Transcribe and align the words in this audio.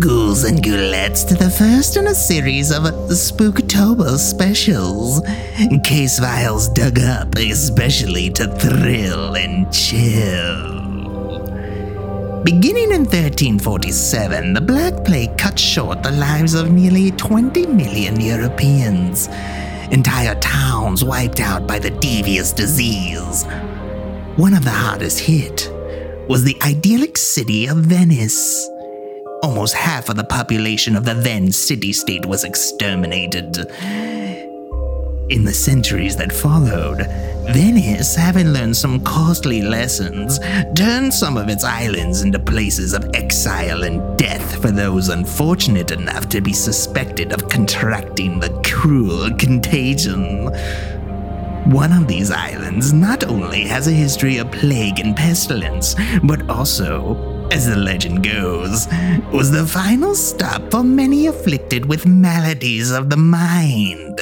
ghouls 0.00 0.44
and 0.44 0.62
ghoulettes 0.62 1.28
to 1.28 1.34
the 1.34 1.50
first 1.50 1.98
in 1.98 2.06
a 2.06 2.14
series 2.14 2.70
of 2.70 2.84
Spooktober 2.84 4.16
specials. 4.16 5.20
Case 5.84 6.18
files 6.18 6.68
dug 6.70 6.98
up 7.00 7.34
especially 7.36 8.30
to 8.30 8.46
thrill 8.56 9.36
and 9.36 9.70
chill. 9.70 10.80
Beginning 12.44 12.92
in 12.92 13.04
1347, 13.04 14.54
the 14.54 14.60
Black 14.62 15.04
Plague 15.04 15.36
cut 15.36 15.58
short 15.58 16.02
the 16.02 16.12
lives 16.12 16.54
of 16.54 16.72
nearly 16.72 17.10
20 17.10 17.66
million 17.66 18.18
Europeans. 18.18 19.28
Entire 19.90 20.34
towns 20.40 21.04
wiped 21.04 21.40
out 21.40 21.66
by 21.66 21.78
the 21.78 21.90
devious 21.90 22.52
disease. 22.52 23.44
One 24.36 24.54
of 24.54 24.64
the 24.64 24.70
hardest 24.70 25.20
hit 25.20 25.70
was 26.26 26.42
the 26.42 26.56
idyllic 26.62 27.18
city 27.18 27.66
of 27.66 27.76
Venice. 27.78 28.66
Almost 29.42 29.74
half 29.74 30.10
of 30.10 30.16
the 30.16 30.24
population 30.24 30.96
of 30.96 31.04
the 31.04 31.14
then 31.14 31.50
city 31.50 31.94
state 31.94 32.26
was 32.26 32.44
exterminated. 32.44 33.56
In 35.30 35.44
the 35.44 35.54
centuries 35.54 36.14
that 36.16 36.30
followed, 36.30 36.98
Venice, 37.52 38.14
having 38.14 38.52
learned 38.52 38.76
some 38.76 39.02
costly 39.02 39.62
lessons, 39.62 40.38
turned 40.76 41.14
some 41.14 41.38
of 41.38 41.48
its 41.48 41.64
islands 41.64 42.20
into 42.20 42.38
places 42.38 42.92
of 42.92 43.08
exile 43.14 43.84
and 43.84 44.18
death 44.18 44.60
for 44.60 44.70
those 44.70 45.08
unfortunate 45.08 45.90
enough 45.90 46.28
to 46.28 46.42
be 46.42 46.52
suspected 46.52 47.32
of 47.32 47.48
contracting 47.48 48.40
the 48.40 48.50
cruel 48.62 49.30
contagion. 49.38 50.50
One 51.70 51.92
of 51.92 52.08
these 52.08 52.30
islands 52.30 52.92
not 52.92 53.24
only 53.24 53.62
has 53.62 53.86
a 53.86 53.92
history 53.92 54.36
of 54.36 54.50
plague 54.50 54.98
and 54.98 55.16
pestilence, 55.16 55.94
but 56.22 56.48
also, 56.50 57.39
as 57.50 57.66
the 57.66 57.76
legend 57.76 58.22
goes, 58.24 58.86
was 59.32 59.50
the 59.50 59.66
final 59.66 60.14
stop 60.14 60.70
for 60.70 60.84
many 60.84 61.26
afflicted 61.26 61.84
with 61.86 62.06
maladies 62.06 62.90
of 62.90 63.10
the 63.10 63.16
mind. 63.16 64.20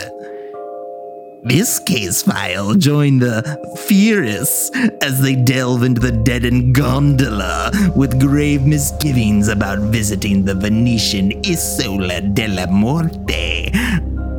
This 1.44 1.78
case 1.78 2.22
file 2.22 2.74
joined 2.74 3.22
the 3.22 3.42
Furious 3.86 4.70
as 5.02 5.22
they 5.22 5.34
delve 5.34 5.82
into 5.82 6.00
the 6.00 6.12
deadened 6.12 6.74
gondola 6.74 7.70
with 7.94 8.20
grave 8.20 8.66
misgivings 8.66 9.48
about 9.48 9.78
visiting 9.78 10.44
the 10.44 10.54
Venetian 10.54 11.32
Isola 11.46 12.20
della 12.20 12.66
Morte, 12.66 13.70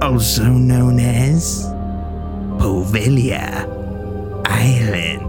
also 0.02 0.44
known 0.44 1.00
as 1.00 1.66
Poveglia 2.60 3.66
Island. 4.46 5.29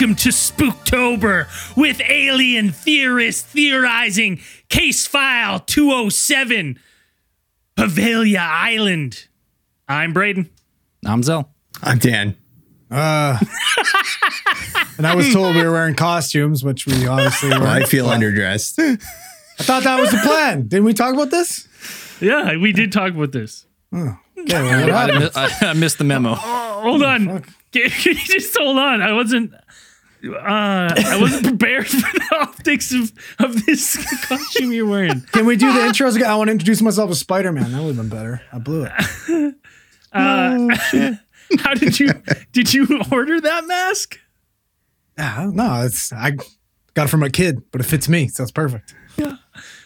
Welcome 0.00 0.16
to 0.16 0.30
Spooktober 0.30 1.76
with 1.76 2.00
alien 2.08 2.70
theorists 2.70 3.42
theorizing 3.42 4.40
case 4.70 5.06
file 5.06 5.60
207 5.60 6.78
Poveglia 7.76 8.38
Island. 8.38 9.26
I'm 9.86 10.14
Braden. 10.14 10.48
I'm 11.04 11.22
Zell. 11.22 11.52
I'm 11.82 11.98
Dan. 11.98 12.34
Uh, 12.90 13.38
and 14.96 15.06
I 15.06 15.14
was 15.14 15.30
told 15.34 15.54
we 15.54 15.62
were 15.62 15.70
wearing 15.70 15.96
costumes, 15.96 16.64
which 16.64 16.86
we 16.86 17.06
obviously 17.06 17.50
were. 17.50 17.66
I 17.66 17.84
feel 17.84 18.06
underdressed. 18.06 18.78
I 19.58 19.62
thought 19.62 19.82
that 19.82 20.00
was 20.00 20.12
the 20.12 20.20
plan. 20.24 20.66
Didn't 20.66 20.86
we 20.86 20.94
talk 20.94 21.12
about 21.12 21.30
this? 21.30 21.68
Yeah, 22.22 22.56
we 22.56 22.72
did 22.72 22.90
talk 22.90 23.12
about 23.12 23.32
this. 23.32 23.66
Okay, 23.92 24.14
well, 24.48 25.30
I, 25.36 25.48
I- 25.62 25.68
I 25.68 25.72
missed 25.74 25.98
the 25.98 26.04
memo. 26.04 26.36
Oh, 26.38 26.80
hold 26.84 27.02
on. 27.02 27.44
Can 27.72 27.82
you 27.82 28.14
just 28.14 28.56
hold 28.56 28.78
on? 28.78 29.02
I 29.02 29.12
wasn't. 29.12 29.52
Uh, 30.22 30.92
I 30.96 31.18
wasn't 31.20 31.44
prepared 31.46 31.86
for 31.88 31.96
the 32.00 32.36
optics 32.40 32.92
of, 32.92 33.12
of 33.38 33.64
this 33.64 33.96
costume 34.26 34.72
you're 34.72 34.86
wearing. 34.86 35.22
Can 35.32 35.46
we 35.46 35.56
do 35.56 35.72
the 35.72 35.80
intros 35.80 36.16
again? 36.16 36.28
I 36.28 36.36
want 36.36 36.48
to 36.48 36.52
introduce 36.52 36.82
myself 36.82 37.10
as 37.10 37.20
Spider 37.20 37.52
Man. 37.52 37.72
That 37.72 37.82
would 37.82 37.94
have 37.94 37.96
been 37.96 38.08
better. 38.08 38.42
I 38.52 38.58
blew 38.58 38.86
it. 38.88 39.54
Uh, 40.12 40.74
how 41.60 41.72
did 41.74 42.00
you 42.00 42.08
did 42.50 42.74
you 42.74 43.00
order 43.12 43.40
that 43.40 43.64
mask? 43.64 44.18
Yeah, 45.16 45.48
no, 45.52 45.82
it's 45.84 46.12
I 46.12 46.32
got 46.94 47.04
it 47.04 47.10
from 47.10 47.22
a 47.22 47.30
kid, 47.30 47.62
but 47.70 47.80
it 47.80 47.84
fits 47.84 48.08
me, 48.08 48.26
so 48.26 48.42
it's 48.42 48.50
perfect. 48.50 48.92
Yeah. 49.16 49.36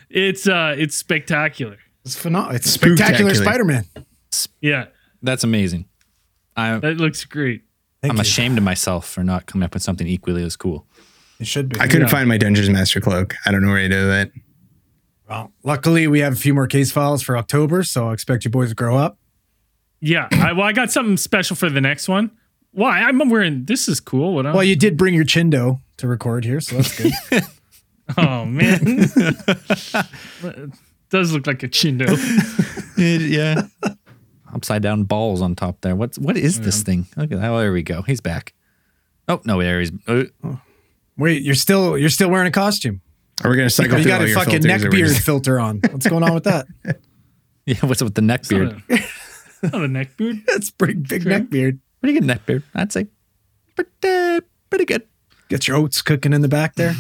It's 0.09 0.49
uh, 0.49 0.75
it's 0.79 0.97
spectacular. 0.97 1.77
It's 2.07 2.17
phenomenal. 2.17 2.57
It's 2.57 2.71
spectacular 2.71 3.35
Spider 3.35 3.65
Man. 3.65 3.85
Yeah, 4.63 4.87
That's 5.23 5.45
amazing. 5.45 5.91
I, 6.57 6.79
that 6.79 6.97
looks 6.97 7.25
great. 7.27 7.64
I'm 8.11 8.21
ashamed 8.21 8.59
of 8.59 8.65
myself 8.65 9.09
for 9.09 9.25
not 9.25 9.47
coming 9.47 9.65
up 9.65 9.75
with 9.75 9.83
something 9.83 10.07
equally 10.07 10.43
as 10.43 10.57
cool. 10.57 10.87
It 11.41 11.47
should 11.47 11.69
be. 11.69 11.81
I 11.81 11.87
couldn't 11.87 12.03
Yeah. 12.03 12.07
find 12.09 12.29
my 12.29 12.39
Dungeons 12.39 12.71
Master 12.71 13.01
cloak. 13.01 13.35
I 13.47 13.51
don't 13.53 13.63
know 13.63 13.71
where 13.71 13.81
to 13.81 13.89
do 13.89 14.07
that. 14.09 14.31
Well, 15.29 15.53
luckily, 15.63 16.07
we 16.07 16.21
have 16.21 16.35
a 16.35 16.37
few 16.37 16.53
more 16.55 16.67
case 16.67 16.93
files 16.93 17.23
for 17.23 17.37
October, 17.37 17.83
so 17.83 18.11
I 18.11 18.13
expect 18.13 18.45
you 18.45 18.51
boys 18.51 18.69
to 18.69 18.75
grow 18.75 18.97
up. 18.97 19.19
Yeah, 20.01 20.29
I, 20.33 20.53
well, 20.53 20.67
I 20.67 20.73
got 20.73 20.91
something 20.93 21.17
special 21.17 21.57
for 21.57 21.71
the 21.71 21.81
next 21.81 22.09
one. 22.09 22.31
Why? 22.73 23.01
I'm 23.01 23.19
wearing. 23.31 23.65
This 23.65 23.89
is 23.89 24.01
cool. 24.01 24.35
What? 24.35 24.45
Well, 24.45 24.63
you 24.65 24.77
did 24.77 24.97
bring 24.97 25.15
your 25.15 25.25
Chindo 25.25 25.81
to 25.97 26.07
record 26.09 26.45
here, 26.45 26.61
so 26.61 26.77
that's 26.77 27.01
good. 27.01 27.13
oh 28.19 28.45
man, 28.45 28.85
does 31.11 31.33
look 31.33 31.47
like 31.47 31.63
a 31.63 31.69
chindo. 31.69 32.09
yeah. 32.99 33.63
Upside 34.55 34.83
down 34.83 35.03
balls 35.05 35.43
on 35.43 35.57
top 35.57 35.81
there. 35.81 35.97
What's 35.97 36.19
what 36.19 36.37
is 36.37 36.61
this 36.61 36.83
thing? 36.83 37.07
Look 37.17 37.33
at 37.33 37.41
that. 37.41 37.51
Oh, 37.51 37.59
there 37.59 37.73
we 37.73 37.83
go. 37.83 38.03
He's 38.03 38.21
back. 38.21 38.55
Oh 39.29 39.41
no, 39.45 39.61
there 39.61 39.81
he's. 39.81 39.91
Uh, 40.07 40.25
Wait, 41.17 41.43
you're 41.43 41.55
still 41.57 41.99
you're 41.99 42.09
still 42.11 42.31
wearing 42.31 42.47
a 42.47 42.53
costume. 42.53 43.01
Are 43.43 43.51
we 43.51 43.57
going 43.57 43.69
to 43.69 43.75
cycle 43.75 43.99
You 43.99 44.05
got 44.05 44.21
all 44.21 44.27
a 44.27 44.29
your 44.29 44.39
fucking 44.39 44.63
neck 44.63 44.83
beard 44.91 45.09
just- 45.09 45.23
filter 45.23 45.59
on. 45.59 45.81
What's 45.91 46.07
going 46.07 46.23
on 46.23 46.35
with 46.35 46.45
that? 46.45 46.67
yeah. 47.67 47.77
What's 47.81 48.01
up 48.01 48.07
with 48.07 48.15
the 48.15 48.23
neck 48.23 48.47
beard? 48.49 48.81
Not 49.63 49.75
a 49.75 49.89
neck 49.89 50.17
beard. 50.17 50.43
That's 50.47 50.71
pretty 50.71 50.95
big 50.95 51.27
neck 51.27 51.51
beard. 51.51 51.81
Pretty 52.01 52.15
good 52.15 52.27
neck 52.27 52.47
beard, 52.47 52.63
I'd 52.75 52.93
say. 52.93 53.09
Pretty, 53.75 54.47
pretty 54.71 54.85
good. 54.85 55.03
Get 55.49 55.67
your 55.67 55.79
oats 55.79 56.01
cooking 56.01 56.33
in 56.33 56.43
the 56.43 56.49
back 56.49 56.75
there. 56.77 56.95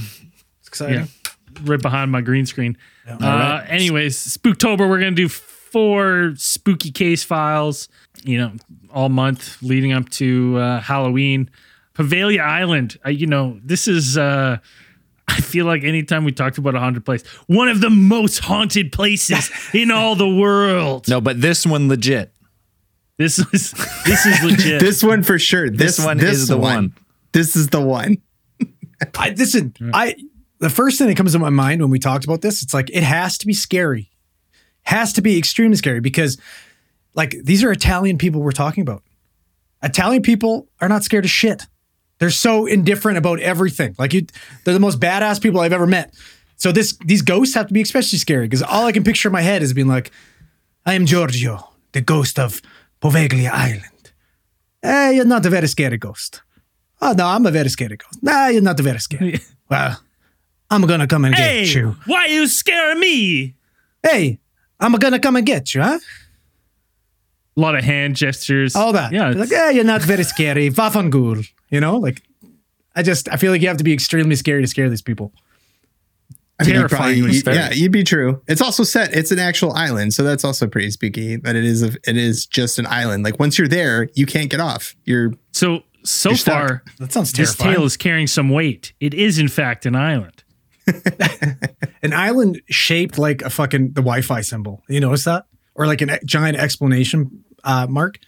It's 0.58 0.68
exciting. 0.68 0.96
Yeah, 0.96 1.62
right 1.62 1.80
behind 1.80 2.10
my 2.10 2.20
green 2.20 2.46
screen. 2.46 2.76
Uh, 3.06 3.62
anyways, 3.68 4.16
Spooktober, 4.16 4.88
we're 4.88 4.98
gonna 4.98 5.12
do 5.12 5.28
four 5.74 6.34
spooky 6.36 6.92
case 6.92 7.24
files. 7.24 7.88
You 8.22 8.38
know, 8.38 8.52
all 8.92 9.08
month 9.08 9.60
leading 9.60 9.92
up 9.92 10.08
to 10.10 10.56
uh, 10.56 10.80
Halloween. 10.80 11.50
Poveglia 11.94 12.40
Island. 12.40 12.96
Uh, 13.04 13.10
you 13.10 13.26
know, 13.26 13.58
this 13.64 13.88
is. 13.88 14.16
Uh, 14.16 14.58
I 15.26 15.40
feel 15.40 15.66
like 15.66 15.82
anytime 15.82 16.24
we 16.24 16.32
talked 16.32 16.58
about 16.58 16.74
a 16.76 16.78
haunted 16.78 17.04
place, 17.04 17.26
one 17.46 17.68
of 17.68 17.80
the 17.80 17.90
most 17.90 18.38
haunted 18.38 18.92
places 18.92 19.50
in 19.74 19.90
all 19.90 20.14
the 20.14 20.28
world. 20.28 21.08
No, 21.08 21.20
but 21.20 21.40
this 21.40 21.66
one 21.66 21.88
legit. 21.88 22.32
This 23.18 23.38
is 23.38 23.72
this 24.06 24.26
is 24.26 24.42
legit. 24.44 24.80
This 24.80 25.02
one 25.02 25.22
for 25.24 25.38
sure. 25.38 25.70
This, 25.70 25.96
This 25.96 26.06
one 26.06 26.20
is 26.20 26.46
the 26.46 26.56
one. 26.56 26.94
This 27.32 27.56
is 27.56 27.68
the 27.68 27.80
one. 27.80 28.18
I 29.18 29.30
listen. 29.30 29.74
I 29.92 30.14
the 30.60 30.70
first 30.70 30.98
thing 30.98 31.08
that 31.08 31.16
comes 31.16 31.32
to 31.32 31.38
my 31.38 31.50
mind 31.50 31.80
when 31.80 31.90
we 31.90 31.98
talked 31.98 32.24
about 32.24 32.42
this, 32.42 32.62
it's 32.62 32.72
like 32.74 32.90
it 32.90 33.02
has 33.02 33.38
to 33.38 33.46
be 33.46 33.54
scary, 33.54 34.10
has 34.84 35.12
to 35.14 35.22
be 35.22 35.36
extremely 35.36 35.76
scary 35.76 36.00
because, 36.00 36.38
like, 37.14 37.36
these 37.42 37.64
are 37.64 37.72
Italian 37.72 38.18
people 38.18 38.40
we're 38.40 38.52
talking 38.52 38.82
about. 38.82 39.02
Italian 39.82 40.22
people 40.22 40.68
are 40.80 40.88
not 40.88 41.04
scared 41.04 41.24
of 41.24 41.30
shit. 41.30 41.66
They're 42.18 42.30
so 42.30 42.66
indifferent 42.66 43.18
about 43.18 43.40
everything. 43.40 43.94
Like 43.98 44.14
you, 44.14 44.26
they're 44.64 44.74
the 44.74 44.80
most 44.80 45.00
badass 45.00 45.42
people 45.42 45.60
I've 45.60 45.72
ever 45.72 45.86
met. 45.86 46.14
So 46.56 46.72
this 46.72 46.96
these 47.04 47.22
ghosts 47.22 47.54
have 47.54 47.66
to 47.68 47.74
be 47.74 47.82
especially 47.82 48.18
scary 48.18 48.46
because 48.46 48.62
all 48.62 48.86
I 48.86 48.92
can 48.92 49.04
picture 49.04 49.28
in 49.28 49.32
my 49.32 49.42
head 49.42 49.62
is 49.62 49.74
being 49.74 49.88
like, 49.88 50.10
I 50.86 50.94
am 50.94 51.04
Giorgio, 51.06 51.68
the 51.92 52.00
ghost 52.00 52.38
of 52.38 52.62
Poveglia 53.02 53.50
Island. 53.50 54.12
Eh, 54.82 55.10
you're 55.10 55.24
not 55.24 55.44
a 55.44 55.50
very 55.50 55.66
scary 55.66 55.98
ghost. 55.98 56.42
Oh 57.02 57.12
no, 57.12 57.26
I'm 57.26 57.44
a 57.44 57.50
very 57.50 57.68
scary 57.68 57.96
ghost. 57.96 58.22
Nah, 58.22 58.46
you're 58.46 58.62
not 58.62 58.78
a 58.80 58.82
very 58.82 59.00
scary. 59.00 59.40
well, 59.68 60.00
I'm 60.70 60.82
gonna 60.82 61.06
come 61.06 61.24
and 61.24 61.34
hey, 61.34 61.64
get 61.64 61.74
you. 61.74 61.96
why 62.06 62.26
you 62.26 62.46
scare 62.46 62.94
me? 62.94 63.56
Hey, 64.02 64.38
I'm 64.84 64.92
gonna 64.92 65.18
come 65.18 65.36
and 65.36 65.46
get 65.46 65.74
you, 65.74 65.82
huh? 65.82 65.98
A 67.56 67.60
lot 67.60 67.74
of 67.76 67.84
hand 67.84 68.16
gestures. 68.16 68.74
All 68.74 68.92
that. 68.92 69.12
Yeah. 69.12 69.30
Like, 69.30 69.50
yeah, 69.50 69.70
you're 69.70 69.84
not 69.84 70.02
very 70.02 70.24
scary. 70.24 70.70
Vafangul. 70.78 71.46
You 71.70 71.80
know, 71.80 71.96
like 71.98 72.22
I 72.96 73.02
just 73.02 73.28
I 73.32 73.36
feel 73.36 73.50
like 73.52 73.62
you 73.62 73.68
have 73.68 73.76
to 73.78 73.84
be 73.84 73.92
extremely 73.92 74.36
scary 74.36 74.60
to 74.62 74.66
scare 74.68 74.88
these 74.90 75.02
people. 75.02 75.32
I 76.60 76.64
mean, 76.64 76.74
you 76.74 76.78
Terrifying 76.80 77.00
probably- 77.00 77.22
was 77.22 77.44
you- 77.46 77.52
yeah, 77.52 77.72
you'd 77.72 77.90
be 77.92 78.04
true. 78.04 78.40
It's 78.46 78.60
also 78.60 78.84
set. 78.84 79.12
It's 79.14 79.32
an 79.32 79.40
actual 79.40 79.72
island, 79.72 80.14
so 80.14 80.22
that's 80.22 80.44
also 80.44 80.68
pretty 80.68 80.90
spooky. 80.92 81.34
That 81.36 81.56
it 81.56 81.64
is. 81.64 81.82
A, 81.82 81.88
it 82.06 82.16
is 82.16 82.46
just 82.46 82.78
an 82.78 82.86
island. 82.86 83.24
Like 83.24 83.40
once 83.40 83.58
you're 83.58 83.66
there, 83.68 84.08
you 84.14 84.24
can't 84.26 84.50
get 84.50 84.60
off. 84.60 84.94
You're 85.04 85.32
So 85.52 85.82
so 86.04 86.30
You're 86.30 86.38
far, 86.38 86.82
That 87.00 87.12
sounds 87.12 87.32
terrifying. 87.32 87.70
this 87.70 87.76
tale 87.76 87.84
is 87.86 87.96
carrying 87.96 88.26
some 88.28 88.50
weight. 88.50 88.92
It 89.00 89.14
is 89.14 89.38
in 89.38 89.48
fact 89.48 89.84
an 89.86 89.96
island. 89.96 90.43
An 92.02 92.12
island 92.12 92.60
shaped 92.68 93.18
like 93.18 93.42
a 93.42 93.50
fucking 93.50 93.88
the 93.88 94.02
Wi-Fi 94.02 94.40
symbol. 94.42 94.82
You 94.88 95.00
notice 95.00 95.24
that? 95.24 95.46
Or 95.74 95.86
like 95.86 96.02
a 96.02 96.18
giant 96.24 96.56
explanation 96.58 97.44
uh, 97.64 97.86
mark. 97.88 98.18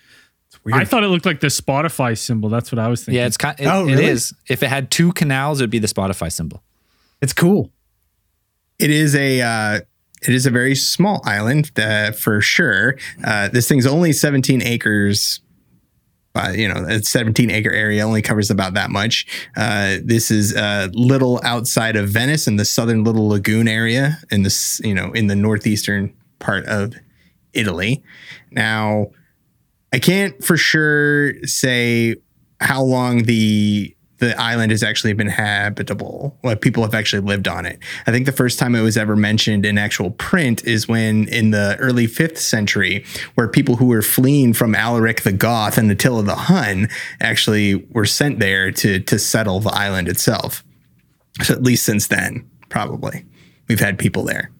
It's 0.49 0.64
weird. 0.64 0.79
I 0.81 0.85
thought 0.85 1.05
it 1.05 1.08
looked 1.08 1.26
like 1.26 1.41
the 1.41 1.49
Spotify 1.49 2.17
symbol. 2.17 2.49
That's 2.49 2.73
what 2.73 2.79
I 2.79 2.88
was 2.88 3.05
thinking. 3.05 3.20
Yeah, 3.20 3.26
it's 3.26 3.37
kind. 3.37 3.58
It, 3.61 3.67
Oh, 3.67 3.85
really? 3.85 4.06
is. 4.06 4.32
If 4.49 4.62
it 4.62 4.69
had 4.69 4.91
two 4.91 5.12
canals, 5.12 5.61
it'd 5.61 5.70
be 5.70 5.79
the 5.79 5.87
Spotify 5.88 6.32
symbol. 6.32 6.62
it's 7.20 7.32
cool. 7.32 7.70
it 8.79 8.91
is 8.91 9.14
a 9.14 9.41
uh, 9.43 9.81
it 10.23 10.35
is 10.35 10.47
a 10.47 10.50
very 10.50 10.75
small 10.75 11.20
island 11.25 11.70
uh, 11.79 12.12
for 12.12 12.41
sure. 12.41 12.97
Uh, 13.23 13.49
this 13.49 13.69
thing's 13.69 13.87
only 13.87 14.12
17 14.12 14.62
acres. 14.62 15.41
Uh, 16.37 16.50
you 16.50 16.69
know, 16.69 16.85
a 16.88 17.03
17 17.03 17.50
acre 17.50 17.73
area 17.73 18.03
only 18.03 18.23
covers 18.23 18.50
about 18.50 18.75
that 18.75 18.91
much. 18.91 19.27
Uh, 19.56 19.97
this 20.05 20.31
is 20.31 20.55
a 20.55 20.91
little 20.93 21.41
outside 21.43 21.97
of 21.97 22.09
Venice 22.11 22.47
in 22.47 22.56
the 22.56 22.65
southern 22.65 23.05
little 23.05 23.29
lagoon 23.29 23.69
area 23.69 24.19
in 24.31 24.43
this, 24.43 24.81
you 24.85 24.94
know, 24.94 25.12
in 25.12 25.29
the 25.29 25.37
northeastern 25.37 26.15
part 26.38 26.67
of 26.67 26.94
Italy. 27.55 28.03
Now, 28.50 29.09
I 29.93 29.99
can't 29.99 30.44
for 30.44 30.56
sure 30.56 31.43
say 31.44 32.17
how 32.61 32.83
long 32.83 33.25
the 33.25 33.96
the 34.19 34.39
island 34.41 34.71
has 34.71 34.83
actually 34.83 35.13
been 35.13 35.29
habitable. 35.29 36.39
Like 36.43 36.61
people 36.61 36.83
have 36.83 36.95
actually 36.95 37.23
lived 37.23 37.49
on 37.49 37.67
it. 37.67 37.79
I 38.07 38.13
think 38.13 38.27
the 38.27 38.33
first 38.33 38.59
time 38.59 38.75
it 38.75 38.81
was 38.81 38.97
ever 38.97 39.15
mentioned 39.17 39.67
in 39.67 39.77
actual 39.79 40.11
print 40.11 40.65
is 40.65 40.89
when 40.89 41.29
in 41.29 41.51
the 41.51 41.77
early 41.79 42.07
fifth 42.07 42.39
century, 42.39 43.05
where 43.35 43.49
people 43.49 43.77
who 43.77 43.87
were 43.87 44.03
fleeing 44.03 44.53
from 44.53 44.75
Alaric 44.75 45.23
the 45.23 45.33
Goth 45.33 45.77
and 45.79 45.91
Attila 45.91 46.23
the 46.23 46.35
Hun 46.35 46.89
actually 47.21 47.75
were 47.91 48.07
sent 48.07 48.39
there 48.39 48.71
to 48.73 49.01
to 49.01 49.19
settle 49.19 49.61
the 49.61 49.71
island 49.71 50.09
itself. 50.09 50.65
So 51.43 51.53
at 51.55 51.62
least 51.62 51.85
since 51.85 52.07
then, 52.09 52.49
probably 52.71 53.25
we've 53.69 53.81
had 53.81 53.99
people 53.99 54.25
there. 54.25 54.51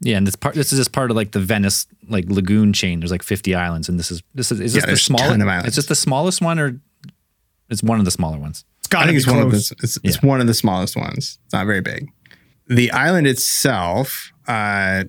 Yeah, 0.00 0.16
and 0.18 0.26
this 0.26 0.36
part. 0.36 0.54
This 0.54 0.72
is 0.72 0.78
just 0.78 0.92
part 0.92 1.10
of 1.10 1.16
like 1.16 1.30
the 1.32 1.40
Venice 1.40 1.86
like 2.08 2.26
lagoon 2.28 2.72
chain. 2.72 3.00
There's 3.00 3.10
like 3.12 3.22
50 3.22 3.54
islands, 3.54 3.88
and 3.88 3.98
this 3.98 4.10
is 4.10 4.22
this 4.34 4.52
is 4.52 4.60
is 4.60 4.74
Yeah, 4.74 4.84
the 4.86 4.96
smallest? 4.96 5.30
ton 5.30 5.40
of 5.40 5.48
islands. 5.48 5.68
It's 5.68 5.76
just 5.76 5.88
the 5.88 5.94
smallest 5.94 6.42
one, 6.42 6.58
or 6.58 6.80
it's 7.70 7.82
one 7.82 7.98
of 7.98 8.04
the 8.04 8.10
smaller 8.10 8.38
ones. 8.38 8.64
It's 8.86 8.92
got 8.92 9.02
I 9.02 9.06
think 9.06 9.16
it's 9.16 9.26
one 9.26 9.40
of 9.40 9.50
the 9.50 9.74
it's, 9.82 9.98
it's 10.04 10.22
one 10.22 10.40
of 10.40 10.46
the 10.46 10.54
smallest 10.54 10.96
ones. 10.96 11.40
It's 11.44 11.52
not 11.52 11.66
very 11.66 11.80
big. 11.80 12.08
The 12.68 12.92
island 12.92 13.26
itself, 13.26 14.30
uh, 14.46 15.04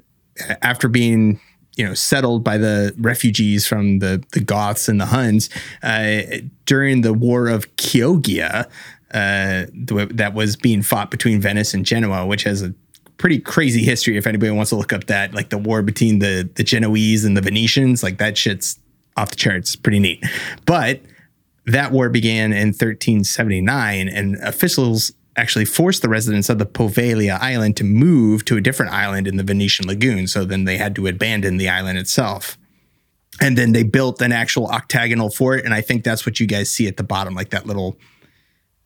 after 0.63 0.87
being 0.87 1.39
you 1.75 1.85
know 1.85 1.93
settled 1.93 2.43
by 2.43 2.57
the 2.57 2.95
refugees 2.97 3.67
from 3.67 3.99
the 3.99 4.23
the 4.31 4.39
Goths 4.39 4.89
and 4.89 4.99
the 4.99 5.05
Huns 5.05 5.51
uh, 5.83 6.21
during 6.65 7.01
the 7.01 7.13
War 7.13 7.49
of 7.49 7.75
Chioggia, 7.75 8.65
uh, 9.11 9.65
that 9.71 10.31
was 10.33 10.55
being 10.55 10.81
fought 10.81 11.11
between 11.11 11.39
Venice 11.39 11.75
and 11.75 11.85
Genoa, 11.85 12.25
which 12.25 12.45
has 12.45 12.63
a 12.63 12.73
pretty 13.17 13.37
crazy 13.37 13.83
history. 13.83 14.17
If 14.17 14.25
anybody 14.25 14.49
wants 14.49 14.69
to 14.69 14.75
look 14.75 14.91
up 14.91 15.03
that, 15.05 15.35
like 15.35 15.49
the 15.49 15.59
war 15.59 15.83
between 15.83 16.17
the 16.17 16.49
the 16.55 16.63
Genoese 16.63 17.25
and 17.25 17.37
the 17.37 17.41
Venetians, 17.41 18.01
like 18.01 18.17
that 18.17 18.39
shit's 18.39 18.79
off 19.15 19.29
the 19.29 19.35
charts. 19.35 19.75
Pretty 19.75 19.99
neat, 19.99 20.25
but 20.65 20.99
that 21.67 21.91
war 21.91 22.09
began 22.09 22.53
in 22.53 22.69
1379, 22.69 24.07
and 24.07 24.35
officials 24.37 25.11
actually 25.35 25.65
forced 25.65 26.01
the 26.01 26.09
residents 26.09 26.49
of 26.49 26.57
the 26.57 26.65
Poveglia 26.65 27.37
island 27.39 27.77
to 27.77 27.83
move 27.83 28.43
to 28.45 28.57
a 28.57 28.61
different 28.61 28.91
island 28.91 29.27
in 29.27 29.35
the 29.35 29.43
Venetian 29.43 29.85
lagoon. 29.85 30.27
So 30.27 30.45
then 30.45 30.63
they 30.63 30.77
had 30.77 30.95
to 30.95 31.05
abandon 31.05 31.57
the 31.57 31.69
island 31.69 31.99
itself. 31.99 32.57
And 33.39 33.55
then 33.57 33.73
they 33.73 33.83
built 33.83 34.19
an 34.21 34.31
actual 34.31 34.67
octagonal 34.67 35.29
fort, 35.29 35.63
and 35.63 35.73
I 35.73 35.81
think 35.81 36.03
that's 36.03 36.25
what 36.25 36.39
you 36.39 36.47
guys 36.47 36.71
see 36.71 36.87
at 36.87 36.97
the 36.97 37.03
bottom, 37.03 37.35
like 37.35 37.51
that 37.51 37.67
little, 37.67 37.97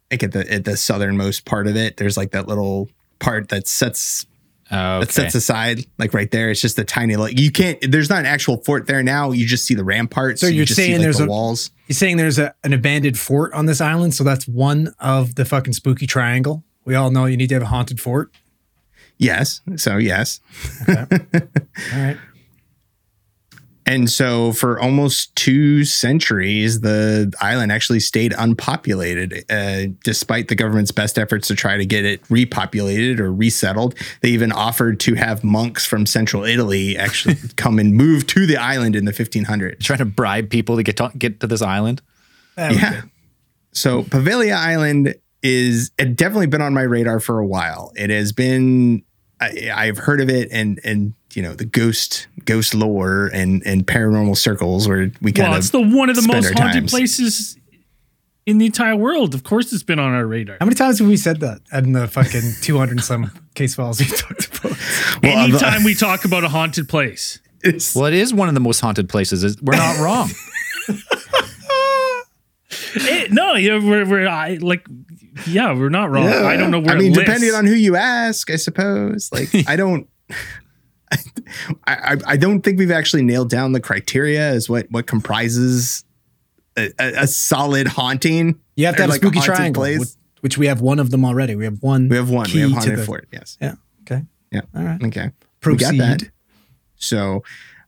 like 0.10 0.24
at 0.24 0.34
the 0.34 0.52
at 0.52 0.66
the 0.66 0.76
southernmost 0.76 1.46
part 1.46 1.68
of 1.68 1.78
it. 1.78 1.96
There's 1.96 2.18
like 2.18 2.32
that 2.32 2.48
little 2.50 2.90
part 3.20 3.48
that 3.50 3.68
sets 3.68 4.26
Oh, 4.72 5.02
that 5.02 5.12
sets 5.12 5.36
aside, 5.36 5.86
like 5.98 6.14
right 6.14 6.32
there. 6.32 6.50
It's 6.50 6.62
just 6.62 6.80
a 6.80 6.84
tiny, 6.86 7.18
like 7.18 7.38
you 7.38 7.52
can't. 7.52 7.78
There's 7.82 8.10
not 8.10 8.20
an 8.20 8.26
actual 8.26 8.58
fort 8.64 8.88
there 8.88 9.04
now. 9.04 9.32
You 9.32 9.46
just 9.46 9.66
see 9.66 9.74
the 9.74 9.84
ramparts. 9.84 10.40
So 10.40 10.48
you 10.48 10.54
you're 10.54 10.66
just 10.66 10.78
see, 10.78 10.84
saying 10.84 10.98
like, 10.98 11.02
there's 11.04 11.18
the 11.18 11.26
a- 11.26 11.28
walls. 11.28 11.72
You're 11.88 11.96
saying 11.96 12.18
there's 12.18 12.40
a, 12.40 12.56
an 12.64 12.72
abandoned 12.72 13.20
fort 13.20 13.54
on 13.54 13.66
this 13.66 13.82
island, 13.82 14.14
so 14.14 14.24
that's 14.24 14.48
one 14.48 14.94
of 15.00 15.36
the 15.36 15.44
fucking 15.44 15.74
spooky 15.74 16.08
triangle. 16.08 16.64
We 16.86 16.96
all 16.96 17.12
know 17.12 17.26
you 17.26 17.36
need 17.38 17.50
to 17.50 17.56
have 17.56 17.64
a 17.64 17.68
haunted 17.68 18.00
fort. 18.00 18.32
Yes. 19.18 19.62
So 19.76 19.98
yes. 19.98 20.40
All 20.88 20.96
right. 21.94 22.18
And 23.92 24.10
so 24.10 24.54
for 24.54 24.80
almost 24.80 25.36
two 25.36 25.84
centuries, 25.84 26.80
the 26.80 27.34
island 27.42 27.74
actually 27.74 28.00
stayed 28.00 28.34
unpopulated, 28.38 29.44
uh, 29.50 29.88
despite 30.06 30.48
the 30.48 30.56
government's 30.56 30.92
best 30.92 31.20
efforts 31.20 31.50
to 31.50 31.56
try 31.56 31.76
to 31.76 31.86
get 31.86 32.06
it 32.06 32.24
repopulated 32.30 33.20
or 33.20 33.34
resettled. 33.34 33.96
They 34.22 34.30
even 34.30 34.54
offered 34.54 35.02
to 35.02 35.16
have 35.16 35.44
monks 35.44 35.86
from 35.86 36.06
central 36.06 36.46
Italy 36.46 36.96
actually 36.96 37.36
come 37.58 37.80
and 37.80 37.94
move 37.94 38.26
to 38.28 38.48
the 38.48 38.56
island 38.56 38.96
in 38.96 39.04
the 39.04 39.12
1500s. 39.12 39.82
Trying 39.82 40.00
to 40.00 40.06
bribe 40.06 40.50
people 40.50 40.78
to 40.78 40.84
get 40.84 40.96
to, 40.96 41.12
get 41.18 41.42
to 41.42 41.48
this 41.48 41.62
island. 41.62 42.02
Yeah. 42.58 43.02
So 43.74 44.04
Poveglia 44.04 44.56
Island 44.56 45.16
is 45.44 45.92
it 45.98 46.16
definitely 46.16 46.48
been 46.48 46.62
on 46.62 46.74
my 46.74 46.84
radar 46.84 47.20
for 47.20 47.40
a 47.40 47.46
while. 47.46 47.92
It 47.98 48.10
has 48.10 48.32
been 48.32 49.04
I, 49.42 49.72
I've 49.74 49.98
heard 49.98 50.22
of 50.22 50.30
it 50.30 50.50
and 50.52 50.80
and 50.84 51.14
you 51.34 51.42
know 51.42 51.56
the 51.56 51.66
ghost 51.66 52.28
ghost 52.46 52.74
lore 52.74 53.30
and 53.34 53.62
and 53.66 53.86
paranormal 53.86 54.38
circles 54.38 54.88
where 54.88 55.12
we 55.22 55.32
kind 55.32 55.50
well, 55.50 55.54
of 55.54 55.60
it's 55.60 55.70
the 55.72 55.82
one 55.82 56.10
of 56.10 56.16
the 56.16 56.22
most 56.28 56.46
haunted 56.58 56.82
times. 56.82 56.92
places 56.92 57.58
in 58.46 58.58
the 58.58 58.66
entire 58.66 58.96
world. 58.96 59.34
Of 59.36 59.44
course, 59.44 59.72
it's 59.72 59.84
been 59.84 60.00
on 60.00 60.14
our 60.14 60.26
radar. 60.26 60.58
How 60.60 60.66
many 60.66 60.76
times 60.76 61.00
have 61.00 61.08
we 61.08 61.18
said 61.18 61.40
that 61.42 61.62
in 61.72 61.92
the 61.94 62.08
fucking 62.08 62.42
200 62.62 62.92
and 62.92 63.04
some 63.04 63.32
case 63.56 63.76
files 63.76 64.00
we 64.00 64.06
talked 64.08 64.58
about? 64.60 64.78
Well, 65.24 65.38
I've- 65.38 65.52
Anytime 65.52 65.84
we 65.84 65.94
talk 65.94 66.26
about 66.26 66.44
a 66.44 66.50
haunted 66.50 66.90
place, 66.90 67.40
It's- 67.64 67.94
Well, 67.96 68.06
it 68.08 68.16
is 68.16 68.34
one 68.34 68.48
of 68.48 68.56
the 68.56 68.60
most 68.60 68.80
haunted 68.80 69.08
places. 69.10 69.44
It's- 69.44 69.62
We're 69.62 69.76
not 69.78 70.00
wrong. 70.00 70.32
It- 70.88 71.04
eh, 73.10 73.28
no, 73.30 73.54
yeah, 73.56 73.78
we're, 73.78 74.06
we're 74.08 74.28
I, 74.28 74.56
like, 74.56 74.86
yeah, 75.48 75.74
we're 75.74 75.90
not 75.90 76.10
wrong. 76.10 76.28
I 76.28 76.58
don't 76.58 76.72
know 76.72 76.80
where. 76.80 76.96
I 76.96 76.98
mean, 77.00 77.12
it 77.12 77.16
lists. 77.18 77.26
depending 77.26 77.54
on 77.54 77.66
who 77.66 77.74
you 77.74 77.96
ask, 77.96 78.50
I 78.50 78.56
suppose. 78.56 79.30
Like, 79.32 79.50
I 79.68 79.76
don't. 79.76 80.08
I, 81.88 82.18
I 82.26 82.38
don't 82.38 82.62
think 82.62 82.80
we've 82.80 82.92
actually 82.92 83.24
nailed 83.24 83.50
down 83.50 83.72
the 83.72 83.80
criteria 83.80 84.50
as 84.50 84.70
what 84.70 84.90
what 84.92 85.08
comprises 85.08 86.04
a, 86.78 86.92
a, 87.00 87.24
a 87.24 87.28
solid 87.28 87.88
haunting. 87.88 88.60
You 88.76 88.86
have 88.86 88.96
to 88.96 89.04
have 89.04 89.10
like 89.10 89.22
a 89.22 89.26
spooky 89.26 89.40
haunted 89.40 89.56
triangle, 89.56 89.82
place. 89.82 90.18
which, 90.42 90.58
we 90.58 90.68
have 90.68 90.82
one 90.82 91.00
of 91.00 91.12
them 91.12 91.26
already. 91.26 91.56
We 91.56 91.66
have 91.66 91.82
one. 91.82 92.10
We 92.10 92.16
have 92.16 92.30
one. 92.30 92.50
We 92.54 92.62
have 92.62 92.72
haunted 92.72 93.00
the- 93.00 93.04
fort. 93.06 93.28
Yes. 93.32 93.58
Yeah. 93.62 93.76
Okay. 94.02 94.24
Yeah. 94.52 94.62
All 94.76 94.84
right. 94.84 95.04
Okay. 95.04 95.32
We 95.66 95.76
got 95.76 95.94
Proceed. 95.94 96.00
that. 96.00 96.24
So, 96.96 97.44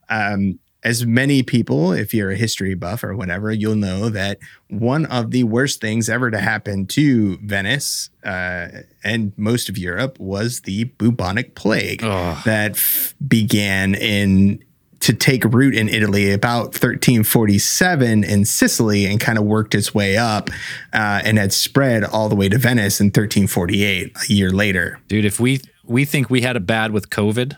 um, 0.09 0.59
as 0.83 1.05
many 1.05 1.43
people, 1.43 1.93
if 1.93 2.13
you're 2.13 2.31
a 2.31 2.35
history 2.35 2.73
buff 2.75 3.03
or 3.03 3.15
whatever, 3.15 3.51
you'll 3.51 3.75
know 3.75 4.09
that 4.09 4.37
one 4.69 5.05
of 5.05 5.31
the 5.31 5.43
worst 5.43 5.79
things 5.79 6.09
ever 6.09 6.29
to 6.29 6.39
happen 6.39 6.85
to 6.87 7.37
Venice 7.37 8.09
uh, 8.25 8.67
and 9.03 9.31
most 9.37 9.69
of 9.69 9.77
Europe 9.77 10.19
was 10.19 10.61
the 10.61 10.85
bubonic 10.97 11.55
plague 11.55 12.01
that 12.45 12.71
f- 12.71 13.13
began 13.25 13.95
in 13.95 14.63
to 14.99 15.13
take 15.13 15.43
root 15.43 15.75
in 15.75 15.89
Italy 15.89 16.31
about 16.31 16.67
1347 16.67 18.23
in 18.23 18.45
Sicily 18.45 19.05
and 19.05 19.19
kind 19.19 19.37
of 19.37 19.43
worked 19.43 19.75
its 19.75 19.93
way 19.93 20.15
up 20.17 20.49
uh, 20.93 21.21
and 21.25 21.37
had 21.37 21.51
spread 21.51 22.05
all 22.05 22.29
the 22.29 22.35
way 22.35 22.47
to 22.47 22.57
Venice 22.57 23.01
in 23.01 23.07
1348, 23.07 24.15
a 24.15 24.33
year 24.33 24.49
later. 24.51 24.99
Dude, 25.09 25.25
if 25.25 25.39
we 25.39 25.59
we 25.85 26.05
think 26.05 26.29
we 26.29 26.41
had 26.41 26.55
it 26.55 26.65
bad 26.65 26.91
with 26.91 27.09
COVID, 27.09 27.57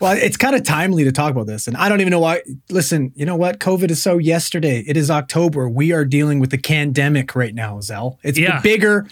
Well, 0.00 0.12
it's 0.16 0.36
kind 0.38 0.56
of 0.56 0.62
timely 0.64 1.04
to 1.04 1.12
talk 1.12 1.30
about 1.32 1.46
this. 1.46 1.66
And 1.66 1.76
I 1.76 1.88
don't 1.90 2.00
even 2.00 2.10
know 2.10 2.20
why. 2.20 2.42
Listen, 2.70 3.12
you 3.14 3.26
know 3.26 3.36
what? 3.36 3.60
COVID 3.60 3.90
is 3.90 4.02
so 4.02 4.16
yesterday. 4.18 4.82
It 4.86 4.96
is 4.96 5.10
October. 5.10 5.68
We 5.68 5.92
are 5.92 6.04
dealing 6.06 6.40
with 6.40 6.50
the 6.50 6.58
pandemic 6.58 7.34
right 7.36 7.54
now, 7.54 7.80
Zell. 7.80 8.18
It's 8.22 8.38
Yeah. 8.38 8.60
bigger 8.62 9.06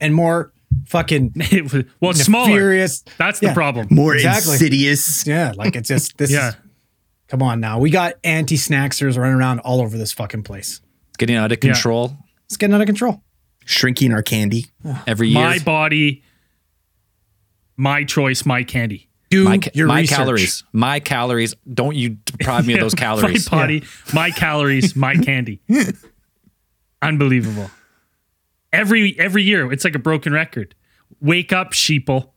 and 0.00 0.14
more 0.14 0.52
fucking 0.86 1.34
well, 2.00 2.10
it's 2.10 2.24
smaller. 2.24 2.46
furious. 2.48 3.04
That's 3.18 3.38
the 3.38 3.52
problem. 3.52 3.86
More 3.90 4.14
Exactly. 4.14 4.54
insidious. 4.54 5.24
Yeah, 5.26 5.52
like 5.56 5.76
it's 5.76 5.88
just 5.88 6.18
this. 6.18 6.30
Yeah. 6.32 6.48
is, 6.48 6.56
come 7.28 7.40
on 7.42 7.60
now. 7.60 7.78
We 7.78 7.90
got 7.90 8.14
anti-snacksers 8.24 9.16
running 9.16 9.36
around 9.36 9.60
all 9.60 9.80
over 9.80 9.96
this 9.96 10.12
fucking 10.12 10.42
place. 10.42 10.80
it's 11.08 11.18
getting 11.18 11.36
out 11.36 11.52
of 11.52 11.60
control 11.60 12.16
It's 12.46 12.56
getting 12.56 12.74
out 12.74 12.80
of 12.80 12.86
control. 12.86 13.22
shrinking 13.64 14.12
our 14.12 14.22
candy. 14.22 14.66
every 15.06 15.28
year. 15.28 15.38
My 15.40 15.58
body, 15.60 16.24
my 17.76 18.04
choice, 18.04 18.44
my 18.44 18.64
candy. 18.64 19.08
Do 19.32 19.44
My, 19.44 19.58
your 19.72 19.86
my 19.86 20.00
research. 20.00 20.16
calories. 20.18 20.64
My 20.74 21.00
calories. 21.00 21.54
Don't 21.72 21.96
you 21.96 22.10
deprive 22.26 22.66
me 22.66 22.74
of 22.74 22.80
those 22.84 22.94
calories. 22.94 23.50
My 23.50 23.58
body, 23.58 23.82
my 24.12 24.30
calories, 24.30 24.94
my 24.94 25.14
candy. 25.28 25.62
Unbelievable. 27.00 27.70
Every 28.74 29.18
every 29.18 29.42
year, 29.42 29.72
it's 29.72 29.84
like 29.84 29.94
a 29.94 29.98
broken 29.98 30.34
record. 30.34 30.74
Wake 31.18 31.50
up, 31.50 31.72
sheeple. 31.72 32.28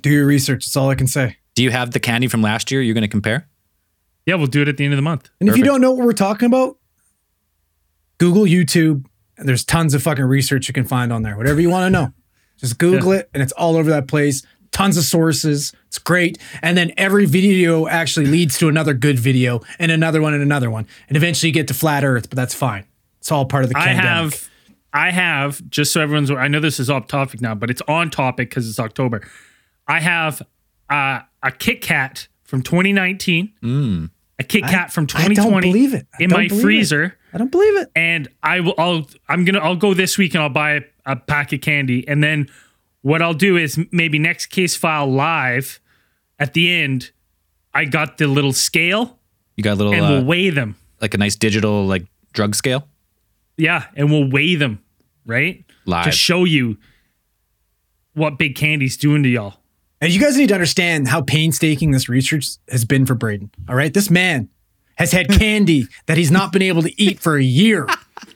Do 0.00 0.10
your 0.10 0.26
research. 0.26 0.64
That's 0.64 0.76
all 0.76 0.90
I 0.90 0.94
can 0.94 1.08
say. 1.08 1.38
Do 1.56 1.64
you 1.64 1.72
have 1.72 1.90
the 1.90 1.98
candy 1.98 2.28
from 2.28 2.40
last 2.40 2.70
year? 2.70 2.80
You're 2.80 2.94
going 2.94 3.02
to 3.02 3.08
compare? 3.08 3.48
Yeah, 4.26 4.36
we'll 4.36 4.46
do 4.46 4.62
it 4.62 4.68
at 4.68 4.76
the 4.76 4.84
end 4.84 4.92
of 4.94 4.96
the 4.98 5.02
month. 5.02 5.28
And 5.40 5.48
if 5.48 5.56
you 5.56 5.64
don't 5.64 5.80
know 5.80 5.90
what 5.90 6.06
we're 6.06 6.12
talking 6.12 6.46
about, 6.46 6.78
Google 8.18 8.44
YouTube. 8.44 9.06
And 9.36 9.48
there's 9.48 9.64
tons 9.64 9.92
of 9.92 10.02
fucking 10.04 10.24
research 10.24 10.68
you 10.68 10.74
can 10.74 10.84
find 10.84 11.12
on 11.12 11.22
there. 11.24 11.36
Whatever 11.36 11.60
you 11.60 11.68
want 11.70 11.86
to 11.86 11.90
know, 11.90 12.12
just 12.58 12.78
Google 12.78 13.10
it, 13.12 13.28
and 13.34 13.42
it's 13.42 13.52
all 13.52 13.74
over 13.74 13.90
that 13.90 14.06
place. 14.06 14.46
Tons 14.72 14.96
of 14.96 15.04
sources. 15.04 15.72
It's 15.88 15.98
great. 15.98 16.38
And 16.62 16.76
then 16.78 16.92
every 16.96 17.26
video 17.26 17.86
actually 17.88 18.26
leads 18.26 18.56
to 18.58 18.68
another 18.68 18.94
good 18.94 19.18
video, 19.18 19.60
and 19.78 19.90
another 19.92 20.22
one, 20.22 20.32
and 20.34 20.42
another 20.42 20.70
one, 20.70 20.86
and 21.08 21.16
eventually 21.16 21.48
you 21.48 21.54
get 21.54 21.68
to 21.68 21.74
flat 21.74 22.04
Earth. 22.04 22.30
But 22.30 22.36
that's 22.36 22.54
fine. 22.54 22.84
It's 23.18 23.30
all 23.32 23.44
part 23.46 23.64
of 23.64 23.70
the. 23.70 23.76
I 23.78 23.86
Pandemic. 23.86 24.04
have, 24.32 24.48
I 24.92 25.10
have, 25.10 25.68
just 25.70 25.92
so 25.92 26.00
everyone's, 26.00 26.30
I 26.30 26.48
know 26.48 26.60
this 26.60 26.78
is 26.80 26.88
off 26.88 27.06
topic 27.08 27.40
now, 27.40 27.54
but 27.54 27.68
it's 27.70 27.82
on 27.88 28.10
topic 28.10 28.48
because 28.48 28.68
it's 28.68 28.78
October. 28.78 29.26
I 29.88 30.00
have 30.00 30.40
uh, 30.88 31.20
a 31.42 31.50
Kit 31.50 31.80
Kat 31.82 32.28
from 32.44 32.62
2019, 32.62 34.10
a 34.38 34.42
Kit 34.44 34.62
Kat 34.64 34.92
from 34.92 35.04
I 35.14 35.26
don't 35.26 35.34
2020 35.34 35.72
believe 35.72 35.94
it. 35.94 36.06
I 36.18 36.22
in 36.22 36.30
don't 36.30 36.38
my 36.38 36.46
believe 36.48 36.60
it. 36.60 36.62
freezer. 36.62 37.16
I 37.32 37.38
don't 37.38 37.50
believe 37.50 37.76
it. 37.76 37.90
and 37.94 38.28
I 38.42 38.60
will. 38.60 38.74
I'll. 38.78 39.06
I'm 39.28 39.44
gonna. 39.44 39.58
I'll 39.58 39.76
go 39.76 39.94
this 39.94 40.16
week 40.16 40.34
and 40.34 40.42
I'll 40.42 40.48
buy 40.48 40.72
a, 40.72 40.80
a 41.06 41.16
pack 41.16 41.52
of 41.52 41.60
candy, 41.60 42.06
and 42.08 42.22
then 42.24 42.48
what 43.02 43.22
I'll 43.22 43.34
do 43.34 43.56
is 43.56 43.78
maybe 43.90 44.18
next 44.18 44.46
case 44.46 44.76
file 44.76 45.06
live 45.10 45.80
at 46.38 46.54
the 46.54 46.72
end. 46.72 47.10
I 47.72 47.84
got 47.84 48.18
the 48.18 48.26
little 48.26 48.52
scale, 48.52 49.18
You 49.56 49.62
got 49.64 49.74
a 49.74 49.76
little, 49.76 49.92
and 49.94 50.04
uh, 50.04 50.08
we'll 50.08 50.24
weigh 50.24 50.50
them. 50.50 50.76
like 51.00 51.14
a 51.14 51.18
nice 51.18 51.36
digital 51.36 51.86
like 51.86 52.04
drug 52.32 52.54
scale? 52.54 52.86
Yeah, 53.56 53.86
and 53.94 54.10
we'll 54.10 54.28
weigh 54.30 54.54
them 54.56 54.82
right 55.26 55.64
Live. 55.86 56.04
to 56.06 56.12
show 56.12 56.44
you 56.44 56.78
what 58.14 58.38
Big 58.38 58.56
Candy's 58.56 58.96
doing 58.96 59.22
to 59.22 59.28
y'all. 59.28 59.56
And 60.00 60.12
you 60.12 60.18
guys 60.20 60.36
need 60.36 60.48
to 60.48 60.54
understand 60.54 61.08
how 61.08 61.20
painstaking 61.22 61.90
this 61.90 62.08
research 62.08 62.46
has 62.70 62.84
been 62.84 63.04
for 63.06 63.14
Braden. 63.14 63.50
All 63.68 63.74
right. 63.76 63.92
This 63.92 64.10
man 64.10 64.48
has 64.96 65.12
had 65.12 65.28
candy 65.28 65.86
that 66.06 66.16
he's 66.16 66.30
not 66.30 66.52
been 66.52 66.62
able 66.62 66.82
to 66.82 67.00
eat 67.00 67.20
for 67.20 67.36
a 67.36 67.42
year. 67.42 67.86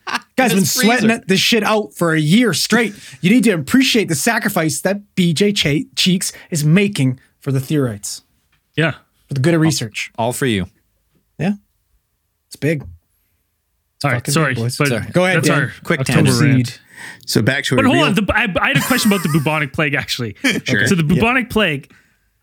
Guy's 0.36 0.50
been 0.50 0.60
his 0.60 0.72
sweating 0.72 1.08
freezer. 1.10 1.24
this 1.28 1.40
shit 1.40 1.62
out 1.62 1.94
for 1.94 2.12
a 2.12 2.18
year 2.20 2.52
straight. 2.54 2.94
You 3.20 3.30
need 3.30 3.44
to 3.44 3.50
appreciate 3.52 4.08
the 4.08 4.14
sacrifice 4.16 4.80
that 4.80 5.00
BJ 5.14 5.54
Che- 5.56 5.86
Cheeks 5.94 6.32
is 6.50 6.64
making 6.64 7.20
for 7.38 7.52
the 7.52 7.60
theorites, 7.60 8.22
Yeah, 8.76 8.94
for 9.28 9.34
the 9.34 9.40
good 9.40 9.54
of 9.54 9.60
research. 9.60 10.10
All 10.18 10.32
for 10.32 10.46
you. 10.46 10.66
Yeah. 11.38 11.52
It's 12.48 12.56
big. 12.56 12.82
all 14.02 14.10
right. 14.10 14.26
Sorry, 14.26 14.54
big, 14.54 14.62
boys. 14.64 14.76
but 14.76 14.88
Sorry. 14.88 15.06
Go 15.12 15.24
ahead, 15.24 15.36
That's 15.38 15.48
Dan. 15.48 15.60
our 15.60 15.72
Quick 15.84 16.00
October 16.00 16.22
tangent. 16.30 16.40
rant. 16.40 16.80
So 17.26 17.42
back 17.42 17.64
to 17.64 17.76
But 17.76 17.84
hold 17.84 17.96
real- 17.96 18.06
on, 18.06 18.14
the, 18.14 18.26
I, 18.34 18.46
I 18.60 18.68
had 18.68 18.76
a 18.76 18.80
question 18.82 19.12
about 19.12 19.22
the 19.22 19.28
bubonic 19.28 19.72
plague. 19.72 19.94
Actually, 19.94 20.36
Sure. 20.64 20.86
so 20.86 20.94
the 20.94 21.02
bubonic 21.04 21.50
plague, 21.50 21.92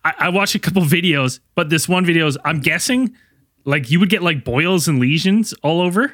I, 0.05 0.13
I 0.19 0.29
watched 0.29 0.55
a 0.55 0.59
couple 0.59 0.81
videos, 0.83 1.39
but 1.55 1.69
this 1.69 1.89
one 1.89 2.05
video 2.05 2.27
is, 2.27 2.37
I'm 2.45 2.59
guessing, 2.61 3.15
like 3.65 3.89
you 3.91 3.99
would 3.99 4.09
get 4.09 4.21
like 4.23 4.43
boils 4.45 4.87
and 4.87 4.99
lesions 4.99 5.53
all 5.63 5.81
over 5.81 6.09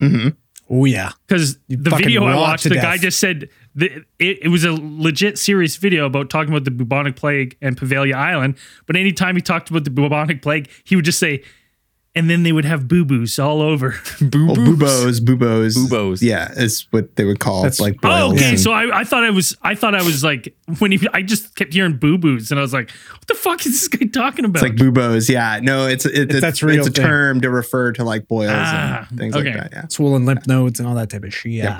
mm-hmm. 0.00 0.28
Oh, 0.74 0.86
yeah. 0.86 1.10
because 1.26 1.58
the 1.68 1.90
video 1.90 2.24
I 2.24 2.34
watched, 2.34 2.64
the 2.64 2.76
guy 2.76 2.96
just 2.96 3.20
said 3.20 3.50
that 3.74 3.92
it, 4.18 4.38
it 4.44 4.48
was 4.48 4.64
a 4.64 4.72
legit 4.72 5.38
serious 5.38 5.76
video 5.76 6.06
about 6.06 6.30
talking 6.30 6.50
about 6.50 6.64
the 6.64 6.70
bubonic 6.70 7.14
plague 7.14 7.58
and 7.60 7.76
Poveglia 7.76 8.14
Island. 8.14 8.56
But 8.86 8.96
anytime 8.96 9.36
he 9.36 9.42
talked 9.42 9.68
about 9.68 9.84
the 9.84 9.90
bubonic 9.90 10.40
plague, 10.40 10.70
he 10.84 10.96
would 10.96 11.04
just 11.04 11.18
say, 11.18 11.42
and 12.14 12.28
then 12.28 12.42
they 12.42 12.52
would 12.52 12.64
have 12.66 12.88
boo 12.88 13.04
boos 13.06 13.38
all 13.38 13.62
over. 13.62 13.94
boo 14.20 14.46
Well, 14.48 14.56
boobos, 14.56 15.20
boobos, 15.20 15.76
Boobos. 15.76 16.20
Yeah, 16.22 16.52
is 16.52 16.86
what 16.90 17.16
they 17.16 17.24
would 17.24 17.40
call 17.40 17.62
That's- 17.62 17.80
like. 17.80 17.96
Oh, 18.02 18.32
okay. 18.34 18.50
and- 18.50 18.60
So 18.60 18.70
I, 18.72 19.00
I 19.00 19.04
thought 19.04 19.24
I 19.24 19.30
was 19.30 19.56
I 19.62 19.74
thought 19.74 19.94
I 19.94 20.02
was 20.02 20.22
like 20.22 20.54
when 20.78 20.92
he 20.92 21.00
I 21.12 21.22
just 21.22 21.56
kept 21.56 21.72
hearing 21.72 21.96
boo 21.96 22.18
boos 22.18 22.50
and 22.50 22.58
I 22.58 22.62
was 22.62 22.72
like, 22.74 22.90
what 22.90 23.26
the 23.28 23.34
fuck 23.34 23.64
is 23.64 23.72
this 23.72 23.88
guy 23.88 24.06
talking 24.06 24.44
about? 24.44 24.62
It's 24.62 24.70
like 24.70 24.78
boobos. 24.78 25.28
Yeah, 25.30 25.60
no, 25.62 25.86
it's 25.86 26.04
it, 26.04 26.30
it's, 26.30 26.40
that's 26.40 26.62
real 26.62 26.80
it's 26.80 26.88
a 26.88 26.90
thing. 26.90 27.04
term 27.04 27.40
to 27.40 27.50
refer 27.50 27.92
to 27.92 28.04
like 28.04 28.28
boils 28.28 28.50
Ah, 28.52 29.06
and 29.08 29.18
things 29.18 29.34
okay. 29.34 29.52
like 29.54 29.62
that. 29.62 29.70
Yeah, 29.72 29.88
Swollen 29.88 30.26
lymph 30.26 30.46
nodes 30.46 30.80
and 30.80 30.88
all 30.88 30.94
that 30.96 31.08
type 31.10 31.24
of 31.24 31.32
shit. 31.34 31.52
yeah, 31.52 31.78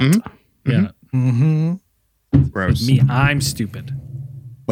Mm-hmm. 1.15 1.75
gross. 2.51 2.87
me, 2.87 3.01
I'm 3.09 3.41
stupid. 3.41 3.93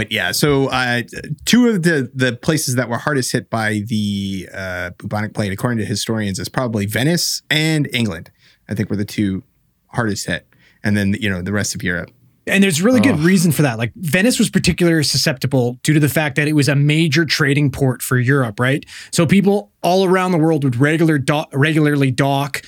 But 0.00 0.10
yeah, 0.10 0.32
so 0.32 0.68
uh, 0.68 1.02
two 1.44 1.68
of 1.68 1.82
the 1.82 2.10
the 2.14 2.34
places 2.34 2.74
that 2.76 2.88
were 2.88 2.96
hardest 2.96 3.32
hit 3.32 3.50
by 3.50 3.82
the 3.84 4.48
uh, 4.50 4.92
bubonic 4.96 5.34
plague, 5.34 5.52
according 5.52 5.76
to 5.76 5.84
historians, 5.84 6.38
is 6.38 6.48
probably 6.48 6.86
Venice 6.86 7.42
and 7.50 7.86
England. 7.92 8.30
I 8.66 8.74
think 8.74 8.88
were 8.88 8.96
the 8.96 9.04
two 9.04 9.42
hardest 9.88 10.26
hit, 10.26 10.46
and 10.82 10.96
then 10.96 11.16
you 11.20 11.28
know 11.28 11.42
the 11.42 11.52
rest 11.52 11.74
of 11.74 11.82
Europe. 11.82 12.10
And 12.46 12.64
there's 12.64 12.80
really 12.80 13.00
good 13.00 13.18
reason 13.18 13.52
for 13.52 13.60
that. 13.60 13.76
Like 13.76 13.92
Venice 13.94 14.38
was 14.38 14.48
particularly 14.48 15.04
susceptible 15.04 15.74
due 15.82 15.92
to 15.92 16.00
the 16.00 16.08
fact 16.08 16.36
that 16.36 16.48
it 16.48 16.54
was 16.54 16.70
a 16.70 16.74
major 16.74 17.26
trading 17.26 17.70
port 17.70 18.00
for 18.00 18.18
Europe, 18.18 18.58
right? 18.58 18.86
So 19.12 19.26
people 19.26 19.70
all 19.82 20.06
around 20.06 20.32
the 20.32 20.38
world 20.38 20.64
would 20.64 20.76
regular 20.76 21.18
do- 21.18 21.44
regularly 21.52 22.10
dock, 22.10 22.62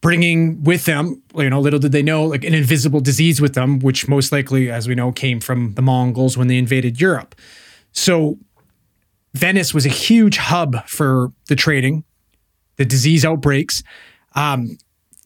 bringing 0.00 0.62
with 0.62 0.84
them, 0.84 1.22
you 1.34 1.50
know, 1.50 1.60
little 1.60 1.78
did 1.78 1.92
they 1.92 2.02
know, 2.02 2.24
like 2.24 2.44
an 2.44 2.54
invisible 2.54 3.00
disease 3.00 3.40
with 3.40 3.54
them, 3.54 3.80
which 3.80 4.08
most 4.08 4.30
likely, 4.32 4.70
as 4.70 4.86
we 4.86 4.94
know, 4.94 5.12
came 5.12 5.40
from 5.40 5.74
the 5.74 5.82
Mongols 5.82 6.36
when 6.36 6.48
they 6.48 6.56
invaded 6.56 7.00
Europe. 7.00 7.34
So 7.92 8.38
Venice 9.34 9.74
was 9.74 9.86
a 9.86 9.90
huge 9.90 10.36
hub 10.36 10.86
for 10.86 11.32
the 11.48 11.56
trading, 11.56 12.04
the 12.76 12.84
disease 12.84 13.24
outbreaks. 13.24 13.82
Um, 14.34 14.78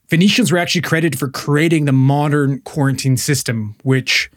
Venetians 0.09 0.53
were 0.53 0.59
actually 0.59 0.83
credited 0.83 1.19
for 1.19 1.29
creating 1.29 1.85
the 1.85 1.93
modern 1.93 2.61
quarantine 2.63 3.17
system, 3.17 3.75
which 3.83 4.31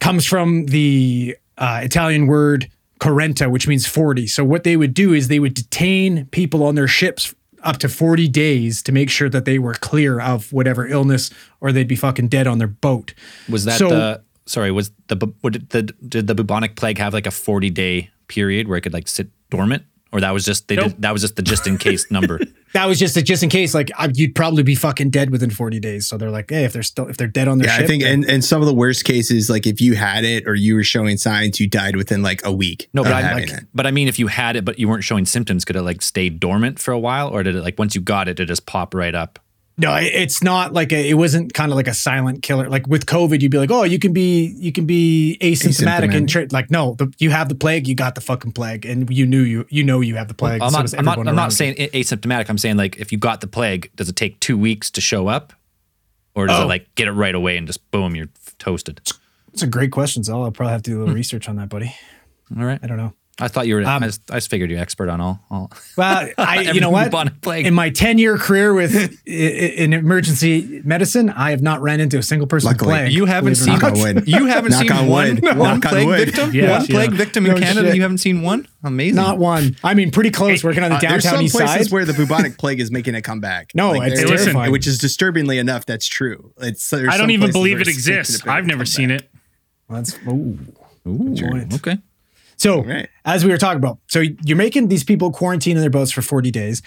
comes 0.00 0.24
from 0.24 0.66
the 0.66 1.36
uh, 1.58 1.80
Italian 1.82 2.26
word 2.26 2.70
quaranta, 3.00 3.50
which 3.50 3.68
means 3.68 3.86
40. 3.86 4.26
So, 4.26 4.44
what 4.44 4.64
they 4.64 4.76
would 4.76 4.94
do 4.94 5.12
is 5.12 5.28
they 5.28 5.38
would 5.38 5.54
detain 5.54 6.26
people 6.26 6.62
on 6.62 6.74
their 6.74 6.88
ships 6.88 7.34
up 7.64 7.78
to 7.78 7.88
40 7.88 8.28
days 8.28 8.82
to 8.82 8.92
make 8.92 9.10
sure 9.10 9.28
that 9.28 9.44
they 9.44 9.58
were 9.58 9.74
clear 9.74 10.20
of 10.20 10.52
whatever 10.52 10.86
illness 10.86 11.30
or 11.60 11.72
they'd 11.72 11.88
be 11.88 11.96
fucking 11.96 12.28
dead 12.28 12.46
on 12.46 12.58
their 12.58 12.68
boat. 12.68 13.14
Was 13.48 13.64
that 13.64 13.78
So- 13.78 13.88
the 13.88 14.22
sorry? 14.46 14.70
Was 14.70 14.90
the 15.08 15.16
did 15.16 15.68
the 15.70 15.82
did 16.06 16.26
the 16.26 16.34
bubonic 16.34 16.76
plague 16.76 16.98
have 16.98 17.12
like 17.14 17.26
a 17.26 17.30
forty 17.30 17.70
day 17.70 18.10
period 18.28 18.68
where 18.68 18.78
it 18.78 18.82
could 18.82 18.92
like 18.92 19.08
sit 19.08 19.28
dormant, 19.50 19.82
or 20.14 20.20
that 20.20 20.30
was 20.30 20.44
just 20.46 20.68
they 20.68 20.76
Nope. 20.76 20.92
did 20.92 21.02
that 21.02 21.12
was 21.12 21.20
just 21.20 21.36
the 21.36 21.42
just 21.42 21.66
in 21.66 21.76
case 21.76 22.10
number? 22.10 22.40
That 22.74 22.86
was 22.86 22.98
just 22.98 23.16
a, 23.16 23.22
just 23.22 23.44
in 23.44 23.50
case, 23.50 23.72
like 23.72 23.92
I, 23.96 24.10
you'd 24.12 24.34
probably 24.34 24.64
be 24.64 24.74
fucking 24.74 25.10
dead 25.10 25.30
within 25.30 25.48
40 25.48 25.78
days. 25.78 26.08
So 26.08 26.18
they're 26.18 26.32
like, 26.32 26.50
hey, 26.50 26.64
if 26.64 26.72
they're 26.72 26.82
still 26.82 27.06
if 27.06 27.16
they're 27.16 27.28
dead 27.28 27.46
on 27.46 27.58
their 27.58 27.68
Yeah, 27.68 27.76
ship, 27.76 27.84
I 27.84 27.86
think, 27.86 28.02
and 28.02 28.24
and 28.24 28.44
some 28.44 28.60
of 28.62 28.66
the 28.66 28.74
worst 28.74 29.04
cases, 29.04 29.48
like 29.48 29.64
if 29.64 29.80
you 29.80 29.94
had 29.94 30.24
it 30.24 30.48
or 30.48 30.56
you 30.56 30.74
were 30.74 30.82
showing 30.82 31.16
signs, 31.16 31.60
you 31.60 31.68
died 31.68 31.94
within 31.94 32.22
like 32.22 32.44
a 32.44 32.50
week. 32.52 32.88
No, 32.92 33.04
but 33.04 33.12
I 33.12 33.20
having 33.22 33.48
like, 33.48 33.58
it. 33.62 33.68
but 33.72 33.86
I 33.86 33.92
mean, 33.92 34.08
if 34.08 34.18
you 34.18 34.26
had 34.26 34.56
it 34.56 34.64
but 34.64 34.76
you 34.80 34.88
weren't 34.88 35.04
showing 35.04 35.24
symptoms, 35.24 35.64
could 35.64 35.76
it 35.76 35.82
like 35.82 36.02
stay 36.02 36.30
dormant 36.30 36.80
for 36.80 36.90
a 36.90 36.98
while, 36.98 37.28
or 37.28 37.44
did 37.44 37.54
it 37.54 37.62
like 37.62 37.78
once 37.78 37.94
you 37.94 38.00
got 38.00 38.26
it, 38.26 38.40
it 38.40 38.46
just 38.46 38.66
pop 38.66 38.92
right 38.92 39.14
up? 39.14 39.38
No, 39.76 39.92
it's 39.96 40.40
not 40.40 40.72
like 40.72 40.92
a. 40.92 41.08
It 41.10 41.14
wasn't 41.14 41.52
kind 41.52 41.72
of 41.72 41.76
like 41.76 41.88
a 41.88 41.94
silent 41.94 42.44
killer. 42.44 42.68
Like 42.68 42.86
with 42.86 43.06
COVID, 43.06 43.40
you'd 43.40 43.50
be 43.50 43.58
like, 43.58 43.72
oh, 43.72 43.82
you 43.82 43.98
can 43.98 44.12
be 44.12 44.54
you 44.56 44.70
can 44.70 44.86
be 44.86 45.36
asymptomatic 45.40 46.14
and 46.14 46.28
tra- 46.28 46.46
like 46.52 46.70
no, 46.70 46.94
the, 46.94 47.12
you 47.18 47.30
have 47.30 47.48
the 47.48 47.56
plague, 47.56 47.88
you 47.88 47.96
got 47.96 48.14
the 48.14 48.20
fucking 48.20 48.52
plague, 48.52 48.86
and 48.86 49.10
you 49.10 49.26
knew 49.26 49.42
you 49.42 49.66
you 49.70 49.82
know 49.82 50.00
you 50.00 50.14
have 50.14 50.28
the 50.28 50.34
plague. 50.34 50.62
I'm 50.62 50.70
so 50.70 50.78
not. 50.78 50.98
I'm 50.98 51.04
not. 51.04 51.28
I'm 51.28 51.34
not 51.34 51.52
saying 51.52 51.74
asymptomatic. 51.74 52.48
I'm 52.48 52.58
saying 52.58 52.76
like 52.76 52.98
if 52.98 53.10
you 53.10 53.18
got 53.18 53.40
the 53.40 53.48
plague, 53.48 53.90
does 53.96 54.08
it 54.08 54.14
take 54.14 54.38
two 54.38 54.56
weeks 54.56 54.92
to 54.92 55.00
show 55.00 55.26
up, 55.26 55.52
or 56.36 56.46
does 56.46 56.60
Oh. 56.60 56.62
it 56.62 56.66
like 56.66 56.94
get 56.94 57.08
it 57.08 57.12
right 57.12 57.34
away 57.34 57.56
and 57.56 57.66
just 57.66 57.90
boom, 57.90 58.14
you're 58.14 58.30
toasted? 58.60 59.00
It's 59.52 59.62
a 59.62 59.66
great 59.66 59.90
question, 59.90 60.22
Zell. 60.22 60.44
I'll 60.44 60.52
probably 60.52 60.72
have 60.72 60.82
to 60.82 60.90
do 60.90 60.96
a 60.96 61.00
little 61.00 61.14
hmm. 61.14 61.16
research 61.16 61.48
on 61.48 61.56
that, 61.56 61.68
buddy. 61.68 61.94
All 62.56 62.64
right. 62.64 62.78
I 62.82 62.86
don't 62.86 62.96
know. 62.96 63.12
I 63.40 63.48
thought 63.48 63.66
you 63.66 63.74
were. 63.74 63.82
Um, 63.84 64.02
I, 64.02 64.06
just, 64.06 64.30
I 64.30 64.34
just 64.36 64.48
figured 64.48 64.70
you're 64.70 64.78
expert 64.78 65.08
on 65.08 65.20
all. 65.20 65.40
all. 65.50 65.72
Well, 65.96 66.28
I 66.38 66.60
you 66.72 66.80
know 66.80 66.90
what? 66.90 67.12
In 67.46 67.74
my 67.74 67.90
ten 67.90 68.18
year 68.18 68.38
career 68.38 68.72
with 68.74 68.94
i- 68.96 69.08
i- 69.30 69.30
in 69.30 69.92
emergency 69.92 70.80
medicine, 70.84 71.30
I 71.30 71.50
have 71.50 71.60
not 71.62 71.82
ran 71.82 71.98
into 72.00 72.16
a 72.18 72.22
single 72.22 72.46
person 72.46 72.68
with 72.68 72.76
Luckily. 72.80 72.94
plague. 73.00 73.12
You 73.12 73.24
haven't 73.26 73.54
believe 73.58 73.82
it 73.82 73.86
or 73.92 73.96
seen. 73.96 74.14
Knock 74.14 74.16
on. 74.18 74.26
You 74.26 74.46
haven't 74.46 74.72
seen 74.72 74.92
on 74.92 75.08
one, 75.08 75.34
wood. 75.36 75.44
one 75.44 75.58
Knock 75.58 75.72
on 75.72 75.80
plague 76.04 76.26
victim. 76.26 76.52
Yeah, 76.54 76.70
one 76.78 76.80
yeah. 76.82 76.86
plague 76.94 77.12
victim 77.12 77.46
in 77.46 77.54
No 77.54 77.58
Canada. 77.60 77.88
shit. 77.88 77.96
You 77.96 78.02
haven't 78.02 78.18
seen 78.18 78.42
one. 78.42 78.68
Amazing. 78.84 79.16
Not 79.16 79.38
one. 79.38 79.76
I 79.82 79.94
mean, 79.94 80.10
pretty 80.12 80.30
close. 80.30 80.62
working 80.62 80.84
on 80.84 80.90
the 80.90 80.96
Uh, 80.96 81.00
there's 81.00 81.22
downtown 81.24 81.38
some 81.38 81.42
east 81.44 81.56
places 81.56 81.86
side. 81.88 81.92
where 81.92 82.04
the 82.04 82.12
bubonic 82.14 82.56
plague 82.58 82.78
is 82.80 82.90
making 82.92 83.14
a 83.16 83.22
comeback. 83.22 83.72
No, 83.74 84.00
it's 84.00 84.22
there's- 84.22 84.42
terrifying. 84.44 84.70
Which 84.70 84.86
is 84.86 84.98
disturbingly 84.98 85.58
enough, 85.58 85.86
that's 85.86 86.06
true. 86.06 86.52
It's 86.60 86.88
there's 86.90 87.08
I 87.12 87.16
don't 87.18 87.30
even 87.30 87.50
believe 87.50 87.80
it 87.80 87.88
it's 87.88 87.96
making 87.96 88.14
a 88.14 88.18
exists. 88.20 88.46
I've 88.46 88.66
never 88.66 88.84
seen 88.84 89.10
it. 89.10 89.28
That's 89.90 90.16
ooh. 90.28 90.58
Ooh, 91.06 91.34
point. 91.36 91.74
okay. 91.74 91.98
So, 92.56 92.82
Right. 92.84 93.08
as 93.24 93.44
we 93.44 93.50
were 93.50 93.58
talking 93.58 93.78
about, 93.78 93.98
so 94.08 94.22
you're 94.44 94.56
making 94.56 94.88
these 94.88 95.04
people 95.04 95.30
quarantine 95.30 95.76
in 95.76 95.80
their 95.80 95.90
boats 95.90 96.10
for 96.12 96.22
40 96.22 96.50
days. 96.50 96.82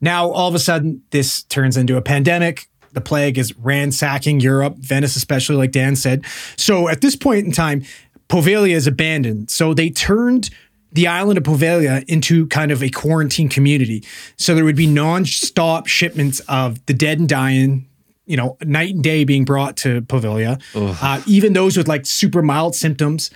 Now, 0.00 0.30
all 0.30 0.48
of 0.48 0.54
a 0.54 0.58
sudden, 0.58 1.02
this 1.10 1.42
turns 1.44 1.76
into 1.76 1.96
a 1.96 2.02
pandemic. 2.02 2.68
The 2.92 3.00
plague 3.00 3.38
is 3.38 3.54
ransacking 3.56 4.40
Europe, 4.40 4.76
Venice, 4.78 5.14
especially, 5.16 5.56
like 5.56 5.72
Dan 5.72 5.94
said. 5.94 6.24
So, 6.56 6.88
at 6.88 7.00
this 7.02 7.16
point 7.16 7.46
in 7.46 7.52
time, 7.52 7.82
Poveglia 8.28 8.74
is 8.74 8.86
abandoned. 8.86 9.50
So 9.50 9.74
they 9.74 9.90
turned 9.90 10.50
the 10.92 11.06
island 11.08 11.36
of 11.38 11.44
Poveglia 11.44 12.04
into 12.08 12.46
kind 12.46 12.70
of 12.72 12.82
a 12.82 12.88
quarantine 12.88 13.48
community. 13.48 14.04
So 14.36 14.54
there 14.54 14.64
would 14.64 14.76
be 14.76 14.86
non-stop 14.86 15.86
shipments 15.88 16.40
of 16.48 16.84
the 16.86 16.94
dead 16.94 17.18
and 17.18 17.28
dying, 17.28 17.86
you 18.26 18.36
know, 18.36 18.56
night 18.64 18.94
and 18.94 19.02
day 19.02 19.24
being 19.24 19.44
brought 19.44 19.76
to 19.78 20.02
Poveglia. 20.02 20.60
Uh, 21.02 21.20
even 21.26 21.52
those 21.52 21.76
with 21.76 21.88
like 21.88 22.06
super 22.06 22.40
mild 22.42 22.74
symptoms, 22.76 23.30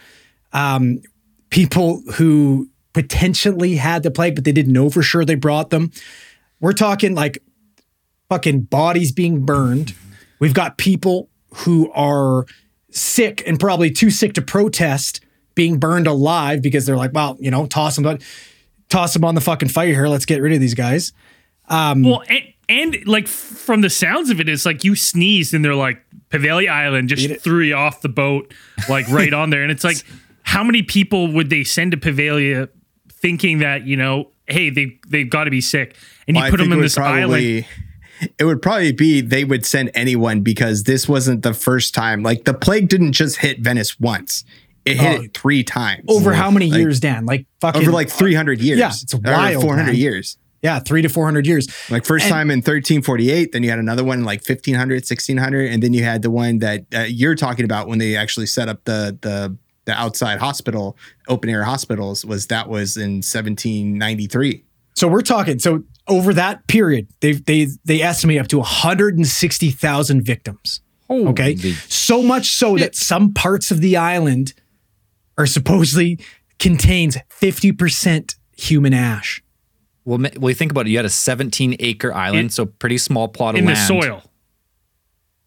um, 0.52 1.00
people 1.54 2.02
who 2.14 2.68
potentially 2.94 3.76
had 3.76 4.02
the 4.02 4.11
plague, 4.11 4.34
but 4.34 4.42
they 4.42 4.50
didn't 4.50 4.73
know 4.73 4.90
for 4.90 5.02
sure 5.02 5.25
they 5.25 5.37
brought 5.37 5.70
them. 5.70 5.92
We're 6.58 6.73
talking 6.73 7.14
like 7.14 7.38
fucking 8.28 8.62
bodies 8.62 9.12
being 9.12 9.46
burned. 9.46 9.94
We've 10.40 10.52
got 10.52 10.78
people 10.78 11.28
who 11.54 11.92
are 11.92 12.44
sick 12.90 13.44
and 13.46 13.61
probably 13.61 13.92
too 13.92 14.11
sick 14.11 14.34
to 14.34 14.42
protest 14.42 15.20
being 15.54 15.78
burned 15.78 16.08
alive 16.08 16.61
because 16.61 16.87
they're 16.87 16.96
like, 16.96 17.12
well, 17.14 17.37
you 17.38 17.52
know, 17.52 17.66
toss 17.66 17.94
them, 17.94 18.18
toss 18.88 19.14
them 19.14 19.25
on 19.25 19.37
the 19.37 19.40
fucking 19.40 19.68
fire 19.68 19.87
here. 19.87 20.08
Let's 20.08 20.26
get 20.26 20.42
rid 20.42 20.54
of 20.54 20.61
these 20.61 20.75
guys. 20.75 21.12
Um, 21.68 22.02
well, 22.02 22.25
and, 22.28 22.52
and 22.68 23.06
like 23.06 23.28
from 23.28 23.80
the 23.80 23.90
sounds 23.90 24.28
of 24.28 24.40
it, 24.40 24.49
it's 24.49 24.66
like 24.66 24.82
you 24.82 24.96
sneezed 24.96 25.54
and 25.54 25.64
they're 25.64 25.76
like 25.76 26.04
Poveglia 26.30 26.70
Island 26.70 27.11
just 27.11 27.40
threw 27.42 27.62
you 27.62 27.76
off 27.76 28.00
the 28.00 28.08
boat, 28.08 28.52
like 28.88 29.06
right 29.06 29.32
on 29.32 29.50
there. 29.50 29.62
And 29.62 29.70
it's 29.70 29.84
like, 29.84 29.99
how 30.54 30.62
many 30.64 30.82
people 30.82 31.32
would 31.32 31.50
they 31.50 31.64
send 31.64 31.90
to 31.92 31.96
Poveglia 31.99 32.68
thinking 33.11 33.58
that 33.58 33.87
you 33.87 33.96
know, 33.96 34.30
hey, 34.46 34.70
they 34.70 34.99
they've 35.08 35.28
got 35.28 35.44
to 35.44 35.50
be 35.50 35.61
sick, 35.61 35.96
and 36.28 36.37
you 36.37 36.40
Well, 36.40 36.46
I 36.46 36.50
put 36.50 36.58
them 36.58 36.66
in 36.68 36.73
it 36.73 36.76
would 36.76 36.84
this 36.84 36.99
island. 36.99 37.66
It 38.38 38.44
would 38.44 38.62
probably 38.62 38.92
be 38.92 39.20
they 39.20 39.44
would 39.44 39.66
send 39.66 39.90
anyone 39.94 40.42
because 40.42 40.84
this 40.84 41.08
wasn't 41.08 41.42
the 41.42 41.52
first 41.52 41.94
time. 41.94 42.23
Like 42.23 42.44
the 42.44 42.54
plague 42.54 42.88
didn't 42.88 43.12
just 43.12 43.38
hit 43.38 43.58
Venice 43.61 43.99
once; 43.99 44.44
it 44.84 44.96
hit 44.99 45.18
Oh. 45.20 45.23
it 45.25 45.34
three 45.37 45.64
times 45.64 46.04
Over 46.08 46.32
how 46.32 46.50
many 46.50 46.70
Like, 46.70 46.78
years, 46.78 47.00
Dan? 47.00 47.26
Like 47.26 47.46
fucking 47.61 47.82
Over 47.82 47.90
like 47.90 48.08
three 48.08 48.34
hundred 48.34 48.61
years. 48.61 48.78
Yeah, 48.78 48.88
it's 48.90 49.12
Or 49.12 49.18
wild, 49.18 49.62
Four 49.62 49.76
hundred 49.76 49.96
years. 49.96 50.38
yeah, 50.62 50.78
three 50.78 51.02
to 51.02 51.08
four 51.08 51.25
hundred 51.25 51.46
years. 51.49 51.66
Like 51.90 52.04
first 52.06 52.26
And- 52.26 52.32
time 52.32 52.50
in 52.52 52.58
1348, 52.58 53.50
then 53.50 53.64
you 53.64 53.70
had 53.70 53.80
another 53.80 54.04
one 54.04 54.20
in 54.20 54.25
like 54.25 54.42
1500, 54.49 55.04
1600, 55.04 55.73
and 55.73 55.82
then 55.82 55.92
you 55.92 56.04
had 56.04 56.23
the 56.23 56.30
one 56.30 56.58
that 56.61 56.84
uh, 56.94 57.00
you're 57.00 57.34
talking 57.34 57.64
about 57.64 57.88
when 57.88 57.99
they 57.99 58.14
actually 58.16 58.46
set 58.46 58.68
up 58.68 58.84
the 58.84 59.18
the 59.23 59.56
the 59.86 59.92
outside 59.92 60.38
hospital, 60.38 60.96
open 61.28 61.50
air 61.50 61.64
hospitals. 61.64 62.24
Was 62.24 62.46
that 62.48 62.68
was 62.68 62.96
in 62.96 63.16
1793? 63.22 64.64
So 64.96 65.08
we're 65.08 65.22
talking. 65.22 65.58
So 65.58 65.82
over 66.08 66.32
that 66.34 66.66
period, 66.68 67.08
they 67.20 67.32
they 67.32 67.68
they 67.84 68.00
estimate 68.02 68.38
up 68.40 68.48
to 68.48 68.58
160,000 68.58 70.22
victims. 70.22 70.80
Okay, 71.10 71.56
so 71.88 72.22
much 72.22 72.52
so 72.52 72.76
that 72.78 72.94
some 72.96 73.34
parts 73.34 73.70
of 73.70 73.80
the 73.80 73.96
island 73.96 74.54
are 75.36 75.46
supposedly 75.46 76.18
contains 76.58 77.18
50% 77.40 78.36
human 78.56 78.94
ash. 78.94 79.42
Well, 80.06 80.18
ma- 80.18 80.28
well, 80.38 80.48
you 80.50 80.54
think 80.54 80.70
about 80.70 80.86
it. 80.86 80.90
You 80.90 80.96
had 80.98 81.04
a 81.04 81.10
17 81.10 81.76
acre 81.78 82.12
island, 82.12 82.40
In- 82.44 82.50
so 82.50 82.66
pretty 82.66 82.98
small 82.98 83.28
plot 83.28 83.54
of 83.54 83.58
in 83.60 83.66
the 83.66 83.72
land. 83.72 83.86
soil. 83.86 84.22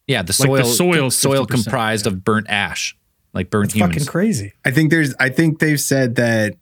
Yeah, 0.07 0.21
the 0.21 0.35
Like 0.39 0.47
soil. 0.47 0.57
the 0.57 0.63
soil's 0.65 1.15
soil 1.15 1.45
50%, 1.45 1.49
comprised 1.49 2.07
of 2.07 2.23
burnt 2.23 2.47
ash, 2.49 2.96
like 3.37 3.49
burnt 3.49 3.71
Fucking 3.71 3.85
humans. 3.85 4.09
crazy. 4.09 4.53
I 4.65 4.71
think 4.71 4.91
there's. 4.91 5.13
I 5.19 5.29
think 5.29 5.59
they've 5.59 5.79
said 5.79 6.15
that 6.15 6.55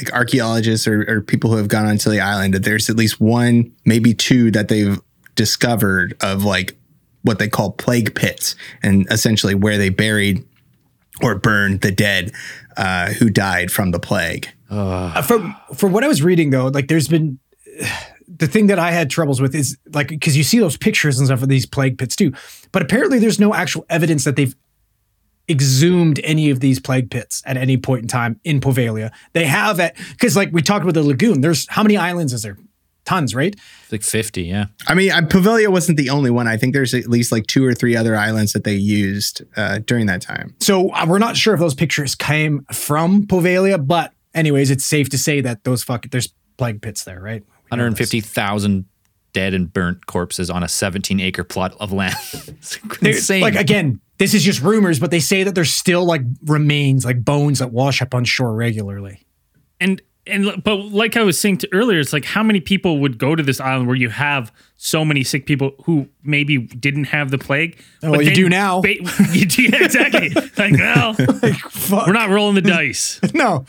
like 0.00 0.12
archaeologists 0.14 0.88
or, 0.88 1.04
or 1.08 1.20
people 1.20 1.50
who 1.50 1.56
have 1.56 1.68
gone 1.68 1.86
onto 1.86 2.08
the 2.08 2.20
island 2.20 2.54
that 2.54 2.64
there's 2.64 2.88
at 2.88 2.96
least 2.96 3.20
one, 3.20 3.72
maybe 3.84 4.14
two 4.14 4.50
that 4.52 4.68
they've 4.68 4.98
discovered 5.34 6.16
of 6.22 6.44
like 6.44 6.76
what 7.22 7.38
they 7.38 7.48
call 7.48 7.72
plague 7.72 8.14
pits, 8.14 8.56
and 8.82 9.06
essentially 9.10 9.54
where 9.54 9.78
they 9.78 9.90
buried 9.90 10.44
or 11.22 11.34
burned 11.38 11.82
the 11.82 11.92
dead 11.92 12.32
uh, 12.76 13.12
who 13.12 13.28
died 13.28 13.70
from 13.70 13.90
the 13.90 14.00
plague. 14.00 14.48
Uh, 14.70 15.20
from 15.20 15.54
from 15.74 15.92
what 15.92 16.02
I 16.04 16.08
was 16.08 16.22
reading 16.22 16.50
though, 16.50 16.68
like 16.68 16.88
there's 16.88 17.08
been 17.08 17.38
the 18.28 18.46
thing 18.46 18.68
that 18.68 18.78
I 18.78 18.92
had 18.92 19.10
troubles 19.10 19.40
with 19.42 19.54
is 19.54 19.76
like 19.92 20.08
because 20.08 20.36
you 20.36 20.42
see 20.42 20.58
those 20.58 20.76
pictures 20.78 21.18
and 21.18 21.26
stuff 21.26 21.42
of 21.42 21.48
these 21.48 21.66
plague 21.66 21.98
pits 21.98 22.16
too, 22.16 22.32
but 22.72 22.80
apparently 22.80 23.18
there's 23.18 23.38
no 23.38 23.52
actual 23.52 23.84
evidence 23.90 24.24
that 24.24 24.36
they've 24.36 24.54
exhumed 25.52 26.20
any 26.24 26.50
of 26.50 26.60
these 26.60 26.80
plague 26.80 27.10
pits 27.10 27.42
at 27.46 27.56
any 27.56 27.76
point 27.76 28.02
in 28.02 28.08
time 28.08 28.40
in 28.42 28.60
Poveglia. 28.60 29.12
They 29.34 29.44
have 29.44 29.78
at 29.78 29.96
because 30.10 30.34
like 30.34 30.50
we 30.52 30.62
talked 30.62 30.82
about 30.82 30.94
the 30.94 31.02
lagoon. 31.02 31.42
There's 31.42 31.68
how 31.68 31.82
many 31.82 31.96
islands 31.96 32.32
is 32.32 32.42
there? 32.42 32.56
Tons, 33.04 33.34
right? 33.34 33.56
like 33.90 34.02
50, 34.02 34.42
yeah. 34.42 34.66
I 34.86 34.94
mean, 34.94 35.10
uh, 35.10 35.22
Poveglia 35.22 35.68
wasn't 35.68 35.98
the 35.98 36.08
only 36.08 36.30
one. 36.30 36.46
I 36.46 36.56
think 36.56 36.72
there's 36.72 36.94
at 36.94 37.08
least 37.08 37.32
like 37.32 37.48
two 37.48 37.64
or 37.64 37.74
three 37.74 37.96
other 37.96 38.16
islands 38.16 38.52
that 38.52 38.62
they 38.62 38.74
used 38.74 39.42
uh, 39.56 39.80
during 39.84 40.06
that 40.06 40.22
time. 40.22 40.54
So 40.60 40.88
uh, 40.92 41.04
we're 41.08 41.18
not 41.18 41.36
sure 41.36 41.52
if 41.52 41.58
those 41.58 41.74
pictures 41.74 42.14
came 42.14 42.64
from 42.72 43.26
Poveglia, 43.26 43.84
but 43.84 44.12
anyways, 44.34 44.70
it's 44.70 44.84
safe 44.84 45.08
to 45.10 45.18
say 45.18 45.40
that 45.40 45.64
those 45.64 45.82
fuck 45.82 46.08
there's 46.10 46.32
plague 46.56 46.80
pits 46.80 47.02
there, 47.02 47.20
right? 47.20 47.42
We 47.70 47.76
know 47.76 47.90
this. 47.90 47.98
150,000 47.98 48.84
dead 49.32 49.54
and 49.54 49.72
burnt 49.72 50.06
corpses 50.06 50.50
on 50.50 50.62
a 50.62 50.68
17 50.68 51.20
acre 51.20 51.44
plot 51.44 51.74
of 51.80 51.92
land. 51.92 52.14
it's 52.32 52.78
insane. 53.00 53.42
Like 53.42 53.56
again, 53.56 54.00
this 54.22 54.34
is 54.34 54.44
just 54.44 54.62
rumors, 54.62 55.00
but 55.00 55.10
they 55.10 55.18
say 55.18 55.42
that 55.42 55.56
there's 55.56 55.74
still 55.74 56.04
like 56.04 56.22
remains, 56.46 57.04
like 57.04 57.24
bones 57.24 57.58
that 57.58 57.72
wash 57.72 58.00
up 58.00 58.14
on 58.14 58.24
shore 58.24 58.54
regularly. 58.54 59.26
and 59.80 60.00
and 60.28 60.62
but 60.62 60.76
like 60.76 61.16
I 61.16 61.22
was 61.24 61.40
saying 61.40 61.58
to 61.58 61.68
earlier, 61.72 61.98
it's 61.98 62.12
like 62.12 62.24
how 62.24 62.44
many 62.44 62.60
people 62.60 63.00
would 63.00 63.18
go 63.18 63.34
to 63.34 63.42
this 63.42 63.58
island 63.60 63.88
where 63.88 63.96
you 63.96 64.10
have 64.10 64.52
so 64.76 65.04
many 65.04 65.24
sick 65.24 65.44
people 65.44 65.72
who 65.86 66.08
maybe 66.22 66.58
didn't 66.58 67.06
have 67.06 67.32
the 67.32 67.38
plague. 67.38 67.82
Oh, 68.04 68.12
well, 68.12 68.22
you 68.22 68.32
do 68.32 68.48
now. 68.48 68.80
ba- 68.80 68.94
you 69.32 69.44
do 69.46 69.62
yeah, 69.64 69.82
exactly. 69.84 70.28
like, 70.56 70.74
well, 70.74 71.14
Fuck. 71.14 72.06
we're 72.06 72.12
not 72.12 72.30
rolling 72.30 72.54
the 72.54 72.60
dice. 72.62 73.18
no. 73.34 73.64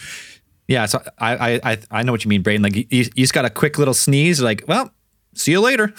yeah, 0.67 0.85
so 0.85 1.01
I, 1.17 1.53
I 1.53 1.71
I 1.71 1.77
I 1.89 2.03
know 2.03 2.11
what 2.11 2.23
you 2.23 2.29
mean, 2.29 2.43
Braden. 2.43 2.61
Like 2.61 2.75
you, 2.75 2.85
you 2.91 3.05
just 3.05 3.33
got 3.33 3.45
a 3.45 3.49
quick 3.49 3.79
little 3.79 3.95
sneeze, 3.95 4.39
like, 4.39 4.63
well, 4.67 4.91
see 5.33 5.53
you 5.53 5.61
later. 5.61 5.91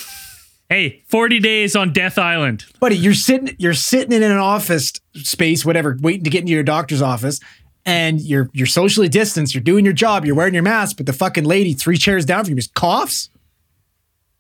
Hey, 0.71 1.03
forty 1.09 1.41
days 1.41 1.77
on 1.77 1.93
Death 1.93 2.19
Island. 2.19 2.65
Buddy, 2.81 2.97
you're 2.97 3.15
sitting 3.15 3.55
you're 3.59 3.75
sitting 3.75 4.13
in 4.13 4.23
an 4.23 4.39
office 4.39 4.93
space, 5.15 5.65
whatever, 5.65 5.97
waiting 6.01 6.25
to 6.25 6.31
get 6.31 6.41
into 6.41 6.53
your 6.53 6.63
doctor's 6.63 7.03
office, 7.03 7.39
and 7.85 8.21
you're 8.21 8.49
you're 8.55 8.67
socially 8.67 9.09
distanced, 9.09 9.55
you're 9.55 9.63
doing 9.63 9.85
your 9.85 9.95
job, 9.95 10.25
you're 10.25 10.35
wearing 10.35 10.55
your 10.55 10.63
mask, 10.63 10.97
but 10.97 11.07
the 11.07 11.13
fucking 11.13 11.45
lady 11.45 11.75
three 11.75 11.99
chairs 11.99 12.25
down 12.25 12.45
from 12.45 12.51
you 12.51 12.57
just 12.57 12.75
coughs. 12.75 13.29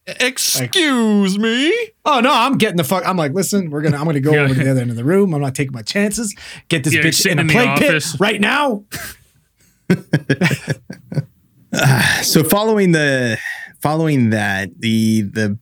Excuse 0.06 1.38
me. 1.38 1.72
Oh 2.04 2.20
no, 2.20 2.30
I'm 2.32 2.58
getting 2.58 2.76
the 2.76 2.84
fuck. 2.84 3.06
I'm 3.06 3.16
like, 3.16 3.32
listen, 3.32 3.70
we're 3.70 3.82
gonna 3.82 3.96
I'm 3.98 4.04
gonna 4.04 4.20
go 4.20 4.32
Yeah. 4.32 4.40
over 4.42 4.54
to 4.54 4.64
the 4.64 4.70
other 4.70 4.80
end 4.80 4.90
of 4.90 4.96
the 4.96 5.04
room. 5.04 5.34
I'm 5.34 5.40
not 5.40 5.54
taking 5.54 5.72
my 5.72 5.82
chances. 5.82 6.34
Get 6.68 6.84
this 6.84 6.94
Yeah, 6.94 7.02
you're 7.02 7.10
bitch 7.12 7.30
in 7.30 7.38
a 7.38 7.40
in 7.42 7.46
the 7.46 7.52
plague 7.52 7.78
pit 7.78 8.04
right 8.18 8.40
now. 8.40 8.84
Ah, 11.76 12.20
so 12.22 12.44
following 12.44 12.92
the 12.92 13.36
following 13.82 14.30
that, 14.30 14.70
the 14.78 15.22
the 15.22 15.58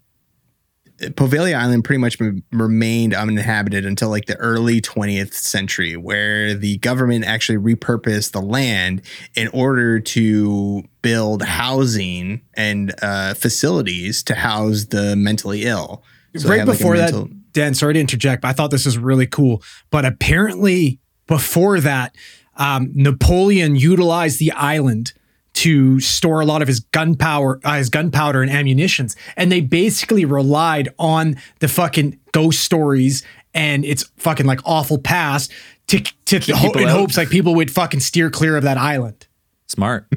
Poveglia 1.11 1.55
Island 1.55 1.85
pretty 1.85 1.99
much 1.99 2.19
re- 2.21 2.43
remained 2.53 3.15
uninhabited 3.15 3.85
until 3.85 4.09
like 4.09 4.27
the 4.27 4.37
early 4.37 4.81
20th 4.81 5.35
century, 5.35 5.97
where 5.97 6.55
the 6.55 6.79
government 6.79 7.25
actually 7.25 7.59
repurposed 7.59 8.33
the 8.33 8.41
land 8.41 9.03
in 9.35 9.49
order 9.49 10.01
to 10.01 10.83
build 11.03 11.43
housing 11.43 12.41
and 12.55 12.95
uh, 13.03 13.35
facilities 13.35 14.23
to 14.25 14.35
house 14.35 14.87
the 14.87 15.17
mentally 15.17 15.65
ill. 15.65 16.03
So 16.37 16.49
right 16.49 16.67
like, 16.67 16.79
before 16.79 16.95
mental- 16.95 17.25
that, 17.25 17.53
Dan, 17.53 17.75
sorry 17.75 17.95
to 17.95 18.01
interject, 18.01 18.43
but 18.43 18.49
I 18.49 18.53
thought 18.53 18.71
this 18.71 18.87
was 18.87 18.97
really 18.97 19.27
cool. 19.27 19.62
But 19.91 20.05
apparently, 20.05 21.01
before 21.27 21.81
that, 21.81 22.17
um, 22.57 22.91
Napoleon 22.95 23.77
utilized 23.77 24.38
the 24.38 24.53
island 24.53 25.12
to 25.55 26.01
store 26.01 26.41
a 26.41 26.47
lot 26.47 26.62
of 26.62 26.69
his 26.69 26.81
gunpowder, 26.81 27.61
uh, 27.65 27.75
his 27.77 27.91
gunpowder 27.91 28.43
and 28.43 28.51
ammunitions, 28.51 29.15
and 29.37 29.53
they 29.53 29.61
basically 29.61 30.25
relied 30.25 30.88
on 30.99 31.37
the 31.61 31.69
fucking 31.69 32.19
ghost 32.33 32.61
stories 32.61 33.23
and 33.55 33.85
its 33.85 34.05
fucking 34.17 34.47
like 34.47 34.61
awful 34.65 34.99
past 34.99 35.53
to 35.88 36.01
to 36.27 36.38
ho- 36.57 36.71
in 36.73 36.85
out. 36.88 36.91
hopes 36.91 37.17
like 37.19 37.29
people 37.29 37.55
would 37.55 37.71
fucking 37.71 38.01
steer 38.01 38.31
clear 38.31 38.57
of 38.57 38.62
that 38.65 38.79
island. 38.79 39.27
Smart. 39.69 40.07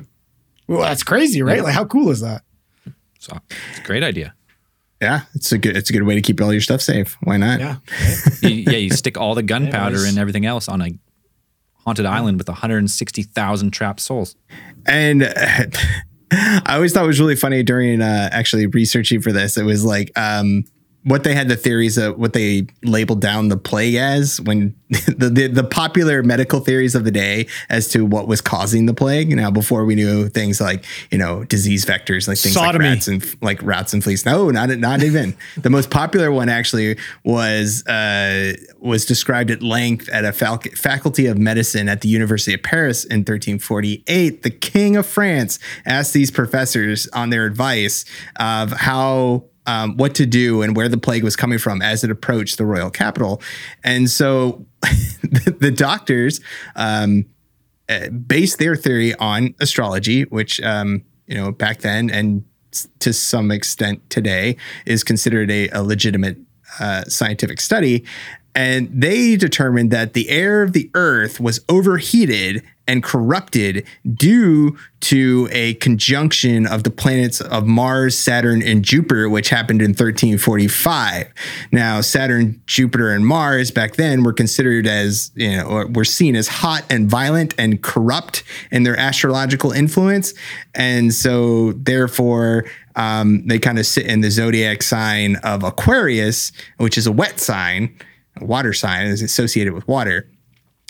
Well, 0.67 0.81
that's 0.81 1.03
crazy, 1.03 1.43
right? 1.43 1.61
Like, 1.61 1.75
how 1.75 1.85
cool 1.85 2.09
is 2.09 2.21
that? 2.21 2.41
So 3.19 3.37
it's 3.69 3.79
a 3.79 3.83
great 3.83 4.01
idea. 4.03 4.33
yeah, 4.99 5.21
it's 5.35 5.51
a 5.51 5.59
good 5.59 5.77
it's 5.77 5.91
a 5.91 5.93
good 5.93 6.01
way 6.01 6.15
to 6.15 6.21
keep 6.23 6.41
all 6.41 6.51
your 6.51 6.59
stuff 6.61 6.81
safe. 6.81 7.15
Why 7.21 7.37
not? 7.37 7.59
Yeah. 7.59 7.75
You- 8.41 8.49
yeah, 8.71 8.77
you 8.79 8.89
stick 8.89 9.15
all 9.15 9.35
the 9.35 9.43
gunpowder 9.43 9.97
Anyways. 9.97 10.09
and 10.09 10.17
everything 10.17 10.47
else 10.47 10.67
on 10.67 10.81
a 10.81 10.89
haunted 11.85 12.05
island 12.05 12.37
with 12.37 12.47
160,000 12.47 13.71
trapped 13.71 13.99
souls. 13.99 14.35
And 14.85 15.23
uh, 15.23 15.31
I 16.31 16.75
always 16.75 16.93
thought 16.93 17.03
it 17.03 17.07
was 17.07 17.19
really 17.19 17.35
funny 17.35 17.63
during 17.63 18.01
uh, 18.01 18.29
actually 18.31 18.67
researching 18.67 19.21
for 19.21 19.31
this. 19.31 19.57
It 19.57 19.63
was 19.63 19.85
like 19.85 20.11
um, 20.17 20.65
what 21.05 21.23
they 21.23 21.35
had 21.35 21.47
the 21.47 21.55
theories 21.55 21.99
of 21.99 22.17
what 22.17 22.33
they 22.33 22.65
labeled 22.83 23.21
down 23.21 23.47
the 23.49 23.57
plague 23.57 23.93
as 23.93 24.41
when 24.41 24.75
the, 24.89 25.29
the 25.29 25.47
the 25.47 25.63
popular 25.63 26.23
medical 26.23 26.59
theories 26.59 26.95
of 26.95 27.05
the 27.05 27.11
day 27.11 27.47
as 27.69 27.87
to 27.89 28.03
what 28.03 28.27
was 28.27 28.41
causing 28.41 28.87
the 28.87 28.93
plague. 28.93 29.35
Now, 29.35 29.51
before 29.51 29.85
we 29.85 29.93
knew 29.93 30.29
things 30.29 30.59
like 30.59 30.83
you 31.11 31.17
know 31.17 31.43
disease 31.43 31.85
vectors, 31.85 32.27
like 32.27 32.39
things 32.39 32.55
Sodomy. 32.55 32.85
like 32.85 32.95
rats 32.95 33.07
and 33.07 33.43
like 33.43 33.61
rats 33.61 33.93
and 33.93 34.03
fleas. 34.03 34.25
No, 34.25 34.49
not 34.49 34.69
not 34.69 35.03
even. 35.03 35.37
the 35.57 35.69
most 35.69 35.91
popular 35.91 36.31
one 36.31 36.49
actually 36.49 36.97
was 37.23 37.85
uh, 37.85 38.53
was 38.79 39.05
described 39.05 39.51
at 39.51 39.61
length 39.61 40.09
at 40.09 40.25
a 40.25 40.33
fal- 40.33 40.61
faculty 40.75 41.27
of 41.27 41.37
medicine 41.37 41.87
at 41.87 42.01
the 42.01 42.09
University 42.09 42.53
of 42.55 42.63
Paris 42.63 43.05
in 43.05 43.19
1348. 43.19 44.41
The 44.41 44.49
King 44.49 44.95
of 44.95 45.05
France 45.05 45.59
asked 45.85 46.13
these 46.13 46.31
professors 46.31 47.07
on 47.09 47.29
their 47.29 47.45
advice 47.45 48.05
of 48.37 48.71
how 48.71 49.45
um, 49.65 49.97
what 49.97 50.15
to 50.15 50.25
do 50.25 50.61
and 50.61 50.75
where 50.75 50.89
the 50.89 50.97
plague 50.97 51.23
was 51.23 51.35
coming 51.35 51.57
from 51.57 51.81
as 51.81 52.03
it 52.03 52.11
approached 52.11 52.57
the 52.57 52.65
royal 52.65 52.89
capital. 52.89 53.41
And 53.83 54.09
so 54.09 54.65
the, 55.21 55.55
the 55.59 55.71
doctors 55.71 56.39
um, 56.75 57.25
uh, 57.89 58.09
based 58.09 58.59
their 58.59 58.75
theory 58.75 59.13
on 59.15 59.55
astrology, 59.59 60.23
which, 60.23 60.61
um, 60.61 61.03
you 61.27 61.35
know, 61.35 61.51
back 61.51 61.79
then 61.81 62.09
and 62.09 62.43
to 62.99 63.13
some 63.13 63.51
extent 63.51 64.09
today 64.09 64.57
is 64.85 65.03
considered 65.03 65.49
a, 65.49 65.69
a 65.69 65.81
legitimate 65.81 66.37
uh, 66.79 67.03
scientific 67.05 67.61
study. 67.61 68.03
And 68.53 68.89
they 68.91 69.35
determined 69.35 69.91
that 69.91 70.13
the 70.13 70.29
air 70.29 70.61
of 70.61 70.73
the 70.73 70.89
earth 70.93 71.39
was 71.39 71.59
overheated 71.67 72.63
and 72.87 73.03
corrupted 73.03 73.85
due 74.13 74.77
to 75.01 75.47
a 75.51 75.75
conjunction 75.75 76.65
of 76.65 76.83
the 76.83 76.89
planets 76.89 77.41
of 77.41 77.65
Mars, 77.65 78.17
Saturn, 78.17 78.61
and 78.61 78.83
Jupiter, 78.83 79.29
which 79.29 79.49
happened 79.49 79.81
in 79.81 79.89
1345. 79.89 81.27
Now, 81.71 82.01
Saturn, 82.01 82.61
Jupiter, 82.65 83.11
and 83.11 83.25
Mars 83.25 83.71
back 83.71 83.95
then 83.95 84.23
were 84.23 84.33
considered 84.33 84.87
as, 84.87 85.31
you 85.35 85.57
know, 85.57 85.87
were 85.93 86.05
seen 86.05 86.35
as 86.35 86.47
hot 86.47 86.85
and 86.89 87.09
violent 87.09 87.53
and 87.57 87.81
corrupt 87.81 88.43
in 88.71 88.83
their 88.83 88.97
astrological 88.99 89.71
influence. 89.71 90.33
And 90.73 91.13
so, 91.13 91.73
therefore, 91.73 92.65
um, 92.95 93.45
they 93.47 93.59
kind 93.59 93.77
of 93.77 93.85
sit 93.85 94.05
in 94.05 94.21
the 94.21 94.31
zodiac 94.31 94.81
sign 94.81 95.35
of 95.37 95.63
Aquarius, 95.63 96.51
which 96.77 96.97
is 96.97 97.07
a 97.07 97.11
wet 97.11 97.39
sign, 97.39 97.95
a 98.39 98.45
water 98.45 98.73
sign, 98.73 99.07
is 99.07 99.21
associated 99.21 99.73
with 99.73 99.87
water. 99.87 100.29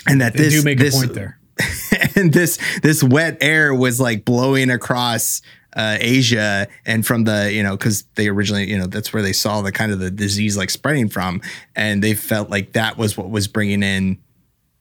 And 0.06 0.20
that 0.20 0.34
They 0.34 0.44
this, 0.44 0.54
do 0.54 0.62
make 0.62 0.78
this, 0.78 0.94
a 0.94 0.98
point 0.98 1.14
there. 1.14 1.38
and 2.16 2.32
this 2.32 2.58
this 2.82 3.02
wet 3.02 3.38
air 3.40 3.74
was 3.74 4.00
like 4.00 4.24
blowing 4.24 4.70
across 4.70 5.42
uh, 5.74 5.96
Asia 6.00 6.68
and 6.84 7.06
from 7.06 7.24
the 7.24 7.52
you 7.52 7.62
know 7.62 7.76
because 7.76 8.04
they 8.14 8.28
originally 8.28 8.68
you 8.68 8.78
know 8.78 8.86
that's 8.86 9.12
where 9.12 9.22
they 9.22 9.32
saw 9.32 9.62
the 9.62 9.72
kind 9.72 9.92
of 9.92 9.98
the 9.98 10.10
disease 10.10 10.56
like 10.56 10.70
spreading 10.70 11.08
from 11.08 11.40
and 11.74 12.02
they 12.02 12.14
felt 12.14 12.50
like 12.50 12.72
that 12.72 12.96
was 12.96 13.16
what 13.16 13.30
was 13.30 13.48
bringing 13.48 13.82
in 13.82 14.18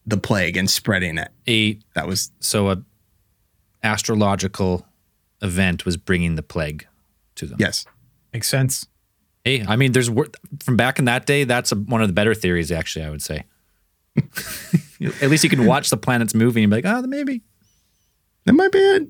the 0.06 0.18
plague 0.18 0.58
and 0.58 0.70
spreading 0.70 1.18
it. 1.18 1.32
A 1.48 1.80
That 1.96 2.08
was 2.08 2.32
so 2.40 2.70
a 2.70 2.82
astrological 3.84 4.86
event 5.42 5.86
was 5.86 5.98
bringing 5.98 6.36
the 6.36 6.44
plague 6.44 6.88
to 7.36 7.46
them. 7.46 7.58
yes. 7.60 7.86
Makes 8.34 8.50
sense. 8.50 8.88
Hey, 9.44 9.64
I 9.66 9.76
mean, 9.76 9.92
there's 9.92 10.10
from 10.64 10.76
back 10.76 11.00
in 11.00 11.06
that 11.06 11.26
day. 11.26 11.44
That's 11.44 11.72
a, 11.72 11.76
one 11.76 12.02
of 12.02 12.08
the 12.08 12.14
better 12.14 12.34
theories, 12.34 12.72
actually. 12.72 13.06
I 13.06 13.10
would 13.10 13.22
say. 13.22 13.44
At 15.22 15.30
least 15.30 15.44
you 15.44 15.50
can 15.50 15.66
watch 15.66 15.90
the 15.90 15.98
planets 15.98 16.34
moving 16.34 16.64
and 16.64 16.72
be 16.72 16.78
like, 16.78 16.86
oh, 16.86 17.02
maybe. 17.08 17.42
That 18.46 18.54
might 18.54 18.72
be 18.72 18.80
it. 18.80 19.08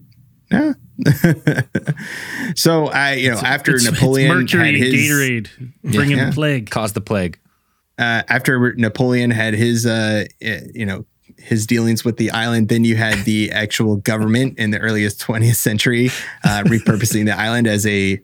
Yeah. 0.51 0.73
so 2.55 2.87
I 2.87 3.13
you 3.13 3.31
know 3.31 3.37
after 3.37 3.71
It's- 3.75 3.85
it's 3.87 3.93
Napoleon 3.99 4.29
Mercury 4.29 4.79
had 4.79 4.93
his, 4.93 5.09
Gatorade 5.09 5.49
bringing 5.83 6.17
Yeah. 6.17 6.25
the 6.29 6.31
plague. 6.33 6.69
Cause 6.69 6.93
the 6.93 7.01
plague. 7.01 7.39
uh, 7.97 8.23
after 8.27 8.73
Napoleon 8.75 9.31
had 9.31 9.53
his, 9.53 9.85
uh, 9.85 10.25
eh, 10.41 10.61
you 10.73 10.85
know, 10.85 11.05
his 11.37 11.65
dealings 11.67 12.03
with 12.05 12.17
the 12.17 12.31
island, 12.31 12.69
then 12.69 12.83
you 12.83 12.95
had 12.95 13.25
the 13.25 13.51
actual 13.51 13.95
government 13.97 14.57
in 14.59 14.71
the 14.71 14.79
earliest 14.79 15.19
20th 15.21 15.55
century 15.55 16.07
uh, 16.43 16.63
repurposing 16.65 17.25
the 17.25 17.37
island 17.37 17.67
as 17.67 17.85
a, 17.85 18.21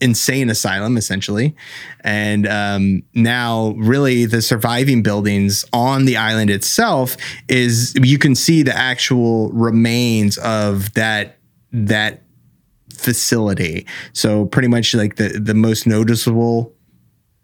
insane 0.00 0.50
asylum, 0.50 0.96
essentially. 0.96 1.54
And 2.00 2.46
um, 2.46 3.02
now, 3.14 3.74
really, 3.78 4.24
the 4.24 4.42
surviving 4.42 5.02
buildings 5.02 5.64
on 5.72 6.04
the 6.04 6.16
island 6.16 6.50
itself 6.50 7.16
is 7.48 7.94
you 8.02 8.18
can 8.18 8.34
see 8.34 8.62
the 8.62 8.76
actual 8.76 9.50
remains 9.52 10.38
of 10.38 10.94
that 10.94 11.38
that 11.72 12.22
facility. 12.92 13.86
So 14.12 14.46
pretty 14.46 14.68
much 14.68 14.94
like 14.94 15.16
the 15.16 15.28
the 15.28 15.54
most 15.54 15.86
noticeable 15.86 16.74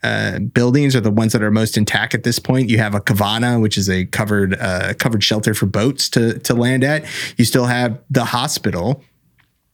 uh, 0.03 0.39
buildings 0.39 0.95
are 0.95 1.01
the 1.01 1.11
ones 1.11 1.33
that 1.33 1.43
are 1.43 1.51
most 1.51 1.77
intact 1.77 2.15
at 2.15 2.23
this 2.23 2.39
point. 2.39 2.69
You 2.69 2.79
have 2.79 2.95
a 2.95 3.01
cabana, 3.01 3.59
which 3.59 3.77
is 3.77 3.89
a 3.89 4.05
covered 4.05 4.55
uh, 4.61 4.95
covered 4.95 5.25
shelter 5.25 5.55
for 5.55 5.67
boats 5.67 6.09
to 6.11 6.39
to 6.41 6.55
land 6.55 6.85
at. 6.85 7.05
You 7.37 7.45
still 7.45 7.67
have 7.67 7.99
the 8.11 8.25
hospital. 8.25 9.03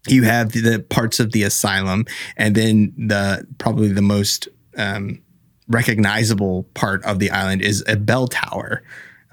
You 0.08 0.24
have 0.24 0.52
the, 0.52 0.84
parts 0.88 1.20
of 1.20 1.32
the 1.32 1.44
asylum, 1.44 2.06
and 2.36 2.54
then 2.54 2.92
the 2.96 3.46
probably 3.58 3.88
the 3.88 4.02
most 4.02 4.48
um, 4.76 5.22
recognizable 5.68 6.64
part 6.74 7.04
of 7.04 7.18
the 7.18 7.30
island 7.30 7.62
is 7.62 7.84
a 7.86 7.96
bell 7.96 8.28
tower. 8.28 8.82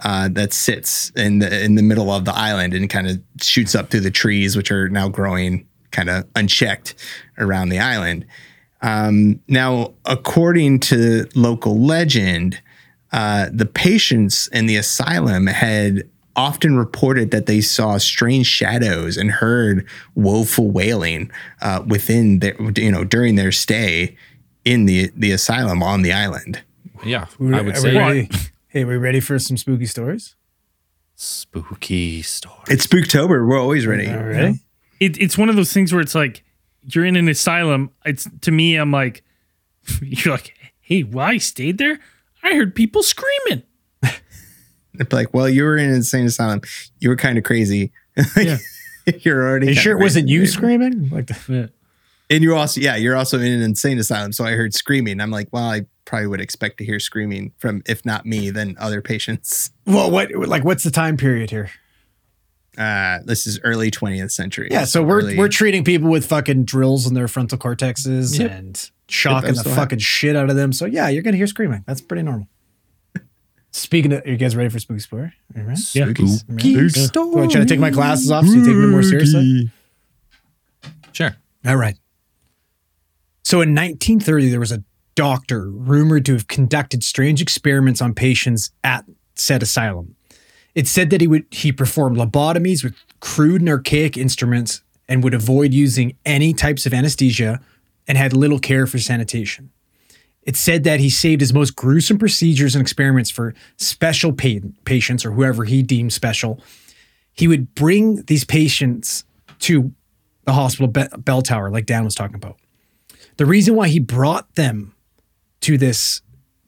Uh, 0.02 0.30
that 0.30 0.54
sits 0.54 1.10
in 1.18 1.40
the 1.40 1.62
in 1.62 1.76
the 1.76 1.82
middle 1.82 2.10
of 2.10 2.24
the 2.24 2.34
island 2.34 2.74
and 2.74 2.90
kind 2.90 3.06
of 3.06 3.22
shoots 3.42 3.76
up 3.76 3.90
through 3.90 4.00
the 4.00 4.10
trees, 4.10 4.56
which 4.56 4.72
are 4.72 4.88
now 4.88 5.10
growing 5.10 5.68
kind 5.92 6.10
of 6.10 6.26
unchecked 6.36 6.96
around 7.38 7.68
the 7.68 7.80
island. 7.80 8.26
Um, 8.82 9.42
now, 9.48 9.94
according 10.06 10.80
to 10.82 11.28
local 11.36 11.80
legend, 11.82 12.62
uh, 13.12 13.48
the 13.52 13.66
patients 13.66 14.48
in 14.50 14.68
the 14.68 14.78
asylum 14.78 15.48
had 15.48 16.10
often 16.40 16.78
reported 16.78 17.32
that 17.32 17.46
they 17.46 17.62
saw 17.62 17.98
strange 17.98 18.48
shadows 18.48 19.18
and 19.18 19.30
heard 19.32 19.86
woeful 20.16 20.72
wailing 20.72 21.30
uh, 21.62 21.84
within 21.86 22.40
their, 22.40 22.56
you 22.78 22.92
know, 22.92 23.04
during 23.04 23.36
their 23.36 23.52
stay 23.52 24.16
in 24.66 24.86
the 24.86 25.12
the 25.16 25.32
asylum 25.32 25.84
on 25.84 26.02
the 26.02 26.14
island. 26.14 26.62
Yeah, 27.06 27.26
We- 27.38 27.54
I 27.56 27.62
would 27.62 27.78
say 27.78 27.96
ready? 27.98 28.30
Hey, 28.68 28.86
we 28.86 28.98
ready 28.98 29.20
for 29.20 29.40
some 29.40 29.58
spooky 29.58 29.86
stories? 29.86 30.36
spooky 31.16 32.22
story. 32.22 32.56
It's 32.70 32.88
Spooktober. 32.88 33.46
We're 33.48 33.60
always 33.60 33.86
ready. 33.86 34.08
All 34.10 34.24
right. 34.24 34.56
It, 35.00 35.18
it's 35.22 35.38
one 35.38 35.50
of 35.50 35.56
those 35.58 35.74
things 35.74 35.92
where 35.92 36.02
it's 36.02 36.16
like 36.16 36.44
you're 36.84 37.06
in 37.06 37.16
an 37.16 37.28
asylum. 37.28 37.92
It's 38.06 38.28
to 38.42 38.52
me, 38.52 38.76
I'm 38.76 38.92
like, 38.92 39.24
you're 40.02 40.34
like, 40.34 40.54
hey, 40.82 41.04
well, 41.04 41.26
I 41.26 41.38
stayed 41.38 41.78
there. 41.78 42.00
I 42.44 42.54
heard 42.56 42.74
people 42.76 43.04
screaming. 43.04 43.64
They'd 45.00 45.10
be 45.10 45.16
like, 45.16 45.34
well, 45.34 45.50
you 45.50 45.64
were 45.64 45.78
in 45.78 45.90
an 45.90 45.96
insane 45.96 46.26
asylum. 46.28 46.62
You 47.00 47.10
were 47.10 47.16
kind 47.16 47.38
of 47.40 47.44
crazy. 47.44 47.92
Yeah. 48.38 48.58
you're 49.22 49.48
already. 49.48 49.68
Are 49.68 49.70
you 49.70 49.76
kinda 49.76 49.82
sure 49.82 49.98
it 49.98 50.02
wasn't 50.04 50.28
you 50.28 50.46
screaming? 50.46 51.10
Like, 51.10 51.28
the, 51.28 51.38
Yeah. 51.48 51.66
And 52.30 52.44
you're 52.44 52.56
also, 52.56 52.80
yeah, 52.80 52.96
you're 52.96 53.16
also 53.16 53.40
in 53.40 53.52
an 53.52 53.62
insane 53.64 53.98
asylum. 53.98 54.34
So 54.34 54.44
I 54.46 54.52
heard 54.52 54.74
screaming. 54.76 55.20
I'm 55.20 55.32
like, 55.32 55.48
well, 55.52 55.64
I 55.64 55.86
probably 56.06 56.28
would 56.28 56.42
expect 56.42 56.78
to 56.78 56.86
hear 56.86 57.00
screaming 57.00 57.54
from, 57.58 57.82
if 57.88 58.06
not 58.06 58.26
me, 58.28 58.52
then 58.52 58.76
other 58.80 59.02
patients. 59.02 59.72
well, 59.88 60.12
what 60.12 60.30
like 60.36 60.64
what's 60.64 60.84
the 60.84 60.92
time 60.92 61.18
period 61.18 61.50
here? 61.50 61.72
Uh, 62.78 63.20
this 63.26 63.48
is 63.48 63.60
early 63.64 63.90
20th 63.90 64.32
century. 64.32 64.68
Yeah, 64.70 64.84
so 64.86 65.02
we're 65.02 65.22
early- 65.22 65.38
we're 65.38 65.48
treating 65.50 65.84
people 65.84 66.10
with 66.10 66.26
fucking 66.26 66.66
drills 66.66 67.08
in 67.08 67.14
their 67.14 67.28
frontal 67.28 67.58
cortexes 67.58 68.38
Yep. 68.40 68.52
and 68.52 68.92
shocking 69.08 69.50
the 69.54 69.62
still 69.62 69.74
fucking 69.76 70.00
shit 70.00 70.36
out 70.36 70.50
of 70.50 70.56
them. 70.56 70.72
So 70.72 70.86
yeah, 70.86 71.10
you're 71.10 71.24
gonna 71.24 71.38
hear 71.38 71.48
screaming. 71.48 71.84
That's 71.88 72.02
pretty 72.02 72.24
normal. 72.24 72.48
Speaking 73.72 74.14
of, 74.14 74.26
are 74.26 74.30
you 74.30 74.38
guys 74.38 74.56
ready 74.56 74.70
for 74.70 74.80
spooky 74.80 75.00
story? 75.00 75.32
Are 75.56 75.62
you 75.62 75.68
ready? 75.68 75.82
Yeah. 75.94 76.06
Spooky 76.06 76.90
So 76.90 77.40
I'm 77.40 77.50
trying 77.50 77.66
to 77.66 77.66
take 77.66 77.80
my 77.80 77.92
glasses 77.92 78.32
off 78.32 78.46
so 78.46 78.54
you 78.54 78.66
take 78.66 78.76
me 78.76 78.88
more 78.88 79.04
seriously. 79.04 79.72
Sure. 81.12 81.36
All 81.66 81.76
right. 81.76 81.96
So 83.44 83.62
in 83.62 83.70
1930, 83.70 84.50
there 84.50 84.60
was 84.60 84.72
a 84.72 84.84
doctor 85.16 85.70
rumored 85.70 86.26
to 86.26 86.34
have 86.34 86.48
conducted 86.48 87.04
strange 87.04 87.42
experiments 87.42 88.02
on 88.02 88.14
patients 88.14 88.72
at 88.84 89.06
said 89.36 89.62
asylum. 89.62 90.16
It 90.76 90.88
said 90.88 91.10
that 91.10 91.22
he 91.22 91.28
would 91.28 91.46
he 91.52 91.72
performed 91.72 92.18
lobotomies 92.18 92.84
with 92.84 92.96
crude 93.20 93.62
and 93.62 93.70
archaic 93.70 94.18
instruments 94.18 94.82
and 95.08 95.24
would 95.24 95.34
avoid 95.34 95.74
using 95.74 96.16
any 96.26 96.54
types 96.54 96.86
of 96.86 96.94
anesthesia 96.94 97.60
and 98.08 98.18
had 98.18 98.34
little 98.34 98.60
care 98.60 98.88
for 98.88 99.00
sanitation. 99.00 99.72
It 100.50 100.56
said 100.56 100.84
that 100.86 101.00
he 101.00 101.12
saved 101.12 101.42
his 101.42 101.54
most 101.54 101.76
gruesome 101.76 102.18
procedures 102.18 102.74
and 102.74 102.82
experiments 102.82 103.30
for 103.30 103.54
special 103.78 104.34
pa- 104.34 104.68
patients 104.84 105.24
or 105.24 105.30
whoever 105.30 105.64
he 105.64 105.84
deemed 105.84 106.12
special. 106.12 106.60
He 107.34 107.48
would 107.48 107.76
bring 107.76 108.24
these 108.24 108.46
patients 108.46 109.26
to 109.60 109.94
the 110.46 110.54
hospital 110.54 110.88
be- 110.88 111.06
bell 111.20 111.44
tower, 111.44 111.70
like 111.70 111.86
Dan 111.86 112.04
was 112.04 112.16
talking 112.16 112.36
about. 112.36 112.58
The 113.38 113.46
reason 113.46 113.76
why 113.76 113.90
he 113.90 114.00
brought 114.00 114.56
them 114.56 114.96
to 115.62 115.78
this 115.78 116.22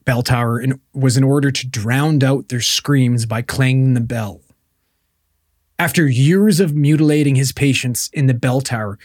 bell 0.06 0.22
tower 0.22 0.62
in, 0.62 0.80
was 0.94 1.18
in 1.18 1.24
order 1.24 1.50
to 1.50 1.68
drown 1.68 2.24
out 2.24 2.50
their 2.50 2.62
screams 2.62 3.26
by 3.26 3.42
clanging 3.42 3.96
the 3.96 4.00
bell. 4.00 4.42
After 5.80 6.08
years 6.08 6.60
of 6.60 6.76
mutilating 6.76 7.34
his 7.34 7.52
patients 7.52 8.12
in 8.14 8.28
the 8.28 8.36
bell 8.36 8.62
tower, 8.62 9.00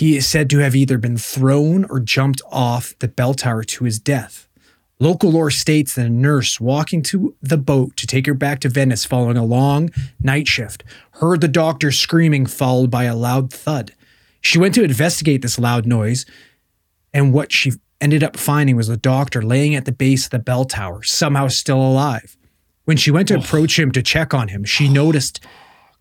he 0.00 0.16
is 0.16 0.26
said 0.26 0.48
to 0.48 0.56
have 0.60 0.74
either 0.74 0.96
been 0.96 1.18
thrown 1.18 1.84
or 1.90 2.00
jumped 2.00 2.40
off 2.50 2.98
the 3.00 3.06
bell 3.06 3.34
tower 3.34 3.62
to 3.62 3.84
his 3.84 3.98
death. 3.98 4.48
Local 4.98 5.32
lore 5.32 5.50
states 5.50 5.94
that 5.94 6.06
a 6.06 6.08
nurse 6.08 6.58
walking 6.58 7.02
to 7.02 7.36
the 7.42 7.58
boat 7.58 7.98
to 7.98 8.06
take 8.06 8.24
her 8.24 8.32
back 8.32 8.60
to 8.60 8.70
Venice 8.70 9.04
following 9.04 9.36
a 9.36 9.44
long 9.44 9.90
night 10.18 10.48
shift 10.48 10.84
heard 11.12 11.42
the 11.42 11.48
doctor 11.48 11.92
screaming, 11.92 12.46
followed 12.46 12.90
by 12.90 13.04
a 13.04 13.14
loud 13.14 13.52
thud. 13.52 13.92
She 14.40 14.58
went 14.58 14.74
to 14.76 14.82
investigate 14.82 15.42
this 15.42 15.58
loud 15.58 15.84
noise, 15.84 16.24
and 17.12 17.34
what 17.34 17.52
she 17.52 17.72
ended 18.00 18.24
up 18.24 18.38
finding 18.38 18.76
was 18.76 18.88
the 18.88 18.96
doctor 18.96 19.42
laying 19.42 19.74
at 19.74 19.84
the 19.84 19.92
base 19.92 20.24
of 20.24 20.30
the 20.30 20.38
bell 20.38 20.64
tower, 20.64 21.02
somehow 21.02 21.48
still 21.48 21.76
alive. 21.76 22.38
When 22.86 22.96
she 22.96 23.10
went 23.10 23.28
to 23.28 23.38
approach 23.38 23.78
him 23.78 23.92
to 23.92 24.02
check 24.02 24.32
on 24.32 24.48
him, 24.48 24.64
she 24.64 24.88
noticed 24.88 25.44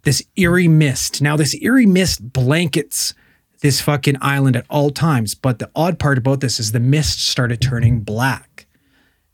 this 0.03 0.23
eerie 0.37 0.69
mist. 0.69 1.21
Now, 1.21 1.35
this 1.35 1.53
eerie 1.61 1.85
mist 1.85 2.31
blankets 2.31 3.13
this 3.61 3.81
fucking 3.81 4.17
island 4.21 4.55
at 4.55 4.65
all 4.69 4.89
times, 4.89 5.35
but 5.35 5.59
the 5.59 5.69
odd 5.75 5.99
part 5.99 6.17
about 6.17 6.39
this 6.39 6.59
is 6.59 6.71
the 6.71 6.79
mist 6.79 7.25
started 7.25 7.61
turning 7.61 8.01
black. 8.01 8.67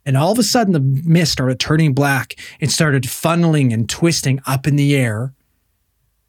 And 0.04 0.16
all 0.16 0.32
of 0.32 0.38
a 0.38 0.42
sudden, 0.42 0.72
the 0.72 0.80
mist 0.80 1.32
started 1.32 1.58
turning 1.58 1.92
black 1.92 2.36
and 2.60 2.70
started 2.70 3.04
funneling 3.04 3.72
and 3.72 3.88
twisting 3.88 4.40
up 4.46 4.66
in 4.66 4.76
the 4.76 4.94
air 4.94 5.34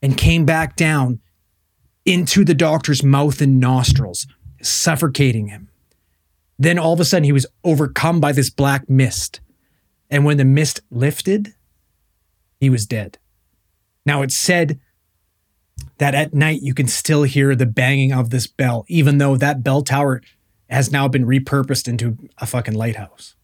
and 0.02 0.18
came 0.18 0.46
back 0.46 0.76
down 0.76 1.20
into 2.06 2.44
the 2.44 2.56
doctor's 2.56 3.04
mouth 3.04 3.42
and 3.42 3.60
nostrils, 3.60 4.26
suffocating 4.62 5.48
him. 5.48 5.70
Then 6.58 6.80
all 6.80 6.94
of 6.94 7.00
a 7.00 7.06
sudden, 7.06 7.24
he 7.24 7.32
was 7.32 7.46
overcome 7.64 8.20
by 8.20 8.32
this 8.32 8.50
black 8.50 8.90
mist. 8.90 9.42
And 10.10 10.26
when 10.26 10.38
the 10.38 10.46
mist 10.46 10.82
lifted, 10.90 11.54
he 12.60 12.70
was 12.70 12.86
dead. 12.88 13.20
Now, 14.06 14.22
it 14.22 14.32
said 14.32 14.80
that 15.98 16.16
at 16.16 16.34
night 16.34 16.62
you 16.62 16.74
can 16.74 16.88
still 16.88 17.24
hear 17.24 17.56
the 17.56 17.66
banging 17.66 18.12
of 18.12 18.30
this 18.30 18.48
bell, 18.48 18.86
even 18.88 19.18
though 19.18 19.36
that 19.38 19.64
bell 19.64 19.82
tower 19.82 20.22
has 20.70 20.92
now 20.92 21.08
been 21.08 21.26
repurposed 21.26 21.88
into 21.88 22.18
a 22.38 22.46
fucking 22.46 22.74
lighthouse. 22.76 23.36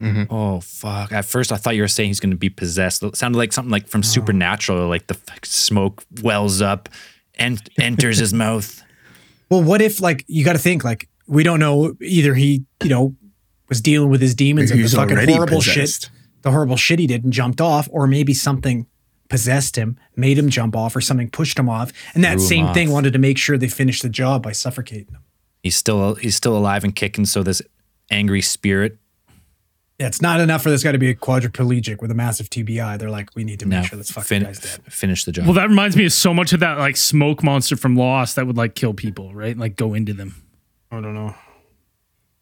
Mm-hmm. 0.00 0.34
Oh 0.34 0.60
fuck! 0.60 1.12
At 1.12 1.24
first, 1.24 1.52
I 1.52 1.56
thought 1.56 1.76
you 1.76 1.82
were 1.82 1.88
saying 1.88 2.08
he's 2.08 2.18
going 2.18 2.32
to 2.32 2.36
be 2.36 2.50
possessed. 2.50 3.04
It 3.04 3.14
sounded 3.14 3.38
like 3.38 3.52
something 3.52 3.70
like 3.70 3.86
from 3.86 4.02
Supernatural, 4.02 4.88
like 4.88 5.06
the 5.06 5.16
smoke 5.44 6.02
wells 6.22 6.60
up 6.60 6.88
and 7.36 7.60
enters 7.78 8.18
his 8.18 8.34
mouth. 8.34 8.82
Well, 9.48 9.62
what 9.62 9.80
if, 9.80 10.00
like, 10.00 10.24
you 10.26 10.44
got 10.44 10.54
to 10.54 10.58
think, 10.58 10.82
like, 10.82 11.08
we 11.28 11.44
don't 11.44 11.60
know 11.60 11.94
either 12.00 12.34
he, 12.34 12.64
you 12.82 12.88
know, 12.88 13.14
was 13.68 13.80
dealing 13.80 14.10
with 14.10 14.20
his 14.20 14.34
demons 14.34 14.70
Maybe 14.70 14.82
and 14.82 14.90
the 14.90 14.96
fucking 14.96 15.28
horrible 15.28 15.58
possessed. 15.58 16.04
shit, 16.04 16.10
the 16.42 16.50
horrible 16.50 16.76
shit 16.76 16.98
he 16.98 17.06
did 17.06 17.22
and 17.22 17.32
jumped 17.32 17.60
off, 17.60 17.88
or 17.92 18.06
maybe 18.06 18.34
something 18.34 18.86
possessed 19.32 19.74
him, 19.76 19.98
made 20.14 20.38
him 20.38 20.48
jump 20.48 20.76
off, 20.76 20.94
or 20.94 21.00
something 21.00 21.28
pushed 21.28 21.58
him 21.58 21.68
off. 21.68 21.90
And 22.14 22.22
that 22.22 22.34
Threw 22.38 22.46
same 22.46 22.72
thing 22.74 22.90
wanted 22.90 23.12
to 23.14 23.18
make 23.18 23.36
sure 23.38 23.58
they 23.58 23.66
finished 23.68 24.02
the 24.02 24.08
job 24.08 24.42
by 24.44 24.52
suffocating 24.52 25.08
him. 25.08 25.22
He's 25.64 25.74
still 25.74 26.14
he's 26.14 26.36
still 26.36 26.56
alive 26.56 26.84
and 26.84 26.94
kicking. 26.94 27.24
So 27.24 27.42
this 27.42 27.60
angry 28.10 28.42
spirit. 28.42 28.98
Yeah, 29.98 30.06
it's 30.08 30.22
not 30.22 30.40
enough 30.40 30.62
for 30.62 30.70
this 30.70 30.82
guy 30.82 30.90
to 30.92 30.98
be 30.98 31.10
a 31.10 31.14
quadriplegic 31.14 32.00
with 32.00 32.10
a 32.10 32.14
massive 32.14 32.50
TBI. 32.50 32.98
They're 32.98 33.10
like, 33.10 33.30
we 33.36 33.44
need 33.44 33.60
to 33.60 33.66
make 33.66 33.80
Now 33.80 33.84
sure 33.84 33.96
this 33.96 34.10
fucking 34.10 34.26
fin- 34.26 34.42
guy's 34.44 34.58
dead. 34.58 34.80
finish 34.92 35.24
the 35.24 35.32
job. 35.32 35.44
Well, 35.44 35.54
that 35.54 35.68
reminds 35.68 35.96
me 35.96 36.04
of 36.06 36.12
so 36.12 36.34
much 36.34 36.52
of 36.52 36.60
that 36.60 36.78
like 36.78 36.96
smoke 36.96 37.42
monster 37.44 37.76
from 37.76 37.94
Lost 37.96 38.36
that 38.36 38.46
would 38.46 38.56
like 38.56 38.74
kill 38.74 38.94
people, 38.94 39.32
right? 39.34 39.56
Like 39.56 39.76
go 39.76 39.94
into 39.94 40.12
them. 40.12 40.42
I 40.90 41.00
don't 41.00 41.14
know. 41.14 41.34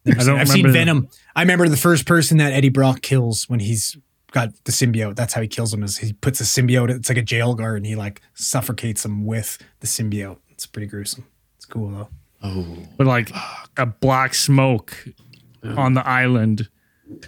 I 0.07 0.11
don't 0.25 0.39
I've 0.41 0.49
seen 0.49 0.65
remember 0.65 0.69
the- 0.69 0.73
Venom. 0.73 1.09
I 1.37 1.43
remember 1.43 1.69
the 1.69 1.77
first 1.77 2.07
person 2.07 2.39
that 2.39 2.53
Eddie 2.55 2.71
Brock 2.71 3.03
kills 3.03 3.45
when 3.49 3.61
he's 3.61 3.99
got 4.33 4.51
the 4.65 4.73
symbiote. 4.73 5.17
That's 5.17 5.33
how 5.35 5.41
he 5.43 5.49
kills 5.49 5.73
him. 5.73 5.83
Is 5.83 5.99
he 5.99 6.13
puts 6.13 6.41
a 6.41 6.45
symbiote? 6.45 6.91
It's 6.91 7.09
like 7.09 7.19
a 7.19 7.23
jail 7.23 7.55
guard, 7.55 7.79
and 7.79 7.87
he 7.87 7.97
like 7.97 8.21
suffocates 8.35 9.05
him 9.05 9.25
with 9.27 9.59
the 9.81 9.87
symbiote. 9.87 10.39
It's 10.51 10.67
pretty 10.67 10.87
gruesome. 10.87 11.27
It's 11.57 11.65
cool 11.67 11.91
though. 11.91 12.09
Oh, 12.43 12.67
but 12.97 13.07
like 13.07 13.31
a 13.77 13.87
black 13.87 14.35
smoke 14.35 15.07
on 15.63 15.95
the 15.95 16.07
island, 16.07 16.69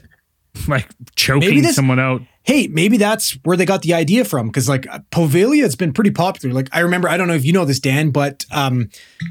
like 0.68 0.88
choking 1.16 1.62
this- 1.62 1.76
someone 1.76 1.98
out. 1.98 2.22
Hey, 2.44 2.66
maybe 2.66 2.96
that's 2.96 3.38
where 3.44 3.56
they 3.56 3.64
got 3.64 3.82
the 3.82 3.94
idea 3.94 4.24
from. 4.24 4.48
Because 4.48 4.68
like 4.68 4.82
Poveglia, 5.12 5.64
it's 5.64 5.76
been 5.76 5.92
pretty 5.92 6.10
popular. 6.10 6.52
Like 6.52 6.68
I 6.72 6.80
remember, 6.80 7.08
I 7.08 7.16
don't 7.16 7.28
know 7.28 7.34
if 7.34 7.44
you 7.44 7.52
know 7.52 7.64
this, 7.64 7.78
Dan, 7.78 8.10
but 8.10 8.44
um, 8.50 8.90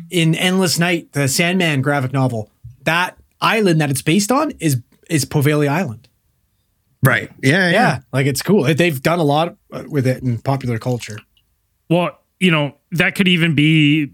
in 0.10 0.34
Endless 0.36 0.80
Night, 0.80 1.12
the 1.12 1.28
Sandman 1.28 1.82
graphic 1.82 2.14
novel, 2.14 2.50
that 2.84 3.18
island 3.42 3.82
that 3.82 3.90
it's 3.92 4.02
based 4.02 4.32
on 4.32 4.52
is 4.60 4.82
is 5.10 5.26
Poveglia 5.26 5.68
Island. 5.68 6.08
Right. 7.04 7.32
Yeah. 7.42 7.70
Yeah. 7.70 7.72
Yeah, 7.72 8.00
like 8.14 8.28
it's 8.28 8.42
cool. 8.42 8.64
They've 8.64 9.02
done 9.02 9.20
a 9.20 9.24
lot 9.24 9.58
with 9.88 10.06
it 10.06 10.22
in 10.24 10.38
popular 10.40 10.78
culture. 10.78 11.18
Well, 11.90 12.20
you 12.40 12.52
know, 12.52 12.76
that 12.92 13.16
could 13.16 13.28
even 13.28 13.56
be 13.56 14.12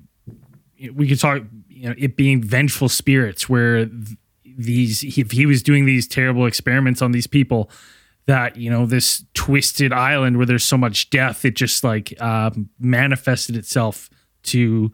we 0.93 1.08
could 1.08 1.19
talk 1.19 1.43
you 1.69 1.89
know 1.89 1.95
it 1.97 2.15
being 2.15 2.41
vengeful 2.41 2.89
spirits 2.89 3.47
where 3.47 3.89
these 4.58 5.04
if 5.17 5.32
he 5.32 5.45
was 5.45 5.62
doing 5.62 5.86
these 5.86 6.08
terrible 6.08 6.45
experiments 6.45 7.02
on 7.02 7.12
these 7.12 7.28
people 7.28 7.69
that 8.26 8.58
you 8.58 8.69
know 8.69 8.86
this 8.86 9.23
twisted 9.34 9.93
island 9.93 10.38
where 10.38 10.45
there's 10.45 10.65
so 10.65 10.78
much 10.78 11.10
death 11.10 11.45
it 11.45 11.56
just 11.56 11.84
like 11.84 12.19
um, 12.21 12.69
manifested 12.80 13.56
itself 13.56 14.10
to 14.43 14.91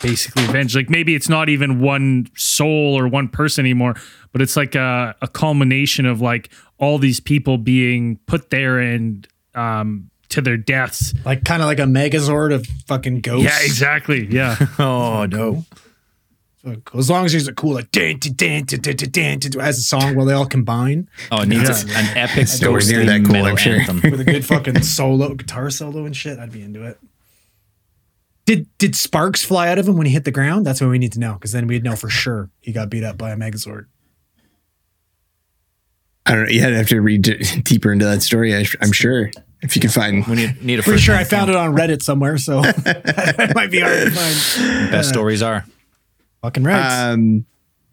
basically 0.00 0.44
avenge 0.44 0.74
like 0.74 0.90
maybe 0.90 1.14
it's 1.14 1.28
not 1.28 1.48
even 1.48 1.80
one 1.80 2.26
soul 2.36 2.98
or 2.98 3.06
one 3.06 3.28
person 3.28 3.64
anymore 3.64 3.94
but 4.32 4.42
it's 4.42 4.56
like 4.56 4.74
a, 4.74 5.14
a 5.22 5.28
culmination 5.28 6.06
of 6.06 6.20
like 6.20 6.50
all 6.82 6.98
these 6.98 7.20
people 7.20 7.56
being 7.56 8.18
put 8.26 8.50
there 8.50 8.78
and 8.78 9.26
um 9.54 10.10
to 10.28 10.40
their 10.40 10.56
deaths 10.56 11.14
Like 11.24 11.44
kind 11.44 11.62
of 11.62 11.66
like 11.66 11.78
a 11.78 11.82
Megazord 11.84 12.52
of 12.54 12.66
fucking 12.86 13.20
ghosts. 13.20 13.44
yeah, 13.44 13.58
exactly. 13.64 14.26
Yeah. 14.26 14.56
oh 14.78 15.26
no! 15.26 15.64
As 16.94 17.10
long 17.10 17.24
as 17.26 17.32
there's 17.32 17.48
a 17.48 17.52
cool 17.52 17.74
like 17.74 17.90
dan, 17.90 18.18
as 18.22 19.78
a 19.78 19.82
song 19.82 20.14
while 20.16 20.24
they 20.26 20.32
all 20.32 20.46
combine 20.46 21.08
Oh, 21.30 21.42
it 21.42 21.48
needs 21.48 21.84
Yeah. 21.84 21.98
an 21.98 22.16
epic 22.16 22.48
Nowhere 22.62 22.78
ghostly 22.80 22.96
near 22.96 23.06
that 23.06 23.24
cool, 23.24 23.32
metal 23.32 23.46
I'm 23.48 23.56
sure. 23.56 23.74
anthem. 23.80 24.10
with 24.10 24.20
a 24.20 24.24
good 24.24 24.44
fucking 24.46 24.82
solo 24.82 25.34
guitar 25.34 25.70
solo 25.70 26.04
and 26.06 26.16
shit. 26.16 26.38
I'd 26.38 26.52
be 26.52 26.62
into 26.62 26.84
it. 26.86 26.98
Did 28.46 28.66
did 28.78 28.96
sparks 28.96 29.44
fly 29.44 29.68
out 29.68 29.78
of 29.78 29.86
him 29.88 29.96
when 29.96 30.06
he 30.06 30.12
hit 30.12 30.24
the 30.24 30.30
ground? 30.32 30.64
That's 30.66 30.80
what 30.80 30.88
we 30.90 30.98
need 30.98 31.12
to 31.12 31.20
know 31.20 31.34
because 31.34 31.52
then 31.52 31.66
we'd 31.66 31.84
know 31.84 31.94
for 31.96 32.08
sure 32.08 32.50
he 32.60 32.72
got 32.72 32.90
beat 32.90 33.04
up 33.04 33.18
by 33.18 33.30
a 33.32 33.36
Megazord. 33.36 33.86
I 36.26 36.34
don't 36.34 36.44
know. 36.44 36.50
You 36.50 36.62
have 36.62 36.88
to 36.88 37.00
read 37.00 37.22
d- 37.22 37.38
deeper 37.62 37.92
into 37.92 38.04
that 38.04 38.22
story. 38.22 38.54
I, 38.56 38.64
I'm 38.80 38.92
sure 38.92 39.30
if 39.60 39.74
you 39.76 39.80
can 39.80 39.90
find. 39.90 40.26
We 40.26 40.36
need, 40.36 40.62
need 40.62 40.78
a 40.78 40.82
Pretty 40.82 40.96
first 40.96 41.04
sure 41.04 41.16
I 41.16 41.24
found 41.24 41.50
it 41.50 41.56
on 41.56 41.74
Reddit 41.74 42.02
somewhere, 42.02 42.38
so 42.38 42.62
it 42.64 43.54
might 43.54 43.70
be 43.70 43.80
hard 43.80 44.08
to 44.08 44.10
find. 44.10 44.90
Best 44.90 45.08
stories 45.08 45.42
are. 45.42 45.64
Fucking 46.42 46.64
right. 46.64 47.10
Um, 47.10 47.46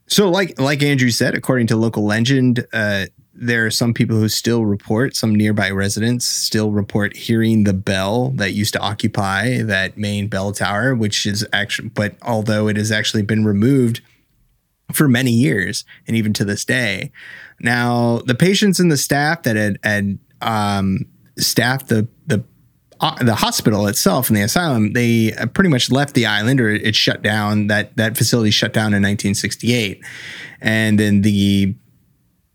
so 0.07 0.29
like 0.29 0.59
like 0.59 0.81
Andrew 0.83 1.09
said, 1.09 1.35
according 1.35 1.67
to 1.67 1.75
local 1.75 2.03
legend, 2.03 2.65
uh, 2.73 3.05
there 3.33 3.65
are 3.65 3.71
some 3.71 3.93
people 3.93 4.17
who 4.17 4.27
still 4.27 4.65
report, 4.65 5.15
some 5.15 5.33
nearby 5.33 5.69
residents 5.69 6.25
still 6.25 6.71
report 6.71 7.15
hearing 7.15 7.63
the 7.63 7.73
bell 7.73 8.31
that 8.31 8.53
used 8.53 8.73
to 8.73 8.79
occupy 8.79 9.61
that 9.61 9.97
main 9.97 10.27
bell 10.27 10.51
tower, 10.51 10.93
which 10.93 11.25
is 11.25 11.47
actually, 11.53 11.89
but 11.89 12.15
although 12.21 12.67
it 12.67 12.75
has 12.75 12.91
actually 12.91 13.23
been 13.23 13.45
removed 13.45 14.01
for 14.91 15.07
many 15.07 15.31
years 15.31 15.85
and 16.07 16.15
even 16.15 16.33
to 16.33 16.45
this 16.45 16.65
day. 16.65 17.11
Now, 17.59 18.19
the 18.25 18.35
patients 18.35 18.79
and 18.79 18.91
the 18.91 18.97
staff 18.97 19.43
that 19.43 19.55
had, 19.55 19.79
had 19.83 20.19
um, 20.41 21.05
staffed 21.37 21.87
the 21.87 22.07
the 22.27 22.43
uh, 23.01 23.15
the 23.23 23.35
hospital 23.35 23.87
itself 23.87 24.27
and 24.27 24.35
the 24.35 24.41
asylum, 24.41 24.91
they 24.91 25.33
uh, 25.33 25.45
pretty 25.47 25.69
much 25.69 25.89
left 25.89 26.15
the 26.15 26.25
island 26.25 26.59
or 26.59 26.69
it 26.69 26.95
shut 26.95 27.21
down. 27.21 27.67
That 27.67 27.95
that 27.95 28.17
facility 28.17 28.51
shut 28.51 28.73
down 28.73 28.87
in 28.87 29.01
1968, 29.01 30.03
and 30.59 30.99
then 30.99 31.21
the 31.21 31.75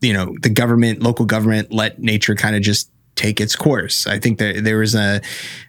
you 0.01 0.13
know 0.13 0.35
the 0.41 0.49
government, 0.49 1.01
local 1.01 1.25
government, 1.25 1.71
let 1.71 1.99
nature 1.99 2.35
kind 2.35 2.55
of 2.55 2.61
just 2.61 2.91
take 3.15 3.41
its 3.41 3.55
course. 3.55 4.05
I 4.05 4.19
think 4.19 4.37
there 4.37 4.61
there 4.61 4.77
was 4.77 4.93
a 4.93 5.21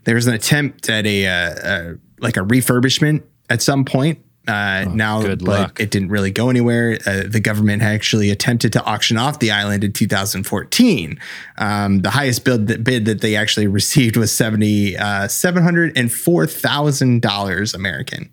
there 0.05 0.15
was 0.15 0.27
an 0.27 0.35
attempt 0.35 0.91
at 0.91 1.07
a, 1.07 1.27
uh, 1.27 1.33
uh 1.33 1.93
like 2.19 2.37
a 2.37 2.41
refurbishment 2.41 3.23
at 3.49 3.63
some 3.63 3.85
point. 3.85 4.23
Uh, 4.47 4.87
now, 4.93 5.23
good 5.23 5.45
but 5.45 5.61
luck. 5.61 5.81
it 5.81 5.91
didn't 5.91 6.09
really 6.09 6.31
go 6.31 6.51
anywhere. 6.51 6.99
Uh, 7.05 7.25
the 7.27 7.41
government 7.41 7.83
had 7.83 7.95
actually 7.95 8.31
attempted 8.31 8.73
to 8.73 8.85
auction 8.85 9.17
off 9.17 9.41
the 9.41 9.51
island 9.51 9.83
in 9.83 9.93
2014. 9.93 11.19
Um, 11.59 12.03
the 12.03 12.11
highest 12.11 12.45
bid 12.45 12.69
that, 12.69 12.85
bid 12.85 13.07
that 13.07 13.21
they 13.21 13.35
actually 13.35 13.67
received 13.67 14.17
was 14.17 14.35
seventy 14.35 14.97
uh, 14.97 15.29
seven 15.29 15.63
hundred 15.63 15.97
and 15.97 16.13
four 16.13 16.47
thousand 16.47 17.23
dollars 17.23 17.75
American. 17.75 18.31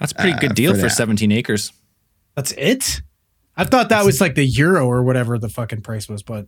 That's 0.00 0.12
a 0.12 0.16
pretty 0.16 0.38
good 0.38 0.54
deal 0.54 0.74
for 0.74 0.80
for, 0.80 0.88
17 0.88 1.30
acres. 1.32 1.72
That's 2.34 2.52
it. 2.52 3.00
I 3.56 3.64
thought 3.64 3.90
that 3.90 4.04
was 4.04 4.20
like 4.20 4.34
the 4.34 4.44
euro 4.44 4.86
or 4.86 5.02
whatever 5.02 5.38
the 5.38 5.48
fucking 5.48 5.82
price 5.82 6.08
was, 6.08 6.22
but 6.22 6.46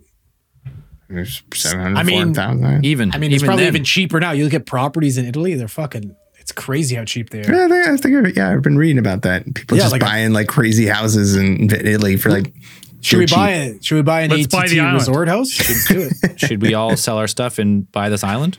Seven 1.55 1.97
I 1.97 2.03
hundred 2.03 2.37
mean. 2.37 2.85
Even 2.85 3.15
I 3.15 3.19
mean, 3.19 3.31
it's 3.31 3.43
even 3.43 3.47
probably 3.47 3.65
then. 3.65 3.75
even 3.75 3.85
cheaper 3.85 4.19
now. 4.19 4.33
You 4.33 4.45
look 4.45 4.55
at 4.55 4.67
properties 4.67 5.17
in 5.19 5.25
Italy; 5.25 5.55
they're 5.55 5.69
fucking. 5.69 6.17
It's 6.47 6.53
crazy 6.53 6.95
how 6.95 7.05
cheap 7.05 7.31
they 7.31 7.41
are. 7.43 7.53
Yeah, 7.53 7.65
I 7.65 7.69
think, 7.69 7.87
I 7.89 7.97
think 7.97 8.17
I've- 8.29 8.33
yeah, 8.37 8.51
I've 8.53 8.63
been 8.63 8.79
reading 8.79 8.99
about 8.99 9.23
that. 9.23 9.53
People 9.53 9.77
Yeah, 9.77 9.83
just 9.83 9.93
like 9.93 10.03
a- 10.03 10.05
buying 10.05 10.33
like 10.33 10.47
crazy 10.47 10.87
houses 10.87 11.35
in 11.35 11.69
Italy 11.75 12.17
for 12.17 12.31
like. 12.31 12.53
Should 13.01 13.19
we 13.19 13.27
dirt 13.27 13.35
buy 13.35 13.51
it? 13.53 13.85
Should 13.85 13.97
we 13.97 14.03
buy 14.03 14.21
an 14.23 14.31
Let's 14.31 14.45
ATT 14.47 14.53
buy 14.53 14.69
the 14.69 14.81
resort 14.95 15.27
house? 15.27 15.59
Let's 15.69 15.89
do 15.89 16.09
it. 16.23 16.39
Should 16.41 16.63
we 16.63 16.75
all 16.75 16.97
sell 16.97 17.19
our 17.19 17.27
stuff 17.27 17.59
and 17.59 17.91
buy 17.91 18.09
this 18.09 18.23
island? 18.23 18.59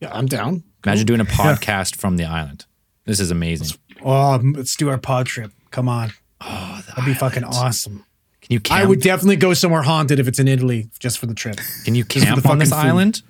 Yeah, 0.00 0.10
I'm 0.12 0.26
down. 0.26 0.62
Imagine 0.84 1.06
doing 1.06 1.20
a 1.20 1.24
podcast 1.24 1.96
from 1.96 2.18
the 2.18 2.24
island. 2.24 2.66
This 3.04 3.18
is 3.18 3.32
amazing. 3.32 3.76
Oh, 4.04 4.40
let's 4.42 4.76
do 4.76 4.88
our 4.88 4.98
pod 4.98 5.26
trip. 5.26 5.50
Come 5.72 5.88
on. 5.88 6.12
Oh, 6.40 6.82
that'd 6.88 7.04
be 7.04 7.14
fucking 7.14 7.42
awesome. 7.44 8.04
Can 8.40 8.48
Can 8.48 8.54
you 8.54 8.60
camp? 8.60 8.80
I 8.80 8.84
would 8.84 9.00
definitely 9.00 9.36
go 9.36 9.54
somewhere 9.54 9.82
haunted 9.82 10.20
if 10.20 10.26
it's 10.28 10.38
in 10.38 10.46
Italy 10.48 10.88
just 11.00 11.18
for 11.18 11.26
the 11.26 11.34
trip. 11.34 11.58
Can 11.84 11.94
you 11.96 12.04
for 12.04 12.10
camp 12.20 12.42
the 12.42 12.48
on 12.48 12.58
this 12.58 12.70
fucking 12.70 12.82
food. 12.82 12.88
island? 12.88 13.22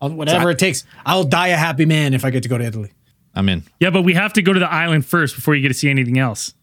I'll- 0.00 0.10
whatever 0.10 0.50
it 0.50 0.58
takes. 0.58 0.84
I'll 1.04 1.24
die 1.24 1.48
a 1.48 1.56
happy 1.56 1.86
man 1.86 2.12
if 2.14 2.24
I 2.24 2.30
get 2.30 2.42
to 2.42 2.48
go 2.48 2.58
to 2.58 2.64
Italy. 2.64 2.92
I'm 3.36 3.48
in. 3.48 3.62
Yeah, 3.78 3.90
but 3.90 4.02
we 4.02 4.14
have 4.14 4.32
to 4.32 4.42
go 4.42 4.52
to 4.52 4.58
the 4.58 4.70
island 4.72 5.06
first 5.06 5.34
before 5.36 5.54
you 5.54 5.62
get 5.62 5.68
to 5.68 5.74
see 5.74 5.90
anything 5.90 6.18
else. 6.18 6.54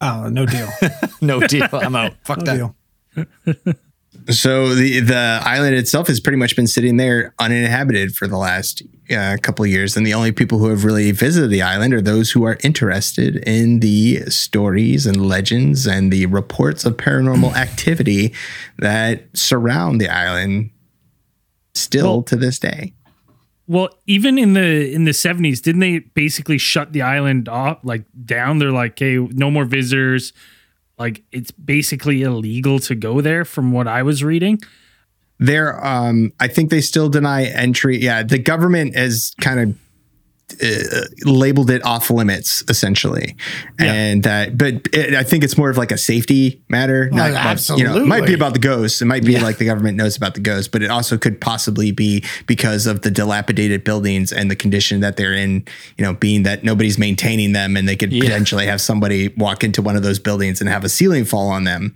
Oh, 0.00 0.28
no 0.30 0.46
deal. 0.46 0.68
No 1.20 1.40
deal. 1.40 1.68
I'm 1.72 1.94
out. 1.94 2.14
Fuck 2.24 2.38
No 2.38 2.44
that. 3.14 3.26
deal. 3.56 3.74
So 4.30 4.74
the 4.74 5.00
the 5.00 5.40
island 5.42 5.74
itself 5.74 6.06
has 6.06 6.20
pretty 6.20 6.36
much 6.36 6.54
been 6.54 6.66
sitting 6.68 6.96
there 6.96 7.34
uninhabited 7.40 8.14
for 8.14 8.28
the 8.28 8.36
last 8.36 8.82
uh, 9.10 9.36
couple 9.42 9.64
of 9.64 9.70
years, 9.70 9.96
and 9.96 10.06
the 10.06 10.14
only 10.14 10.30
people 10.32 10.58
who 10.58 10.68
have 10.68 10.84
really 10.84 11.10
visited 11.12 11.48
the 11.50 11.62
island 11.62 11.92
are 11.94 12.00
those 12.00 12.30
who 12.30 12.44
are 12.44 12.56
interested 12.62 13.36
in 13.48 13.80
the 13.80 14.20
stories 14.28 15.06
and 15.06 15.26
legends 15.28 15.86
and 15.86 16.12
the 16.12 16.26
reports 16.26 16.84
of 16.84 16.96
paranormal 16.98 17.54
activity 17.56 18.32
that 18.78 19.24
surround 19.34 20.00
the 20.00 20.08
island. 20.08 20.70
Still 21.74 22.06
Well- 22.06 22.22
to 22.24 22.36
this 22.36 22.58
day, 22.60 22.92
Well, 23.72 23.88
even 24.06 24.36
in 24.36 24.52
the 24.52 24.92
in 24.92 25.04
the 25.04 25.14
seventies, 25.14 25.62
didn't 25.62 25.80
they 25.80 26.00
basically 26.00 26.58
shut 26.58 26.92
the 26.92 27.00
island 27.00 27.48
off, 27.48 27.78
like 27.82 28.04
down? 28.26 28.58
They're 28.58 28.70
like, 28.70 28.98
"Hey, 28.98 29.16
no 29.16 29.50
more 29.50 29.64
visitors." 29.64 30.34
Like 30.98 31.22
it's 31.32 31.50
basically 31.50 32.20
illegal 32.20 32.80
to 32.80 32.94
go 32.94 33.22
there, 33.22 33.46
from 33.46 33.72
what 33.72 33.88
I 33.88 34.02
was 34.02 34.22
reading. 34.22 34.60
They're, 35.38 35.82
um, 35.84 36.34
I 36.38 36.48
think 36.48 36.68
they 36.68 36.82
still 36.82 37.08
deny 37.08 37.44
entry. 37.46 37.96
Yeah, 37.96 38.22
the 38.22 38.38
government 38.38 38.94
has 38.94 39.34
kind 39.40 39.58
of 39.58 39.78
uh, 40.62 41.04
labeled 41.24 41.70
it 41.70 41.84
off 41.84 42.10
limits 42.10 42.64
essentially, 42.68 43.36
and 43.78 44.22
that. 44.24 44.58
But 44.58 44.88
it, 44.92 45.14
I 45.14 45.22
think 45.22 45.44
it's 45.44 45.56
more 45.56 45.70
of 45.70 45.76
like 45.76 45.92
a 45.92 45.98
safety 45.98 46.62
matter. 46.68 47.08
Not, 47.10 47.32
not- 47.32 47.78
you 47.78 47.84
know, 47.84 47.96
it 47.96 48.06
might 48.06 48.26
be 48.26 48.34
about 48.34 48.52
the 48.52 48.58
ghosts. 48.58 49.00
It 49.02 49.06
might 49.06 49.24
be 49.24 49.38
like 49.38 49.58
the 49.58 49.64
government 49.64 49.96
knows 49.96 50.16
about 50.16 50.34
the 50.34 50.40
ghosts, 50.40 50.68
but 50.68 50.82
it 50.82 50.90
also 50.90 51.16
could 51.18 51.40
possibly 51.40 51.92
be 51.92 52.24
because 52.46 52.86
of 52.86 53.02
the 53.02 53.10
dilapidated 53.10 53.84
buildings 53.84 54.32
and 54.32 54.50
the 54.50 54.56
condition 54.56 55.00
that 55.00 55.16
they're 55.16 55.34
in. 55.34 55.64
You 55.98 56.04
know, 56.04 56.14
being 56.14 56.42
that 56.44 56.64
nobody's 56.64 56.98
maintaining 56.98 57.52
them, 57.52 57.76
and 57.76 57.88
they 57.88 57.96
could 57.96 58.10
potentially 58.10 58.66
have 58.66 58.80
somebody 58.80 59.28
walk 59.36 59.62
into 59.64 59.82
one 59.82 59.96
of 59.96 60.02
those 60.02 60.18
buildings 60.18 60.60
and 60.60 60.68
have 60.68 60.84
a 60.84 60.88
ceiling 60.88 61.24
fall 61.24 61.48
on 61.48 61.64
them. 61.64 61.94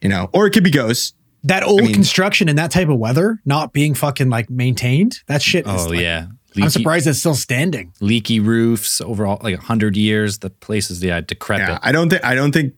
You 0.00 0.08
know, 0.08 0.30
or 0.32 0.46
it 0.46 0.50
could 0.52 0.64
be 0.64 0.70
ghosts. 0.70 1.14
That 1.44 1.64
old 1.64 1.82
mean- 1.82 1.92
construction 1.94 2.48
in 2.48 2.54
that 2.56 2.70
type 2.70 2.88
of 2.88 2.98
weather 2.98 3.40
not 3.44 3.72
being 3.72 3.94
fucking 3.94 4.30
like 4.30 4.48
maintained, 4.48 5.18
that 5.26 5.42
shit 5.42 5.66
is 5.66 5.86
Oh 5.86 5.88
like- 5.88 6.00
yeah. 6.00 6.26
I'm 6.56 6.70
surprised 6.70 7.06
it's 7.06 7.18
still 7.20 7.34
standing. 7.34 7.92
leaky 8.00 8.40
roofs 8.40 9.00
overall, 9.00 9.38
like 9.42 9.58
hundred 9.58 9.96
years. 9.96 10.38
The 10.38 10.50
place 10.50 10.90
is 10.90 11.02
yeah 11.02 11.20
decrepit. 11.20 11.68
Yeah, 11.68 11.78
I 11.82 11.92
don't 11.92 12.08
think 12.10 12.24
I 12.24 12.34
don't 12.34 12.52
think 12.52 12.74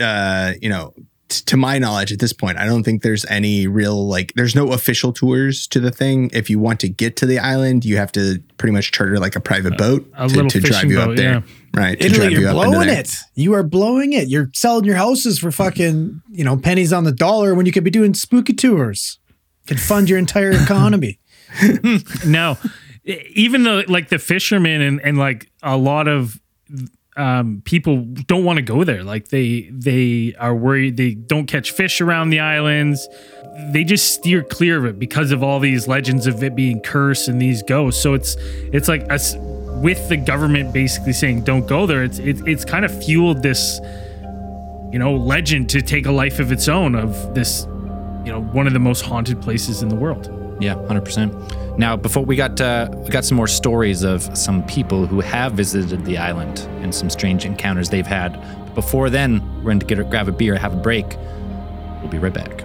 uh, 0.00 0.52
you 0.60 0.68
know 0.68 0.92
t- 1.28 1.42
to 1.46 1.56
my 1.56 1.78
knowledge 1.78 2.12
at 2.12 2.18
this 2.18 2.32
point, 2.32 2.58
I 2.58 2.66
don't 2.66 2.82
think 2.82 3.02
there's 3.02 3.24
any 3.26 3.66
real 3.66 4.06
like 4.08 4.32
there's 4.36 4.54
no 4.54 4.72
official 4.72 5.12
tours 5.12 5.66
to 5.68 5.80
the 5.80 5.90
thing. 5.90 6.30
If 6.32 6.50
you 6.50 6.58
want 6.58 6.80
to 6.80 6.88
get 6.88 7.16
to 7.16 7.26
the 7.26 7.38
island, 7.38 7.84
you 7.84 7.96
have 7.96 8.12
to 8.12 8.42
pretty 8.58 8.72
much 8.72 8.92
charter 8.92 9.18
like 9.18 9.36
a 9.36 9.40
private 9.40 9.76
boat 9.78 10.10
a 10.16 10.28
to, 10.28 10.34
to 10.34 10.60
drive 10.60 10.62
fishing 10.62 10.90
you 10.90 11.00
up 11.00 11.16
there. 11.16 11.34
yeah. 11.34 11.40
Right. 11.74 11.98
to 12.00 12.06
Italy, 12.06 12.18
drive 12.20 12.32
you're 12.32 12.40
you 12.40 12.48
up 12.48 12.56
into 12.56 12.70
blowing 12.70 12.86
there. 12.88 13.00
it. 13.00 13.14
You 13.34 13.52
are 13.52 13.62
blowing 13.62 14.12
it. 14.14 14.28
You're 14.28 14.50
selling 14.54 14.84
your 14.86 14.96
houses 14.96 15.38
for 15.38 15.50
fucking, 15.52 16.22
you 16.30 16.42
know, 16.42 16.56
pennies 16.56 16.90
on 16.90 17.04
the 17.04 17.12
dollar 17.12 17.54
when 17.54 17.66
you 17.66 17.72
could 17.72 17.84
be 17.84 17.90
doing 17.90 18.14
spooky 18.14 18.54
tours. 18.54 19.18
Could 19.66 19.78
fund 19.80 20.08
your 20.08 20.18
entire 20.18 20.52
economy. 20.62 21.18
No, 22.26 22.56
even 23.06 23.62
though 23.62 23.82
like 23.88 24.08
the 24.08 24.18
fishermen 24.18 24.80
and, 24.80 25.00
and 25.00 25.16
like 25.16 25.50
a 25.62 25.76
lot 25.76 26.08
of 26.08 26.40
um, 27.16 27.62
people 27.64 28.04
don't 28.26 28.44
want 28.44 28.58
to 28.58 28.62
go 28.62 28.84
there. 28.84 29.02
Like 29.02 29.28
they 29.28 29.70
they 29.70 30.34
are 30.38 30.54
worried 30.54 30.96
they 30.96 31.14
don't 31.14 31.46
catch 31.46 31.70
fish 31.70 32.00
around 32.00 32.30
the 32.30 32.40
islands. 32.40 33.08
They 33.72 33.84
just 33.84 34.12
steer 34.12 34.42
clear 34.42 34.78
of 34.78 34.84
it 34.84 34.98
because 34.98 35.30
of 35.30 35.42
all 35.42 35.60
these 35.60 35.88
legends 35.88 36.26
of 36.26 36.42
it 36.42 36.54
being 36.54 36.80
cursed 36.80 37.28
and 37.28 37.40
these 37.40 37.62
ghosts. 37.62 38.02
So 38.02 38.12
it's 38.14 38.36
it's 38.38 38.88
like 38.88 39.10
us 39.10 39.34
with 39.36 40.08
the 40.08 40.16
government 40.16 40.74
basically 40.74 41.12
saying 41.12 41.44
don't 41.44 41.66
go 41.66 41.86
there. 41.86 42.04
It's 42.04 42.18
it, 42.18 42.46
it's 42.46 42.64
kind 42.64 42.84
of 42.84 43.04
fueled 43.04 43.42
this 43.42 43.80
you 44.92 44.98
know 44.98 45.16
legend 45.16 45.70
to 45.70 45.80
take 45.80 46.06
a 46.06 46.12
life 46.12 46.38
of 46.38 46.52
its 46.52 46.68
own 46.68 46.94
of 46.94 47.34
this 47.34 47.66
you 48.24 48.32
know 48.32 48.42
one 48.52 48.66
of 48.66 48.74
the 48.74 48.78
most 48.78 49.02
haunted 49.02 49.40
places 49.40 49.80
in 49.80 49.88
the 49.88 49.96
world. 49.96 50.30
Yeah, 50.60 50.74
hundred 50.86 51.04
percent. 51.04 51.32
Now, 51.78 51.94
before 51.94 52.24
we 52.24 52.36
got 52.36 52.58
uh, 52.58 52.88
we 52.92 53.10
got 53.10 53.24
some 53.24 53.36
more 53.36 53.46
stories 53.46 54.02
of 54.02 54.22
some 54.36 54.64
people 54.66 55.06
who 55.06 55.20
have 55.20 55.52
visited 55.52 56.04
the 56.06 56.16
island 56.16 56.60
and 56.80 56.94
some 56.94 57.10
strange 57.10 57.44
encounters 57.44 57.90
they've 57.90 58.06
had. 58.06 58.40
But 58.64 58.74
before 58.74 59.10
then, 59.10 59.42
we're 59.58 59.64
going 59.64 59.80
to 59.80 59.86
get 59.86 59.98
a, 59.98 60.04
grab 60.04 60.26
a 60.26 60.32
beer, 60.32 60.56
have 60.56 60.72
a 60.72 60.76
break. 60.80 61.06
We'll 62.00 62.08
be 62.08 62.18
right 62.18 62.32
back. 62.32 62.64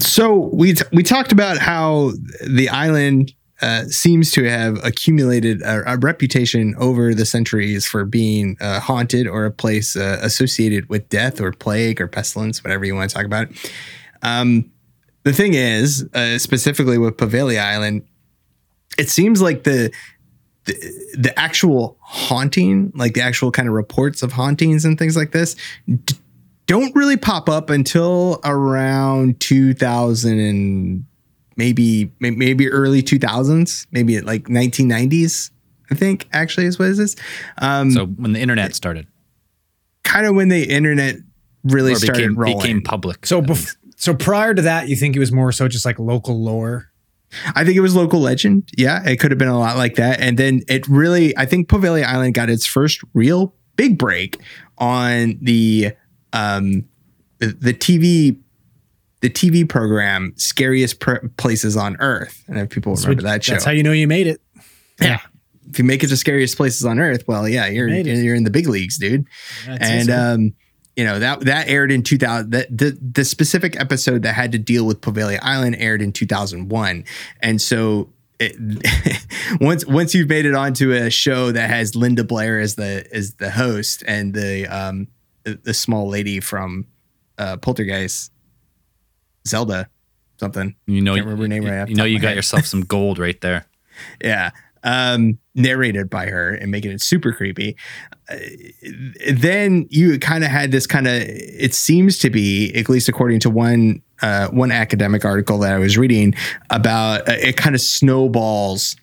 So 0.00 0.50
we 0.52 0.74
t- 0.74 0.84
we 0.92 1.02
talked 1.02 1.30
about 1.30 1.58
how 1.58 2.12
the 2.46 2.70
island 2.70 3.34
uh, 3.60 3.84
seems 3.84 4.32
to 4.32 4.44
have 4.44 4.82
accumulated 4.82 5.60
a, 5.60 5.92
a 5.92 5.98
reputation 5.98 6.74
over 6.78 7.14
the 7.14 7.26
centuries 7.26 7.86
for 7.86 8.06
being 8.06 8.56
uh, 8.60 8.80
haunted 8.80 9.26
or 9.26 9.44
a 9.44 9.50
place 9.50 9.94
uh, 9.94 10.18
associated 10.22 10.88
with 10.88 11.08
death 11.10 11.38
or 11.38 11.52
plague 11.52 12.00
or 12.00 12.06
pestilence, 12.06 12.64
whatever 12.64 12.86
you 12.86 12.94
want 12.94 13.10
to 13.10 13.16
talk 13.16 13.26
about. 13.26 13.48
Um, 14.22 14.70
the 15.26 15.32
thing 15.32 15.54
is, 15.54 16.06
uh, 16.14 16.38
specifically 16.38 16.98
with 16.98 17.16
Poveglia 17.16 17.60
Island, 17.60 18.06
it 18.96 19.08
seems 19.10 19.42
like 19.42 19.64
the 19.64 19.90
the, 20.66 20.74
the 21.18 21.36
actual 21.38 21.96
haunting, 22.00 22.92
like 22.94 23.14
the 23.14 23.22
actual 23.22 23.50
kind 23.50 23.66
of 23.68 23.74
reports 23.74 24.22
of 24.22 24.30
hauntings 24.32 24.84
and 24.84 24.96
things 24.96 25.16
like 25.16 25.32
this, 25.32 25.56
d- 25.88 26.14
don't 26.66 26.94
really 26.94 27.16
pop 27.16 27.48
up 27.48 27.70
until 27.70 28.40
around 28.44 29.40
2000 29.40 30.38
and 30.38 31.04
maybe 31.56 32.12
maybe 32.20 32.70
early 32.70 33.02
2000s, 33.02 33.88
maybe 33.90 34.20
like 34.20 34.44
1990s. 34.44 35.50
I 35.90 35.96
think 35.96 36.28
actually 36.32 36.66
is 36.66 36.78
what 36.78 36.88
is 36.88 36.98
this? 36.98 37.16
Um, 37.58 37.90
So 37.90 38.06
when 38.06 38.32
the 38.32 38.40
internet 38.40 38.76
started, 38.76 39.08
kind 40.04 40.24
of 40.24 40.36
when 40.36 40.50
the 40.50 40.62
internet 40.70 41.16
really 41.64 41.94
or 41.94 41.96
started 41.96 42.20
became, 42.20 42.34
rolling. 42.38 42.58
became 42.58 42.82
public. 42.82 43.26
So, 43.26 43.42
bef- 43.42 43.76
so 43.96 44.14
prior 44.14 44.54
to 44.54 44.62
that, 44.62 44.88
you 44.88 44.96
think 44.96 45.16
it 45.16 45.18
was 45.18 45.32
more 45.32 45.52
so 45.52 45.68
just 45.68 45.84
like 45.84 45.98
local 45.98 46.40
lore? 46.42 46.90
I 47.54 47.64
think 47.64 47.76
it 47.76 47.80
was 47.80 47.94
local 47.96 48.20
legend. 48.20 48.70
Yeah, 48.76 49.02
it 49.04 49.16
could 49.18 49.30
have 49.32 49.38
been 49.38 49.48
a 49.48 49.58
lot 49.58 49.76
like 49.76 49.96
that. 49.96 50.20
And 50.20 50.38
then 50.38 50.62
it 50.68 50.86
really, 50.86 51.36
I 51.36 51.44
think 51.44 51.68
Poveglia 51.68 52.04
Island 52.04 52.34
got 52.34 52.48
its 52.48 52.64
first 52.66 53.00
real 53.14 53.54
big 53.74 53.98
break 53.98 54.38
on 54.78 55.38
the 55.42 55.92
um 56.32 56.84
the, 57.38 57.46
the 57.48 57.74
TV 57.74 58.38
the 59.20 59.30
TV 59.30 59.68
program 59.68 60.32
Scariest 60.36 61.00
Pr- 61.00 61.26
Places 61.36 61.76
on 61.76 61.96
Earth. 61.98 62.44
And 62.48 62.58
if 62.58 62.70
people 62.70 62.94
remember 62.94 63.22
that 63.22 63.42
show, 63.42 63.52
That's 63.52 63.64
how 63.64 63.72
you 63.72 63.82
know 63.82 63.92
you 63.92 64.06
made 64.06 64.26
it. 64.28 64.40
yeah. 65.00 65.20
If 65.68 65.78
you 65.80 65.84
make 65.84 66.04
it 66.04 66.08
to 66.08 66.16
scariest 66.16 66.56
places 66.56 66.84
on 66.84 67.00
earth, 67.00 67.24
well, 67.26 67.48
yeah, 67.48 67.66
you're 67.66 67.88
you're 67.88 68.36
in 68.36 68.44
the 68.44 68.50
big 68.50 68.68
leagues, 68.68 68.98
dude. 68.98 69.26
That's 69.66 69.82
and 69.90 70.08
it. 70.08 70.12
um, 70.12 70.54
you 70.96 71.04
know 71.04 71.18
that 71.18 71.40
that 71.40 71.68
aired 71.68 71.92
in 71.92 72.02
2000. 72.02 72.50
That 72.50 72.76
the 72.76 72.98
the 73.00 73.24
specific 73.24 73.78
episode 73.78 74.22
that 74.22 74.34
had 74.34 74.52
to 74.52 74.58
deal 74.58 74.86
with 74.86 75.00
Poveglia 75.00 75.38
Island 75.42 75.76
aired 75.78 76.02
in 76.02 76.12
2001, 76.12 77.04
and 77.40 77.60
so. 77.60 78.10
It, 78.38 78.54
once 79.62 79.86
once 79.86 80.14
you've 80.14 80.28
made 80.28 80.44
it 80.44 80.54
onto 80.54 80.92
a 80.92 81.08
show 81.08 81.52
that 81.52 81.70
has 81.70 81.96
Linda 81.96 82.22
Blair 82.22 82.60
as 82.60 82.74
the 82.74 83.06
as 83.10 83.32
the 83.36 83.50
host 83.50 84.04
and 84.06 84.34
the 84.34 84.66
um 84.66 85.08
the, 85.44 85.54
the 85.54 85.72
small 85.72 86.06
lady 86.06 86.40
from 86.40 86.84
uh, 87.38 87.56
Poltergeist, 87.56 88.30
Zelda, 89.48 89.88
something 90.38 90.74
you 90.86 91.00
know, 91.00 91.14
Can't 91.14 91.24
remember 91.24 91.44
her 91.44 91.48
name 91.48 91.62
you, 91.62 91.70
right 91.70 91.88
you 91.88 91.94
know, 91.94 92.04
you 92.04 92.18
got 92.18 92.28
head. 92.28 92.36
yourself 92.36 92.66
some 92.66 92.82
gold 92.82 93.18
right 93.18 93.40
there. 93.40 93.66
yeah 94.22 94.50
um 94.86 95.36
narrated 95.54 96.08
by 96.08 96.26
her 96.26 96.54
and 96.54 96.70
making 96.70 96.92
it 96.92 97.02
super 97.02 97.32
creepy. 97.32 97.76
Uh, 98.30 98.36
then 99.32 99.86
you 99.90 100.18
kind 100.18 100.44
of 100.44 100.50
had 100.50 100.70
this 100.70 100.86
kind 100.86 101.06
of 101.06 101.14
it 101.14 101.74
seems 101.74 102.18
to 102.18 102.30
be 102.30 102.72
at 102.74 102.88
least 102.88 103.08
according 103.08 103.40
to 103.40 103.50
one 103.50 104.00
uh 104.22 104.48
one 104.48 104.72
academic 104.72 105.24
article 105.24 105.58
that 105.58 105.72
i 105.72 105.78
was 105.78 105.96
reading 105.96 106.34
about 106.70 107.28
uh, 107.28 107.32
it 107.38 107.56
kind 107.56 107.74
of 107.74 107.80
snowballs 107.80 108.96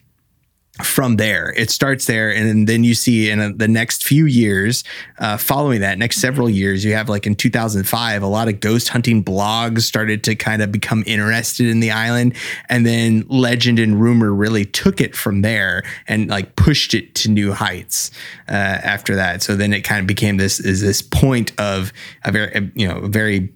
from 0.81 1.17
there. 1.17 1.53
It 1.55 1.69
starts 1.69 2.07
there 2.07 2.33
and 2.33 2.67
then 2.67 2.83
you 2.83 2.95
see 2.95 3.29
in 3.29 3.39
uh 3.39 3.51
the 3.55 3.67
next 3.67 4.03
few 4.03 4.25
years 4.25 4.83
uh, 5.19 5.37
following 5.37 5.81
that 5.81 5.99
next 5.99 6.17
several 6.17 6.49
years 6.49 6.83
you 6.83 6.93
have 6.95 7.09
like 7.09 7.27
in 7.27 7.35
2005 7.35 8.23
a 8.23 8.25
lot 8.25 8.47
of 8.47 8.59
ghost 8.59 8.89
hunting 8.89 9.23
blogs 9.23 9.81
started 9.81 10.23
to 10.23 10.35
kind 10.35 10.63
of 10.63 10.71
become 10.71 11.03
interested 11.05 11.67
in 11.67 11.79
the 11.79 11.91
island 11.91 12.35
and 12.69 12.87
then 12.87 13.23
legend 13.27 13.77
and 13.77 14.01
rumor 14.01 14.33
really 14.33 14.65
took 14.65 14.99
it 14.99 15.15
from 15.15 15.43
there 15.43 15.83
and 16.07 16.29
like 16.29 16.55
pushed 16.55 16.95
it 16.95 17.13
to 17.13 17.29
new 17.29 17.53
heights 17.53 18.09
uh, 18.49 18.53
after 18.53 19.15
that. 19.15 19.43
So 19.43 19.55
then 19.55 19.73
it 19.73 19.81
kind 19.81 20.01
of 20.01 20.07
became 20.07 20.37
this 20.37 20.59
is 20.59 20.81
this 20.81 21.03
point 21.03 21.51
of 21.59 21.93
a 22.23 22.31
very 22.31 22.71
you 22.73 22.87
know 22.87 23.01
very 23.07 23.53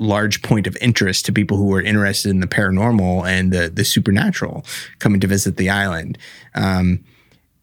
large 0.00 0.42
point 0.42 0.66
of 0.66 0.76
interest 0.80 1.26
to 1.26 1.32
people 1.32 1.56
who 1.56 1.72
are 1.74 1.80
interested 1.82 2.30
in 2.30 2.40
the 2.40 2.46
paranormal 2.46 3.28
and 3.28 3.52
the, 3.52 3.68
the 3.68 3.84
supernatural 3.84 4.64
coming 4.98 5.20
to 5.20 5.26
visit 5.26 5.56
the 5.56 5.70
island. 5.70 6.18
Um, 6.54 7.04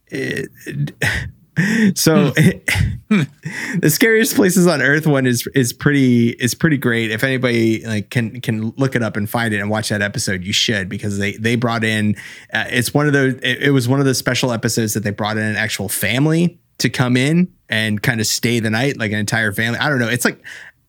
it- 0.08 0.50
So 1.96 2.30
the 3.10 3.90
scariest 3.90 4.36
places 4.36 4.68
on 4.68 4.80
earth 4.80 5.08
one 5.08 5.26
is 5.26 5.48
is 5.56 5.74
pretty 5.74 6.30
is 6.30 6.54
pretty 6.54 6.78
great. 6.78 7.10
If 7.10 7.24
anybody 7.24 7.84
like 7.84 8.12
can 8.12 8.42
can 8.42 8.70
look 8.78 8.96
it 8.96 9.02
up 9.02 9.18
and 9.18 9.28
find 9.28 9.52
it 9.56 9.60
and 9.60 9.68
watch 9.68 9.90
that 9.90 10.04
episode, 10.04 10.44
you 10.44 10.54
should 10.54 10.88
because 10.88 11.18
they 11.18 11.32
they 11.34 11.56
brought 11.56 11.84
in 11.84 12.16
uh, 12.54 12.66
it's 12.70 12.94
one 12.94 13.08
of 13.08 13.14
those 13.14 13.34
it, 13.42 13.64
it 13.64 13.72
was 13.72 13.88
one 13.88 14.00
of 14.00 14.06
the 14.06 14.14
special 14.14 14.52
episodes 14.52 14.94
that 14.94 15.00
they 15.02 15.10
brought 15.10 15.38
in 15.38 15.44
an 15.44 15.56
actual 15.56 15.90
family 15.90 16.60
to 16.78 16.90
come 16.90 17.18
in 17.18 17.52
and 17.70 18.04
kind 18.04 18.20
of 18.22 18.28
stay 18.28 18.60
the 18.60 18.70
night 18.70 18.98
like 18.98 19.12
an 19.12 19.18
entire 19.18 19.52
family. 19.52 19.80
I 19.80 19.90
don't 19.90 19.98
know. 19.98 20.10
It's 20.10 20.26
like 20.26 20.40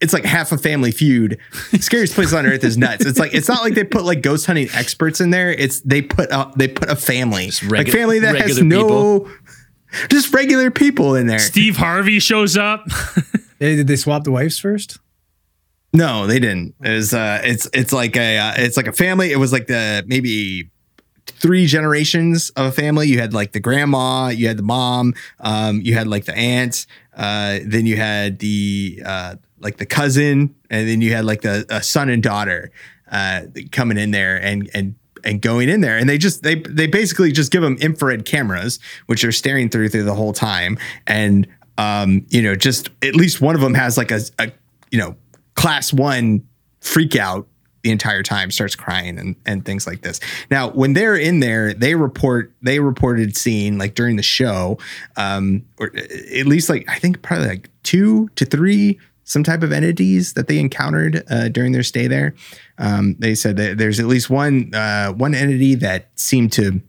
it's 0.00 0.12
like 0.12 0.24
half 0.24 0.52
a 0.52 0.58
family 0.58 0.92
feud. 0.92 1.38
Scariest 1.80 2.14
place 2.14 2.32
on 2.32 2.46
earth 2.46 2.64
is 2.64 2.76
nuts. 2.78 3.04
It's 3.04 3.18
like 3.18 3.34
it's 3.34 3.48
not 3.48 3.62
like 3.62 3.74
they 3.74 3.84
put 3.84 4.04
like 4.04 4.22
ghost 4.22 4.46
hunting 4.46 4.68
experts 4.72 5.20
in 5.20 5.30
there. 5.30 5.50
It's 5.50 5.80
they 5.80 6.02
put 6.02 6.30
a, 6.30 6.50
they 6.56 6.68
put 6.68 6.88
a 6.88 6.96
family 6.96 7.48
regu- 7.48 7.78
like 7.78 7.88
family 7.90 8.20
that 8.20 8.36
has 8.36 8.60
regular 8.60 8.64
no 8.64 9.30
just 10.08 10.32
regular 10.32 10.70
people 10.70 11.14
in 11.14 11.26
there. 11.26 11.38
Steve 11.38 11.76
Harvey 11.76 12.18
shows 12.18 12.56
up. 12.56 12.86
Hey, 13.60 13.74
did 13.74 13.88
they 13.88 13.96
swap 13.96 14.22
the 14.22 14.30
wives 14.30 14.56
first? 14.60 15.00
No, 15.92 16.28
they 16.28 16.38
didn't. 16.38 16.76
It 16.80 16.92
was 16.92 17.12
uh 17.12 17.40
it's 17.42 17.68
it's 17.72 17.92
like 17.92 18.16
a 18.16 18.38
uh, 18.38 18.52
it's 18.56 18.76
like 18.76 18.86
a 18.86 18.92
family. 18.92 19.32
It 19.32 19.38
was 19.38 19.52
like 19.52 19.66
the 19.66 20.04
maybe 20.06 20.70
three 21.26 21.66
generations 21.66 22.50
of 22.50 22.66
a 22.66 22.70
family. 22.70 23.08
You 23.08 23.18
had 23.18 23.34
like 23.34 23.50
the 23.50 23.58
grandma, 23.58 24.28
you 24.28 24.46
had 24.46 24.58
the 24.58 24.62
mom, 24.62 25.14
um, 25.40 25.80
you 25.80 25.94
had 25.94 26.06
like 26.06 26.24
the 26.24 26.36
aunt, 26.36 26.86
uh, 27.16 27.58
then 27.64 27.84
you 27.84 27.96
had 27.96 28.38
the 28.38 29.02
uh 29.04 29.34
like 29.60 29.78
the 29.78 29.86
cousin, 29.86 30.54
and 30.70 30.88
then 30.88 31.00
you 31.00 31.12
had 31.12 31.24
like 31.24 31.42
the 31.42 31.66
a 31.68 31.82
son 31.82 32.08
and 32.08 32.22
daughter 32.22 32.70
uh 33.10 33.42
coming 33.72 33.96
in 33.96 34.10
there 34.10 34.36
and 34.36 34.70
and 34.74 34.94
and 35.24 35.40
going 35.40 35.68
in 35.68 35.80
there. 35.80 35.96
And 35.96 36.08
they 36.08 36.18
just 36.18 36.42
they 36.42 36.56
they 36.56 36.86
basically 36.86 37.32
just 37.32 37.52
give 37.52 37.62
them 37.62 37.76
infrared 37.80 38.24
cameras 38.24 38.78
which 39.06 39.24
are 39.24 39.32
staring 39.32 39.68
through 39.68 39.88
through 39.88 40.04
the 40.04 40.14
whole 40.14 40.32
time. 40.32 40.78
And 41.06 41.46
um 41.76 42.26
you 42.28 42.42
know 42.42 42.54
just 42.54 42.90
at 43.02 43.14
least 43.14 43.40
one 43.40 43.54
of 43.54 43.60
them 43.60 43.74
has 43.74 43.96
like 43.96 44.10
a, 44.10 44.20
a 44.38 44.50
you 44.90 44.98
know 44.98 45.16
class 45.54 45.92
one 45.92 46.46
freak 46.80 47.16
out 47.16 47.46
the 47.82 47.90
entire 47.92 48.24
time 48.24 48.50
starts 48.50 48.74
crying 48.74 49.18
and, 49.18 49.36
and 49.46 49.64
things 49.64 49.86
like 49.86 50.02
this. 50.02 50.18
Now 50.50 50.70
when 50.70 50.94
they're 50.94 51.16
in 51.16 51.40
there 51.40 51.72
they 51.72 51.94
report 51.94 52.52
they 52.62 52.80
reported 52.80 53.36
seeing 53.36 53.78
like 53.78 53.94
during 53.94 54.16
the 54.16 54.22
show 54.22 54.78
um 55.16 55.64
or 55.78 55.92
at 55.96 56.46
least 56.46 56.68
like 56.68 56.84
i 56.88 56.98
think 56.98 57.22
probably 57.22 57.48
like 57.48 57.70
two 57.82 58.28
to 58.34 58.44
three 58.44 58.98
some 59.28 59.44
type 59.44 59.62
of 59.62 59.72
entities 59.72 60.32
that 60.32 60.48
they 60.48 60.58
encountered 60.58 61.22
uh, 61.30 61.48
during 61.48 61.72
their 61.72 61.82
stay 61.82 62.06
there 62.08 62.34
um, 62.78 63.14
they 63.18 63.34
said 63.34 63.56
that 63.56 63.76
there's 63.78 64.00
at 64.00 64.06
least 64.06 64.30
one 64.30 64.74
uh, 64.74 65.12
one 65.12 65.34
entity 65.34 65.74
that 65.74 66.08
seemed 66.16 66.52
to 66.52 66.80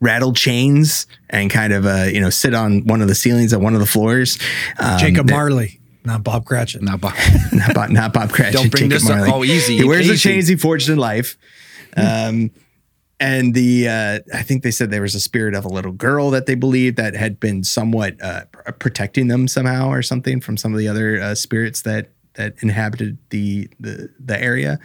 rattle 0.00 0.32
chains 0.32 1.06
and 1.28 1.50
kind 1.50 1.72
of 1.72 1.86
uh, 1.86 2.06
you 2.12 2.20
know 2.20 2.30
sit 2.30 2.54
on 2.54 2.86
one 2.86 3.00
of 3.02 3.08
the 3.08 3.14
ceilings 3.14 3.52
at 3.52 3.60
one 3.60 3.74
of 3.74 3.80
the 3.80 3.86
floors 3.86 4.38
um, 4.78 4.98
Jacob 4.98 5.26
that- 5.26 5.32
Marley, 5.34 5.80
not 6.04 6.24
Bob 6.24 6.46
Cratchit. 6.46 6.82
Now, 6.82 6.96
Bob. 6.96 7.14
not 7.52 7.74
Bob, 7.74 7.90
not 7.90 8.12
Bob 8.14 8.30
Cratchit. 8.32 8.54
Don't 8.54 8.70
bring 8.70 8.88
Jacob 8.88 9.02
this 9.02 9.10
up. 9.10 9.28
Oh, 9.32 9.44
easy, 9.44 9.76
He 9.76 9.84
wears 9.84 10.08
the 10.08 10.16
chains 10.16 10.48
he 10.48 10.56
forged 10.56 10.88
in 10.88 10.96
life. 10.98 11.36
Um, 11.96 12.50
and 13.20 13.52
the 13.52 13.86
uh, 13.86 14.18
I 14.32 14.42
think 14.42 14.62
they 14.62 14.70
said 14.70 14.90
there 14.90 15.02
was 15.02 15.14
a 15.14 15.20
spirit 15.20 15.54
of 15.54 15.66
a 15.66 15.68
little 15.68 15.92
girl 15.92 16.30
that 16.30 16.46
they 16.46 16.54
believed 16.54 16.96
that 16.96 17.14
had 17.14 17.38
been 17.38 17.62
somewhat 17.62 18.20
uh, 18.22 18.46
pr- 18.46 18.72
protecting 18.72 19.28
them 19.28 19.46
somehow 19.46 19.90
or 19.90 20.00
something 20.00 20.40
from 20.40 20.56
some 20.56 20.72
of 20.72 20.78
the 20.78 20.88
other 20.88 21.20
uh, 21.20 21.34
spirits 21.34 21.82
that 21.82 22.10
that 22.34 22.54
inhabited 22.62 23.18
the 23.28 23.68
the 23.78 24.08
the 24.18 24.42
area. 24.42 24.80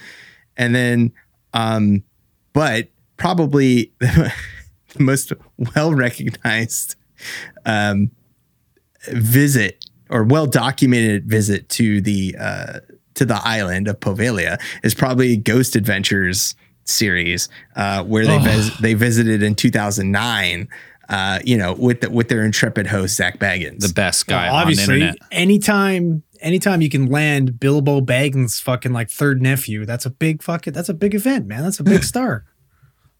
And 0.58 0.76
then, 0.76 1.14
um, 1.54 2.04
but 2.52 2.90
probably 3.16 3.94
the 4.00 4.34
most 5.00 5.32
well 5.76 5.94
recognized 5.94 6.96
um, 7.66 8.12
visit 9.08 9.86
or 10.10 10.26
well 10.26 10.46
documented 10.46 11.26
visit 11.26 11.70
to 11.70 12.02
the 12.02 12.36
uh, 12.38 12.80
to 13.14 13.26
the 13.26 13.40
island 13.46 13.88
of 13.88 14.02
Poveglia 14.02 14.62
is 14.84 14.94
probably 14.94 15.38
Ghost 15.38 15.78
Adventures 15.78 16.54
series, 16.86 17.50
uh, 17.76 18.04
where 18.04 18.26
they 18.26 18.38
vis- 18.40 18.78
they 18.78 18.94
visited 18.94 19.44
in 19.44 19.56
2009. 19.56 20.68
Uh, 21.08 21.38
you 21.46 21.56
know, 21.56 21.74
with 21.74 22.02
the, 22.02 22.10
with 22.10 22.30
their 22.30 22.44
intrepid 22.44 22.88
host 22.88 23.16
Zak 23.16 23.38
Bagans. 23.38 23.82
the 23.82 23.94
best 23.94 24.26
guy 24.26 24.48
Well, 24.48 24.56
on 24.56 24.60
the 24.62 24.62
obviously, 24.72 24.94
internet. 25.02 25.18
anytime 25.32 26.24
anytime 26.42 26.82
you 26.82 26.90
can 26.90 27.06
land 27.06 27.60
Bilbo 27.60 28.02
Baggins' 28.02 28.60
fucking 28.60 28.92
like 28.92 29.12
third 29.12 29.40
nephew, 29.40 29.86
that's 29.86 30.08
a 30.08 30.10
big 30.10 30.42
fucking 30.42 30.74
that's 30.74 30.90
a 30.90 30.96
big 30.96 31.14
event, 31.14 31.46
man. 31.46 31.62
That's 31.62 31.80
a 31.80 31.84
big 31.84 32.04
star. 32.14 32.46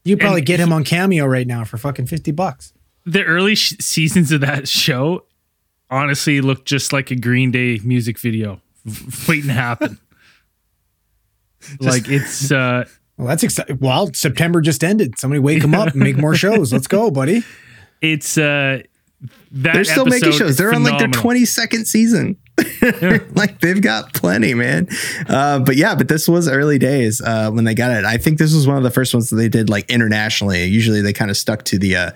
You 0.04 0.18
probably 0.18 0.40
And 0.40 0.48
get 0.48 0.60
him 0.60 0.74
on 0.74 0.84
Cameo 0.84 1.26
right 1.28 1.46
now 1.46 1.64
for 1.64 1.78
fucking 1.78 2.08
fifty 2.08 2.32
bucks. 2.32 2.74
the 3.06 3.24
early 3.24 3.54
sh- 3.54 3.76
seasons 3.80 4.32
of 4.32 4.42
that 4.42 4.68
show 4.68 5.26
honestly 5.92 6.42
looked 6.42 6.68
just 6.68 6.92
like 6.92 7.12
a 7.12 7.16
Green 7.16 7.52
Day 7.52 7.80
music 7.84 8.18
video 8.18 8.62
waiting 9.28 9.46
to 9.50 9.54
happen. 9.54 10.00
like 11.80 12.10
it's 12.10 12.52
uh 12.52 12.86
Well, 13.18 13.28
that's 13.28 13.44
exciting. 13.44 13.78
Well, 13.80 14.14
September 14.14 14.62
just 14.62 14.84
ended. 14.84 15.18
Somebody 15.18 15.40
wake 15.40 15.64
him 15.64 15.74
up 15.74 15.90
and 15.90 15.96
make 15.98 16.18
more 16.18 16.36
shows. 16.36 16.74
Let's 16.74 16.88
go, 16.88 17.12
buddy. 17.12 17.44
it's 18.02 18.38
uh 18.38 18.82
that 19.52 19.74
They're 19.74 19.84
still 19.86 20.06
making 20.06 20.34
shows. 20.34 20.58
They're 20.58 20.74
on 20.74 20.84
like 20.84 21.00
their 21.00 21.08
22nd 21.08 21.88
season. 21.88 22.38
like 23.36 23.60
they've 23.60 23.82
got 23.82 24.14
plenty, 24.14 24.54
man. 24.54 24.88
Uh, 25.28 25.60
but 25.60 25.76
yeah, 25.76 25.96
but 25.96 26.08
this 26.08 26.28
was 26.28 26.48
early 26.48 26.78
days 26.78 27.22
uh, 27.22 27.52
when 27.52 27.64
they 27.64 27.74
got 27.74 27.92
it. 27.92 28.06
I 28.06 28.18
think 28.18 28.38
this 28.38 28.54
was 28.54 28.68
one 28.68 28.78
of 28.78 28.84
the 28.84 28.92
first 28.92 29.14
ones 29.14 29.30
that 29.30 29.38
they 29.38 29.50
did 29.50 29.70
like 29.70 29.90
internationally. 29.90 30.66
Usually 30.66 31.02
they 31.02 31.14
kind 31.14 31.32
of 31.32 31.38
stuck 31.38 31.64
to 31.66 31.80
the 31.80 31.96
uh, 31.96 32.12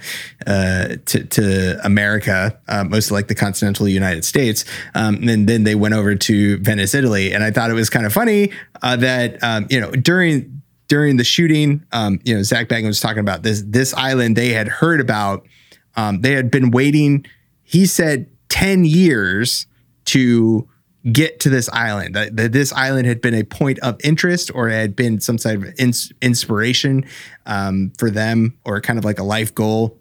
uh, 0.45 0.87
to, 1.05 1.23
to 1.25 1.79
America, 1.85 2.57
uh, 2.67 2.83
mostly 2.83 3.15
like 3.15 3.27
the 3.27 3.35
continental 3.35 3.87
United 3.87 4.23
States. 4.23 4.65
Um, 4.95 5.15
and 5.15 5.29
then, 5.29 5.45
then 5.45 5.63
they 5.63 5.75
went 5.75 5.93
over 5.93 6.15
to 6.15 6.57
Venice, 6.59 6.93
Italy, 6.93 7.33
and 7.33 7.43
I 7.43 7.51
thought 7.51 7.69
it 7.69 7.75
was 7.75 7.89
kind 7.89 8.05
of 8.05 8.13
funny 8.13 8.51
uh, 8.81 8.95
that 8.97 9.41
um, 9.43 9.67
you 9.69 9.79
know 9.79 9.91
during 9.91 10.58
during 10.89 11.15
the 11.15 11.23
shooting, 11.23 11.85
um, 11.93 12.19
you 12.25 12.35
know, 12.35 12.43
Zak 12.43 12.67
Bagans 12.67 12.87
was 12.87 12.99
talking 12.99 13.19
about 13.19 13.43
this 13.43 13.63
this 13.65 13.93
island 13.93 14.35
they 14.35 14.49
had 14.49 14.67
heard 14.67 14.99
about. 14.99 15.47
Um, 15.95 16.19
they 16.21 16.33
had 16.33 16.51
been 16.51 16.71
waiting. 16.71 17.25
He 17.63 17.85
said 17.85 18.27
ten 18.49 18.83
years 18.83 19.65
to 20.05 20.67
get 21.13 21.39
to 21.41 21.49
this 21.49 21.69
island. 21.69 22.15
That, 22.15 22.35
that 22.35 22.51
this 22.51 22.73
island 22.73 23.07
had 23.07 23.21
been 23.21 23.33
a 23.33 23.43
point 23.43 23.79
of 23.79 23.97
interest 24.03 24.51
or 24.53 24.67
had 24.69 24.95
been 24.95 25.21
some 25.21 25.37
sort 25.37 25.55
of 25.55 25.73
ins- 25.79 26.11
inspiration 26.21 27.05
um, 27.45 27.93
for 27.97 28.09
them, 28.09 28.57
or 28.65 28.81
kind 28.81 28.99
of 28.99 29.05
like 29.05 29.17
a 29.19 29.23
life 29.23 29.55
goal 29.55 29.97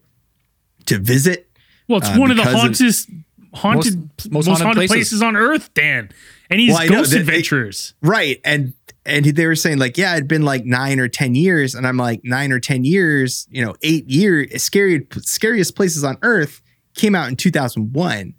to 0.86 0.98
visit. 0.98 1.48
Well, 1.86 1.98
it's 2.00 2.08
uh, 2.08 2.16
one 2.16 2.30
of 2.30 2.36
the 2.36 2.42
because 2.42 2.54
of- 2.54 2.60
haunted 2.60 3.24
haunted 3.54 3.96
Most- 3.96 4.30
most, 4.30 4.32
most 4.32 4.46
haunted, 4.46 4.66
haunted 4.66 4.76
places. 4.88 4.94
places. 5.10 5.22
on 5.22 5.36
earth, 5.36 5.72
Dan. 5.74 6.10
And 6.50 6.60
he's 6.60 6.70
Well, 6.72 6.82
I 6.82 6.86
know 6.86 6.96
ghost 7.00 7.12
they- 7.12 7.20
adventurers. 7.20 7.94
Right. 8.02 8.40
And 8.44 8.72
and 9.08 9.24
they 9.24 9.46
were 9.46 9.54
saying 9.54 9.78
like, 9.78 9.96
yeah, 9.96 10.14
it'd 10.14 10.28
been 10.28 10.42
like 10.42 10.64
nine 10.64 11.00
or 11.00 11.08
ten 11.08 11.34
years, 11.34 11.74
and 11.74 11.86
I'm 11.86 11.96
like 11.96 12.20
nine 12.24 12.52
or 12.52 12.60
ten 12.60 12.84
years, 12.84 13.46
you 13.50 13.64
know, 13.64 13.74
eight 13.82 14.08
years. 14.08 14.62
Scary, 14.62 15.06
scariest 15.18 15.74
places 15.74 16.04
on 16.04 16.18
earth 16.22 16.62
came 16.94 17.14
out 17.14 17.28
in 17.28 17.36
2001. 17.36 18.34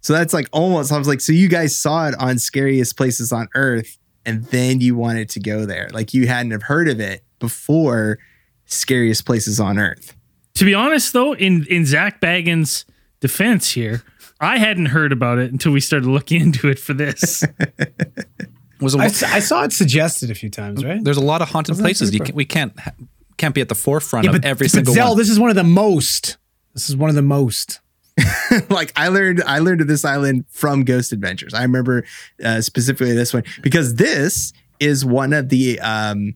So 0.00 0.12
that's 0.12 0.32
like 0.32 0.48
almost. 0.52 0.92
I 0.92 0.98
was 0.98 1.08
like, 1.08 1.20
so 1.20 1.32
you 1.32 1.48
guys 1.48 1.76
saw 1.76 2.08
it 2.08 2.14
on 2.18 2.38
scariest 2.38 2.96
places 2.96 3.32
on 3.32 3.48
earth, 3.54 3.98
and 4.24 4.44
then 4.46 4.80
you 4.80 4.96
wanted 4.96 5.28
to 5.30 5.40
go 5.40 5.66
there, 5.66 5.88
like 5.92 6.14
you 6.14 6.26
hadn't 6.26 6.52
have 6.52 6.64
heard 6.64 6.88
of 6.88 7.00
it 7.00 7.24
before 7.38 8.18
scariest 8.66 9.26
places 9.26 9.60
on 9.60 9.78
earth. 9.78 10.16
To 10.54 10.64
be 10.64 10.74
honest, 10.74 11.12
though, 11.12 11.34
in 11.34 11.66
in 11.66 11.86
Zak 11.86 12.20
Bagans' 12.20 12.84
defense 13.20 13.72
here, 13.72 14.02
I 14.40 14.58
hadn't 14.58 14.86
heard 14.86 15.12
about 15.12 15.38
it 15.38 15.52
until 15.52 15.72
we 15.72 15.80
started 15.80 16.08
looking 16.08 16.40
into 16.46 16.68
it 16.68 16.78
for 16.78 16.94
this. 16.94 17.44
Was 18.82 18.94
a, 18.94 18.98
I, 18.98 19.04
s- 19.06 19.22
I 19.22 19.38
saw 19.38 19.62
it 19.64 19.72
suggested 19.72 20.30
a 20.30 20.34
few 20.34 20.50
times, 20.50 20.84
right? 20.84 21.02
there's 21.02 21.16
a 21.16 21.20
lot 21.24 21.40
of 21.42 21.48
haunted 21.48 21.72
Wasn't 21.72 21.84
places. 21.86 22.12
You 22.12 22.20
can, 22.20 22.34
we 22.34 22.44
can't 22.44 22.72
can't 23.38 23.54
be 23.54 23.60
at 23.60 23.68
the 23.68 23.74
forefront 23.74 24.26
of 24.28 24.44
every 24.44 24.66
but 24.66 24.70
single 24.70 24.94
Zell, 24.94 25.08
one. 25.10 25.18
this 25.18 25.30
is 25.30 25.38
one 25.40 25.50
of 25.50 25.56
the 25.56 25.64
most. 25.64 26.36
This 26.74 26.88
is 26.90 26.96
one 26.96 27.08
of 27.10 27.16
the 27.16 27.22
most. 27.22 27.80
like 28.68 28.92
I 28.94 29.08
learned 29.08 29.42
I 29.46 29.60
learned 29.60 29.80
of 29.80 29.86
this 29.88 30.04
island 30.04 30.44
from 30.50 30.84
Ghost 30.84 31.12
Adventures. 31.12 31.54
I 31.54 31.62
remember 31.62 32.04
uh, 32.44 32.60
specifically 32.60 33.14
this 33.14 33.32
one 33.32 33.44
because 33.62 33.94
this 33.94 34.52
is 34.80 35.04
one 35.04 35.32
of 35.32 35.48
the 35.48 35.80
um 35.80 36.34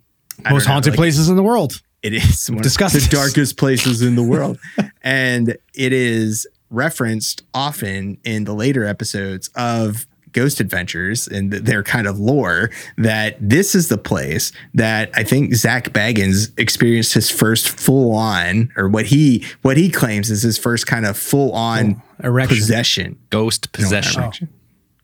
Most 0.51 0.67
know, 0.67 0.73
haunted 0.73 0.93
like, 0.93 0.99
places 0.99 1.29
in 1.29 1.37
the 1.37 1.43
world. 1.43 1.83
It 2.03 2.13
is 2.15 2.49
one 2.51 2.63
Discuss 2.63 2.95
of 2.95 3.03
the 3.03 3.09
this. 3.09 3.19
darkest 3.19 3.57
places 3.59 4.01
in 4.01 4.15
the 4.17 4.23
world, 4.23 4.59
and 5.03 5.57
it 5.75 5.93
is 5.93 6.47
referenced 6.71 7.43
often 7.55 8.19
in 8.25 8.45
the 8.45 8.55
later 8.55 8.85
episodes 8.85 9.49
of 9.55 10.07
Ghost 10.37 10.61
Adventures 10.61 11.27
and 11.27 11.51
their 11.53 11.83
kind 11.83 12.07
of 12.07 12.21
lore 12.21 12.71
that 12.99 13.37
this 13.41 13.75
is 13.75 13.89
the 13.89 13.99
place 13.99 14.53
that 14.75 15.11
I 15.15 15.25
think 15.25 15.55
Zak 15.55 15.91
Bagans 15.91 16.53
experienced 16.59 17.15
his 17.15 17.31
first 17.31 17.69
full 17.69 18.15
on, 18.15 18.71
or 18.77 18.89
what 18.89 19.07
he 19.07 19.45
what 19.63 19.77
he 19.77 19.91
claims 19.91 20.31
is 20.31 20.43
his 20.43 20.59
first 20.59 20.87
kind 20.87 21.07
of 21.07 21.17
full 21.17 21.53
on 21.53 22.03
Oh, 22.23 22.47
possession. 22.47 23.17
Oh. 23.19 23.27
Ghost 23.31 23.73
possession. 23.73 24.23
Erection. 24.23 24.49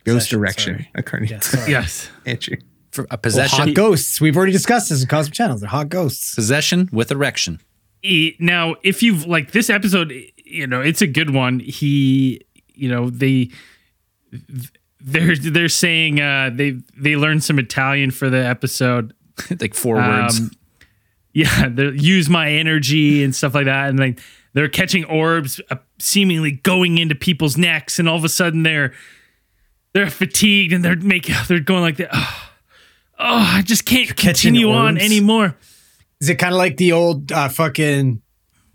Ghost 0.04 0.30
Possession, 0.30 0.38
erection, 0.38 0.86
according 0.94 1.28
Yeah, 1.30 1.38
to 1.38 1.70
yes. 1.70 2.10
Andrew. 2.26 2.56
For 2.90 3.02
a 3.04 3.06
Well, 3.12 3.18
possession. 3.18 3.58
hot 3.68 3.74
ghosts. 3.74 4.20
We've 4.20 4.36
already 4.36 4.52
discussed 4.52 4.90
this 4.90 5.00
in 5.02 5.08
Cosmic 5.08 5.32
Channels. 5.34 5.60
They're 5.62 5.70
hot 5.70 5.88
ghosts. 5.88 6.34
possession 6.34 6.88
with 6.92 7.10
erection. 7.10 7.60
Now, 8.38 8.74
if 8.82 9.02
you've 9.02 9.26
like 9.26 9.52
this 9.52 9.70
episode 9.70 10.12
you 10.44 10.66
know, 10.66 10.80
it's 10.82 11.00
a 11.00 11.06
good 11.06 11.30
one. 11.30 11.60
He, 11.60 12.42
you 12.74 12.88
know, 12.88 13.08
they 13.08 13.50
they're 15.04 15.36
they're 15.36 15.68
saying 15.68 16.20
uh 16.20 16.50
they 16.52 16.78
they 16.96 17.16
learned 17.16 17.44
some 17.44 17.58
Italian 17.58 18.10
for 18.10 18.30
the 18.30 18.44
episode. 18.44 19.14
like 19.60 19.74
four 19.74 19.96
words. 19.96 20.40
Um, 20.40 20.50
yeah, 21.32 21.68
they 21.70 21.90
use 21.90 22.28
my 22.28 22.50
energy 22.50 23.24
and 23.24 23.34
stuff 23.34 23.54
like 23.54 23.66
that, 23.66 23.88
and 23.88 23.98
like 23.98 24.20
they're 24.52 24.68
catching 24.68 25.04
orbs, 25.04 25.60
uh, 25.70 25.76
seemingly 25.98 26.52
going 26.52 26.98
into 26.98 27.14
people's 27.14 27.56
necks, 27.56 27.98
and 27.98 28.08
all 28.08 28.16
of 28.16 28.24
a 28.24 28.28
sudden 28.28 28.62
they're 28.62 28.92
they're 29.94 30.10
fatigued 30.10 30.72
and 30.72 30.84
they're 30.84 30.96
making 30.96 31.34
they're 31.48 31.60
going 31.60 31.82
like 31.82 31.96
that. 31.96 32.10
Oh, 32.12 32.50
oh 33.18 33.52
I 33.56 33.62
just 33.62 33.84
can't 33.84 34.08
catching 34.08 34.54
continue 34.54 34.70
on 34.70 34.98
anymore. 34.98 35.56
Is 36.20 36.28
it 36.28 36.36
kind 36.36 36.54
of 36.54 36.58
like 36.58 36.76
the 36.76 36.92
old 36.92 37.32
uh, 37.32 37.48
fucking, 37.48 38.22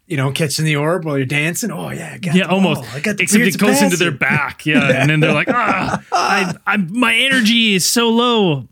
you 0.08 0.18
know, 0.18 0.32
catching 0.32 0.66
the 0.66 0.76
orb 0.76 1.06
while 1.06 1.18
you're 1.18 1.26
dancing? 1.26 1.72
Oh 1.72 1.90
yeah, 1.92 2.18
Yeah, 2.22 2.46
almost. 2.46 2.82
ball. 2.82 2.90
I 2.94 3.00
got 3.02 3.20
Except 3.20 3.44
it 3.44 3.58
goes 3.58 3.82
into 3.82 3.98
their 3.98 4.12
back. 4.12 4.66
Yeah, 4.66 4.90
and 5.02 5.10
then 5.10 5.20
they're 5.20 5.34
like, 5.34 5.50
ah, 5.50 6.04
I, 6.12 6.56
I, 6.66 6.78
my 6.78 7.14
energy 7.16 7.76
is 7.76 7.86
so 7.86 8.10
low. 8.10 8.68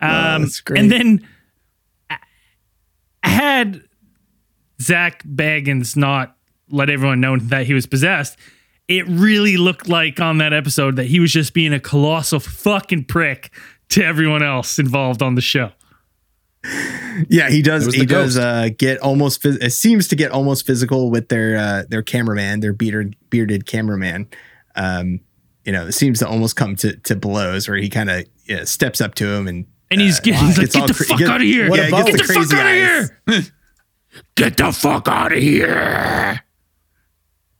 Um, 0.00 0.42
that's 0.42 0.60
great. 0.60 0.80
And 0.80 0.90
then 0.92 1.28
I- 2.10 2.18
had 3.22 3.82
Zak 4.80 5.22
Bagans 5.24 5.96
not 5.96 6.36
let 6.68 6.90
everyone 6.90 7.20
know 7.20 7.36
that 7.36 7.66
he 7.66 7.74
was 7.74 7.86
possessed, 7.86 8.36
it 8.88 9.06
really 9.06 9.56
looked 9.56 9.88
like 9.88 10.18
on 10.20 10.38
that 10.38 10.52
episode 10.52 10.96
that 10.96 11.04
he 11.06 11.20
was 11.20 11.32
just 11.32 11.54
being 11.54 11.72
a 11.72 11.78
colossal 11.80 12.40
fucking 12.40 13.04
prick 13.04 13.52
to 13.90 14.04
everyone 14.04 14.42
else 14.42 14.78
involved 14.78 15.22
on 15.22 15.34
the 15.36 15.40
show. 15.40 15.70
Yeah, 17.28 17.50
he 17.50 17.60
does. 17.62 17.92
He 17.92 18.00
the 18.00 18.06
does 18.06 18.36
uh, 18.38 18.68
get 18.76 18.98
almost. 19.00 19.42
Phys- 19.42 19.62
it 19.62 19.70
seems 19.70 20.08
to 20.08 20.16
get 20.16 20.30
almost 20.30 20.66
physical 20.66 21.10
with 21.10 21.28
their 21.28 21.56
uh, 21.56 21.82
their 21.88 22.02
cameraman, 22.02 22.60
their 22.60 22.72
bearded 22.72 23.16
bearded 23.30 23.66
cameraman. 23.66 24.28
Um, 24.76 25.20
you 25.64 25.72
know, 25.72 25.86
it 25.86 25.92
seems 25.92 26.18
to 26.20 26.28
almost 26.28 26.56
come 26.56 26.76
to, 26.76 26.96
to 26.96 27.14
blows 27.16 27.68
where 27.68 27.76
he 27.76 27.88
kind 27.88 28.10
of 28.10 28.24
you 28.44 28.56
know, 28.56 28.64
steps 28.64 29.00
up 29.00 29.14
to 29.16 29.28
him 29.32 29.46
and 29.46 29.66
And 29.90 30.00
he's, 30.00 30.18
uh, 30.18 30.22
getting, 30.22 30.46
he's 30.46 30.58
like, 30.58 30.72
gets 30.72 30.76
get 30.76 30.88
the 30.88 30.94
cra- 30.94 31.06
fuck 31.06 31.18
get- 31.18 31.28
out 31.28 31.36
of 31.40 31.46
here. 31.46 31.66
Yeah, 31.74 31.82
he 31.82 31.88
about- 31.88 32.06
gets 32.06 32.16
Get 32.18 32.26
the 32.26 32.32
crazy 32.34 32.48
fuck 32.50 32.58
out 32.58 32.66
of 32.66 32.74
here. 33.36 33.42
Get 34.34 34.56
the 34.58 34.72
fuck 34.72 35.08
out 35.08 35.32
of 35.32 35.38
here. 35.38 36.42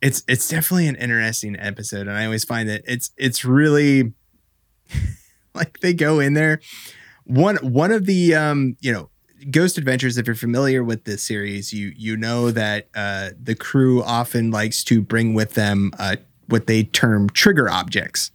It's 0.01 0.23
it's 0.29 0.49
definitely 0.49 0.89
an 0.89 0.97
interesting 0.97 1.57
episode, 1.59 2.09
and 2.09 2.17
I 2.17 2.25
always 2.25 2.45
find 2.45 2.69
that 2.69 2.83
it's 2.87 3.11
it's 3.17 3.45
really 3.45 4.13
like 5.55 5.79
they 5.81 5.95
go 5.95 6.19
in 6.21 6.35
there. 6.35 6.61
One 7.25 7.57
one 7.57 7.93
of 7.93 8.07
the 8.07 8.35
um 8.35 8.77
you 8.81 8.93
know 8.93 9.09
Ghost 9.51 9.79
Adventures. 9.79 10.19
If 10.19 10.27
you're 10.27 10.37
familiar 10.37 10.85
with 10.85 11.05
this 11.05 11.23
series, 11.23 11.73
you 11.73 11.93
you 11.97 12.17
know 12.17 12.51
that 12.51 12.89
uh, 12.95 13.31
the 13.41 13.55
crew 13.55 14.03
often 14.03 14.51
likes 14.51 14.85
to 14.85 15.01
bring 15.01 15.35
with 15.35 15.55
them 15.55 15.93
uh, 15.99 16.17
what 16.47 16.67
they 16.67 16.85
term 16.85 17.29
trigger 17.31 17.69
objects. 17.69 18.31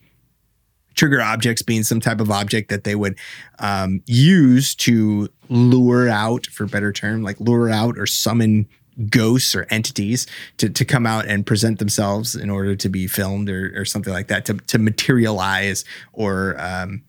Trigger 0.95 1.21
objects 1.21 1.61
being 1.61 1.83
some 1.83 1.99
type 1.99 2.19
of 2.19 2.31
object 2.31 2.69
that 2.69 2.83
they 2.83 2.95
would 2.95 3.17
um, 3.59 4.01
use 4.07 4.73
to 4.75 5.29
lure 5.47 6.09
out, 6.09 6.47
for 6.47 6.65
better 6.65 6.91
term, 6.91 7.21
like 7.21 7.39
lure 7.39 7.69
out 7.69 7.99
or 7.99 8.07
summon 8.07 8.67
ghosts 9.11 9.55
or 9.55 9.67
entities 9.69 10.25
to, 10.57 10.69
to 10.69 10.83
come 10.83 11.05
out 11.05 11.27
and 11.27 11.45
present 11.45 11.77
themselves 11.77 12.35
in 12.35 12.49
order 12.49 12.75
to 12.75 12.89
be 12.89 13.05
filmed 13.05 13.47
or, 13.47 13.71
or 13.75 13.85
something 13.85 14.11
like 14.11 14.27
that 14.27 14.43
to, 14.45 14.55
to 14.55 14.79
materialize 14.79 15.85
or 16.13 16.59
um, 16.59 17.03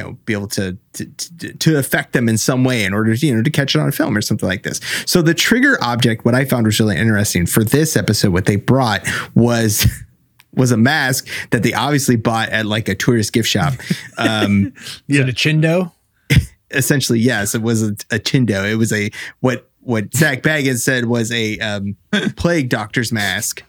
you 0.00 0.06
know 0.06 0.12
be 0.24 0.32
able 0.32 0.48
to, 0.48 0.76
to 0.94 1.06
to 1.06 1.52
to 1.54 1.78
affect 1.78 2.12
them 2.12 2.28
in 2.28 2.38
some 2.38 2.64
way 2.64 2.84
in 2.84 2.94
order 2.94 3.14
to 3.14 3.26
you 3.26 3.34
know 3.34 3.42
to 3.42 3.50
catch 3.50 3.74
it 3.74 3.80
on 3.80 3.90
film 3.92 4.16
or 4.16 4.22
something 4.22 4.48
like 4.48 4.62
this 4.62 4.80
so 5.06 5.20
the 5.22 5.34
trigger 5.34 5.76
object 5.82 6.24
what 6.24 6.34
i 6.34 6.44
found 6.44 6.66
was 6.66 6.80
really 6.80 6.96
interesting 6.96 7.46
for 7.46 7.62
this 7.62 7.96
episode 7.96 8.32
what 8.32 8.46
they 8.46 8.56
brought 8.56 9.06
was 9.34 9.86
was 10.54 10.72
a 10.72 10.76
mask 10.76 11.28
that 11.50 11.62
they 11.62 11.72
obviously 11.72 12.16
bought 12.16 12.48
at 12.48 12.66
like 12.66 12.88
a 12.88 12.94
tourist 12.94 13.32
gift 13.32 13.48
shop 13.48 13.74
um 14.18 14.72
Is 15.08 15.18
it 15.18 15.28
a 15.28 15.32
chindo? 15.32 15.92
essentially 16.70 17.18
yes 17.20 17.54
it 17.54 17.62
was 17.62 17.82
a, 17.82 17.90
a 18.10 18.18
chindo 18.18 18.70
it 18.70 18.76
was 18.76 18.92
a 18.92 19.10
what 19.40 19.68
what 19.82 20.14
Zak 20.14 20.42
Bagans 20.42 20.80
said 20.80 21.06
was 21.06 21.32
a 21.32 21.58
um 21.58 21.96
plague 22.36 22.68
doctor's 22.68 23.12
mask 23.12 23.62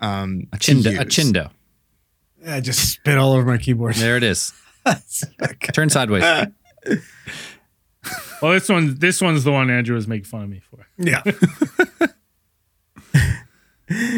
um 0.00 0.48
A 0.52 0.58
chindo. 0.58 1.00
A 1.00 1.04
chindo. 1.04 1.50
I 2.46 2.60
just 2.60 2.90
spit 2.90 3.16
all 3.16 3.32
over 3.32 3.46
my 3.46 3.56
keyboard. 3.56 3.94
There 3.94 4.16
it 4.16 4.22
is. 4.22 4.52
Turn 5.72 5.90
sideways. 5.90 6.22
Well, 8.42 8.52
this 8.52 8.68
one, 8.68 8.98
this 8.98 9.20
one's 9.20 9.44
the 9.44 9.52
one 9.52 9.70
Andrew 9.70 9.94
was 9.94 10.06
making 10.06 10.24
fun 10.24 10.42
of 10.42 10.48
me 10.48 10.60
for. 10.60 10.86
Yeah. 10.98 11.22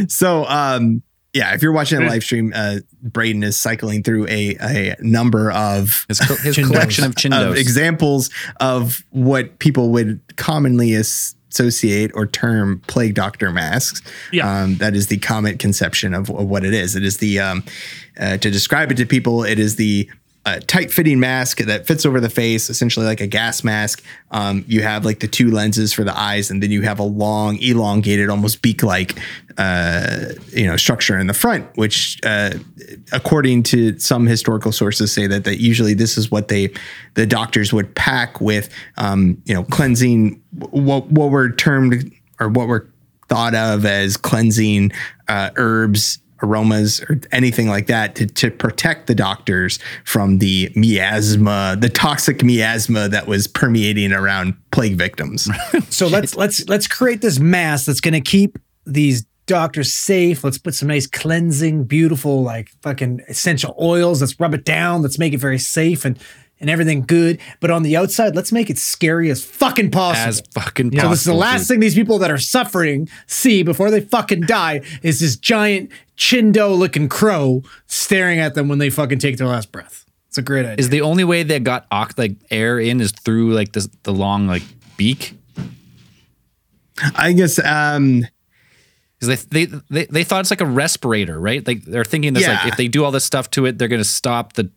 So, 0.09 0.45
um, 0.47 1.03
yeah, 1.33 1.55
if 1.55 1.63
you're 1.63 1.73
watching 1.73 2.01
a 2.01 2.07
live 2.07 2.23
stream, 2.23 2.53
uh, 2.55 2.79
Braden 3.03 3.43
is 3.43 3.57
cycling 3.57 4.03
through 4.03 4.27
a, 4.29 4.57
a 4.61 4.97
number 5.01 5.51
of, 5.51 6.07
His, 6.09 6.21
co- 6.21 6.37
his 6.37 6.57
collection 6.57 7.05
of 7.05 7.15
of 7.51 7.57
examples 7.57 8.31
of 8.61 9.05
what 9.11 9.59
people 9.59 9.91
would 9.91 10.21
commonly 10.37 10.95
associate 10.95 12.13
or 12.15 12.27
term 12.27 12.81
plague 12.87 13.15
doctor 13.15 13.51
masks. 13.51 14.01
Yeah. 14.33 14.63
Um, 14.63 14.77
that 14.77 14.95
is 14.95 15.09
the 15.09 15.19
common 15.19 15.59
conception 15.59 16.15
of, 16.15 16.31
of 16.31 16.49
what 16.49 16.65
it 16.65 16.73
is. 16.73 16.97
It 16.97 17.05
is 17.05 17.19
the, 17.19 17.41
um, 17.41 17.65
uh, 18.19 18.39
to 18.39 18.51
describe 18.51 18.91
it 18.93 18.97
to 18.99 19.05
people, 19.05 19.43
it 19.45 19.59
is 19.59 19.77
the 19.77 20.09
uh, 20.47 20.61
tight 20.69 20.93
fitting 20.93 21.19
mask 21.19 21.59
that 21.59 21.89
fits 21.89 22.07
over 22.07 22.21
the 22.21 22.31
face, 22.31 22.71
essentially 22.71 23.05
like 23.05 23.21
a 23.21 23.27
gas 23.27 23.65
mask. 23.65 24.03
Um, 24.31 24.65
you 24.69 24.81
have 24.81 25.05
like 25.05 25.19
the 25.19 25.27
two 25.27 25.51
lenses 25.51 25.93
for 25.93 26.05
the 26.05 26.17
eyes, 26.17 26.53
and 26.53 26.63
then 26.63 26.71
you 26.71 26.83
have 26.83 27.01
a 27.01 27.05
long, 27.05 27.61
elongated, 27.61 28.31
almost 28.31 28.63
beak 28.63 28.85
like, 28.85 29.19
uh, 29.59 30.27
you 30.51 30.67
know, 30.67 30.77
structure 30.77 31.19
in 31.19 31.27
the 31.27 31.35
front, 31.35 31.67
which, 31.77 32.21
uh, 32.25 32.51
according 33.11 33.65
to 33.65 33.99
some 33.99 34.25
historical 34.25 34.71
sources, 34.71 35.13
say 35.13 35.27
that 35.27 35.43
that 35.45 35.61
usually 35.61 35.95
this 35.95 36.17
is 36.17 36.31
what 36.31 36.47
they, 36.47 36.73
the 37.15 37.27
doctors 37.27 37.73
would 37.73 37.93
pack 37.97 38.41
with, 38.41 38.73
um, 38.99 39.43
you 39.47 39.55
know, 39.55 39.65
cleansing 39.65 40.41
what 40.71 41.11
what 41.11 41.31
were 41.31 41.51
termed 41.51 42.13
or 42.39 42.49
what 42.49 42.69
were 42.69 42.89
thought 43.29 43.57
of 43.57 43.85
as 43.85 44.17
cleansing 44.17 44.93
uh, 45.27 45.51
herbs 45.57 46.21
aromas 46.43 47.01
or 47.03 47.21
anything 47.33 47.69
like 47.69 47.87
that 47.87 48.15
to, 48.15 48.27
to 48.27 48.51
protect 48.51 49.07
the 49.07 49.15
doctors 49.15 49.79
from 50.05 50.39
the 50.39 50.71
miasma 50.75 51.77
the 51.79 51.89
toxic 51.89 52.43
miasma 52.43 53.09
that 53.09 53.27
was 53.27 53.47
permeating 53.47 54.13
around 54.13 54.55
plague 54.71 54.97
victims 54.97 55.49
So 55.89 56.09
let's 56.09 56.37
let's 56.37 56.69
let's 56.69 56.87
create 56.87 57.23
this 57.23 57.39
mask 57.39 57.87
that's 57.87 58.01
gonna 58.01 58.21
keep 58.21 58.59
these 58.85 59.25
doctors 59.47 59.95
safe. 59.95 60.45
Let's 60.45 60.59
put 60.59 60.75
some 60.75 60.89
nice 60.89 61.07
cleansing, 61.07 61.85
beautiful, 61.85 62.43
like 62.43 62.71
fucking 62.83 63.23
essential 63.29 63.75
oils. 63.81 64.21
Let's 64.21 64.39
rub 64.39 64.55
it 64.55 64.65
down. 64.65 65.03
Let's 65.03 65.19
make 65.19 65.33
it 65.33 65.39
very 65.39 65.59
safe 65.59 66.05
and 66.05 66.19
and 66.61 66.71
everything 66.71 67.03
good. 67.03 67.39
But 67.61 67.71
on 67.71 67.83
the 67.83 67.97
outside, 67.97 68.35
let's 68.35 68.53
make 68.53 68.71
it 68.71 68.79
scary 68.79 69.31
as 69.31 69.45
fucking 69.45 69.91
possible. 69.91 70.29
as 70.29 70.43
fucking 70.53 70.93
so 70.93 70.97
possible. 70.97 71.11
this 71.11 71.21
is 71.21 71.27
the 71.27 71.35
last 71.35 71.61
dude. 71.61 71.69
thing 71.69 71.81
these 71.81 71.95
people 71.95 72.19
that 72.19 72.31
are 72.31 72.39
suffering 72.39 73.09
see 73.27 73.63
before 73.63 73.91
they 73.91 74.01
fucking 74.01 74.43
die 74.43 74.83
is 75.03 75.21
this 75.21 75.37
giant 75.37 75.91
chindo 76.17 76.77
looking 76.77 77.09
crow 77.09 77.63
staring 77.87 78.39
at 78.39 78.55
them 78.55 78.69
when 78.69 78.79
they 78.79 78.91
fucking 78.91 79.19
take 79.19 79.37
their 79.37 79.49
last 79.49 79.71
breath. 79.73 80.05
It's 80.29 80.39
a 80.39 80.43
great 80.43 80.67
idea. 80.67 80.77
Is 80.79 80.91
the 80.91 81.03
only 81.03 81.25
way 81.25 81.43
they 81.43 81.59
got 81.61 81.87
like 82.19 82.37
air 82.51 82.79
in 82.79 83.01
is 83.01 83.13
through 83.13 83.53
like 83.55 83.73
this 83.73 83.89
the 84.03 84.13
long 84.13 84.47
like 84.47 84.63
beak? 84.97 85.35
i 87.15 87.33
guess 87.33 87.59
um 87.59 88.27
Because 89.19 89.47
they, 89.49 89.67
they 89.67 89.81
they 89.91 90.07
they 90.07 90.25
thought 90.25 90.41
it's 90.41 90.51
like 90.51 90.61
a 90.61 90.67
respirator, 90.67 91.39
right? 91.39 91.67
Like 91.67 91.85
they're 91.85 92.05
thinking 92.05 92.35
this 92.35 92.47
like 92.47 92.67
if 92.67 92.77
they 92.77 92.89
do 92.89 93.05
all 93.05 93.11
this 93.11 93.25
stuff 93.25 93.51
to 93.53 93.67
it, 93.67 93.79
they're 93.79 93.89
going 93.89 94.01
to 94.01 94.05
stop 94.05 94.55
the 94.55 94.71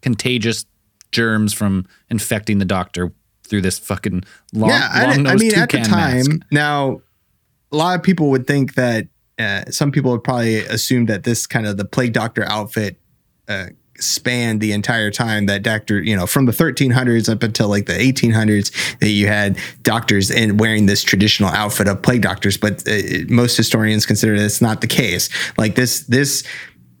contagious 0.00 0.64
germs 1.12 1.52
from 1.52 1.86
infecting 2.10 2.58
the 2.58 2.64
doctor 2.64 3.12
through 3.44 3.60
this 3.60 3.78
fucking 3.78 4.24
long, 4.52 4.70
yeah 4.70 4.88
I, 4.92 5.02
long 5.04 5.26
I 5.26 5.32
nosed 5.32 5.42
mean 5.42 5.54
at 5.54 5.70
the 5.70 5.80
time 5.80 6.16
mask. 6.16 6.30
now 6.50 7.00
a 7.72 7.76
lot 7.76 7.96
of 7.96 8.02
people 8.02 8.30
would 8.30 8.46
think 8.46 8.74
that 8.74 9.08
uh, 9.38 9.64
some 9.70 9.92
people 9.92 10.10
would 10.12 10.24
probably 10.24 10.58
assume 10.58 11.06
that 11.06 11.24
this 11.24 11.46
kind 11.46 11.66
of 11.66 11.76
the 11.76 11.84
plague 11.84 12.12
doctor 12.12 12.44
outfit 12.44 12.98
uh, 13.48 13.66
spanned 13.98 14.60
the 14.60 14.72
entire 14.72 15.10
time 15.10 15.46
that 15.46 15.62
doctor 15.62 16.02
you 16.02 16.14
know 16.14 16.26
from 16.26 16.46
the 16.46 16.52
1300s 16.52 17.32
up 17.32 17.42
until 17.42 17.68
like 17.68 17.86
the 17.86 17.92
1800s 17.92 18.98
that 18.98 19.10
you 19.10 19.26
had 19.26 19.58
doctors 19.82 20.30
in 20.30 20.56
wearing 20.56 20.86
this 20.86 21.02
traditional 21.02 21.48
outfit 21.50 21.88
of 21.88 22.02
plague 22.02 22.22
doctors 22.22 22.56
but 22.56 22.86
uh, 22.88 22.98
most 23.28 23.56
historians 23.56 24.04
consider 24.04 24.38
that's 24.38 24.60
not 24.60 24.80
the 24.80 24.86
case 24.86 25.28
like 25.56 25.74
this 25.76 26.00
this 26.00 26.44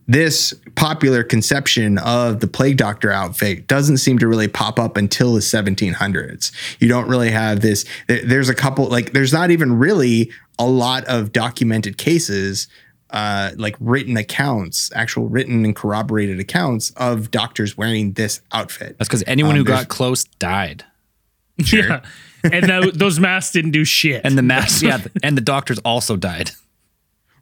this 0.08 0.54
popular 0.76 1.22
conception 1.24 1.98
of 1.98 2.40
the 2.40 2.46
plague 2.46 2.76
doctor 2.76 3.10
outfit 3.10 3.66
doesn't 3.66 3.96
seem 3.96 4.18
to 4.20 4.28
really 4.28 4.46
pop 4.48 4.78
up 4.78 4.96
until 4.96 5.34
the 5.34 5.40
1700s. 5.40 6.52
You 6.80 6.88
don't 6.88 7.08
really 7.08 7.30
have 7.30 7.60
this. 7.60 7.84
There's 8.06 8.48
a 8.48 8.54
couple, 8.54 8.86
like, 8.86 9.12
there's 9.12 9.32
not 9.32 9.50
even 9.50 9.76
really 9.78 10.30
a 10.58 10.66
lot 10.66 11.04
of 11.06 11.32
documented 11.32 11.98
cases, 11.98 12.68
uh, 13.10 13.50
like 13.56 13.74
written 13.80 14.16
accounts, 14.16 14.90
actual 14.94 15.28
written 15.28 15.64
and 15.64 15.74
corroborated 15.74 16.38
accounts 16.40 16.90
of 16.96 17.30
doctors 17.30 17.76
wearing 17.76 18.12
this 18.12 18.40
outfit. 18.52 18.96
That's 18.98 19.08
because 19.08 19.24
anyone 19.26 19.52
Um, 19.52 19.58
who 19.58 19.64
got 19.64 19.88
close 19.88 20.24
died, 20.24 20.84
Yeah. 21.72 22.02
And 22.44 22.68
tho- 22.68 22.90
those 22.92 23.18
masks 23.18 23.52
didn't 23.52 23.72
do 23.72 23.84
shit. 23.84 24.20
and 24.24 24.38
the 24.38 24.42
masks, 24.54 24.82
yeah, 24.82 24.98
and 25.22 25.36
the 25.36 25.40
doctors 25.40 25.78
also 25.80 26.14
died. 26.16 26.52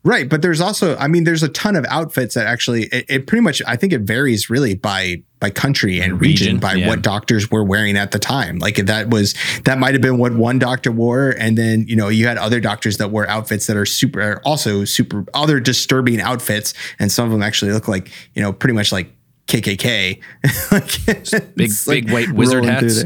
Right, 0.07 0.29
but 0.29 0.43
there's 0.43 0.61
also, 0.61 0.97
I 0.99 1.09
mean, 1.09 1.25
there's 1.25 1.43
a 1.43 1.49
ton 1.49 1.77
of 1.77 1.87
outfits 1.89 2.35
that 2.35 2.47
actually, 2.47 2.85
it, 2.85 3.07
it 3.09 3.27
pretty 3.27 3.41
much, 3.41 3.63
I 3.67 3.77
think 3.77 3.95
it 3.95 4.03
varies 4.03 4.51
really 4.51 4.75
by 4.75 5.23
by 5.41 5.49
country 5.51 6.01
and 6.01 6.21
region, 6.21 6.47
Region, 6.47 6.59
by 6.59 6.75
yeah. 6.75 6.89
what 6.89 7.03
doctors 7.03 7.51
were 7.51 7.65
wearing 7.65 7.97
at 7.97 8.13
the 8.13 8.19
time. 8.19 8.59
Like 8.59 8.77
that 8.77 9.09
was 9.09 9.35
that 9.65 9.79
might 9.79 9.95
have 9.95 10.03
been 10.03 10.19
what 10.19 10.35
one 10.35 10.59
doctor 10.59 10.93
wore, 10.93 11.31
and 11.31 11.57
then 11.57 11.87
you 11.89 11.97
know 11.97 12.09
you 12.09 12.27
had 12.27 12.37
other 12.37 12.61
doctors 12.61 12.99
that 12.99 13.11
wore 13.11 13.27
outfits 13.29 13.67
that 13.67 13.79
are 13.79 13.87
super, 13.87 14.21
are 14.21 14.43
also 14.45 14.85
super 14.85 15.25
other 15.33 15.59
disturbing 15.59 16.21
outfits, 16.21 16.75
and 16.99 17.11
some 17.11 17.25
of 17.25 17.33
them 17.33 17.43
actually 17.43 17.73
look 17.73 17.89
like 17.89 18.11
you 18.35 18.43
know 18.43 18.53
pretty 18.53 18.75
much 18.75 18.93
like 18.93 19.11
KKK, 19.47 20.21
like, 20.73 21.07
Big- 21.55 21.71
it's 21.71 21.87
big 21.87 22.11
white 22.11 22.33
wizard 22.33 22.65
hats. 22.65 23.05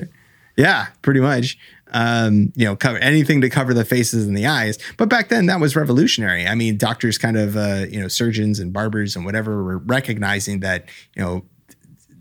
Yeah, 0.56 0.86
pretty 1.02 1.20
much. 1.20 1.56
Um, 1.90 2.52
you 2.54 2.66
know, 2.66 2.76
cover 2.76 2.98
anything 2.98 3.40
to 3.40 3.48
cover 3.48 3.72
the 3.72 3.84
faces 3.84 4.26
and 4.26 4.36
the 4.36 4.46
eyes. 4.46 4.78
But 4.98 5.08
back 5.08 5.30
then, 5.30 5.46
that 5.46 5.58
was 5.58 5.74
revolutionary. 5.74 6.46
I 6.46 6.54
mean, 6.54 6.76
doctors, 6.76 7.16
kind 7.16 7.36
of, 7.38 7.56
uh, 7.56 7.86
you 7.88 7.98
know, 8.00 8.08
surgeons 8.08 8.58
and 8.58 8.72
barbers 8.72 9.16
and 9.16 9.24
whatever 9.24 9.62
were 9.64 9.78
recognizing 9.78 10.60
that, 10.60 10.84
you 11.16 11.22
know, 11.22 11.44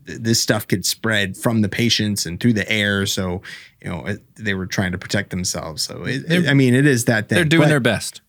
th- 0.05 0.19
this 0.21 0.39
stuff 0.39 0.67
could 0.67 0.85
spread 0.85 1.35
from 1.35 1.61
the 1.61 1.69
patients 1.69 2.25
and 2.25 2.39
through 2.39 2.53
the 2.53 2.69
air. 2.71 3.05
So, 3.05 3.41
you 3.81 3.89
know, 3.89 4.05
it, 4.05 4.23
they 4.37 4.53
were 4.53 4.67
trying 4.67 4.93
to 4.93 4.97
protect 4.97 5.31
themselves. 5.31 5.83
So, 5.83 6.03
it, 6.05 6.23
it- 6.31 6.47
I 6.47 6.53
mean, 6.53 6.73
it 6.73 6.85
is 6.85 7.03
that 7.05 7.27
thing. 7.27 7.35
They're 7.35 7.43
doing 7.45 7.63
But- 7.63 7.69
their 7.69 7.79
best. 7.81 8.21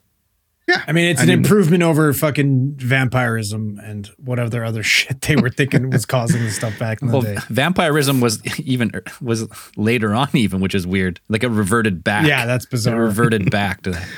Yeah, 0.69 0.83
I 0.87 0.93
mean, 0.93 1.07
it's 1.07 1.21
I 1.21 1.23
an 1.23 1.29
mean- 1.31 1.39
improvement 1.39 1.83
over 1.83 2.13
fucking 2.13 2.75
vampirism 2.77 3.81
and 3.83 4.07
whatever 4.19 4.63
other 4.65 4.83
shit 4.95 5.23
they 5.23 5.35
were 5.37 5.49
thinking 5.51 5.89
was 5.91 6.05
causing 6.05 6.45
the 6.45 6.51
stuff 6.51 6.79
back 6.79 7.01
in 7.01 7.09
the 7.09 7.13
Well, 7.15 7.23
day. 7.23 7.37
vampirism 7.49 8.21
was 8.21 8.45
even 8.59 8.93
was 9.21 9.49
later 9.77 10.15
on, 10.15 10.29
even 10.35 10.61
which 10.61 10.75
is 10.75 10.87
weird. 10.87 11.21
Like 11.29 11.43
it 11.43 11.49
reverted 11.49 12.05
back. 12.05 12.27
Yeah, 12.27 12.45
that's 12.47 12.67
It 12.67 12.71
bizarre. 12.71 13.01
reverted 13.01 13.51
back 13.51 13.83
to 13.83 13.93
that. 13.93 14.09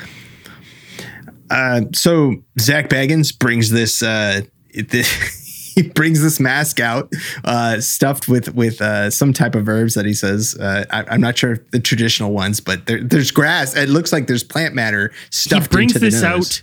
Uh, 1.50 1.80
so 1.94 2.34
Zak 2.60 2.88
Bagans 2.88 3.36
brings 3.36 3.70
this. 3.70 4.02
Uh, 4.02 4.42
it, 4.70 4.90
he 5.74 5.82
brings 5.82 6.22
this 6.22 6.38
mask 6.40 6.80
out, 6.80 7.12
uh, 7.44 7.80
stuffed 7.80 8.28
with 8.28 8.54
with 8.54 8.80
uh, 8.80 9.10
some 9.10 9.32
type 9.32 9.54
of 9.54 9.68
herbs 9.68 9.94
that 9.94 10.04
he 10.06 10.14
says. 10.14 10.56
Uh, 10.58 10.84
I, 10.90 11.04
I'm 11.08 11.20
not 11.20 11.36
sure 11.38 11.52
if 11.52 11.70
the 11.70 11.80
traditional 11.80 12.32
ones, 12.32 12.60
but 12.60 12.86
there, 12.86 13.02
there's 13.02 13.30
grass. 13.30 13.76
It 13.76 13.88
looks 13.88 14.12
like 14.12 14.26
there's 14.26 14.44
plant 14.44 14.74
matter 14.74 15.08
He 15.08 15.14
stuffed 15.30 15.70
brings 15.70 15.92
into 15.94 16.00
the 16.00 16.06
he 16.06 16.10
this 16.10 16.22
nose. 16.22 16.62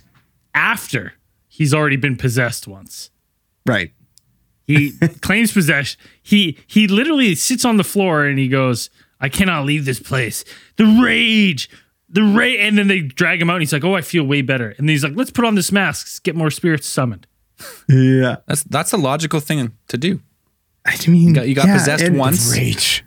after 0.54 1.12
he's 1.46 1.72
already 1.74 1.96
been 1.96 2.16
possessed 2.16 2.66
once. 2.68 3.10
Right. 3.66 3.92
He 4.66 4.92
claims 5.22 5.52
possession. 5.52 5.98
He 6.22 6.58
he 6.66 6.88
literally 6.88 7.34
sits 7.34 7.64
on 7.64 7.76
the 7.76 7.84
floor 7.84 8.24
and 8.24 8.38
he 8.38 8.48
goes, 8.48 8.90
"I 9.20 9.28
cannot 9.28 9.64
leave 9.64 9.84
this 9.84 10.00
place. 10.00 10.44
The 10.76 10.84
rage, 11.02 11.70
the 12.08 12.22
rage." 12.22 12.58
And 12.60 12.76
then 12.76 12.88
they 12.88 13.00
drag 13.00 13.40
him 13.40 13.48
out. 13.50 13.54
and 13.54 13.62
He's 13.62 13.72
like, 13.72 13.84
"Oh, 13.84 13.94
I 13.94 14.02
feel 14.02 14.24
way 14.24 14.42
better." 14.42 14.74
And 14.78 14.88
he's 14.88 15.02
like, 15.02 15.14
"Let's 15.16 15.30
put 15.30 15.44
on 15.44 15.54
this 15.54 15.72
mask. 15.72 16.22
Get 16.22 16.36
more 16.36 16.50
spirits 16.50 16.86
summoned." 16.86 17.26
Yeah. 17.88 18.36
That's 18.46 18.62
that's 18.64 18.92
a 18.92 18.96
logical 18.96 19.40
thing 19.40 19.72
to 19.88 19.98
do. 19.98 20.20
I 20.84 20.96
mean, 21.08 21.28
you 21.28 21.34
got- 21.34 21.48
you 21.48 21.54
got 21.54 21.66
yeah, 21.66 21.76
possessed 21.78 22.10
once. 22.12 22.52
Rage. 22.56 23.04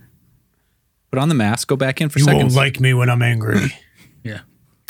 Put 1.12 1.20
on 1.20 1.30
the 1.30 1.36
mask, 1.36 1.68
go 1.68 1.76
back 1.76 2.00
in 2.00 2.10
for 2.10 2.20
You 2.20 2.26
won't 2.26 2.54
like 2.54 2.80
me 2.80 2.94
when 2.94 3.10
I'm 3.10 3.22
angry. 3.22 3.74
Yeah. 4.24 4.42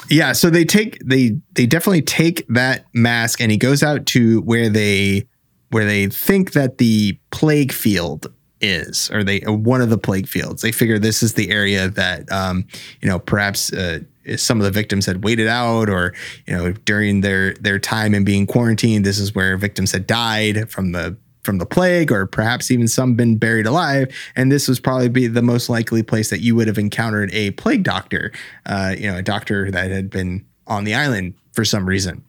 Yeah, 0.10 0.34
so 0.34 0.50
they 0.50 0.66
take 0.66 1.00
they 1.06 1.38
they 1.54 1.66
definitely 1.66 2.02
take 2.02 2.46
that 2.50 2.86
mask 2.94 3.40
and 3.40 3.50
he 3.50 3.58
goes 3.58 3.82
out 3.82 4.06
to 4.08 4.42
where 4.42 4.68
they 4.68 5.26
where 5.70 5.86
they 5.86 6.08
think 6.08 6.52
that 6.52 6.80
the 6.80 7.18
plague 7.32 7.72
field 7.72 8.28
is 8.62 9.10
or 9.12 9.24
they 9.24 9.40
one 9.40 9.82
of 9.82 9.90
the 9.90 9.98
plague 9.98 10.28
fields. 10.28 10.62
They 10.62 10.72
figure 10.72 11.00
this 11.00 11.24
is 11.24 11.34
the 11.34 11.50
area 11.50 11.90
that 11.90 12.32
um 12.32 12.66
you 13.02 13.08
know 13.08 13.20
perhaps 13.20 13.74
uh, 13.74 14.00
some 14.38 14.60
of 14.60 14.64
the 14.64 14.72
victims 14.72 15.06
had 15.06 15.24
waited 15.24 15.48
out 15.48 15.90
or 15.90 16.14
you 16.46 16.56
know 16.56 16.72
during 16.86 17.22
their 17.22 17.54
their 17.56 17.80
time 17.80 18.14
in 18.14 18.24
being 18.24 18.46
quarantined 18.46 19.06
this 19.06 19.18
is 19.18 19.34
where 19.34 19.58
victims 19.58 19.92
had 19.92 20.06
died 20.06 20.70
from 20.70 20.92
the 20.92 21.18
from 21.44 21.58
the 21.58 21.66
plague 21.66 22.12
or 22.12 22.28
perhaps 22.28 22.70
even 22.70 22.88
some 22.88 23.16
been 23.16 23.38
buried 23.38 23.66
alive 23.66 24.14
and 24.36 24.52
this 24.52 24.68
was 24.68 24.80
probably 24.80 25.10
be 25.10 25.26
the 25.26 25.42
most 25.42 25.70
likely 25.70 26.04
place 26.04 26.30
that 26.30 26.40
you 26.40 26.56
would 26.56 26.68
have 26.68 26.78
encountered 26.78 27.34
a 27.34 27.52
plague 27.52 27.84
doctor 27.84 28.32
uh, 28.68 28.94
you 28.98 29.10
know 29.10 29.18
a 29.18 29.24
doctor 29.24 29.72
that 29.72 29.90
had 29.90 30.10
been 30.10 30.46
on 30.68 30.84
the 30.84 30.94
island 30.94 31.34
for 31.54 31.66
some 31.66 31.86
reason 31.86 32.24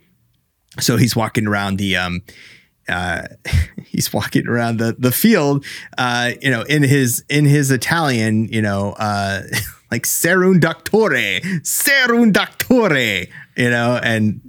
so 0.81 0.97
he's 0.97 1.15
walking 1.15 1.47
around 1.47 1.77
the 1.77 1.95
um 1.97 2.23
uh 2.93 3.27
he's 3.85 4.13
walking 4.13 4.47
around 4.47 4.79
the 4.79 4.95
the 4.99 5.13
field 5.13 5.65
uh 5.99 6.33
you 6.41 6.51
know 6.51 6.63
in 6.63 6.83
his 6.83 7.25
in 7.29 7.45
his 7.45 7.71
italian 7.71 8.47
you 8.49 8.63
know 8.63 8.93
uh 8.99 9.43
like 9.91 10.05
serun 10.05 10.61
doctore 10.61 11.41
serun 11.63 12.33
doctore 12.33 13.29
you 13.57 13.71
know 13.71 13.99
and 14.03 14.41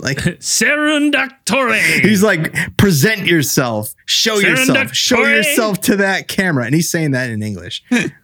like 0.00 0.18
Serendactore. 0.40 2.00
He's 2.00 2.22
like, 2.22 2.76
present 2.76 3.26
yourself, 3.26 3.94
show 4.04 4.38
yourself, 4.38 4.94
show 4.94 5.24
yourself 5.24 5.80
to 5.82 5.96
that 5.96 6.28
camera. 6.28 6.64
And 6.64 6.74
he's 6.74 6.90
saying 6.90 7.12
that 7.12 7.30
in 7.30 7.42
English, 7.42 7.82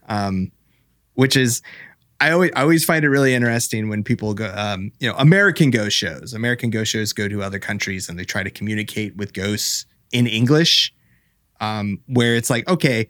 um, 0.09 0.53
which 1.15 1.37
is, 1.37 1.63
I 2.23 2.31
always, 2.31 2.53
I 2.55 2.63
always 2.63 2.85
find 2.85 3.05
it 3.05 3.09
really 3.09 3.35
interesting 3.35 3.89
when 3.89 4.05
people 4.05 4.33
go, 4.33 4.55
um, 4.57 4.93
you 5.01 5.09
know, 5.09 5.17
American 5.19 5.73
ghost 5.73 5.97
shows. 5.97 6.33
American 6.33 6.71
ghost 6.71 6.93
shows 6.93 7.13
go 7.13 7.27
to 7.27 7.43
other 7.43 7.59
countries 7.59 8.09
and 8.09 8.17
they 8.17 8.25
try 8.25 8.45
to 8.45 8.51
communicate 8.51 9.17
with 9.17 9.33
ghosts 9.33 9.87
in 10.13 10.29
English, 10.29 10.95
um, 11.61 11.99
where 12.07 12.37
it's 12.37 12.49
like, 12.49 12.69
okay, 12.69 13.09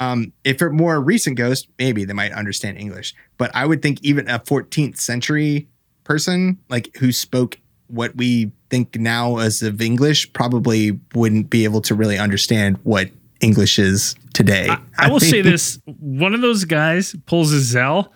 um, 0.00 0.32
if 0.42 0.58
they're 0.58 0.70
more 0.70 1.00
recent 1.00 1.36
ghost, 1.36 1.68
maybe 1.78 2.04
they 2.04 2.12
might 2.12 2.32
understand 2.32 2.76
English. 2.76 3.14
But 3.38 3.52
I 3.54 3.66
would 3.66 3.82
think 3.82 4.02
even 4.02 4.28
a 4.28 4.40
14th 4.40 4.96
century 4.96 5.68
person, 6.02 6.58
like 6.68 6.90
who 6.96 7.12
spoke 7.12 7.56
what 7.86 8.16
we 8.16 8.50
think 8.68 8.96
now 8.98 9.36
as 9.36 9.62
of 9.62 9.80
English, 9.80 10.32
probably 10.32 10.98
wouldn't 11.14 11.50
be 11.50 11.62
able 11.62 11.82
to 11.82 11.94
really 11.94 12.18
understand 12.18 12.80
what 12.82 13.10
English 13.40 13.78
is 13.78 14.16
today. 14.34 14.66
I, 14.68 14.80
I 14.98 15.08
will 15.08 15.20
say 15.20 15.40
this: 15.40 15.78
one 16.00 16.34
of 16.34 16.40
those 16.40 16.64
guys 16.64 17.14
pulls 17.26 17.52
a 17.52 17.60
Zell 17.60 18.12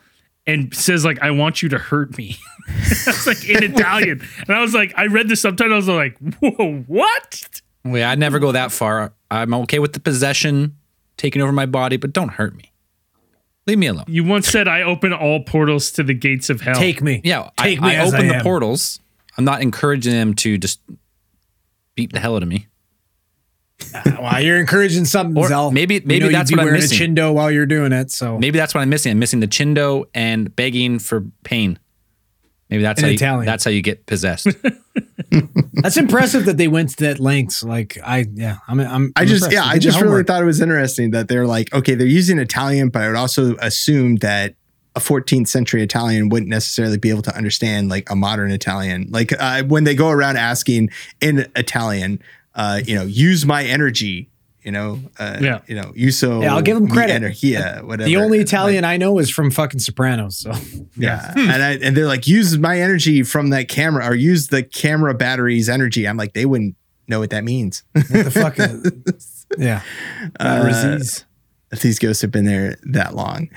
and 0.47 0.75
says, 0.75 1.05
"Like, 1.05 1.21
I 1.21 1.31
want 1.31 1.63
you 1.63 1.69
to 1.71 1.79
hurt 1.79 2.17
me." 2.17 2.37
That's 3.05 3.27
like 3.27 3.49
in 3.49 3.63
Italian, 3.63 4.27
and 4.47 4.57
I 4.57 4.61
was 4.61 4.75
like, 4.75 4.93
I 4.97 5.07
read 5.07 5.29
the 5.29 5.37
subtitles. 5.37 5.89
I 5.89 5.93
was 5.93 6.13
like, 6.21 6.37
"Whoa, 6.41 6.85
what?" 6.87 7.61
Wait, 7.85 8.03
I'd 8.03 8.19
never 8.19 8.39
go 8.39 8.53
that 8.53 8.73
far. 8.73 9.13
I'm 9.31 9.53
okay 9.55 9.79
with 9.79 9.93
the 9.93 10.01
possession 10.01 10.77
taking 11.17 11.43
over 11.43 11.53
my 11.53 11.67
body, 11.67 11.97
but 11.97 12.13
don't 12.13 12.31
hurt 12.31 12.57
me. 12.57 12.73
Leave 13.67 13.79
me 13.79 13.87
alone. 13.87 14.05
You 14.09 14.25
once 14.25 14.49
said 14.49 14.69
I 14.69 14.83
open 14.83 15.13
all 15.13 15.43
portals 15.43 15.91
to 15.93 16.03
the 16.03 16.15
gates 16.15 16.51
of 16.51 16.61
hell. 16.61 16.75
Take 16.75 17.03
me. 17.03 17.21
Yeah, 17.25 17.51
Take 17.59 17.81
I, 17.81 17.87
me 17.87 17.97
I 17.97 18.01
as 18.01 18.15
open 18.15 18.31
I 18.31 18.39
the 18.39 18.43
portals. 18.43 19.01
I'm 19.37 19.45
not 19.45 19.63
encouraging 19.63 20.13
them 20.13 20.35
to 20.35 20.59
just 20.59 20.81
beat 21.95 22.13
the 22.13 22.21
hell 22.21 22.37
out 22.37 22.43
of 22.43 22.49
me. 22.49 22.67
Wow, 24.07 24.39
you're 24.39 24.59
encouraging 24.59 25.05
something, 25.05 25.37
Or 25.37 25.49
Zell. 25.49 25.71
maybe- 25.71 25.99
We 26.01 26.05
maybe 26.07 26.21
know 26.21 26.27
you'd 26.27 26.35
that's 26.35 26.51
be 26.51 26.57
what 26.57 26.67
I'm 26.67 26.73
missing. 26.73 27.01
a 27.01 27.15
chindo 27.15 27.35
while 27.35 27.51
you're 27.51 27.67
doing 27.67 27.93
it. 27.93 28.11
So 28.11 28.39
Maybe 28.39 28.59
that's 28.59 28.75
what 28.75 28.81
I'm 28.81 28.89
missing. 28.89 29.13
I'm 29.13 29.19
missing 29.19 29.41
the 29.41 29.49
chindo 29.49 30.05
and 30.15 30.55
begging 30.57 30.99
for 30.99 31.25
pain. 31.43 31.79
Maybe 32.71 32.83
that's 32.83 33.03
In 33.03 33.19
how 33.19 33.41
you, 33.41 33.45
that's 33.45 33.65
how 33.65 33.71
you 33.71 33.83
get 33.83 34.07
possessed. 34.07 34.47
that's 35.75 35.97
impressive 35.97 36.47
that 36.47 36.57
they 36.57 36.67
went 36.69 36.91
to 36.91 37.05
that 37.05 37.21
lengths. 37.21 37.63
Like 37.63 37.99
I, 38.03 38.27
yeah, 38.33 38.57
I'm, 38.67 38.81
I'm. 38.81 39.13
I 39.17 39.23
I'm 39.23 39.27
just, 39.27 39.45
impressed. 39.45 39.53
yeah, 39.67 39.71
I 39.71 39.79
just 39.79 39.99
their 39.99 40.09
really 40.09 40.25
thought 40.25 40.43
it 40.43 40.47
was 40.47 40.61
interesting 40.61 41.11
that 41.11 41.29
they're 41.29 41.47
like, 41.47 41.73
okay, 41.75 41.95
they're 41.95 42.07
using 42.07 42.39
Italian, 42.39 42.89
but 42.89 43.03
I 43.03 43.09
would 43.09 43.17
also 43.17 43.55
assume 43.57 44.17
that 44.17 44.55
a 44.97 45.01
14th 45.01 45.49
century 45.49 45.83
Italian 45.83 46.31
wouldn't 46.31 46.49
necessarily 46.49 46.97
be 46.97 47.11
able 47.11 47.23
to 47.23 47.37
understand 47.37 47.91
like 47.91 48.09
a 48.11 48.17
modern 48.17 48.51
Italian. 48.51 49.09
Like 49.11 49.33
uh, 49.39 49.65
when 49.65 49.85
they 49.85 49.95
go 49.95 50.09
around 50.09 50.37
asking 50.39 50.89
in 51.21 51.47
Italian, 51.57 52.21
uh, 52.55 52.81
you 52.85 52.95
know, 52.95 53.03
use 53.05 53.45
my 53.45 53.65
energy, 53.65 54.31
you 54.63 54.71
know, 54.73 55.01
uh, 55.19 55.39
Yeah. 55.41 55.61
you 55.67 55.75
know, 55.75 55.93
uso. 55.95 56.41
Yeah, 56.43 56.55
I'll 56.55 56.63
give 56.63 56.81
mi 56.81 56.89
credit. 56.91 57.21
Energia, 57.23 57.83
whatever. 57.83 58.09
The 58.09 58.17
only 58.17 58.39
Like, 58.39 58.47
Italian 58.47 58.85
I 58.85 58.97
know 58.97 59.19
is 59.19 59.29
from 59.31 59.51
fucking 59.51 59.81
Sopranos. 59.81 60.39
So 60.39 60.53
yeah, 60.97 61.33
and 61.37 61.63
I, 61.63 61.73
and 61.83 61.97
they're 61.97 62.07
like, 62.07 62.27
use 62.27 62.57
my 62.59 62.81
energy 62.81 63.23
from 63.23 63.51
that 63.51 63.69
camera, 63.69 64.07
or 64.09 64.15
use 64.15 64.49
the 64.49 64.63
camera 64.63 65.15
battery's 65.15 65.69
energy. 65.69 66.07
I'm 66.09 66.17
like, 66.17 66.33
they 66.35 66.47
wouldn't 66.47 66.77
know 67.09 67.19
what 67.21 67.31
that 67.31 67.45
means. 67.45 67.83
what 67.93 68.09
the 68.09 68.31
fuck? 68.31 68.59
is- 68.59 69.47
yeah, 69.59 69.83
Uh, 70.41 70.63
Raziz. 70.65 71.25
if 71.71 71.81
these 71.81 71.99
ghosts 71.99 72.23
have 72.23 72.31
been 72.31 72.45
there 72.47 72.77
that 72.85 73.15
long. 73.15 73.51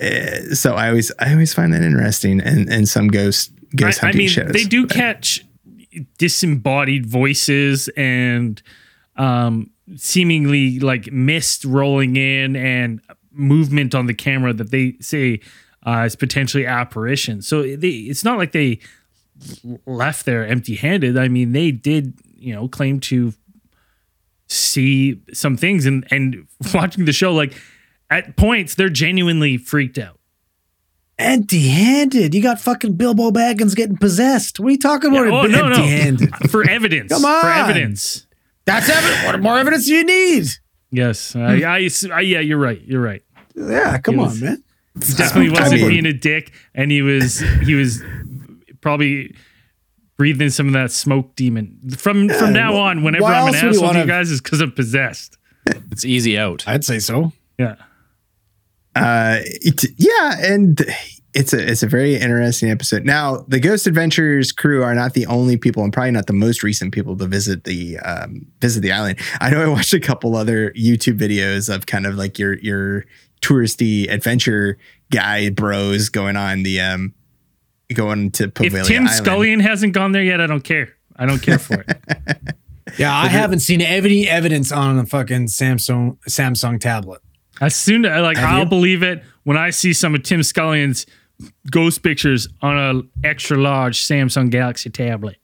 Uh, 0.00 0.54
so 0.54 0.74
I 0.74 0.88
always 0.88 1.10
I 1.18 1.32
always 1.32 1.52
find 1.54 1.72
that 1.74 1.82
interesting, 1.82 2.40
and 2.40 2.68
and 2.68 2.88
some 2.88 3.08
ghost 3.08 3.52
ghost 3.76 4.02
I, 4.02 4.06
I 4.06 4.10
hunting 4.10 4.18
mean, 4.20 4.28
shows. 4.28 4.52
they 4.52 4.64
do 4.64 4.86
catch 4.86 5.44
disembodied 6.18 7.06
voices 7.06 7.88
and 7.96 8.62
um, 9.16 9.70
seemingly 9.96 10.78
like 10.78 11.10
mist 11.12 11.64
rolling 11.64 12.16
in 12.16 12.56
and 12.56 13.00
movement 13.32 13.94
on 13.94 14.06
the 14.06 14.14
camera 14.14 14.52
that 14.52 14.70
they 14.70 14.96
say 15.00 15.40
uh, 15.86 16.04
is 16.04 16.16
potentially 16.16 16.66
apparition. 16.66 17.40
So 17.42 17.62
they, 17.62 17.88
it's 17.88 18.24
not 18.24 18.38
like 18.38 18.52
they 18.52 18.80
left 19.86 20.26
there 20.26 20.46
empty-handed. 20.46 21.16
I 21.16 21.28
mean, 21.28 21.52
they 21.52 21.70
did, 21.70 22.14
you 22.36 22.54
know, 22.54 22.68
claim 22.68 23.00
to 23.00 23.32
see 24.48 25.20
some 25.32 25.56
things, 25.56 25.86
and 25.86 26.06
and 26.10 26.46
watching 26.74 27.04
the 27.04 27.12
show, 27.12 27.32
like 27.32 27.54
at 28.10 28.36
points, 28.36 28.74
they're 28.74 28.88
genuinely 28.88 29.56
freaked 29.56 29.98
out. 29.98 30.17
Empty-handed. 31.18 32.34
You 32.34 32.42
got 32.42 32.60
fucking 32.60 32.94
Bilbo 32.94 33.30
Baggins 33.30 33.74
getting 33.74 33.96
possessed. 33.96 34.60
What 34.60 34.68
are 34.68 34.70
you 34.72 34.78
talking 34.78 35.10
about? 35.10 35.26
oh 35.26 35.46
no, 35.46 35.66
empty-handed. 35.66 36.30
no, 36.30 36.36
for 36.48 36.68
evidence. 36.68 37.12
Come 37.12 37.24
on. 37.24 37.40
for 37.42 37.48
evidence. 37.50 38.26
That's 38.64 38.88
evidence. 38.88 39.24
What 39.26 39.40
more 39.40 39.58
evidence 39.58 39.86
do 39.86 39.94
you 39.94 40.04
need? 40.04 40.46
Yes, 40.90 41.34
I, 41.36 41.58
hmm. 41.58 41.64
I, 41.64 41.88
I- 42.16 42.20
yeah, 42.20 42.40
you're 42.40 42.58
right. 42.58 42.80
You're 42.82 43.02
right. 43.02 43.22
Yeah, 43.54 43.98
come 43.98 44.14
He 44.16 44.20
on, 44.20 44.26
was- 44.28 44.42
man. 44.42 44.62
He 45.04 45.12
definitely 45.14 45.50
wasn't 45.50 45.80
mean- 45.82 45.88
being 45.90 46.06
a 46.06 46.12
dick, 46.12 46.52
and 46.74 46.90
he 46.90 47.02
was 47.02 47.38
he 47.62 47.74
was 47.74 48.02
probably 48.80 49.34
breathing 50.16 50.50
some 50.50 50.66
of 50.66 50.72
that 50.72 50.90
smoke 50.90 51.36
demon. 51.36 51.78
From 51.96 52.28
from 52.28 52.52
now 52.52 52.74
on, 52.76 53.02
whenever 53.04 53.26
I'm 53.26 53.48
an 53.48 53.54
else 53.54 53.62
would 53.62 53.62
you 53.62 53.68
asshole 53.80 53.92
to 53.92 53.98
you 54.00 54.06
guys, 54.06 54.30
is 54.30 54.40
because 54.40 54.60
I'm 54.60 54.72
possessed. 54.72 55.36
It's 55.92 56.04
easy 56.04 56.36
out. 56.38 56.64
I'd 56.66 56.84
say 56.84 56.98
so. 56.98 57.32
Yeah. 57.58 57.76
Uh, 58.98 59.40
it, 59.44 59.84
yeah, 59.96 60.36
and 60.40 60.80
it's 61.34 61.52
a 61.52 61.70
it's 61.70 61.82
a 61.82 61.86
very 61.86 62.16
interesting 62.16 62.70
episode. 62.70 63.04
Now, 63.04 63.44
the 63.48 63.60
Ghost 63.60 63.86
Adventures 63.86 64.52
crew 64.52 64.82
are 64.82 64.94
not 64.94 65.14
the 65.14 65.26
only 65.26 65.56
people, 65.56 65.84
and 65.84 65.92
probably 65.92 66.10
not 66.10 66.26
the 66.26 66.32
most 66.32 66.62
recent 66.62 66.92
people 66.92 67.16
to 67.16 67.26
visit 67.26 67.64
the 67.64 67.98
um, 67.98 68.46
visit 68.60 68.80
the 68.80 68.92
island. 68.92 69.18
I 69.40 69.50
know 69.50 69.62
I 69.62 69.68
watched 69.68 69.94
a 69.94 70.00
couple 70.00 70.36
other 70.36 70.70
YouTube 70.72 71.18
videos 71.18 71.72
of 71.72 71.86
kind 71.86 72.06
of 72.06 72.14
like 72.16 72.38
your 72.38 72.58
your 72.58 73.04
touristy 73.40 74.10
adventure 74.10 74.78
guy 75.10 75.48
bros 75.50 76.08
going 76.08 76.36
on 76.36 76.64
the 76.64 76.80
um 76.80 77.14
going 77.94 78.30
to 78.32 78.44
If 78.44 78.54
Poveglia 78.54 78.84
Tim 78.84 79.06
Island. 79.06 79.26
Scullion 79.26 79.60
hasn't 79.60 79.92
gone 79.92 80.12
there 80.12 80.22
yet, 80.22 80.40
I 80.40 80.46
don't 80.46 80.64
care. 80.64 80.94
I 81.16 81.26
don't 81.26 81.42
care 81.42 81.58
for 81.58 81.84
it. 81.86 81.98
Yeah, 82.96 83.14
I 83.14 83.28
haven't 83.28 83.60
seen 83.60 83.80
any 83.80 84.28
evidence 84.28 84.72
on 84.72 84.98
a 84.98 85.04
fucking 85.04 85.46
Samsung 85.46 86.16
Samsung 86.28 86.80
tablet. 86.80 87.20
As 87.60 87.74
soon 87.74 88.04
as 88.04 88.22
like 88.22 88.36
Have 88.36 88.50
I'll 88.50 88.58
you? 88.60 88.68
believe 88.68 89.02
it 89.02 89.22
when 89.44 89.56
I 89.56 89.70
see 89.70 89.92
some 89.92 90.14
of 90.14 90.22
Tim 90.22 90.42
Scullion's 90.42 91.06
ghost 91.70 92.02
pictures 92.02 92.48
on 92.62 92.76
a 92.76 93.26
extra 93.26 93.56
large 93.56 94.00
Samsung 94.00 94.50
Galaxy 94.50 94.90
tablet. 94.90 95.36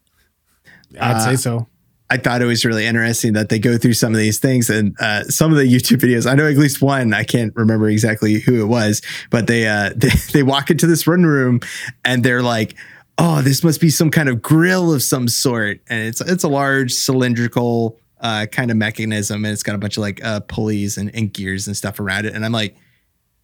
I'd 0.99 1.21
say 1.21 1.35
so. 1.35 1.67
I 2.09 2.17
thought 2.17 2.41
it 2.41 2.45
was 2.45 2.63
really 2.63 2.85
interesting 2.85 3.33
that 3.33 3.49
they 3.49 3.57
go 3.57 3.77
through 3.77 3.93
some 3.93 4.13
of 4.13 4.19
these 4.19 4.37
things 4.37 4.69
and 4.69 4.95
uh, 4.99 5.23
some 5.23 5.51
of 5.51 5.57
the 5.57 5.63
YouTube 5.63 5.97
videos. 5.97 6.29
I 6.29 6.35
know 6.35 6.47
at 6.47 6.55
least 6.55 6.81
one. 6.81 7.13
I 7.13 7.23
can't 7.23 7.51
remember 7.55 7.89
exactly 7.89 8.39
who 8.39 8.61
it 8.61 8.67
was, 8.67 9.01
but 9.31 9.47
they 9.47 9.67
uh, 9.67 9.89
they, 9.95 10.09
they 10.31 10.43
walk 10.43 10.69
into 10.69 10.85
this 10.85 11.07
run 11.07 11.25
room 11.25 11.61
and 12.03 12.23
they're 12.23 12.43
like, 12.43 12.75
"Oh, 13.17 13.41
this 13.41 13.63
must 13.63 13.81
be 13.81 13.89
some 13.89 14.11
kind 14.11 14.29
of 14.29 14.41
grill 14.41 14.93
of 14.93 15.01
some 15.01 15.27
sort," 15.27 15.79
and 15.87 16.07
it's 16.07 16.21
it's 16.21 16.43
a 16.43 16.47
large 16.47 16.93
cylindrical 16.93 17.99
uh, 18.25 18.47
kind 18.47 18.71
of 18.71 18.77
mechanism, 18.77 19.45
and 19.45 19.53
it's 19.53 19.61
got 19.61 19.75
a 19.75 19.77
bunch 19.77 19.97
of 19.97 20.01
like 20.01 20.23
uh, 20.25 20.39
pulleys 20.39 20.97
and, 20.97 21.13
and 21.13 21.31
gears 21.31 21.67
and 21.67 21.77
stuff 21.77 21.99
around 21.99 22.25
it. 22.25 22.33
And 22.33 22.43
I'm 22.43 22.51
like, 22.51 22.75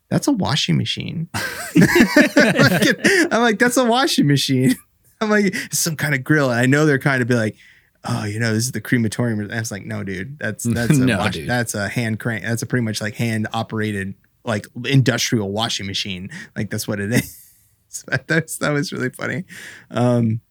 "That's 0.09 0.27
a 0.27 0.31
washing 0.31 0.75
machine." 0.75 1.29
I'm 1.35 3.41
like, 3.41 3.59
"That's 3.59 3.77
a 3.77 3.85
washing 3.85 4.25
machine." 4.25 4.73
I'm 5.21 5.29
like, 5.29 5.45
"It's 5.45 5.77
some 5.77 5.95
kind 5.95 6.15
of 6.15 6.23
grill," 6.23 6.49
and 6.49 6.59
I 6.59 6.65
know 6.65 6.87
they're 6.87 6.97
kind 6.97 7.21
of 7.21 7.27
be 7.27 7.35
like 7.35 7.55
oh, 8.03 8.25
you 8.25 8.39
know, 8.39 8.51
this 8.51 8.65
is 8.65 8.71
the 8.71 8.81
crematorium. 8.81 9.41
And 9.41 9.53
I 9.53 9.59
was 9.59 9.71
like, 9.71 9.85
no, 9.85 10.03
dude, 10.03 10.39
that's 10.39 10.63
that's 10.63 10.97
a 10.97 11.05
No, 11.05 11.19
wash, 11.19 11.37
that's 11.45 11.75
a 11.75 11.87
hand 11.87 12.19
crank. 12.19 12.43
That's 12.43 12.63
a 12.63 12.65
pretty 12.65 12.83
much 12.83 12.99
like 12.99 13.13
hand 13.13 13.47
operated, 13.53 14.15
like 14.43 14.65
industrial 14.85 15.51
washing 15.51 15.85
machine. 15.85 16.31
Like 16.55 16.71
that's 16.71 16.87
what 16.87 16.99
it 16.99 17.13
is. 17.13 17.37
That 18.07 18.27
that's, 18.27 18.57
that 18.57 18.71
was 18.71 18.91
really 18.91 19.11
funny. 19.11 19.43
Um, 19.91 20.41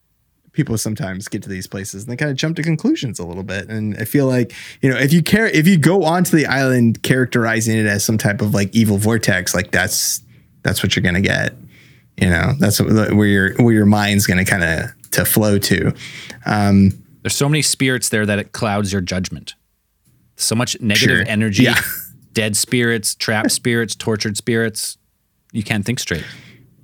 people 0.53 0.77
sometimes 0.77 1.27
get 1.27 1.41
to 1.43 1.49
these 1.49 1.65
places 1.67 2.03
and 2.03 2.11
they 2.11 2.17
kind 2.17 2.29
of 2.31 2.35
jump 2.37 2.55
to 2.57 2.63
conclusions 2.63 3.19
a 3.19 3.25
little 3.25 3.43
bit. 3.43 3.69
And 3.69 3.95
I 3.97 4.03
feel 4.05 4.27
like, 4.27 4.53
you 4.81 4.89
know, 4.89 4.97
if 4.97 5.13
you 5.13 5.23
care, 5.23 5.47
if 5.47 5.65
you 5.67 5.77
go 5.77 6.03
onto 6.03 6.35
the 6.35 6.45
island 6.45 7.01
characterizing 7.03 7.77
it 7.77 7.85
as 7.85 8.03
some 8.03 8.17
type 8.17 8.41
of 8.41 8.53
like 8.53 8.75
evil 8.75 8.97
vortex, 8.97 9.55
like 9.55 9.71
that's, 9.71 10.21
that's 10.63 10.83
what 10.83 10.95
you're 10.95 11.03
going 11.03 11.15
to 11.15 11.21
get. 11.21 11.55
You 12.19 12.29
know, 12.29 12.51
that's 12.59 12.79
what, 12.81 13.13
where 13.13 13.27
your, 13.27 13.53
where 13.55 13.73
your 13.73 13.85
mind's 13.85 14.27
going 14.27 14.43
to 14.43 14.49
kind 14.49 14.63
of 14.63 15.11
to 15.11 15.23
flow 15.25 15.57
to. 15.57 15.93
Um, 16.45 16.91
There's 17.23 17.35
so 17.35 17.47
many 17.47 17.61
spirits 17.61 18.09
there 18.09 18.25
that 18.25 18.37
it 18.39 18.51
clouds 18.51 18.91
your 18.91 19.01
judgment. 19.01 19.55
So 20.35 20.55
much 20.55 20.79
negative 20.81 21.17
Sure. 21.19 21.25
energy, 21.27 21.63
Yeah. 21.63 21.79
dead 22.33 22.55
spirits, 22.57 23.15
trapped 23.15 23.51
spirits, 23.51 23.95
tortured 23.95 24.37
spirits. 24.37 24.97
You 25.53 25.63
can't 25.63 25.85
think 25.85 25.99
straight. 25.99 26.25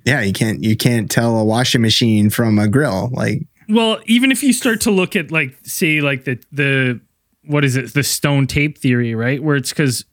yeah, 0.04 0.20
you 0.22 0.32
can't 0.32 0.62
you 0.62 0.76
can't 0.76 1.10
tell 1.10 1.38
a 1.38 1.44
washing 1.44 1.80
machine 1.82 2.28
from 2.30 2.58
a 2.58 2.68
grill. 2.68 3.08
Like 3.12 3.46
Well, 3.68 4.00
even 4.06 4.32
if 4.32 4.42
you 4.42 4.52
start 4.52 4.80
to 4.82 4.90
look 4.90 5.14
at 5.16 5.30
like 5.30 5.58
say 5.62 6.00
like 6.00 6.24
the 6.24 6.42
the 6.50 7.00
what 7.44 7.64
is 7.64 7.76
it 7.76 7.94
the 7.94 8.02
stone 8.02 8.46
tape 8.46 8.78
theory, 8.78 9.14
right? 9.14 9.42
Where 9.42 9.56
it's 9.56 9.70
because 9.70 10.04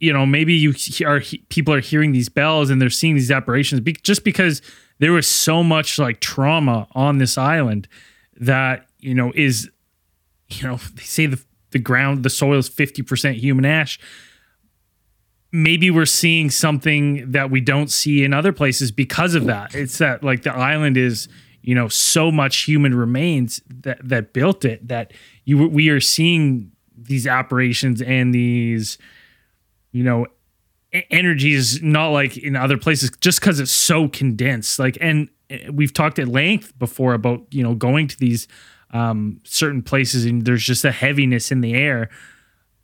you 0.00 0.12
know 0.12 0.26
maybe 0.26 0.54
you 0.54 0.74
are 1.06 1.20
people 1.48 1.74
are 1.74 1.80
hearing 1.80 2.12
these 2.12 2.28
bells 2.28 2.70
and 2.70 2.80
they're 2.80 2.90
seeing 2.90 3.14
these 3.14 3.30
apparitions 3.30 3.80
be, 3.80 3.92
just 3.92 4.24
because 4.24 4.62
there 4.98 5.12
was 5.12 5.28
so 5.28 5.62
much 5.62 5.98
like 5.98 6.20
trauma 6.20 6.88
on 6.92 7.18
this 7.18 7.38
island 7.38 7.88
that 8.36 8.86
you 8.98 9.14
know 9.14 9.32
is 9.34 9.70
you 10.48 10.66
know 10.66 10.76
they 10.94 11.02
say 11.02 11.26
the 11.26 11.40
the 11.70 11.78
ground 11.78 12.22
the 12.22 12.30
soil 12.30 12.58
is 12.58 12.70
50% 12.70 13.34
human 13.34 13.66
ash 13.66 13.98
maybe 15.52 15.90
we're 15.90 16.06
seeing 16.06 16.50
something 16.50 17.30
that 17.30 17.50
we 17.50 17.60
don't 17.60 17.90
see 17.90 18.24
in 18.24 18.34
other 18.34 18.52
places 18.52 18.90
because 18.90 19.34
of 19.34 19.46
that. 19.46 19.74
It's 19.74 19.98
that 19.98 20.22
like 20.22 20.42
the 20.42 20.52
island 20.52 20.96
is, 20.96 21.28
you 21.62 21.74
know, 21.74 21.88
so 21.88 22.30
much 22.30 22.64
human 22.64 22.94
remains 22.94 23.60
that 23.68 23.98
that 24.02 24.32
built 24.32 24.64
it 24.64 24.86
that 24.88 25.12
you 25.44 25.68
we 25.68 25.88
are 25.88 26.00
seeing 26.00 26.72
these 26.96 27.26
operations 27.26 28.02
and 28.02 28.34
these, 28.34 28.98
you 29.92 30.02
know, 30.02 30.26
e- 30.94 31.02
energies 31.10 31.82
not 31.82 32.08
like 32.08 32.36
in 32.36 32.56
other 32.56 32.76
places 32.76 33.10
just 33.20 33.40
because 33.40 33.60
it's 33.60 33.72
so 33.72 34.08
condensed. 34.08 34.78
Like, 34.78 34.98
and 35.00 35.28
eh, 35.50 35.68
we've 35.70 35.92
talked 35.92 36.18
at 36.18 36.28
length 36.28 36.78
before 36.78 37.14
about 37.14 37.42
you 37.50 37.62
know 37.62 37.74
going 37.74 38.08
to 38.08 38.18
these 38.18 38.48
um, 38.90 39.40
certain 39.44 39.82
places 39.82 40.24
and 40.24 40.44
there's 40.44 40.64
just 40.64 40.84
a 40.84 40.92
heaviness 40.92 41.52
in 41.52 41.60
the 41.60 41.74
air 41.74 42.08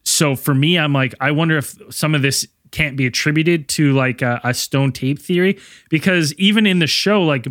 so 0.03 0.37
for 0.37 0.55
me 0.55 0.79
i'm 0.79 0.93
like 0.93 1.15
i 1.21 1.31
wonder 1.31 1.57
if 1.57 1.77
some 1.91 2.15
of 2.15 2.23
this 2.23 2.47
can't 2.73 2.97
be 2.97 3.07
attributed 3.07 3.69
to 3.69 3.93
like 3.93 4.21
a, 4.21 4.41
a 4.45 4.53
stone 4.53 4.93
tape 4.93 5.19
theory 5.19 5.59
because 5.89 6.35
even 6.35 6.67
in 6.67 6.79
the 6.79 6.87
show 6.87 7.23
like 7.23 7.47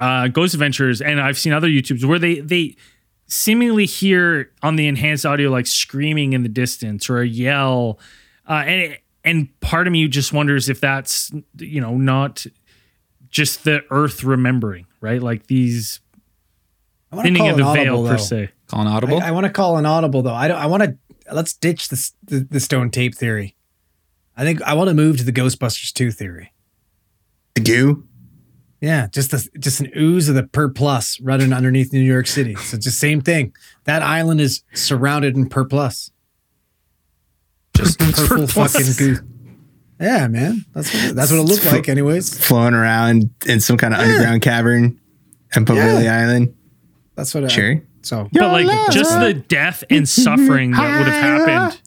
uh 0.00 0.28
ghost 0.28 0.54
adventures 0.54 1.00
and 1.00 1.20
i've 1.20 1.38
seen 1.38 1.52
other 1.52 1.68
youtubes 1.68 2.04
where 2.04 2.18
they 2.18 2.40
they 2.40 2.76
seemingly 3.26 3.86
hear 3.86 4.52
on 4.62 4.76
the 4.76 4.86
enhanced 4.86 5.24
audio 5.24 5.50
like 5.50 5.66
screaming 5.66 6.32
in 6.32 6.42
the 6.42 6.48
distance 6.48 7.08
or 7.08 7.20
a 7.20 7.26
yell 7.26 7.98
uh 8.48 8.64
and 8.66 8.98
and 9.24 9.60
part 9.60 9.86
of 9.86 9.92
me 9.92 10.06
just 10.08 10.32
wonders 10.32 10.68
if 10.68 10.80
that's 10.80 11.30
you 11.58 11.80
know 11.80 11.96
not 11.96 12.46
just 13.30 13.64
the 13.64 13.82
earth 13.90 14.22
remembering 14.24 14.86
right 15.00 15.22
like 15.22 15.46
these 15.46 16.00
I 17.10 17.16
want 17.16 17.26
to 17.26 17.32
thinning 17.32 17.42
call 17.42 17.50
of 17.50 17.56
the 17.56 17.68
an 17.68 17.74
veil 17.74 17.94
audible, 17.94 18.08
per 18.08 18.18
se 18.18 18.50
Call 18.66 18.80
an 18.80 18.86
audible. 18.86 19.20
I, 19.20 19.28
I 19.28 19.30
want 19.30 19.44
to 19.44 19.52
call 19.52 19.76
an 19.76 19.86
audible 19.86 20.22
though. 20.22 20.34
I 20.34 20.48
don't. 20.48 20.58
I 20.58 20.66
want 20.66 20.82
to. 20.82 20.96
Let's 21.32 21.52
ditch 21.52 21.88
this 21.88 22.12
the, 22.22 22.40
the 22.40 22.60
stone 22.60 22.90
tape 22.90 23.14
theory. 23.14 23.56
I 24.36 24.42
think 24.44 24.62
I 24.62 24.74
want 24.74 24.88
to 24.88 24.94
move 24.94 25.18
to 25.18 25.24
the 25.24 25.32
Ghostbusters 25.32 25.92
two 25.92 26.10
theory. 26.10 26.52
the 27.54 27.60
goo. 27.60 28.06
Yeah, 28.84 29.06
just 29.06 29.30
the, 29.30 29.48
just 29.58 29.80
an 29.80 29.90
ooze 29.96 30.28
of 30.28 30.34
the 30.34 30.42
Pert 30.42 30.74
Plus 30.74 31.18
running 31.22 31.54
underneath 31.54 31.90
New 31.90 32.02
York 32.02 32.26
City. 32.26 32.54
So 32.56 32.76
it's 32.76 32.84
the 32.84 32.90
same 32.92 33.22
thing. 33.22 33.54
That 33.84 34.02
island 34.02 34.42
is 34.42 34.62
surrounded 34.74 35.36
in 35.36 35.48
Pert 35.48 35.70
Plus. 35.70 36.10
Just 37.74 37.98
purple 37.98 38.46
fucking 38.46 38.92
goo. 38.98 39.16
Yeah, 39.98 40.28
man. 40.28 40.66
That's 40.74 40.92
what 40.92 41.04
it, 41.04 41.14
that's 41.16 41.30
what 41.30 41.40
it 41.40 41.44
looked 41.44 41.64
like, 41.64 41.88
anyways. 41.88 42.46
Flowing 42.46 42.74
around 42.74 43.30
in 43.46 43.60
some 43.60 43.78
kind 43.78 43.94
of 43.94 44.00
underground 44.00 44.42
cavern 44.42 45.00
in 45.56 45.64
Poveglia 45.64 46.10
Island. 46.12 46.54
That's 47.14 47.34
what. 47.34 47.44
I, 47.44 47.48
Sure. 47.48 47.82
So 48.02 48.28
but 48.34 48.52
like 48.64 48.90
just 48.92 49.18
the 49.18 49.32
death 49.32 49.82
and 49.88 50.06
suffering 50.06 50.72
that 50.72 50.98
would 50.98 51.08
have 51.08 51.48
happened 51.48 51.80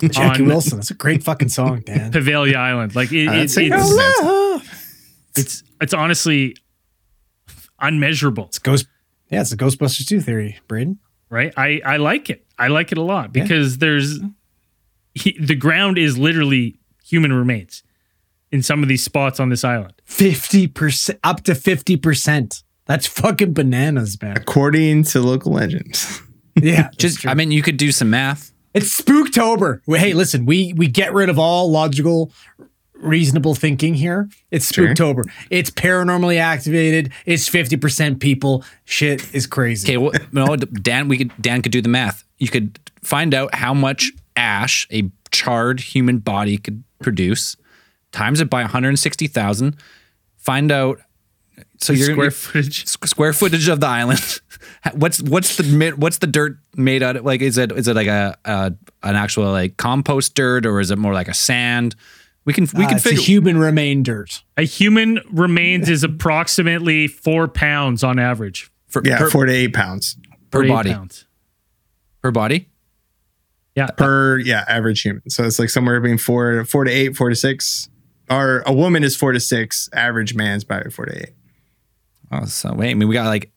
Jackie 0.12 0.44
Wilson. 0.44 0.78
That's 0.78 0.92
a 0.92 0.94
great 0.94 1.24
fucking 1.24 1.48
song, 1.48 1.80
Dan. 1.80 2.12
Poveglia 2.12 2.54
Island. 2.54 2.94
Like 2.94 3.10
it, 3.10 3.26
Uh, 3.26 3.32
it, 3.32 3.36
that's 3.38 3.56
it's, 3.56 3.90
a- 4.22 4.51
it's 5.36 5.62
it's 5.80 5.94
honestly 5.94 6.54
unmeasurable, 7.80 8.46
It's 8.46 8.58
Ghost. 8.58 8.86
Yeah, 9.30 9.40
it's 9.40 9.52
a 9.52 9.56
Ghostbusters 9.56 10.06
two 10.06 10.20
theory, 10.20 10.58
Braden. 10.68 10.98
right? 11.30 11.52
I 11.56 11.80
I 11.84 11.96
like 11.96 12.30
it. 12.30 12.44
I 12.58 12.68
like 12.68 12.92
it 12.92 12.98
a 12.98 13.02
lot 13.02 13.32
because 13.32 13.78
there's 13.78 14.20
he, 15.14 15.36
the 15.40 15.54
ground 15.54 15.98
is 15.98 16.16
literally 16.18 16.78
human 17.04 17.32
remains 17.32 17.82
in 18.50 18.62
some 18.62 18.82
of 18.82 18.88
these 18.88 19.02
spots 19.02 19.40
on 19.40 19.48
this 19.48 19.64
island. 19.64 19.94
Fifty 20.04 20.66
percent, 20.66 21.18
up 21.24 21.42
to 21.44 21.54
fifty 21.54 21.96
percent. 21.96 22.62
That's 22.84 23.06
fucking 23.06 23.54
bananas, 23.54 24.20
man. 24.20 24.36
According 24.36 25.04
to 25.04 25.20
local 25.20 25.52
legends. 25.52 26.20
Yeah, 26.54 26.90
Just, 26.98 27.26
I 27.26 27.32
mean, 27.32 27.50
you 27.50 27.62
could 27.62 27.78
do 27.78 27.90
some 27.92 28.10
math. 28.10 28.52
It's 28.74 29.00
Spooktober. 29.00 29.80
Hey, 29.98 30.12
listen, 30.12 30.44
we 30.44 30.74
we 30.74 30.86
get 30.86 31.14
rid 31.14 31.30
of 31.30 31.38
all 31.38 31.70
logical, 31.70 32.30
reasonable 33.02 33.54
thinking 33.54 33.94
here. 33.94 34.28
It's 34.50 34.72
Sure. 34.72 34.88
Spooktober. 34.88 35.24
It's 35.50 35.70
paranormally 35.70 36.38
activated. 36.38 37.12
It's 37.26 37.48
fifty 37.48 37.76
percent 37.76 38.20
people. 38.20 38.64
Shit 38.84 39.34
is 39.34 39.46
crazy. 39.46 39.86
Okay, 39.86 39.96
well, 39.98 40.12
no, 40.32 40.56
Dan, 40.56 41.08
we 41.08 41.18
could 41.18 41.32
Dan 41.40 41.62
could 41.62 41.72
do 41.72 41.82
the 41.82 41.88
math. 41.88 42.24
You 42.38 42.48
could 42.48 42.78
find 43.02 43.34
out 43.34 43.54
how 43.54 43.74
much 43.74 44.12
ash 44.36 44.86
a 44.90 45.10
charred 45.30 45.80
human 45.80 46.18
body 46.18 46.56
could 46.58 46.82
produce, 47.00 47.56
times 48.12 48.40
it 48.40 48.48
by 48.48 48.62
160,000, 48.62 49.76
find 50.36 50.70
out. 50.70 51.00
So 51.78 51.92
you're 51.92 52.12
Square 52.12 52.30
footage. 52.30 52.86
square 53.06 53.32
footage 53.32 53.68
of 53.68 53.80
the 53.80 53.86
island. 53.86 54.40
what's 54.94 55.20
what's 55.22 55.56
the 55.56 55.94
what's 55.96 56.18
the 56.18 56.26
dirt 56.26 56.58
made 56.76 57.02
out 57.02 57.16
of? 57.16 57.24
Like, 57.24 57.40
is 57.40 57.58
it 57.58 57.72
is 57.72 57.88
it 57.88 57.96
like 57.96 58.06
a, 58.06 58.36
a 58.44 58.72
an 59.02 59.16
actual 59.16 59.50
like 59.50 59.76
compost 59.76 60.34
dirt 60.34 60.64
or 60.64 60.80
is 60.80 60.90
it 60.90 60.98
more 60.98 61.12
like 61.12 61.28
a 61.28 61.34
sand? 61.34 61.96
We 62.44 62.52
can 62.52 62.66
we 62.74 62.84
Uh, 62.84 62.88
can 62.88 62.96
it's 62.96 63.06
a 63.06 63.10
figure. 63.10 63.22
human 63.24 63.58
remain 63.58 64.02
dirt. 64.02 64.42
A 64.56 64.62
human 64.64 65.20
remains 65.30 65.88
is 65.88 66.02
approximately 66.02 67.06
four 67.06 67.46
pounds 67.48 68.02
on 68.02 68.18
average 68.18 68.70
for, 68.88 69.00
Yeah, 69.04 69.18
per, 69.18 69.30
four 69.30 69.46
to 69.46 69.52
eight 69.52 69.72
pounds 69.72 70.16
per 70.50 70.64
eight 70.64 70.68
body 70.68 70.92
Pounds. 70.92 71.26
per 72.22 72.30
body. 72.32 72.68
Yeah, 73.76 73.86
per 73.86 74.38
yeah 74.38 74.64
average 74.68 75.00
human. 75.02 75.28
So 75.30 75.44
it's 75.44 75.58
like 75.58 75.70
somewhere 75.70 76.00
between 76.00 76.18
four 76.18 76.64
four 76.64 76.84
to 76.84 76.90
eight, 76.90 77.16
four 77.16 77.28
to 77.30 77.36
six. 77.36 77.88
Or 78.30 78.62
a 78.66 78.72
woman 78.72 79.02
is 79.04 79.16
four 79.16 79.32
to 79.32 79.40
six. 79.40 79.88
Average 79.92 80.34
man's 80.34 80.64
probably 80.64 80.90
four 80.90 81.06
to 81.06 81.16
eight. 81.22 81.30
Oh, 82.30 82.44
so 82.46 82.72
wait, 82.74 82.90
I 82.90 82.94
mean, 82.94 83.08
we 83.08 83.14
got 83.14 83.26
like 83.26 83.50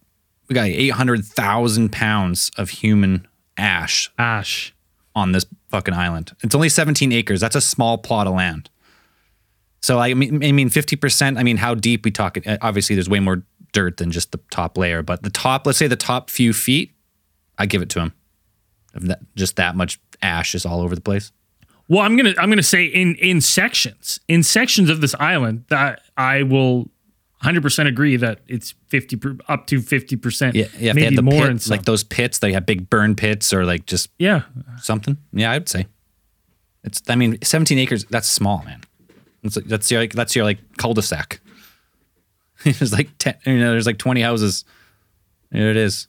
we 0.47 0.53
got 0.53 0.65
eight 0.67 0.89
hundred 0.89 1.25
thousand 1.25 1.91
pounds 1.91 2.51
of 2.57 2.69
human 2.69 3.27
ash 3.57 4.11
ash. 4.17 4.73
on 5.15 5.31
this 5.31 5.45
fucking 5.71 5.93
island. 5.93 6.33
It's 6.43 6.53
only 6.55 6.67
17 6.69 7.11
acres. 7.13 7.39
That's 7.41 7.55
a 7.55 7.61
small 7.61 7.97
plot 7.97 8.27
of 8.27 8.33
land. 8.33 8.69
So 9.85 9.99
I 9.99 10.15
mean, 10.15 10.43
I 10.43 10.51
mean, 10.51 10.71
50%. 10.71 11.37
I 11.37 11.43
mean, 11.43 11.57
how 11.57 11.75
deep 11.75 12.05
we 12.05 12.09
talk? 12.09 12.39
uh, 12.43 12.57
Obviously, 12.59 12.95
there's 12.95 13.07
way 13.07 13.19
more 13.19 13.43
dirt 13.71 13.97
than 13.97 14.09
just 14.09 14.31
the 14.31 14.39
top 14.49 14.79
layer, 14.79 15.03
but 15.03 15.21
the 15.21 15.29
top, 15.29 15.67
let's 15.67 15.77
say 15.77 15.85
the 15.85 15.95
top 15.95 16.31
few 16.31 16.53
feet, 16.53 16.95
I 17.59 17.67
give 17.67 17.83
it 17.83 17.89
to 17.89 17.99
him. 17.99 18.13
That, 18.95 19.19
just 19.35 19.57
that 19.57 19.75
much 19.75 19.99
ash 20.23 20.55
is 20.55 20.65
all 20.65 20.81
over 20.81 20.95
the 20.95 21.01
place. 21.01 21.31
Well, 21.87 22.01
I'm 22.01 22.17
gonna 22.17 22.33
I'm 22.39 22.49
gonna 22.49 22.63
say 22.63 22.85
in 22.85 23.13
in 23.17 23.41
sections 23.41 24.19
in 24.27 24.41
sections 24.41 24.89
of 24.89 25.01
this 25.01 25.13
island 25.19 25.65
that 25.69 26.01
I 26.17 26.41
will 26.41 26.89
100 27.41 27.61
percent 27.61 27.87
agree 27.87 28.15
that 28.15 28.39
it's 28.47 28.73
50 28.87 29.15
per, 29.17 29.37
up 29.47 29.67
to 29.67 29.81
50 29.81 30.15
percent. 30.15 30.55
Yeah, 30.55 30.65
yeah. 30.79 30.93
Maybe 30.93 31.21
more 31.21 31.47
pit, 31.47 31.69
like 31.69 31.85
those 31.85 32.03
pits, 32.03 32.39
they 32.39 32.53
have 32.53 32.65
big 32.65 32.89
burn 32.89 33.13
pits 33.13 33.53
or 33.53 33.65
like 33.65 33.85
just 33.85 34.09
yeah, 34.17 34.43
something. 34.81 35.17
Yeah, 35.31 35.51
I'd 35.51 35.69
say 35.69 35.85
it's. 36.83 37.03
I 37.07 37.15
mean, 37.15 37.37
17 37.43 37.77
acres. 37.77 38.05
That's 38.05 38.27
small, 38.27 38.63
man. 38.65 38.81
That's 39.45 39.67
that's 39.67 39.91
your 39.91 40.01
like 40.01 40.13
that's 40.13 40.35
your 40.35 40.45
like 40.45 40.59
cul-de-sac. 40.77 41.39
there's 42.63 42.93
like 42.93 43.09
10. 43.19 43.35
You 43.45 43.59
know, 43.59 43.71
there's 43.71 43.85
like 43.85 43.99
20 43.99 44.21
houses. 44.21 44.65
There 45.51 45.69
it 45.69 45.77
is. 45.77 46.07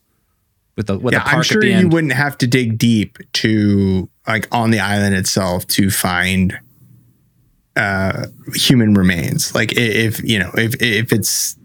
With 0.76 0.86
the 0.88 0.98
with 0.98 1.12
yeah, 1.12 1.20
the 1.20 1.24
park 1.24 1.36
I'm 1.36 1.42
sure 1.42 1.58
at 1.58 1.62
the 1.62 1.68
you 1.68 1.74
end. 1.76 1.92
wouldn't 1.92 2.12
have 2.12 2.36
to 2.38 2.46
dig 2.46 2.76
deep 2.78 3.18
to 3.34 4.08
like 4.26 4.46
on 4.52 4.70
the 4.70 4.80
island 4.80 5.14
itself 5.14 5.66
to 5.68 5.90
find 5.90 6.58
uh 7.76 8.26
human 8.54 8.94
remains. 8.94 9.54
Like 9.54 9.72
if 9.74 10.22
you 10.22 10.38
know 10.38 10.50
if 10.54 10.74
if 10.82 11.12
it's 11.12 11.56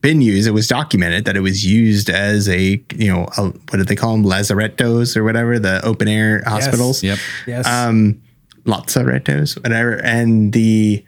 been 0.00 0.22
used, 0.22 0.46
it 0.48 0.52
was 0.52 0.66
documented 0.66 1.26
that 1.26 1.36
it 1.36 1.40
was 1.40 1.64
used 1.64 2.08
as 2.08 2.48
a 2.48 2.82
you 2.94 3.12
know 3.12 3.28
a, 3.36 3.48
what 3.48 3.72
did 3.72 3.88
they 3.88 3.96
call 3.96 4.12
them 4.12 4.24
lazarettos 4.24 5.14
or 5.14 5.24
whatever 5.24 5.58
the 5.58 5.84
open 5.84 6.08
air 6.08 6.42
hospitals. 6.46 7.02
Yes. 7.02 7.18
Yep. 7.46 7.56
Yes. 7.56 7.66
um 7.66 8.22
lazarettos 8.64 9.62
whatever 9.62 10.02
and 10.02 10.54
the 10.54 11.04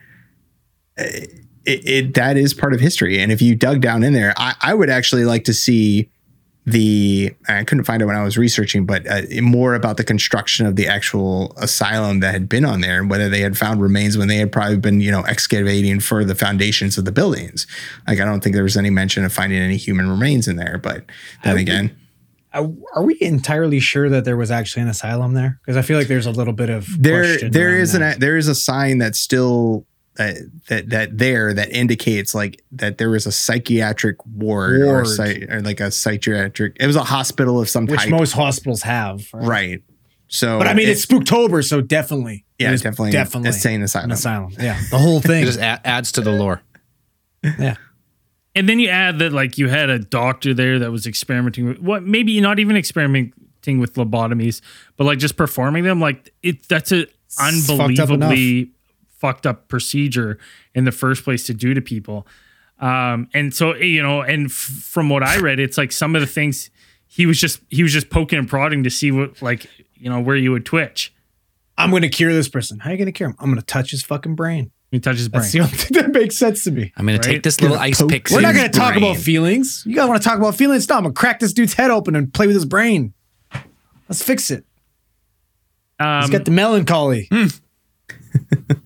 it, 0.97 1.45
it 1.65 2.15
that 2.15 2.37
is 2.37 2.55
part 2.55 2.73
of 2.73 2.81
history 2.81 3.19
and 3.19 3.33
if 3.33 3.43
you 3.43 3.55
dug 3.55 3.81
down 3.81 4.03
in 4.03 4.13
there 4.13 4.35
i, 4.37 4.55
I 4.61 4.75
would 4.75 4.91
actually 4.91 5.25
like 5.25 5.45
to 5.45 5.53
see 5.53 6.11
the 6.65 7.33
i 7.49 7.65
couldn't 7.65 7.85
find 7.85 8.03
it 8.03 8.07
when 8.07 8.17
i 8.17 8.25
was 8.25 8.37
researching 8.37 8.87
but 8.87 9.07
uh, 9.07 9.23
more 9.43 9.75
about 9.75 9.97
the 9.97 10.05
construction 10.05 10.67
of 10.67 10.77
the 10.77 10.87
actual 10.87 11.55
asylum 11.59 12.21
that 12.21 12.33
had 12.33 12.49
been 12.49 12.65
on 12.65 12.81
there 12.81 13.01
and 13.01 13.11
whether 13.11 13.29
they 13.29 13.41
had 13.41 13.57
found 13.57 13.81
remains 13.81 14.17
when 14.17 14.29
they 14.29 14.37
had 14.37 14.51
probably 14.51 14.77
been 14.77 15.01
you 15.01 15.11
know 15.11 15.23
excavating 15.23 16.01
for 16.01 16.25
the 16.25 16.35
foundations 16.35 16.99
of 16.99 17.05
the 17.05 17.13
buildings 17.13 17.67
like 18.07 18.21
i 18.21 18.25
don't 18.25 18.43
think 18.43 18.55
there 18.55 18.65
was 18.65 18.77
any 18.77 18.91
mention 18.91 19.25
of 19.25 19.33
finding 19.33 19.59
any 19.59 19.77
human 19.77 20.09
remains 20.09 20.49
in 20.49 20.57
there 20.57 20.79
but 20.79 21.05
then 21.45 21.57
again 21.57 21.97
are 22.95 23.03
we 23.03 23.19
entirely 23.21 23.81
sure 23.81 24.09
that 24.09 24.25
there 24.25 24.37
was 24.37 24.51
actually 24.51 24.83
an 24.83 24.89
asylum 24.89 25.35
there? 25.35 25.61
Because 25.61 25.77
I 25.77 25.83
feel 25.83 25.99
like 25.99 26.09
there's 26.09 26.25
a 26.25 26.31
little 26.31 26.55
bit 26.55 26.71
of 26.71 26.87
there 27.03 27.37
there 27.51 27.77
is 27.77 27.93
that. 27.93 28.15
an 28.15 28.21
there 28.21 28.37
is 28.37 28.49
a 28.49 28.55
sign 28.55 28.97
that's 28.97 29.21
still 29.21 29.87
uh, 30.19 30.33
that 30.69 30.91
that 30.91 31.19
there 31.19 31.53
that 31.55 31.71
indicates 31.73 32.35
like 32.35 32.63
that 32.73 32.99
there 32.99 33.11
was 33.11 33.27
a 33.27 33.33
psychiatric 33.33 34.17
ward, 34.27 34.81
or, 34.81 34.87
Ward. 34.87 35.07
psy- 35.09 35.45
or 35.51 35.61
like 35.63 35.81
a 35.81 35.91
psychiatric 35.91 36.77
it 36.81 36.87
was 36.87 36.97
a 36.97 37.05
hospital 37.05 37.61
of 37.61 37.69
some 37.69 37.87
kind. 37.87 37.93
which 37.93 38.01
type 38.03 38.11
most 38.11 38.33
hospitals 38.33 38.83
have. 38.83 39.29
Right. 39.33 39.47
right 39.49 39.83
so 40.29 40.59
But 40.59 40.67
I 40.67 40.75
mean, 40.75 40.89
it- 40.89 40.93
it's 40.93 41.07
Spooktober, 41.07 41.63
so 41.65 41.81
definitely. 41.81 42.45
yeah 42.59 42.71
it 42.73 42.83
definitely 42.83 43.13
definitely 43.13 43.49
insane 43.49 43.83
asylum 43.83 44.07
an 44.07 44.13
asylum. 44.13 44.53
Yeah, 44.59 44.81
the 44.91 44.99
whole 44.99 45.19
It 45.19 45.25
thing. 45.25 45.45
just 45.45 45.59
a- 45.59 45.87
adds 45.87 46.13
to 46.13 46.21
the 46.21 46.33
lore. 46.33 46.63
yeah. 47.43 47.77
and 48.55 48.69
then 48.69 48.79
you 48.81 48.89
add 48.89 49.19
that 49.19 49.33
like 49.33 49.59
you 49.59 49.69
had 49.69 49.91
a 49.91 49.99
doctor 49.99 50.55
there 50.55 50.79
that 50.79 50.91
was 50.91 51.07
experimenting 51.07 51.67
with 51.69 51.79
what 51.81 52.03
maybe 52.03 52.41
not 52.41 52.59
even 52.59 52.77
experimenting 52.77 53.79
with 53.79 53.95
lobotomies, 53.95 54.61
but 54.97 55.05
like 55.05 55.19
just 55.19 55.37
performing 55.37 55.85
them. 55.85 56.01
Like 56.01 56.33
it 56.43 56.67
that's 56.69 56.91
a 56.93 57.07
fucked 57.07 57.99
up 57.99 58.11
unbelievably 58.11 58.71
fucked 59.19 59.47
up 59.47 59.69
procedure 59.69 60.39
in 60.75 60.85
the 60.85 60.93
first 60.93 61.25
place 61.25 61.45
to 61.47 61.55
do 61.55 61.75
to 61.75 61.81
people. 61.81 62.27
Um, 62.79 63.29
and 63.33 63.55
so 63.55 63.75
you 63.75 64.03
know, 64.03 64.21
and 64.23 64.47
f- 64.47 64.53
from 64.53 65.09
what 65.09 65.23
I 65.23 65.39
read, 65.39 65.59
it's 65.59 65.79
like 65.79 65.93
some 65.93 66.15
of 66.15 66.21
the 66.21 66.27
things 66.27 66.71
he 67.07 67.25
was 67.27 67.41
just 67.41 67.61
he 67.71 67.83
was 67.83 67.93
just 67.93 68.11
poking 68.11 68.39
and 68.39 68.49
prodding 68.49 68.83
to 68.85 68.91
see 68.91 69.11
what 69.11 69.41
like 69.41 69.67
you 69.95 70.11
know 70.11 70.21
where 70.21 70.37
you 70.37 70.53
would 70.53 70.67
twitch. 70.67 71.13
I'm 71.79 71.91
going 71.91 72.03
to 72.03 72.09
cure 72.09 72.33
this 72.33 72.49
person. 72.49 72.79
How 72.79 72.89
are 72.89 72.93
you 72.93 72.99
going 72.99 73.07
to 73.07 73.13
cure 73.13 73.29
him? 73.29 73.37
I'm 73.39 73.47
going 73.51 73.59
to 73.61 73.65
touch 73.67 73.91
his 73.91 74.03
fucking 74.03 74.35
brain. 74.35 74.71
He 74.91 74.99
touch 75.01 75.17
his 75.19 75.29
brain. 75.29 75.43
That's 75.43 75.53
the 75.53 75.61
only 75.61 75.73
thing 75.77 76.03
that 76.03 76.11
makes 76.13 76.35
sense 76.37 76.65
to 76.65 76.71
me. 76.71 76.91
I'm 76.97 77.05
gonna 77.05 77.19
Right? 77.19 77.23
take 77.25 77.43
this 77.43 77.61
little 77.61 77.77
ice 77.79 78.01
poke- 78.01 78.11
pick. 78.11 78.31
We're 78.31 78.41
not 78.41 78.55
going 78.55 78.71
to 78.71 78.79
talk 78.79 78.95
brain. 78.95 79.05
about 79.05 79.17
feelings. 79.19 79.83
You 79.87 79.95
guys 79.95 80.09
want 80.09 80.23
to 80.23 80.27
talk 80.27 80.39
about 80.39 80.55
feelings? 80.55 80.89
No, 80.89 80.97
I'm 80.97 81.03
going 81.03 81.15
to 81.15 81.19
crack 81.21 81.39
this 81.41 81.53
dude's 81.53 81.75
head 81.75 81.91
open 81.91 82.17
and 82.17 82.33
play 82.33 82.47
with 82.47 82.57
his 82.57 82.65
brain. 82.65 83.13
Let's 84.09 84.23
fix 84.23 84.51
it. 84.51 84.65
He's 85.99 86.07
Um, 86.07 86.31
got 86.31 86.45
the 86.47 86.51
melancholy. 86.51 87.29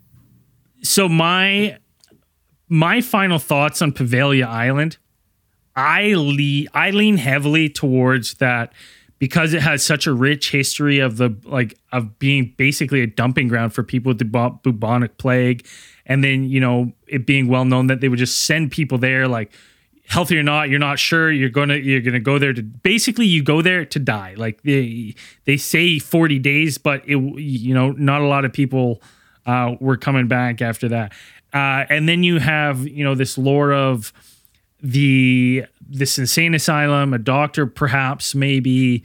so 0.82 1.08
my 1.08 1.78
my 2.68 3.00
final 3.00 3.38
thoughts 3.38 3.82
on 3.82 3.92
Poveglia 3.92 4.46
Island, 4.46 4.96
I 5.76 6.14
lean 6.14 6.68
I 6.74 6.90
lean 6.90 7.16
heavily 7.16 7.68
towards 7.68 8.34
that 8.34 8.72
because 9.18 9.52
it 9.52 9.62
has 9.62 9.84
such 9.84 10.06
a 10.06 10.12
rich 10.12 10.50
history 10.50 10.98
of 10.98 11.16
the 11.18 11.36
like 11.44 11.78
of 11.92 12.18
being 12.18 12.54
basically 12.56 13.02
a 13.02 13.06
dumping 13.06 13.48
ground 13.48 13.74
for 13.74 13.82
people 13.82 14.10
with 14.10 14.18
the 14.18 14.24
bu- 14.24 14.58
bubonic 14.62 15.18
plague, 15.18 15.66
and 16.06 16.24
then 16.24 16.44
you 16.44 16.60
know 16.60 16.92
it 17.06 17.26
being 17.26 17.48
well 17.48 17.64
known 17.64 17.86
that 17.88 18.00
they 18.00 18.08
would 18.08 18.18
just 18.18 18.44
send 18.44 18.70
people 18.70 18.98
there 18.98 19.28
like 19.28 19.52
healthy 20.06 20.36
or 20.36 20.42
not 20.42 20.68
you're 20.68 20.80
not 20.80 20.98
sure 20.98 21.30
you're 21.30 21.48
gonna 21.48 21.76
you're 21.76 22.00
gonna 22.00 22.18
go 22.18 22.36
there 22.36 22.52
to 22.52 22.62
basically 22.62 23.26
you 23.26 23.42
go 23.42 23.62
there 23.62 23.84
to 23.84 23.98
die. 23.98 24.34
Like 24.36 24.62
they 24.62 25.14
they 25.44 25.56
say 25.56 25.98
40 26.00 26.38
days 26.40 26.78
but 26.78 27.02
it 27.06 27.16
you 27.16 27.74
know 27.74 27.92
not 27.92 28.20
a 28.20 28.26
lot 28.26 28.44
of 28.44 28.52
people 28.52 29.00
uh, 29.46 29.74
were 29.80 29.96
coming 29.96 30.28
back 30.28 30.62
after 30.62 30.88
that. 30.88 31.12
Uh, 31.52 31.84
and 31.88 32.08
then 32.08 32.22
you 32.22 32.38
have 32.38 32.86
you 32.86 33.04
know 33.04 33.14
this 33.14 33.36
lore 33.36 33.72
of 33.72 34.12
the 34.82 35.64
this 35.80 36.18
insane 36.18 36.54
asylum 36.54 37.12
a 37.12 37.18
doctor 37.18 37.66
perhaps 37.66 38.34
maybe 38.34 39.02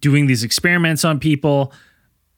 doing 0.00 0.26
these 0.26 0.42
experiments 0.42 1.04
on 1.04 1.20
people 1.20 1.72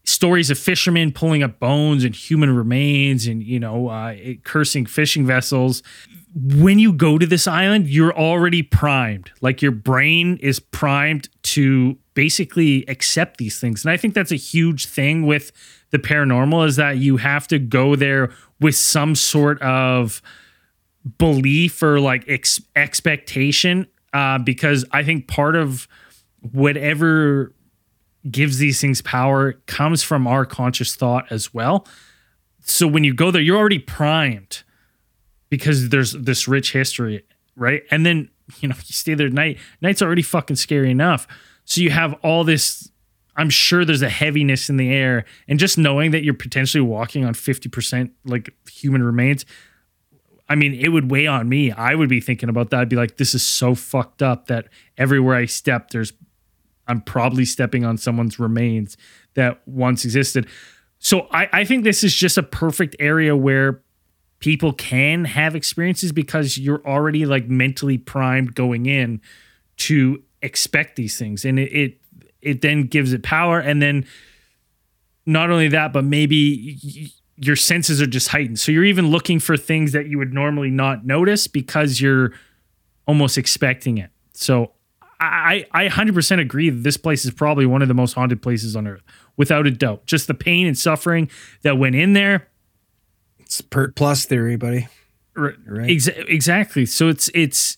stories 0.05 0.51
of 0.51 0.59
fishermen 0.59 1.13
pulling 1.13 1.43
up 1.43 1.59
bones 1.59 2.05
and 2.05 2.15
human 2.15 2.55
remains 2.55 3.27
and 3.27 3.43
you 3.43 3.61
know 3.61 3.89
uh, 3.89 4.15
cursing 4.45 4.87
fishing 4.87 5.25
vessels. 5.25 5.83
When 6.35 6.79
you 6.79 6.93
go 6.93 7.19
to 7.19 7.27
this 7.27 7.47
island 7.47 7.89
you're 7.89 8.17
already 8.17 8.63
primed. 8.63 9.31
Like 9.41 9.63
your 9.63 9.73
brain 9.73 10.39
is 10.43 10.61
primed 10.61 11.29
to 11.43 11.97
basically 12.15 12.85
accept 12.89 13.39
these 13.39 13.61
things. 13.61 13.85
And 13.85 13.93
i 13.93 13.97
think 13.97 14.15
that's 14.15 14.33
a 14.33 14.37
huge 14.37 14.87
thing 14.87 15.25
with 15.25 15.53
the 15.91 15.99
paranormal 15.99 16.67
is 16.67 16.77
that 16.77 16.99
you 16.99 17.17
have 17.17 17.47
to 17.49 17.59
go 17.59 17.97
there 17.97 18.33
with 18.61 18.77
some 18.77 19.15
sort 19.15 19.61
of 19.63 20.23
belief 21.19 21.83
or 21.83 21.99
like 22.01 22.25
ex- 22.29 22.61
expectation 22.77 23.87
uh, 24.13 24.39
because 24.39 24.85
i 24.93 25.03
think 25.03 25.27
part 25.29 25.57
of 25.57 25.89
whatever 26.53 27.55
gives 28.29 28.59
these 28.59 28.81
things 28.81 29.01
power 29.01 29.53
comes 29.67 30.03
from 30.03 30.27
our 30.27 30.45
conscious 30.45 30.95
thought 30.95 31.31
as 31.31 31.55
well. 31.55 31.87
So 32.63 32.87
when 32.87 33.05
you 33.05 33.15
go 33.15 33.31
there, 33.31 33.41
you're 33.41 33.57
already 33.57 33.79
primed 33.79 34.63
because 35.49 35.89
there's 35.89 36.13
this 36.13 36.47
rich 36.47 36.73
history, 36.73 37.25
right? 37.57 37.83
And 37.91 38.05
then, 38.05 38.29
you 38.61 38.69
know, 38.69 38.75
you 38.77 38.93
stay 38.93 39.15
there 39.15 39.29
at 39.29 39.33
night, 39.33 39.59
night's 39.81 40.03
already 40.03 40.23
fucking 40.23 40.57
scary 40.57 40.91
enough. 40.91 41.27
So 41.65 41.81
you 41.81 41.91
have 41.91 42.15
all 42.23 42.45
this, 42.45 42.90
I'm 43.41 43.49
sure 43.49 43.87
there's 43.87 44.03
a 44.03 44.11
heaviness 44.11 44.69
in 44.69 44.77
the 44.77 44.93
air. 44.93 45.25
And 45.49 45.59
just 45.59 45.79
knowing 45.79 46.11
that 46.11 46.23
you're 46.23 46.35
potentially 46.35 46.83
walking 46.83 47.25
on 47.25 47.33
50% 47.33 48.11
like 48.27 48.53
human 48.71 49.03
remains, 49.03 49.47
I 50.47 50.57
mean, 50.57 50.75
it 50.75 50.89
would 50.89 51.11
weigh 51.11 51.27
on 51.27 51.49
me. 51.49 51.73
I 51.73 51.95
would 51.95 52.11
be 52.11 52.21
thinking 52.21 52.51
about 52.51 52.69
that. 52.69 52.81
I'd 52.81 52.91
be 52.91 52.97
like, 52.97 53.17
this 53.17 53.35
is 53.35 53.43
so 53.43 53.75
fucked 53.75 54.21
up 54.21 54.49
that 54.49 54.69
everywhere 54.99 55.37
I 55.37 55.47
step, 55.47 55.89
there's 55.89 56.13
I'm 56.87 57.01
probably 57.01 57.47
stepping 57.47 57.83
on 57.83 57.97
someone's 57.97 58.39
remains 58.39 58.99
that 59.35 59.67
once 59.67 60.05
existed. 60.05 60.47
So 60.99 61.27
I, 61.31 61.49
I 61.51 61.65
think 61.65 61.85
this 61.85 62.05
is 62.05 62.15
just 62.15 62.37
a 62.37 62.43
perfect 62.43 62.95
area 62.99 63.35
where 63.35 63.81
people 64.41 64.75
can 64.75 65.25
have 65.25 65.57
experiences 65.57 66.13
because 66.13 66.59
you're 66.59 66.87
already 66.87 67.25
like 67.25 67.49
mentally 67.49 67.97
primed 67.97 68.55
going 68.55 68.85
in 68.85 69.23
to 69.79 70.23
expect 70.43 70.97
these 70.97 71.19
things 71.19 71.47
and 71.47 71.59
it 71.59 71.73
it, 71.73 72.00
it 72.43 72.61
then 72.63 72.85
gives 72.85 73.13
it 73.13 73.23
power 73.23 73.59
and 73.59 73.81
then 73.83 74.05
not 75.27 75.51
only 75.51 75.69
that 75.69 75.93
but 75.93 76.05
maybe 76.05 76.79
y- 76.83 77.07
your 77.37 77.57
senses 77.57 78.01
are 78.03 78.07
just 78.07 78.29
heightened 78.29 78.59
so 78.59 78.71
you're 78.73 78.85
even 78.85 79.09
looking 79.09 79.39
for 79.39 79.57
things 79.57 79.93
that 79.93 80.07
you 80.07 80.19
would 80.19 80.33
normally 80.33 80.71
not 80.71 81.05
notice 81.07 81.47
because 81.47 82.01
you're 82.01 82.33
almost 83.07 83.37
expecting 83.39 83.99
it 83.99 84.11
so 84.33 84.73
I, 85.23 85.67
I 85.73 85.87
100% 85.89 86.41
agree 86.41 86.71
that 86.71 86.83
this 86.83 86.97
place 86.97 87.27
is 87.27 87.31
probably 87.31 87.67
one 87.67 87.83
of 87.83 87.89
the 87.89 87.95
most 87.95 88.15
haunted 88.15 88.41
places 88.41 88.75
on 88.75 88.87
earth, 88.87 89.03
without 89.37 89.67
a 89.67 89.71
doubt. 89.71 90.07
Just 90.07 90.29
the 90.29 90.33
pain 90.35 90.67
and 90.67 90.79
suffering 90.79 91.31
that 91.61 91.77
went 91.77 91.95
in 91.95 92.15
there. 92.15 92.49
It's 93.39 93.61
Pert 93.61 93.97
Plus 93.97 94.25
theory, 94.25 94.57
buddy. 94.57 94.89
R- 95.37 95.57
right. 95.67 95.91
exa- 95.91 96.27
exactly. 96.27 96.87
So 96.87 97.09
it's 97.11 97.29
it's 97.35 97.77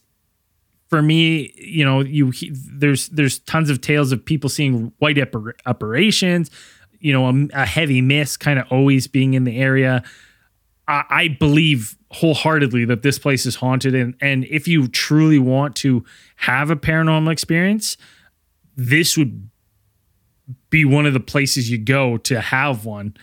for 0.92 1.00
me, 1.00 1.54
you 1.56 1.86
know, 1.86 2.00
you 2.00 2.34
there's 2.52 3.08
there's 3.08 3.38
tons 3.38 3.70
of 3.70 3.80
tales 3.80 4.12
of 4.12 4.22
people 4.22 4.50
seeing 4.50 4.92
white 4.98 5.16
appar- 5.16 5.54
apparitions, 5.64 6.50
you 6.98 7.14
know, 7.14 7.26
a, 7.30 7.62
a 7.62 7.64
heavy 7.64 8.02
mist 8.02 8.40
kind 8.40 8.58
of 8.58 8.66
always 8.70 9.06
being 9.06 9.32
in 9.32 9.44
the 9.44 9.58
area. 9.58 10.02
I, 10.86 11.04
I 11.08 11.28
believe 11.28 11.96
wholeheartedly 12.10 12.84
that 12.84 13.00
this 13.00 13.18
place 13.18 13.46
is 13.46 13.54
haunted, 13.54 13.94
and 13.94 14.14
and 14.20 14.44
if 14.50 14.68
you 14.68 14.86
truly 14.86 15.38
want 15.38 15.76
to 15.76 16.04
have 16.36 16.68
a 16.68 16.76
paranormal 16.76 17.32
experience, 17.32 17.96
this 18.76 19.16
would 19.16 19.48
be 20.68 20.84
one 20.84 21.06
of 21.06 21.14
the 21.14 21.20
places 21.20 21.70
you 21.70 21.78
go 21.78 22.18
to 22.18 22.38
have 22.38 22.84
one. 22.84 23.16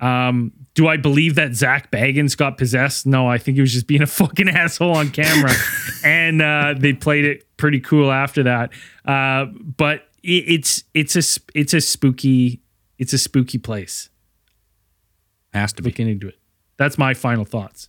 Um, 0.00 0.52
do 0.74 0.86
I 0.86 0.96
believe 0.96 1.34
that 1.34 1.54
Zak 1.54 1.90
Bagans 1.90 2.36
got 2.36 2.56
possessed? 2.56 3.06
No, 3.06 3.26
I 3.28 3.38
think 3.38 3.56
he 3.56 3.60
was 3.60 3.72
just 3.72 3.86
being 3.86 4.02
a 4.02 4.06
fucking 4.20 4.48
asshole 4.48 4.96
on 4.96 5.10
camera, 5.10 5.52
and 6.04 6.40
uh, 6.40 6.74
they 6.78 6.92
played 6.92 7.24
it 7.24 7.44
pretty 7.56 7.80
cool 7.80 8.10
after 8.12 8.42
that. 8.44 8.70
Uh, 9.04 9.46
but 9.76 10.08
it, 10.22 10.44
it's 10.48 10.84
it's 10.94 11.16
a 11.16 11.40
it's 11.54 11.74
a 11.74 11.80
spooky 11.80 12.60
it's 12.98 13.12
a 13.12 13.18
spooky 13.18 13.58
place. 13.58 14.08
Has 15.52 15.72
to 15.74 15.82
be 15.82 15.90
Looking 15.90 16.08
into 16.08 16.28
it, 16.28 16.38
that's 16.76 16.96
my 16.96 17.12
final 17.14 17.44
thoughts. 17.44 17.88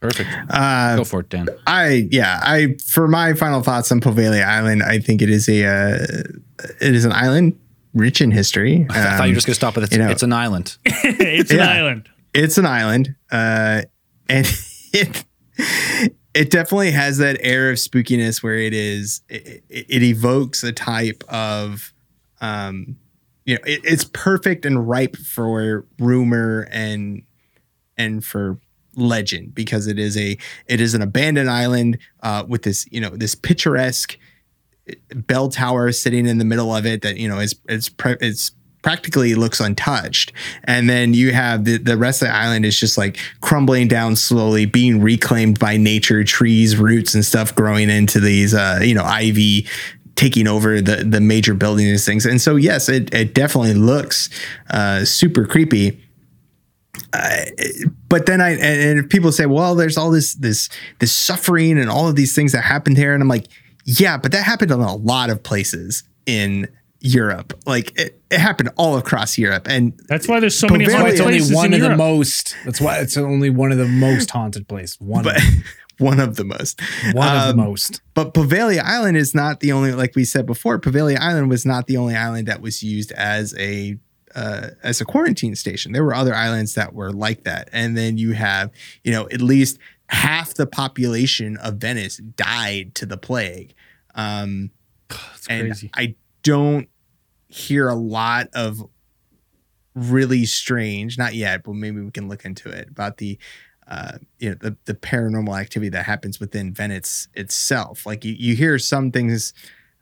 perfect. 0.00 0.30
Uh, 0.48 0.96
Go 0.96 1.04
for 1.04 1.20
it, 1.20 1.28
Dan. 1.28 1.48
I 1.66 2.08
yeah, 2.10 2.40
I 2.42 2.76
for 2.86 3.06
my 3.06 3.34
final 3.34 3.62
thoughts 3.62 3.92
on 3.92 4.00
Poveglia 4.00 4.42
Island, 4.46 4.82
I 4.82 4.98
think 5.00 5.20
it 5.20 5.28
is 5.28 5.46
a 5.48 5.64
uh, 5.66 6.06
it 6.80 6.94
is 6.94 7.04
an 7.04 7.12
island 7.12 7.58
rich 7.92 8.22
in 8.22 8.30
history. 8.30 8.86
I 8.90 8.94
thought 8.94 9.18
you 9.18 9.22
Um, 9.24 9.28
were 9.30 9.34
just 9.34 9.46
gonna 9.46 9.54
stop 9.54 9.74
with 9.74 9.84
it's, 9.84 9.92
you 9.92 9.98
know- 9.98 10.08
it's 10.08 10.22
an 10.22 10.32
island. 10.32 10.78
it's 10.86 11.50
an 11.50 11.60
island. 11.60 12.08
It's 12.34 12.58
an 12.58 12.66
island, 12.66 13.14
uh, 13.30 13.82
and 14.28 14.46
it 14.92 15.24
it 16.34 16.50
definitely 16.50 16.90
has 16.90 17.18
that 17.18 17.38
air 17.40 17.70
of 17.70 17.76
spookiness 17.76 18.42
where 18.42 18.56
it 18.56 18.74
is 18.74 19.22
it, 19.28 19.62
it, 19.68 19.86
it 19.88 20.02
evokes 20.02 20.62
a 20.64 20.72
type 20.72 21.22
of 21.28 21.92
um, 22.40 22.96
you 23.44 23.54
know 23.54 23.60
it, 23.64 23.80
it's 23.84 24.04
perfect 24.04 24.66
and 24.66 24.88
ripe 24.88 25.16
for 25.16 25.86
rumor 25.98 26.68
and 26.70 27.22
and 27.96 28.24
for 28.24 28.58
legend 28.96 29.54
because 29.54 29.86
it 29.86 29.98
is 29.98 30.16
a 30.16 30.36
it 30.66 30.80
is 30.80 30.94
an 30.94 31.02
abandoned 31.02 31.50
island 31.50 31.98
uh, 32.22 32.44
with 32.46 32.62
this 32.62 32.86
you 32.90 33.00
know 33.00 33.10
this 33.10 33.34
picturesque 33.34 34.18
bell 35.14 35.48
tower 35.48 35.90
sitting 35.92 36.26
in 36.26 36.38
the 36.38 36.44
middle 36.44 36.74
of 36.74 36.84
it 36.84 37.02
that 37.02 37.16
you 37.16 37.28
know 37.28 37.38
is 37.38 37.54
it's 37.68 37.88
pre- 37.88 38.16
it's 38.20 38.52
practically 38.84 39.34
looks 39.34 39.60
untouched. 39.60 40.30
And 40.64 40.90
then 40.90 41.14
you 41.14 41.32
have 41.32 41.64
the, 41.64 41.78
the 41.78 41.96
rest 41.96 42.20
of 42.20 42.28
the 42.28 42.34
island 42.34 42.66
is 42.66 42.78
just 42.78 42.98
like 42.98 43.16
crumbling 43.40 43.88
down 43.88 44.14
slowly 44.14 44.66
being 44.66 45.00
reclaimed 45.00 45.58
by 45.58 45.78
nature 45.78 46.22
trees 46.22 46.76
roots 46.76 47.14
and 47.14 47.24
stuff 47.24 47.54
growing 47.54 47.88
into 47.88 48.20
these 48.20 48.52
uh 48.52 48.80
you 48.82 48.94
know 48.94 49.02
ivy 49.02 49.66
taking 50.16 50.46
over 50.46 50.82
the 50.82 50.96
the 50.96 51.20
major 51.20 51.54
buildings 51.54 51.90
and 51.90 52.00
things. 52.00 52.26
And 52.26 52.40
so 52.40 52.56
yes 52.56 52.90
it, 52.90 53.12
it 53.14 53.34
definitely 53.34 53.72
looks 53.72 54.28
uh 54.68 55.06
super 55.06 55.46
creepy. 55.46 55.98
But 58.10 58.26
then 58.26 58.42
I 58.42 58.50
and 58.50 58.98
and 58.98 59.10
people 59.10 59.32
say, 59.32 59.46
well, 59.46 59.74
there's 59.74 59.96
all 59.96 60.10
this 60.10 60.34
this 60.34 60.68
this 60.98 61.10
suffering 61.10 61.78
and 61.78 61.88
all 61.88 62.06
of 62.06 62.16
these 62.16 62.34
things 62.34 62.52
that 62.52 62.62
happened 62.62 62.98
here, 62.98 63.14
and 63.14 63.22
I'm 63.22 63.28
like, 63.28 63.46
yeah, 63.84 64.18
but 64.18 64.30
that 64.32 64.44
happened 64.44 64.70
in 64.70 64.80
a 64.80 64.94
lot 64.94 65.30
of 65.30 65.42
places 65.42 66.04
in 66.26 66.68
Europe. 67.06 67.52
Like 67.66 67.98
it, 68.00 68.20
it 68.30 68.40
happened 68.40 68.70
all 68.76 68.96
across 68.96 69.36
Europe, 69.36 69.66
and 69.68 69.92
That's 70.08 70.26
why 70.26 70.40
there's 70.40 70.58
so 70.58 70.66
many 70.68 70.86
Bavaria- 70.86 70.98
haunted 71.02 71.12
It's 71.14 71.20
only 71.20 71.38
places 71.38 71.54
one 71.54 71.66
in 71.66 71.74
of 71.74 71.80
the 71.80 71.84
Europe. 71.86 71.98
most. 71.98 72.56
That's 72.64 72.80
why 72.80 72.98
it's 72.98 73.16
only 73.18 73.50
one 73.50 73.72
of 73.72 73.78
the 73.78 73.86
most 73.88 74.30
haunted 74.30 74.66
places. 74.66 74.96
One, 75.00 75.22
but 75.22 75.36
of, 75.36 75.42
one 75.98 76.18
of 76.18 76.36
the 76.36 76.44
most. 76.44 76.80
one 77.12 77.28
of 77.28 77.42
Um, 77.50 77.56
the 77.58 77.62
most. 77.62 78.00
But 78.14 78.32
Poveglia 78.32 78.80
Island 78.82 79.18
is 79.18 79.34
not 79.34 79.60
the 79.60 79.70
only, 79.72 79.92
like 79.92 80.16
we 80.16 80.24
said 80.24 80.46
before, 80.46 80.78
Poveglia 80.80 81.18
Island 81.20 81.50
was 81.50 81.66
not 81.66 81.86
the 81.88 81.98
only 81.98 82.16
island 82.16 82.48
that 82.48 82.62
was 82.62 82.82
used 82.82 83.12
as 83.12 83.54
a 83.58 83.98
uh, 84.34 84.70
as 84.82 85.00
a 85.00 85.04
quarantine 85.04 85.54
station. 85.54 85.92
There 85.92 86.02
were 86.04 86.14
other 86.14 86.34
islands 86.34 86.74
that 86.74 86.94
were 86.94 87.12
like 87.12 87.44
that, 87.44 87.68
and 87.72 87.96
then 87.98 88.16
you 88.16 88.32
have, 88.32 88.70
you 89.04 89.12
know, 89.12 89.28
at 89.30 89.40
least 89.42 89.78
half 90.08 90.54
the 90.54 90.66
population 90.66 91.56
of 91.58 91.74
Venice 91.76 92.16
died 92.16 92.94
to 92.96 93.06
the 93.06 93.16
plague. 93.18 93.74
Um, 94.14 94.70
That's 95.08 95.46
and 95.48 95.68
crazy. 95.68 95.90
I 95.94 96.14
don't 96.42 96.88
hear 97.54 97.88
a 97.88 97.94
lot 97.94 98.48
of 98.52 98.82
really 99.94 100.44
strange, 100.44 101.16
not 101.16 101.34
yet, 101.34 101.62
but 101.62 101.74
maybe 101.74 102.00
we 102.00 102.10
can 102.10 102.28
look 102.28 102.44
into 102.44 102.68
it 102.68 102.88
about 102.88 103.18
the 103.18 103.38
uh, 103.86 104.18
you 104.38 104.50
know 104.50 104.56
the, 104.60 104.76
the 104.86 104.94
paranormal 104.94 105.58
activity 105.58 105.90
that 105.90 106.06
happens 106.06 106.40
within 106.40 106.72
Venice 106.72 107.28
itself. 107.34 108.06
Like 108.06 108.24
you, 108.24 108.34
you 108.36 108.56
hear 108.56 108.78
some 108.78 109.12
things 109.12 109.52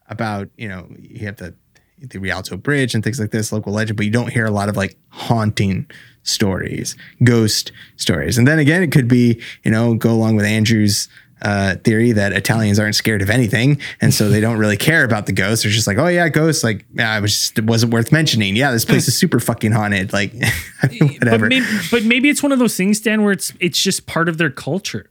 about 0.09 0.49
you 0.57 0.69
know 0.69 0.89
you 0.99 1.27
have 1.27 1.37
the 1.37 1.55
the 1.99 2.19
Rialto 2.19 2.57
Bridge 2.57 2.95
and 2.95 3.05
things 3.05 3.21
like 3.21 3.31
this, 3.31 3.53
local 3.53 3.73
legend, 3.73 3.97
but 3.97 4.07
you 4.07 4.13
don't 4.13 4.33
hear 4.33 4.47
a 4.47 4.51
lot 4.51 4.69
of 4.69 4.77
like 4.77 4.97
haunting 5.09 5.89
stories, 6.23 6.97
ghost 7.23 7.71
stories. 7.97 8.39
And 8.39 8.49
then 8.49 8.59
again, 8.59 8.83
it 8.83 8.93
could 8.93 9.09
be 9.09 9.41
you 9.65 9.71
know 9.71 9.95
go 9.95 10.13
along 10.13 10.37
with 10.37 10.47
Andrew's 10.47 11.09
uh, 11.43 11.77
theory 11.77 12.13
that 12.13 12.33
Italians 12.33 12.79
aren't 12.79 12.95
scared 12.95 13.23
of 13.23 13.31
anything, 13.31 13.81
and 14.01 14.13
so 14.15 14.29
they 14.29 14.41
don't 14.41 14.59
really 14.59 14.77
care 14.89 15.05
about 15.05 15.27
the 15.27 15.33
ghosts. 15.33 15.65
They're 15.65 15.73
just 15.73 15.87
like, 15.87 15.99
oh 15.99 16.09
yeah, 16.09 16.29
ghosts. 16.29 16.65
Like, 16.65 16.85
yeah, 16.95 17.17
it 17.17 17.21
was 17.21 17.33
just, 17.33 17.59
it 17.59 17.65
wasn't 17.65 17.93
worth 17.93 18.13
mentioning. 18.13 18.57
Yeah, 18.57 18.73
this 18.73 18.85
place 18.85 19.09
is 19.09 19.17
super 19.17 19.41
fucking 19.41 19.73
haunted. 19.73 20.13
Like, 20.13 20.33
I 20.83 20.87
whatever. 21.19 21.47
But 21.47 21.49
maybe, 21.49 21.67
but 21.91 22.05
maybe 22.05 22.29
it's 22.29 22.43
one 22.43 22.53
of 22.53 22.59
those 22.59 22.77
things, 22.77 23.01
Dan, 23.01 23.23
where 23.23 23.33
it's 23.33 23.53
it's 23.61 23.83
just 23.83 24.07
part 24.07 24.29
of 24.29 24.39
their 24.39 24.51
culture. 24.51 25.07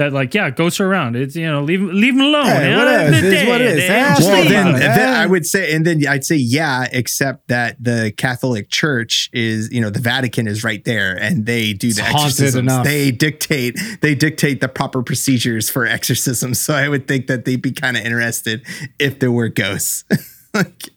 That 0.00 0.14
like, 0.14 0.32
yeah, 0.32 0.48
ghosts 0.48 0.80
are 0.80 0.86
around. 0.86 1.14
It's 1.14 1.36
you 1.36 1.46
know, 1.46 1.60
leave 1.62 1.82
leave 1.82 2.14
them 2.16 2.24
alone. 2.24 2.46
Hey, 2.46 2.70
yeah, 2.70 2.78
whatever. 2.78 3.10
they're 3.10 3.24
It 3.24 3.32
is 3.34 3.48
what 3.48 3.58
dead. 3.58 3.70
it 3.70 3.78
is. 3.78 3.86
They're 3.86 4.32
well, 4.32 4.48
then, 4.48 4.72
then? 4.80 5.14
I 5.14 5.26
would 5.26 5.44
say, 5.44 5.74
and 5.74 5.86
then 5.86 6.06
I'd 6.08 6.24
say, 6.24 6.36
yeah, 6.36 6.86
except 6.90 7.48
that 7.48 7.76
the 7.78 8.10
Catholic 8.16 8.70
Church 8.70 9.28
is, 9.34 9.70
you 9.70 9.78
know, 9.82 9.90
the 9.90 10.00
Vatican 10.00 10.46
is 10.48 10.64
right 10.64 10.82
there, 10.86 11.14
and 11.20 11.44
they 11.44 11.74
do 11.74 11.92
the 11.92 12.00
It's 12.00 12.14
exorcisms. 12.14 12.54
enough. 12.56 12.84
They 12.86 13.10
dictate, 13.10 13.78
they 14.00 14.14
dictate 14.14 14.62
the 14.62 14.68
proper 14.68 15.02
procedures 15.02 15.68
for 15.68 15.84
exorcisms. 15.84 16.58
So 16.58 16.72
I 16.72 16.88
would 16.88 17.06
think 17.06 17.26
that 17.26 17.44
they'd 17.44 17.60
be 17.60 17.72
kind 17.72 17.98
of 17.98 18.02
interested 18.02 18.64
if 18.98 19.18
there 19.18 19.30
were 19.30 19.50
ghosts. 19.50 20.04
like, 20.54 20.88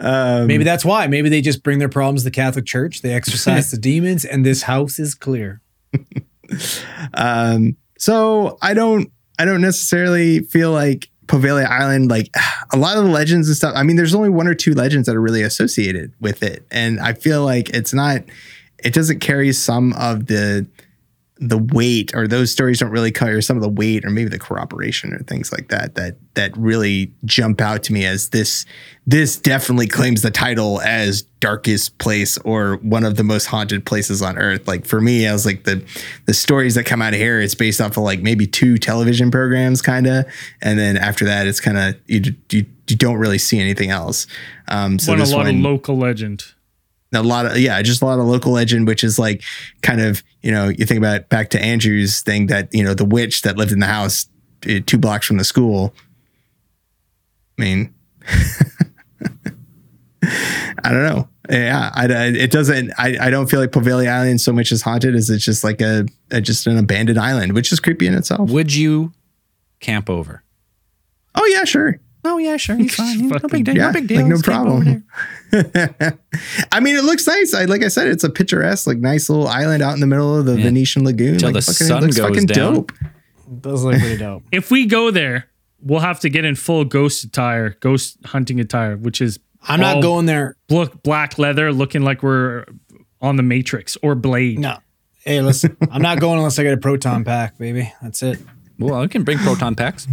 um, 0.00 0.48
Maybe 0.48 0.64
that's 0.64 0.84
why. 0.84 1.06
Maybe 1.06 1.28
they 1.28 1.42
just 1.42 1.62
bring 1.62 1.78
their 1.78 1.88
problems 1.88 2.22
to 2.22 2.24
the 2.24 2.30
Catholic 2.32 2.66
Church. 2.66 3.02
They 3.02 3.12
exorcise 3.14 3.70
the 3.70 3.78
demons, 3.78 4.24
and 4.24 4.44
this 4.44 4.62
house 4.62 4.98
is 4.98 5.14
clear. 5.14 5.60
Um, 7.14 7.76
so 8.02 8.58
I 8.60 8.74
don't 8.74 9.12
I 9.38 9.44
don't 9.44 9.60
necessarily 9.60 10.40
feel 10.40 10.72
like 10.72 11.08
Poveglia 11.26 11.68
Island, 11.68 12.10
like 12.10 12.34
a 12.72 12.76
lot 12.76 12.96
of 12.96 13.04
the 13.04 13.10
legends 13.10 13.46
and 13.46 13.56
stuff. 13.56 13.74
I 13.76 13.84
mean, 13.84 13.94
there's 13.94 14.12
only 14.12 14.28
one 14.28 14.48
or 14.48 14.54
two 14.54 14.74
legends 14.74 15.06
that 15.06 15.14
are 15.14 15.20
really 15.20 15.42
associated 15.42 16.12
with 16.20 16.42
it. 16.42 16.66
And 16.72 16.98
I 16.98 17.12
feel 17.12 17.44
like 17.44 17.70
it's 17.70 17.94
not 17.94 18.24
it 18.78 18.92
doesn't 18.92 19.20
carry 19.20 19.52
some 19.52 19.92
of 19.92 20.26
the 20.26 20.66
the 21.38 21.58
weight 21.58 22.14
or 22.14 22.28
those 22.28 22.52
stories 22.52 22.78
don't 22.78 22.90
really 22.90 23.10
carry 23.10 23.42
some 23.42 23.56
of 23.56 23.62
the 23.62 23.68
weight 23.68 24.04
or 24.04 24.10
maybe 24.10 24.28
the 24.28 24.38
corroboration 24.38 25.12
or 25.12 25.18
things 25.20 25.50
like 25.50 25.68
that 25.68 25.94
that 25.94 26.16
that 26.34 26.56
really 26.56 27.12
jump 27.24 27.60
out 27.60 27.82
to 27.82 27.92
me 27.92 28.04
as 28.04 28.28
this 28.28 28.66
this 29.06 29.38
definitely 29.38 29.86
claims 29.86 30.22
the 30.22 30.30
title 30.30 30.80
as 30.82 31.22
darkest 31.40 31.96
place 31.98 32.38
or 32.38 32.76
one 32.76 33.02
of 33.02 33.16
the 33.16 33.24
most 33.24 33.46
haunted 33.46 33.84
places 33.84 34.22
on 34.22 34.38
earth. 34.38 34.68
Like 34.68 34.86
for 34.86 35.00
me 35.00 35.26
i 35.26 35.32
was 35.32 35.46
like 35.46 35.64
the 35.64 35.84
the 36.26 36.34
stories 36.34 36.74
that 36.74 36.84
come 36.84 37.00
out 37.00 37.14
of 37.14 37.18
here 37.18 37.40
it's 37.40 37.54
based 37.54 37.80
off 37.80 37.96
of 37.96 38.04
like 38.04 38.20
maybe 38.20 38.46
two 38.46 38.76
television 38.76 39.30
programs 39.30 39.82
kind 39.82 40.06
of 40.06 40.26
and 40.60 40.78
then 40.78 40.96
after 40.96 41.24
that 41.24 41.46
it's 41.46 41.60
kind 41.60 41.78
of 41.78 41.96
you, 42.06 42.34
you 42.50 42.66
you 42.88 42.96
don't 42.96 43.16
really 43.16 43.38
see 43.38 43.58
anything 43.58 43.90
else. 43.90 44.26
Um 44.68 44.98
so 44.98 45.12
Won 45.12 45.20
a 45.20 45.24
lot 45.24 45.36
one, 45.38 45.48
of 45.48 45.54
local 45.56 45.96
legend. 45.96 46.44
A 47.14 47.22
lot 47.22 47.44
of 47.46 47.58
yeah 47.58 47.80
just 47.82 48.00
a 48.00 48.06
lot 48.06 48.18
of 48.18 48.24
local 48.26 48.52
legend 48.52 48.86
which 48.86 49.04
is 49.04 49.18
like 49.18 49.42
kind 49.82 50.00
of 50.00 50.22
you 50.42 50.50
know 50.50 50.68
you 50.68 50.86
think 50.86 50.98
about 50.98 51.28
back 51.28 51.50
to 51.50 51.60
andrew's 51.60 52.20
thing 52.20 52.46
that 52.46 52.68
you 52.72 52.82
know 52.82 52.94
the 52.94 53.04
witch 53.04 53.42
that 53.42 53.56
lived 53.58 53.70
in 53.72 53.80
the 53.80 53.86
house 53.86 54.26
uh, 54.66 54.80
two 54.86 54.96
blocks 54.98 55.26
from 55.26 55.36
the 55.36 55.44
school 55.44 55.94
i 57.58 57.62
mean 57.62 57.94
I 60.84 60.90
don't 60.92 61.02
know. 61.02 61.28
Yeah, 61.50 61.90
I, 61.94 62.04
I- 62.06 62.26
it 62.28 62.50
doesn't. 62.50 62.92
I, 62.96 63.16
I 63.26 63.30
don't 63.30 63.50
feel 63.50 63.60
like 63.60 63.70
Poveglia 63.72 64.08
Island 64.08 64.40
so 64.40 64.52
much 64.52 64.70
is 64.72 64.82
haunted 64.82 65.14
as 65.14 65.28
it's 65.28 65.44
just 65.44 65.64
like 65.64 65.80
a, 65.80 66.06
a 66.30 66.40
just 66.40 66.66
an 66.66 66.78
abandoned 66.78 67.18
island, 67.18 67.52
which 67.52 67.72
is 67.72 67.80
creepy 67.80 68.06
in 68.06 68.14
itself. 68.14 68.48
Would 68.50 68.74
you 68.74 69.12
camp 69.80 70.08
over? 70.08 70.42
Oh 71.34 71.44
yeah, 71.46 71.64
sure. 71.64 71.98
Oh 72.24 72.38
yeah, 72.38 72.56
sure. 72.56 72.76
He's 72.76 72.94
fine. 72.96 73.28
No 73.28 73.34
Fucking- 73.38 73.50
big 73.50 73.64
deal. 73.64 73.76
Yeah, 73.76 73.86
no 73.88 73.92
big 73.92 74.06
deal. 74.08 74.18
like 74.18 74.26
no 74.26 74.34
Let's 74.36 74.46
problem. 74.46 75.04
there. 75.50 76.18
I 76.72 76.80
mean, 76.80 76.96
it 76.96 77.04
looks 77.04 77.26
nice. 77.26 77.52
I 77.54 77.64
like 77.64 77.82
I 77.82 77.88
said, 77.88 78.08
it's 78.08 78.24
a 78.24 78.30
picturesque, 78.30 78.86
like 78.86 78.98
nice 78.98 79.28
little 79.28 79.48
island 79.48 79.82
out 79.82 79.94
in 79.94 80.00
the 80.00 80.06
middle 80.06 80.36
of 80.38 80.46
the 80.46 80.56
Yeah. 80.56 80.64
Venetian 80.64 81.04
lagoon. 81.04 81.38
Till 81.38 81.48
like, 81.50 81.54
the 81.54 81.72
fucking, 81.72 81.86
it 81.86 81.88
sun 81.88 82.02
looks 82.02 82.16
goes 82.16 82.28
fucking 82.28 82.46
down. 82.46 82.74
dope. 82.74 82.92
Does 83.60 83.84
look 83.84 83.98
pretty 83.98 84.16
dope. 84.16 84.42
If 84.52 84.70
we 84.70 84.86
go 84.86 85.10
there, 85.10 85.48
we'll 85.82 86.00
have 86.00 86.20
to 86.20 86.28
get 86.30 86.44
in 86.44 86.54
full 86.54 86.84
ghost 86.84 87.24
attire, 87.24 87.70
ghost 87.80 88.16
hunting 88.24 88.60
attire, 88.60 88.96
which 88.96 89.20
is 89.20 89.38
I'm 89.68 89.80
not 89.80 90.00
going 90.02 90.26
there. 90.26 90.56
look 90.70 91.02
black 91.02 91.38
leather, 91.38 91.72
looking 91.72 92.02
like 92.02 92.22
we're 92.22 92.64
on 93.20 93.36
the 93.36 93.42
Matrix 93.42 93.96
or 94.02 94.14
Blade. 94.14 94.58
No. 94.58 94.78
Hey, 95.24 95.40
listen, 95.40 95.76
I'm 95.90 96.02
not 96.02 96.18
going 96.18 96.38
unless 96.38 96.58
I 96.58 96.62
get 96.64 96.72
a 96.72 96.78
proton 96.78 97.24
pack, 97.24 97.56
baby. 97.58 97.92
That's 98.02 98.22
it. 98.24 98.38
Well, 98.78 98.94
I 99.00 99.06
can 99.06 99.22
bring 99.22 99.38
proton 99.38 99.76
packs. 99.76 100.08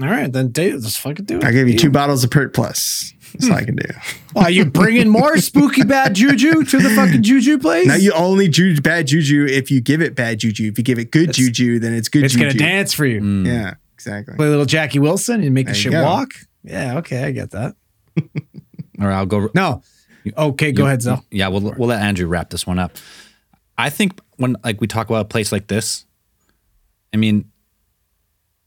All 0.00 0.06
right, 0.08 0.32
then 0.32 0.48
do, 0.48 0.78
let's 0.78 0.96
fucking 0.96 1.24
do 1.24 1.38
it. 1.38 1.44
I 1.44 1.50
gave 1.52 1.68
you 1.68 1.76
two 1.76 1.90
bottles 1.90 2.22
of 2.22 2.30
Pert 2.30 2.54
Plus. 2.54 3.12
That's 3.32 3.50
all 3.50 3.56
I 3.56 3.64
can 3.64 3.76
do. 3.76 3.88
Are 4.36 4.50
you 4.50 4.64
bringing 4.64 5.08
more 5.08 5.36
spooky 5.38 5.82
bad 5.82 6.14
juju 6.14 6.64
to 6.64 6.78
the 6.78 6.90
fucking 6.90 7.22
juju 7.22 7.58
place? 7.58 7.86
Now 7.86 7.96
you 7.96 8.12
only 8.12 8.48
ju- 8.48 8.80
bad 8.80 9.08
juju 9.08 9.46
if 9.46 9.70
you 9.70 9.80
give 9.80 10.00
it 10.00 10.14
bad 10.14 10.38
juju. 10.38 10.68
If 10.68 10.78
you 10.78 10.84
give 10.84 10.98
it 10.98 11.10
good 11.10 11.32
juju, 11.32 11.78
then 11.78 11.94
it's 11.94 12.08
good 12.08 12.20
juju. 12.20 12.24
it's 12.26 12.34
juju. 12.34 12.58
gonna 12.58 12.70
dance 12.72 12.94
for 12.94 13.04
you. 13.06 13.20
Mm. 13.20 13.46
Yeah, 13.46 13.74
exactly. 13.94 14.36
Play 14.36 14.46
a 14.46 14.50
little 14.50 14.64
Jackie 14.64 14.98
Wilson 14.98 15.42
and 15.42 15.52
make 15.52 15.66
the 15.66 15.72
There 15.72 15.76
you 15.76 15.82
shit 15.82 15.92
go. 15.92 16.04
walk. 16.04 16.30
Yeah, 16.62 16.98
okay, 16.98 17.24
I 17.24 17.30
get 17.32 17.50
that. 17.50 17.74
Or 19.00 19.12
I'll 19.12 19.26
go. 19.26 19.48
No, 19.54 19.82
okay, 20.36 20.72
go 20.72 20.84
ahead, 20.84 21.02
Zell. 21.02 21.24
Yeah, 21.30 21.46
we'll 21.48 21.60
we'll 21.60 21.88
let 21.88 22.02
Andrew 22.02 22.26
wrap 22.26 22.50
this 22.50 22.66
one 22.66 22.80
up. 22.80 22.96
I 23.76 23.90
think 23.90 24.20
when 24.38 24.56
like 24.64 24.80
we 24.80 24.88
talk 24.88 25.08
about 25.08 25.20
a 25.20 25.28
place 25.28 25.52
like 25.52 25.68
this, 25.68 26.04
I 27.14 27.16
mean, 27.16 27.50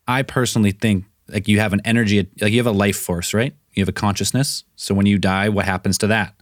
I 0.07 0.21
personally 0.23 0.71
think 0.71 1.03
like 1.31 1.47
you 1.47 1.59
have 1.59 1.73
an 1.73 1.81
energy, 1.85 2.27
like 2.39 2.51
you 2.51 2.59
have 2.59 2.67
a 2.67 2.71
life 2.71 2.97
force, 2.97 3.33
right? 3.33 3.53
You 3.73 3.81
have 3.81 3.89
a 3.89 3.93
consciousness. 3.93 4.63
So 4.75 4.93
when 4.93 5.05
you 5.05 5.17
die, 5.17 5.49
what 5.49 5.65
happens 5.65 5.97
to 5.99 6.07
that? 6.07 6.35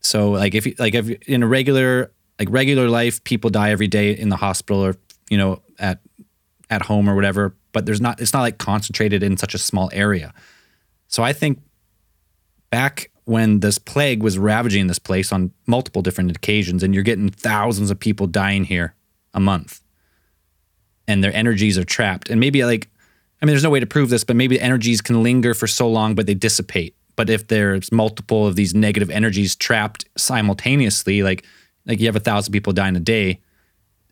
So 0.00 0.30
like 0.30 0.54
if 0.54 0.66
you 0.66 0.74
like 0.78 0.94
if 0.94 1.08
in 1.22 1.42
a 1.42 1.46
regular 1.46 2.12
like 2.38 2.48
regular 2.50 2.88
life, 2.88 3.22
people 3.24 3.50
die 3.50 3.70
every 3.70 3.88
day 3.88 4.16
in 4.16 4.28
the 4.28 4.36
hospital 4.36 4.82
or 4.82 4.96
you 5.30 5.38
know 5.38 5.62
at 5.78 6.00
at 6.70 6.82
home 6.82 7.08
or 7.08 7.14
whatever. 7.14 7.54
But 7.72 7.86
there's 7.86 8.00
not 8.00 8.20
it's 8.20 8.32
not 8.32 8.42
like 8.42 8.58
concentrated 8.58 9.22
in 9.22 9.36
such 9.36 9.54
a 9.54 9.58
small 9.58 9.90
area. 9.92 10.34
So 11.08 11.22
I 11.22 11.32
think 11.32 11.60
back 12.70 13.10
when 13.24 13.60
this 13.60 13.78
plague 13.78 14.22
was 14.22 14.38
ravaging 14.38 14.88
this 14.88 14.98
place 14.98 15.32
on 15.32 15.52
multiple 15.66 16.02
different 16.02 16.30
occasions, 16.36 16.82
and 16.82 16.94
you're 16.94 17.04
getting 17.04 17.28
thousands 17.28 17.90
of 17.90 17.98
people 17.98 18.26
dying 18.26 18.64
here 18.64 18.94
a 19.32 19.40
month, 19.40 19.80
and 21.06 21.22
their 21.22 21.34
energies 21.34 21.78
are 21.78 21.84
trapped. 21.84 22.30
And 22.30 22.40
maybe 22.40 22.64
like, 22.64 22.88
I 23.42 23.44
mean, 23.44 23.52
there's 23.54 23.64
no 23.64 23.70
way 23.70 23.80
to 23.80 23.86
prove 23.86 24.08
this, 24.08 24.22
but 24.22 24.36
maybe 24.36 24.60
energies 24.60 25.00
can 25.00 25.22
linger 25.22 25.52
for 25.52 25.66
so 25.66 25.88
long, 25.90 26.14
but 26.14 26.26
they 26.26 26.34
dissipate. 26.34 26.94
But 27.16 27.28
if 27.28 27.48
there's 27.48 27.90
multiple 27.90 28.46
of 28.46 28.54
these 28.56 28.72
negative 28.74 29.10
energies 29.10 29.56
trapped 29.56 30.04
simultaneously, 30.16 31.22
like 31.22 31.44
like 31.84 31.98
you 32.00 32.06
have 32.06 32.16
a 32.16 32.20
thousand 32.20 32.52
people 32.52 32.72
dying 32.72 32.94
a 32.96 33.00
day, 33.00 33.40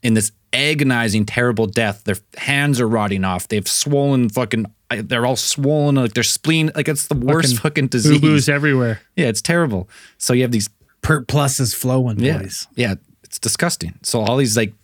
in 0.02 0.14
this 0.14 0.32
agonizing, 0.52 1.24
terrible 1.24 1.66
death. 1.66 2.02
Their 2.04 2.16
hands 2.36 2.80
are 2.80 2.88
rotting 2.88 3.24
off. 3.24 3.46
They've 3.48 3.66
swollen 3.68 4.28
fucking. 4.28 4.66
They're 4.90 5.24
all 5.24 5.36
swollen. 5.36 5.94
Like 5.94 6.14
their 6.14 6.24
spleen. 6.24 6.72
Like 6.74 6.88
it's 6.88 7.06
the 7.06 7.14
worst 7.14 7.58
fucking, 7.60 7.84
Boo 7.86 7.88
disease. 7.90 8.20
boos 8.20 8.48
everywhere. 8.48 9.00
Yeah, 9.16 9.26
it's 9.26 9.40
terrible. 9.42 9.88
So 10.18 10.32
you 10.32 10.42
have 10.42 10.50
these. 10.52 10.68
Pert 11.02 11.28
plus 11.28 11.60
is 11.60 11.72
flowing, 11.72 12.18
Yeah, 12.20 12.38
boys. 12.42 12.66
yeah, 12.74 12.94
it's 13.24 13.38
disgusting. 13.38 13.94
So 14.02 14.20
all 14.20 14.36
these 14.36 14.54
like, 14.54 14.74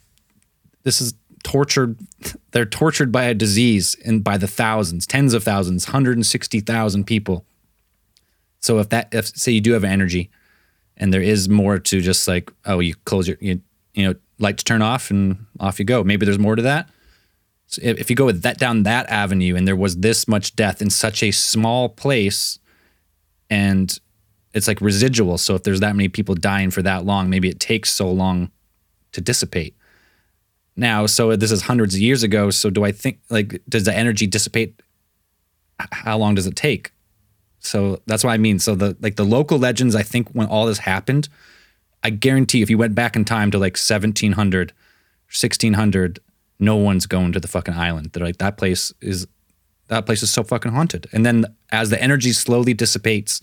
this 0.82 1.03
is 1.03 1.12
tortured. 1.47 1.97
They're 2.51 2.66
tortured 2.66 3.12
by 3.12 3.24
a 3.26 3.34
disease 3.34 3.97
and 4.05 4.24
by 4.24 4.36
the 4.36 4.49
thousands, 4.49 5.07
tens 5.07 5.32
of 5.32 5.44
thousands, 5.44 5.84
hundred 5.86 6.16
and 6.16 6.26
sixty 6.26 6.59
thousand 6.59 7.05
people. 7.05 7.47
So 8.59 8.80
if 8.80 8.88
that, 8.88 9.09
if 9.12 9.28
say 9.28 9.53
you 9.53 9.61
do 9.61 9.72
have 9.72 9.84
energy, 9.84 10.28
and 10.97 11.14
there 11.14 11.22
is 11.22 11.49
more 11.49 11.78
to 11.78 12.01
just 12.01 12.26
like, 12.26 12.53
oh, 12.64 12.80
you 12.80 12.97
close 13.05 13.28
your, 13.28 13.36
you, 13.40 13.61
you 13.94 14.05
know, 14.05 14.14
lights 14.40 14.64
turn 14.64 14.82
off 14.82 15.09
and 15.12 15.47
off 15.61 15.78
you 15.78 15.84
go. 15.84 16.03
Maybe 16.03 16.26
there's 16.26 16.38
more 16.38 16.57
to 16.57 16.62
that. 16.62 16.88
So 17.68 17.80
if 17.84 18.11
you 18.11 18.16
go 18.16 18.26
with 18.26 18.42
that 18.42 18.59
down 18.59 18.82
that 18.82 19.09
avenue, 19.09 19.55
and 19.55 19.68
there 19.68 19.76
was 19.76 19.99
this 19.99 20.26
much 20.26 20.57
death 20.57 20.82
in 20.82 20.90
such 20.90 21.22
a 21.22 21.30
small 21.30 21.88
place, 21.88 22.59
and 23.49 23.97
it's 24.53 24.66
like 24.66 24.80
residual. 24.80 25.38
So 25.38 25.55
if 25.55 25.62
there's 25.62 25.80
that 25.80 25.94
many 25.94 26.09
people 26.09 26.34
dying 26.34 26.72
for 26.72 26.82
that 26.82 27.05
long, 27.05 27.30
maybe 27.30 27.49
it 27.49 27.61
takes 27.61 27.92
so 27.92 28.11
long 28.11 28.51
to 29.12 29.20
dissipate. 29.20 29.76
Now, 30.76 31.06
so 31.06 31.34
this 31.36 31.50
is 31.50 31.62
hundreds 31.62 31.94
of 31.94 32.00
years 32.00 32.22
ago. 32.22 32.50
So 32.50 32.70
do 32.70 32.84
I 32.84 32.92
think 32.92 33.20
like 33.30 33.62
does 33.68 33.84
the 33.84 33.96
energy 33.96 34.26
dissipate? 34.26 34.80
How 35.78 36.18
long 36.18 36.34
does 36.34 36.46
it 36.46 36.56
take? 36.56 36.92
So 37.60 38.00
that's 38.06 38.22
what 38.22 38.30
I 38.30 38.38
mean. 38.38 38.58
So 38.58 38.74
the 38.74 38.96
like 39.00 39.16
the 39.16 39.24
local 39.24 39.58
legends, 39.58 39.94
I 39.94 40.02
think 40.02 40.30
when 40.30 40.46
all 40.46 40.66
this 40.66 40.78
happened, 40.78 41.28
I 42.02 42.10
guarantee 42.10 42.62
if 42.62 42.70
you 42.70 42.78
went 42.78 42.94
back 42.94 43.16
in 43.16 43.24
time 43.24 43.50
to 43.50 43.58
like 43.58 43.76
1700, 43.76 44.72
1600, 45.28 46.20
no 46.58 46.76
one's 46.76 47.06
going 47.06 47.32
to 47.32 47.40
the 47.40 47.48
fucking 47.48 47.74
island. 47.74 48.10
They're 48.12 48.24
like 48.24 48.38
that 48.38 48.58
place 48.58 48.92
is 49.00 49.26
that 49.88 50.06
place 50.06 50.22
is 50.22 50.30
so 50.30 50.42
fucking 50.42 50.72
haunted. 50.72 51.06
And 51.12 51.24
then 51.24 51.46
as 51.70 51.90
the 51.90 52.02
energy 52.02 52.32
slowly 52.32 52.74
dissipates, 52.74 53.40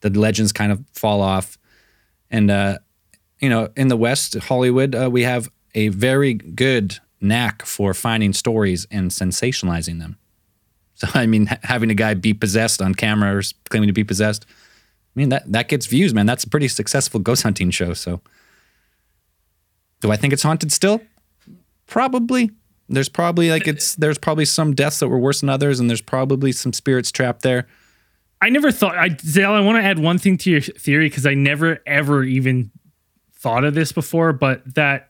the 0.00 0.10
legends 0.10 0.52
kind 0.52 0.72
of 0.72 0.82
fall 0.92 1.20
off. 1.20 1.58
And 2.30 2.50
uh, 2.50 2.78
you 3.40 3.48
know, 3.48 3.70
in 3.76 3.88
the 3.88 3.96
West, 3.96 4.34
Hollywood, 4.34 4.94
uh, 4.94 5.10
we 5.10 5.22
have 5.22 5.50
a 5.74 5.88
very 5.88 6.34
good 6.34 6.98
knack 7.20 7.64
for 7.64 7.94
finding 7.94 8.32
stories 8.32 8.86
and 8.90 9.10
sensationalizing 9.10 9.98
them. 9.98 10.16
So 10.94 11.08
I 11.14 11.26
mean, 11.26 11.46
ha- 11.46 11.58
having 11.62 11.90
a 11.90 11.94
guy 11.94 12.14
be 12.14 12.34
possessed 12.34 12.80
on 12.82 12.94
camera 12.94 13.36
or 13.36 13.42
claiming 13.70 13.88
to 13.88 13.92
be 13.92 14.04
possessed, 14.04 14.44
I 14.46 15.12
mean 15.18 15.30
that 15.30 15.50
that 15.50 15.68
gets 15.68 15.86
views, 15.86 16.14
man. 16.14 16.26
That's 16.26 16.44
a 16.44 16.48
pretty 16.48 16.68
successful 16.68 17.18
ghost 17.18 17.42
hunting 17.42 17.70
show. 17.70 17.94
So, 17.94 18.20
do 20.00 20.12
I 20.12 20.16
think 20.16 20.32
it's 20.32 20.42
haunted 20.42 20.72
still? 20.72 21.00
Probably. 21.86 22.50
There's 22.88 23.08
probably 23.08 23.50
like 23.50 23.66
it's 23.66 23.94
there's 23.94 24.18
probably 24.18 24.44
some 24.44 24.74
deaths 24.74 24.98
that 25.00 25.08
were 25.08 25.18
worse 25.18 25.40
than 25.40 25.48
others, 25.48 25.80
and 25.80 25.88
there's 25.88 26.02
probably 26.02 26.52
some 26.52 26.72
spirits 26.72 27.10
trapped 27.10 27.42
there. 27.42 27.66
I 28.42 28.50
never 28.50 28.70
thought 28.70 28.96
I 28.98 29.16
Zale, 29.20 29.52
I 29.52 29.60
want 29.60 29.78
to 29.78 29.82
add 29.82 29.98
one 29.98 30.18
thing 30.18 30.36
to 30.38 30.50
your 30.50 30.60
theory 30.60 31.08
because 31.08 31.24
I 31.24 31.34
never 31.34 31.80
ever 31.86 32.22
even 32.22 32.70
thought 33.34 33.64
of 33.64 33.74
this 33.74 33.92
before, 33.92 34.32
but 34.32 34.74
that 34.74 35.08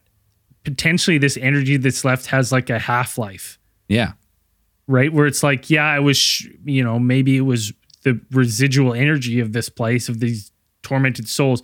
potentially 0.65 1.19
this 1.19 1.37
energy 1.37 1.77
that's 1.77 2.05
left 2.05 2.27
has 2.27 2.53
like 2.53 2.71
a 2.71 2.79
half 2.79 3.19
life, 3.19 3.59
Yeah, 3.89 4.13
right? 4.87 5.13
Where 5.13 5.27
it's 5.27 5.43
like, 5.43 5.71
yeah, 5.71 5.87
I 5.87 5.99
was, 5.99 6.47
you 6.65 6.83
know, 6.85 6.99
maybe 6.99 7.37
it 7.37 7.43
was 7.43 7.73
the 8.03 8.21
residual 8.31 8.95
energy 8.95 9.41
of 9.41 9.53
this 9.53 9.69
place 9.69 10.09
of 10.09 10.21
these 10.21 10.51
tormented 10.83 11.29
souls 11.29 11.63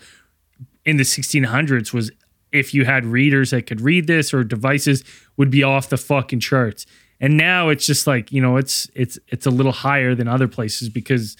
in 0.85 0.97
the 0.97 1.03
1600s 1.03 1.93
was 1.93 2.11
if 2.53 2.73
you 2.73 2.85
had 2.85 3.05
readers 3.05 3.51
that 3.51 3.67
could 3.67 3.81
read 3.81 4.07
this 4.07 4.33
or 4.33 4.43
devices 4.43 5.05
would 5.37 5.51
be 5.51 5.63
off 5.63 5.89
the 5.89 5.97
fucking 5.99 6.41
charts. 6.41 6.87
And 7.21 7.37
now 7.37 7.69
it's 7.69 7.85
just 7.85 8.07
like, 8.07 8.33
you 8.33 8.41
know, 8.41 8.57
it's 8.57 8.89
it's 8.95 9.19
it's 9.29 9.45
a 9.45 9.51
little 9.51 9.73
higher 9.73 10.15
than 10.15 10.29
other 10.29 10.49
places 10.49 10.89
because 10.89 11.37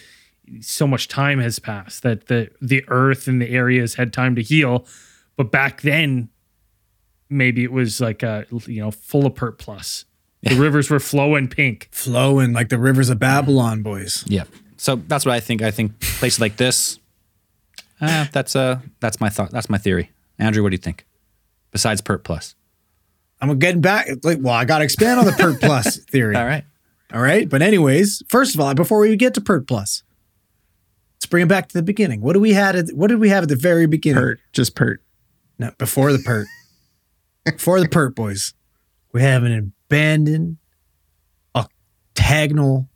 so 0.61 0.87
much 0.87 1.09
time 1.09 1.39
has 1.39 1.59
passed 1.59 2.03
that 2.03 2.27
the 2.27 2.51
the 2.61 2.85
earth 2.89 3.29
and 3.29 3.41
the 3.41 3.49
areas 3.51 3.95
had 3.95 4.13
time 4.13 4.35
to 4.35 4.43
heal. 4.43 4.87
But 5.37 5.53
back 5.53 5.83
then 5.83 6.29
maybe 7.31 7.65
it 7.65 7.73
was 7.73 8.01
like 8.01 8.23
a 8.23 8.47
you 8.67 8.81
know, 8.81 8.91
full 8.91 9.27
of 9.27 9.35
pert 9.35 9.59
plus. 9.59 10.05
The 10.43 10.55
rivers 10.55 10.89
were 10.89 11.01
flowing 11.01 11.49
pink. 11.49 11.89
Flowing 11.91 12.53
like 12.53 12.69
the 12.69 12.79
rivers 12.79 13.11
of 13.11 13.19
Babylon, 13.19 13.83
boys. 13.83 14.25
yeah. 14.27 14.45
So 14.77 14.95
that's 14.95 15.27
what 15.27 15.35
I 15.35 15.41
think. 15.41 15.61
I 15.63 15.73
think 15.73 15.99
places 15.99 16.41
like 16.41 16.57
this. 16.57 17.01
Uh, 18.01 18.27
that's 18.33 18.55
uh 18.55 18.79
that's 19.01 19.21
my 19.21 19.29
thought. 19.29 19.51
That's 19.51 19.69
my 19.69 19.79
theory. 19.79 20.13
Andrew, 20.39 20.63
what 20.63 20.69
do 20.71 20.75
you 20.75 20.79
think? 20.79 21.05
Besides 21.73 22.01
Pert 22.01 22.23
Plus. 22.23 22.55
I'm 23.41 23.59
getting 23.59 23.81
back. 23.81 24.09
Like, 24.23 24.39
well, 24.41 24.55
I 24.55 24.65
got 24.65 24.79
to 24.79 24.85
expand 24.85 25.19
on 25.19 25.27
the 25.27 25.33
Pert 25.33 25.61
Plus 25.61 25.97
theory. 26.05 26.37
All 26.37 26.45
right. 26.47 26.65
All 27.13 27.21
right. 27.21 27.49
But 27.49 27.61
anyways, 27.63 28.23
first 28.29 28.55
of 28.55 28.61
all, 28.61 28.73
before 28.75 29.01
we 29.01 29.17
get 29.17 29.35
to 29.35 29.41
Pert 29.41 29.67
Plus, 29.67 30.05
let's 31.17 31.27
bring 31.27 31.43
it 31.43 31.49
back 31.49 31.69
to 31.69 31.75
the 31.75 31.83
beginning. 31.83 32.21
What 32.21 32.35
do 32.35 32.41
we 32.41 32.53
had? 32.53 32.77
At, 32.77 32.91
what 32.95 33.09
did 33.09 33.19
we 33.19 33.31
have 33.31 33.43
at 33.43 33.49
the 33.49 33.57
very 33.57 33.87
beginning? 33.87 34.23
Pert, 34.23 34.41
just 34.53 34.77
Pert. 34.77 35.03
No, 35.59 35.73
before 35.79 36.13
the 36.13 36.19
Pert. 36.21 36.47
Before 37.57 37.81
the 37.81 37.89
Pert 37.89 38.15
boys, 38.15 38.55
we 39.13 39.23
have 39.23 39.43
an 39.45 39.73
abandoned 39.89 40.59
octagonal 41.55 42.89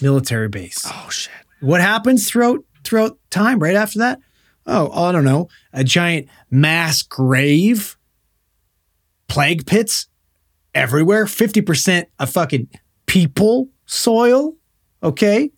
military 0.00 0.48
base. 0.48 0.84
Oh 0.86 1.08
shit. 1.10 1.32
What 1.60 1.80
happens 1.80 2.28
throughout 2.28 2.64
throughout 2.84 3.18
time 3.30 3.58
right 3.58 3.76
after 3.76 3.98
that? 4.00 4.20
Oh, 4.66 4.90
I 4.92 5.12
don't 5.12 5.24
know. 5.24 5.48
A 5.72 5.82
giant 5.82 6.28
mass 6.50 7.02
grave, 7.02 7.96
plague 9.26 9.66
pits 9.66 10.08
everywhere, 10.74 11.24
50% 11.24 12.04
of 12.18 12.30
fucking 12.30 12.68
people 13.06 13.68
soil, 13.86 14.54
okay? 15.02 15.50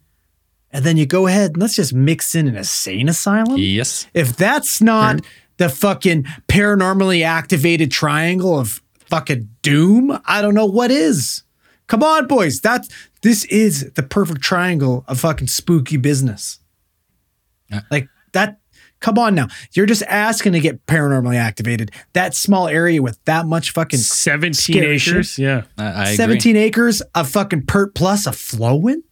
and 0.73 0.85
then 0.85 0.97
you 0.97 1.07
go 1.07 1.27
ahead 1.27 1.53
and 1.53 1.59
let's 1.59 1.77
just 1.77 1.93
mix 1.93 2.35
in 2.35 2.47
an 2.49 2.57
insane 2.57 3.09
asylum. 3.09 3.57
Yes. 3.59 4.07
If 4.15 4.37
that's 4.37 4.81
not 4.81 5.21
the 5.61 5.69
fucking 5.69 6.23
paranormally 6.49 7.23
activated 7.23 7.91
triangle 7.91 8.59
of 8.59 8.81
fucking 8.99 9.47
doom, 9.61 10.19
I 10.25 10.41
don't 10.41 10.55
know 10.55 10.65
what 10.65 10.91
is. 10.91 11.43
Come 11.87 12.03
on, 12.03 12.27
boys. 12.27 12.63
That's 12.63 12.89
this 13.21 13.45
is 13.45 13.93
the 13.93 14.03
perfect 14.03 14.41
triangle 14.41 15.05
of 15.07 15.21
fucking 15.21 15.49
spooky 15.49 15.99
business. 15.99 16.61
Yeah. 17.71 17.83
Like 17.91 18.09
that. 18.33 18.57
Come 19.01 19.19
on 19.19 19.35
now. 19.35 19.49
You're 19.75 19.85
just 19.85 20.03
asking 20.05 20.55
to 20.55 20.61
get 20.61 20.87
paranormally 20.87 21.37
activated. 21.37 21.91
That 22.15 22.35
small 22.35 22.67
area 22.67 23.03
with 23.03 23.23
that 23.27 23.45
much 23.45 23.73
fucking 23.73 23.99
17 23.99 24.55
Scary 24.55 24.97
shit. 24.97 25.13
acres. 25.13 25.39
Yeah. 25.39 25.65
I, 25.77 25.85
I 25.85 26.03
agree. 26.05 26.17
17 26.17 26.57
acres 26.57 27.03
of 27.15 27.29
fucking 27.29 27.67
pert 27.67 27.95
plus 27.95 28.27
a 28.27 28.33
flowing? 28.33 29.03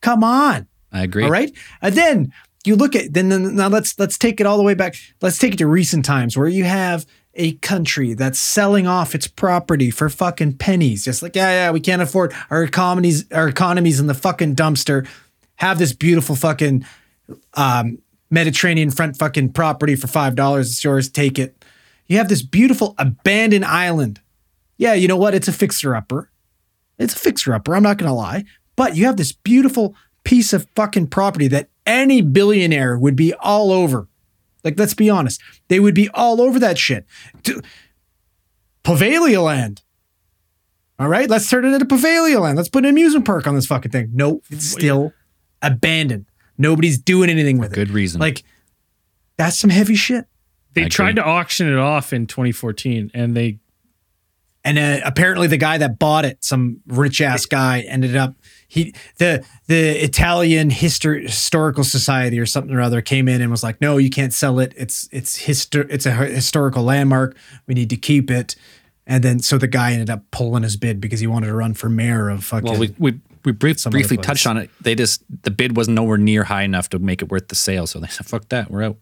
Come 0.00 0.24
on. 0.24 0.66
I 0.92 1.02
agree. 1.02 1.24
All 1.24 1.30
right. 1.30 1.52
And 1.82 1.94
then 1.94 2.32
you 2.66 2.76
look 2.76 2.94
at 2.94 3.12
then, 3.12 3.28
then 3.28 3.54
now 3.56 3.68
let's 3.68 3.98
let's 3.98 4.18
take 4.18 4.40
it 4.40 4.46
all 4.46 4.56
the 4.56 4.62
way 4.62 4.74
back. 4.74 4.96
Let's 5.20 5.38
take 5.38 5.54
it 5.54 5.56
to 5.58 5.66
recent 5.66 6.04
times 6.04 6.36
where 6.36 6.48
you 6.48 6.64
have 6.64 7.06
a 7.34 7.52
country 7.54 8.14
that's 8.14 8.38
selling 8.38 8.86
off 8.86 9.14
its 9.14 9.26
property 9.26 9.90
for 9.90 10.08
fucking 10.08 10.54
pennies. 10.54 11.04
Just 11.04 11.22
like, 11.22 11.36
yeah, 11.36 11.50
yeah, 11.50 11.70
we 11.70 11.80
can't 11.80 12.02
afford 12.02 12.34
our 12.50 12.62
economies, 12.62 13.30
our 13.32 13.48
economies 13.48 14.00
in 14.00 14.06
the 14.06 14.14
fucking 14.14 14.56
dumpster. 14.56 15.06
Have 15.56 15.78
this 15.78 15.92
beautiful 15.92 16.36
fucking 16.36 16.84
um, 17.54 17.98
Mediterranean 18.30 18.90
front 18.90 19.16
fucking 19.16 19.52
property 19.52 19.96
for 19.96 20.06
five 20.06 20.34
dollars. 20.34 20.70
It's 20.70 20.84
yours. 20.84 21.08
Take 21.08 21.38
it. 21.38 21.64
You 22.06 22.18
have 22.18 22.28
this 22.28 22.42
beautiful 22.42 22.94
abandoned 22.98 23.64
island. 23.64 24.20
Yeah, 24.78 24.94
you 24.94 25.08
know 25.08 25.16
what? 25.16 25.34
It's 25.34 25.48
a 25.48 25.52
fixer 25.52 25.94
upper. 25.94 26.30
It's 26.98 27.14
a 27.14 27.18
fixer 27.18 27.54
upper. 27.54 27.74
I'm 27.74 27.82
not 27.82 27.98
gonna 27.98 28.14
lie. 28.14 28.44
But 28.76 28.96
you 28.96 29.06
have 29.06 29.16
this 29.16 29.32
beautiful 29.32 29.94
piece 30.24 30.52
of 30.52 30.66
fucking 30.74 31.06
property 31.06 31.48
that 31.48 31.68
any 31.86 32.20
billionaire 32.20 32.98
would 32.98 33.16
be 33.16 33.32
all 33.34 33.70
over. 33.72 34.08
Like, 34.64 34.78
let's 34.78 34.94
be 34.94 35.08
honest, 35.08 35.40
they 35.68 35.78
would 35.80 35.94
be 35.94 36.08
all 36.10 36.40
over 36.40 36.58
that 36.58 36.76
shit. 36.78 37.06
To- 37.44 37.62
Poveglia 38.84 39.42
Land. 39.42 39.82
All 40.98 41.08
right, 41.08 41.28
let's 41.28 41.48
turn 41.48 41.64
it 41.64 41.72
into 41.72 41.84
Poveglia 41.84 42.40
Land. 42.40 42.56
Let's 42.56 42.68
put 42.68 42.84
an 42.84 42.90
amusement 42.90 43.26
park 43.26 43.46
on 43.46 43.54
this 43.54 43.66
fucking 43.66 43.90
thing. 43.92 44.10
No, 44.14 44.40
it's 44.50 44.64
still 44.66 45.12
abandoned. 45.62 46.26
Nobody's 46.58 46.98
doing 46.98 47.28
anything 47.28 47.58
with 47.58 47.72
it. 47.72 47.74
Good 47.74 47.90
reason. 47.90 48.20
Like, 48.20 48.44
that's 49.36 49.58
some 49.58 49.70
heavy 49.70 49.94
shit. 49.94 50.26
They 50.72 50.86
I 50.86 50.88
tried 50.88 51.10
agree. 51.10 51.22
to 51.22 51.28
auction 51.28 51.68
it 51.68 51.78
off 51.78 52.12
in 52.12 52.26
2014 52.26 53.10
and 53.14 53.36
they 53.36 53.58
And 54.64 54.78
uh, 54.78 55.00
apparently, 55.04 55.46
the 55.48 55.56
guy 55.58 55.78
that 55.78 55.98
bought 55.98 56.24
it, 56.24 56.42
some 56.44 56.80
rich 56.86 57.20
ass 57.20 57.44
guy, 57.46 57.80
ended 57.80 58.16
up 58.16 58.34
he 58.68 58.94
the 59.18 59.44
the 59.66 60.02
Italian 60.02 60.70
Histor- 60.70 61.22
historical 61.22 61.84
society 61.84 62.38
or 62.38 62.46
something 62.46 62.74
or 62.74 62.80
other 62.80 63.00
came 63.00 63.28
in 63.28 63.40
and 63.40 63.50
was 63.50 63.62
like, 63.62 63.80
no, 63.80 63.96
you 63.96 64.10
can't 64.10 64.32
sell 64.32 64.58
it. 64.58 64.72
It's 64.76 65.08
it's 65.12 65.46
histo- 65.46 65.86
it's 65.90 66.06
a 66.06 66.12
historical 66.12 66.82
landmark. 66.82 67.36
We 67.66 67.74
need 67.74 67.90
to 67.90 67.96
keep 67.96 68.30
it. 68.30 68.56
And 69.06 69.22
then 69.22 69.38
so 69.38 69.56
the 69.56 69.68
guy 69.68 69.92
ended 69.92 70.10
up 70.10 70.24
pulling 70.32 70.64
his 70.64 70.76
bid 70.76 71.00
because 71.00 71.20
he 71.20 71.26
wanted 71.26 71.46
to 71.46 71.54
run 71.54 71.74
for 71.74 71.88
mayor 71.88 72.28
of 72.28 72.44
fucking. 72.44 72.70
well, 72.70 72.80
we 72.80 72.94
we, 72.98 73.20
we 73.44 73.52
brief, 73.52 73.84
briefly 73.84 74.16
touched 74.16 74.46
on 74.46 74.56
it. 74.56 74.70
They 74.80 74.96
just 74.96 75.22
the 75.42 75.52
bid 75.52 75.76
was 75.76 75.88
nowhere 75.88 76.18
near 76.18 76.44
high 76.44 76.64
enough 76.64 76.88
to 76.90 76.98
make 76.98 77.22
it 77.22 77.30
worth 77.30 77.48
the 77.48 77.54
sale. 77.54 77.86
So 77.86 78.00
they 78.00 78.08
said, 78.08 78.26
"Fuck 78.26 78.48
that, 78.48 78.70
we're 78.70 78.82
out." 78.82 78.96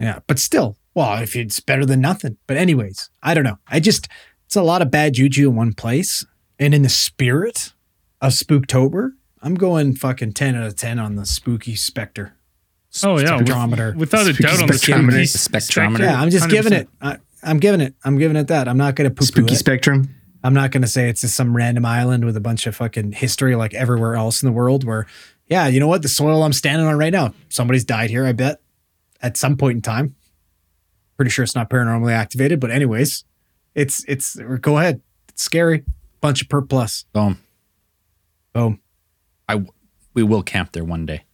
Yeah, 0.00 0.20
but 0.26 0.38
still, 0.38 0.76
well, 0.94 1.22
if 1.22 1.36
it's 1.36 1.60
better 1.60 1.84
than 1.84 2.00
nothing. 2.00 2.38
But 2.46 2.56
anyways, 2.56 3.10
I 3.22 3.34
don't 3.34 3.44
know. 3.44 3.58
I 3.68 3.80
just 3.80 4.08
it's 4.46 4.56
a 4.56 4.62
lot 4.62 4.80
of 4.80 4.90
bad 4.90 5.14
juju 5.14 5.50
in 5.50 5.56
one 5.56 5.74
place, 5.74 6.24
and 6.58 6.72
in 6.72 6.80
the 6.82 6.88
spirit 6.88 7.74
of 8.20 8.32
Spooktober, 8.32 9.12
I'm 9.42 9.54
going 9.54 9.94
fucking 9.94 10.32
ten 10.32 10.54
out 10.56 10.66
of 10.66 10.76
ten 10.76 10.98
on 10.98 11.16
the 11.16 11.26
spooky 11.26 11.76
specter. 11.76 12.34
Oh 13.04 13.18
yeah, 13.18 13.36
with- 13.36 13.96
without 13.96 14.26
a 14.26 14.34
Spooky 14.34 14.42
doubt 14.42 14.62
on 14.62 14.66
the 14.66 14.72
spectrometer. 14.74 15.22
Spectrometer. 15.22 15.98
yeah, 16.00 16.20
I'm 16.20 16.30
just 16.30 16.46
100%. 16.46 16.50
giving 16.50 16.72
it. 16.72 16.88
I, 17.00 17.18
I'm 17.42 17.58
giving 17.58 17.80
it. 17.80 17.94
I'm 18.04 18.18
giving 18.18 18.36
it 18.36 18.48
that. 18.48 18.66
I'm 18.66 18.78
not 18.78 18.94
going 18.96 19.08
to 19.08 19.14
poo 19.14 19.24
Spooky 19.26 19.54
it. 19.54 19.58
Spectrum. 19.58 20.14
I'm 20.42 20.54
not 20.54 20.70
going 20.70 20.82
to 20.82 20.88
say 20.88 21.08
it's 21.08 21.20
just 21.20 21.34
some 21.36 21.54
random 21.56 21.84
island 21.84 22.24
with 22.24 22.36
a 22.36 22.40
bunch 22.40 22.66
of 22.66 22.74
fucking 22.76 23.12
history 23.12 23.54
like 23.56 23.74
everywhere 23.74 24.14
else 24.16 24.42
in 24.42 24.46
the 24.46 24.52
world. 24.52 24.84
Where, 24.84 25.06
yeah, 25.48 25.66
you 25.66 25.80
know 25.80 25.86
what? 25.88 26.02
The 26.02 26.08
soil 26.08 26.42
I'm 26.42 26.52
standing 26.52 26.86
on 26.86 26.96
right 26.96 27.12
now, 27.12 27.34
somebody's 27.48 27.84
died 27.84 28.08
here. 28.10 28.24
I 28.24 28.32
bet 28.32 28.60
at 29.20 29.36
some 29.36 29.56
point 29.56 29.76
in 29.76 29.82
time. 29.82 30.14
Pretty 31.16 31.30
sure 31.30 31.42
it's 31.42 31.54
not 31.54 31.68
paranormally 31.68 32.12
activated, 32.12 32.58
but 32.60 32.70
anyways, 32.70 33.24
it's 33.74 34.04
it's. 34.08 34.36
Go 34.60 34.78
ahead. 34.78 35.02
It's 35.28 35.42
scary. 35.42 35.84
Bunch 36.20 36.40
of 36.42 36.48
pert 36.48 36.68
plus. 36.68 37.04
Boom. 37.12 37.38
Boom. 38.58 38.80
I 39.48 39.62
we 40.14 40.22
will 40.22 40.42
camp 40.42 40.72
there 40.72 40.84
one 40.84 41.06
day. 41.06 41.24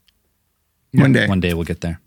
One 0.92 1.12
day. 1.12 1.26
One 1.26 1.40
day 1.40 1.54
we'll 1.54 1.64
get 1.64 1.80
there. 1.80 2.00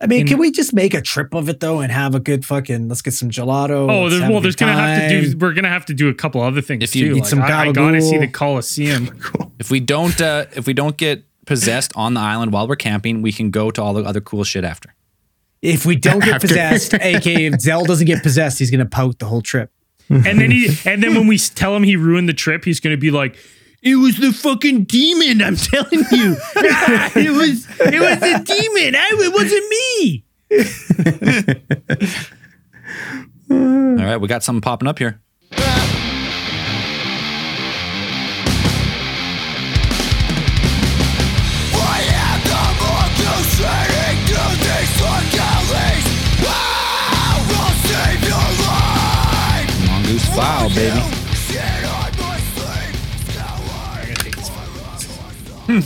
I 0.00 0.06
mean, 0.06 0.26
can 0.28 0.38
we 0.38 0.52
just 0.52 0.72
make 0.72 0.94
a 0.94 1.00
trip 1.02 1.34
of 1.34 1.48
it 1.48 1.58
though 1.60 1.80
and 1.80 1.90
have 1.90 2.14
a 2.14 2.20
good 2.20 2.44
fucking? 2.44 2.88
Let's 2.88 3.02
get 3.02 3.14
some 3.14 3.30
gelato. 3.30 3.90
Oh, 3.90 4.08
there's, 4.08 4.22
well, 4.30 4.40
there's 4.40 4.54
gonna 4.56 4.72
have 4.74 5.10
to 5.10 5.20
do. 5.30 5.38
We're 5.38 5.54
gonna 5.54 5.68
have 5.68 5.86
to 5.86 5.94
do 5.94 6.08
a 6.08 6.14
couple 6.14 6.40
other 6.40 6.60
things 6.60 6.84
If 6.84 6.94
you 6.94 7.08
too. 7.08 7.16
eat 7.16 7.20
Like, 7.20 7.28
some 7.28 7.42
I, 7.42 7.44
I 7.68 7.72
gotta 7.72 8.00
see 8.00 8.16
gabagool. 8.16 8.20
the 8.20 8.28
Coliseum. 8.28 9.20
If 9.58 9.72
we 9.72 9.80
don't 9.80 10.20
uh, 10.20 10.46
if 10.54 10.68
we 10.68 10.72
don't 10.72 10.96
get 10.96 11.24
possessed 11.44 11.92
on 11.96 12.14
the 12.14 12.20
island 12.20 12.52
while 12.52 12.68
we're 12.68 12.76
camping, 12.76 13.22
we 13.22 13.32
can 13.32 13.50
go 13.50 13.72
to 13.72 13.82
all 13.82 13.92
the 13.92 14.04
other 14.04 14.20
cool 14.20 14.44
shit 14.44 14.62
after. 14.64 14.94
If 15.62 15.84
we 15.84 15.96
don't 15.96 16.20
get 16.20 16.34
After. 16.36 16.46
possessed, 16.46 16.94
aka 16.94 17.46
if 17.46 17.60
Zell 17.60 17.84
doesn't 17.84 18.06
get 18.06 18.22
possessed, 18.22 18.60
he's 18.60 18.70
gonna 18.70 18.86
pout 18.86 19.18
the 19.18 19.26
whole 19.26 19.42
trip. 19.42 19.72
and 20.08 20.24
then 20.40 20.52
he, 20.52 20.68
and 20.86 21.02
then 21.02 21.14
when 21.16 21.26
we 21.26 21.38
tell 21.38 21.74
him 21.74 21.82
he 21.82 21.96
ruined 21.96 22.28
the 22.28 22.34
trip, 22.34 22.64
he's 22.64 22.78
gonna 22.78 22.96
be 22.96 23.10
like, 23.10 23.36
"It 23.82 23.96
was 23.96 24.16
the 24.18 24.32
fucking 24.32 24.84
demon." 24.84 25.42
I'm 25.42 25.56
telling 25.70 26.04
you, 26.10 26.36
it 26.56 27.30
was, 27.32 27.66
it 27.80 28.00
was 28.00 28.20
the 28.20 28.42
demon. 28.44 28.94
I, 28.96 29.10
it 29.12 29.32
wasn't 29.32 29.68
me. 29.70 30.24
All 33.50 34.04
right, 34.04 34.16
we 34.18 34.28
got 34.28 34.42
something 34.42 34.60
popping 34.60 34.88
up 34.88 34.98
here. 34.98 35.20
Mongoose 49.86 50.26
File, 50.34 50.68
baby. 50.70 51.17
Hmm. 55.68 55.80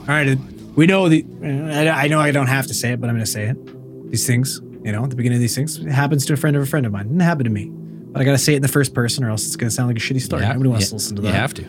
All 0.00 0.06
right, 0.14 0.38
we 0.76 0.86
know 0.86 1.08
the. 1.08 1.24
I 1.44 2.08
know 2.08 2.20
I 2.20 2.30
don't 2.30 2.46
have 2.46 2.66
to 2.68 2.74
say 2.74 2.92
it, 2.92 3.00
but 3.00 3.10
I'm 3.10 3.16
gonna 3.16 3.26
say 3.26 3.48
it. 3.48 4.10
These 4.10 4.26
things, 4.26 4.60
you 4.82 4.92
know, 4.92 5.04
at 5.04 5.10
the 5.10 5.16
beginning 5.16 5.36
of 5.36 5.40
these 5.40 5.54
things, 5.54 5.78
it 5.78 5.88
happens 5.90 6.24
to 6.26 6.32
a 6.32 6.36
friend 6.36 6.56
of 6.56 6.62
a 6.62 6.66
friend 6.66 6.86
of 6.86 6.92
mine. 6.92 7.06
It 7.06 7.08
didn't 7.08 7.22
happen 7.22 7.44
to 7.44 7.50
me, 7.50 7.66
but 7.70 8.22
I 8.22 8.24
gotta 8.24 8.38
say 8.38 8.54
it 8.54 8.56
in 8.56 8.62
the 8.62 8.68
first 8.68 8.94
person, 8.94 9.24
or 9.24 9.30
else 9.30 9.46
it's 9.46 9.56
gonna 9.56 9.70
sound 9.70 9.88
like 9.88 9.96
a 9.96 10.00
shitty 10.00 10.22
story. 10.22 10.42
Yeah, 10.42 10.52
Nobody 10.52 10.70
wants 10.70 10.86
yeah, 10.86 10.88
to 10.90 10.94
listen 10.94 11.16
to 11.16 11.22
that. 11.22 11.28
You 11.28 11.34
have 11.34 11.54
to. 11.54 11.62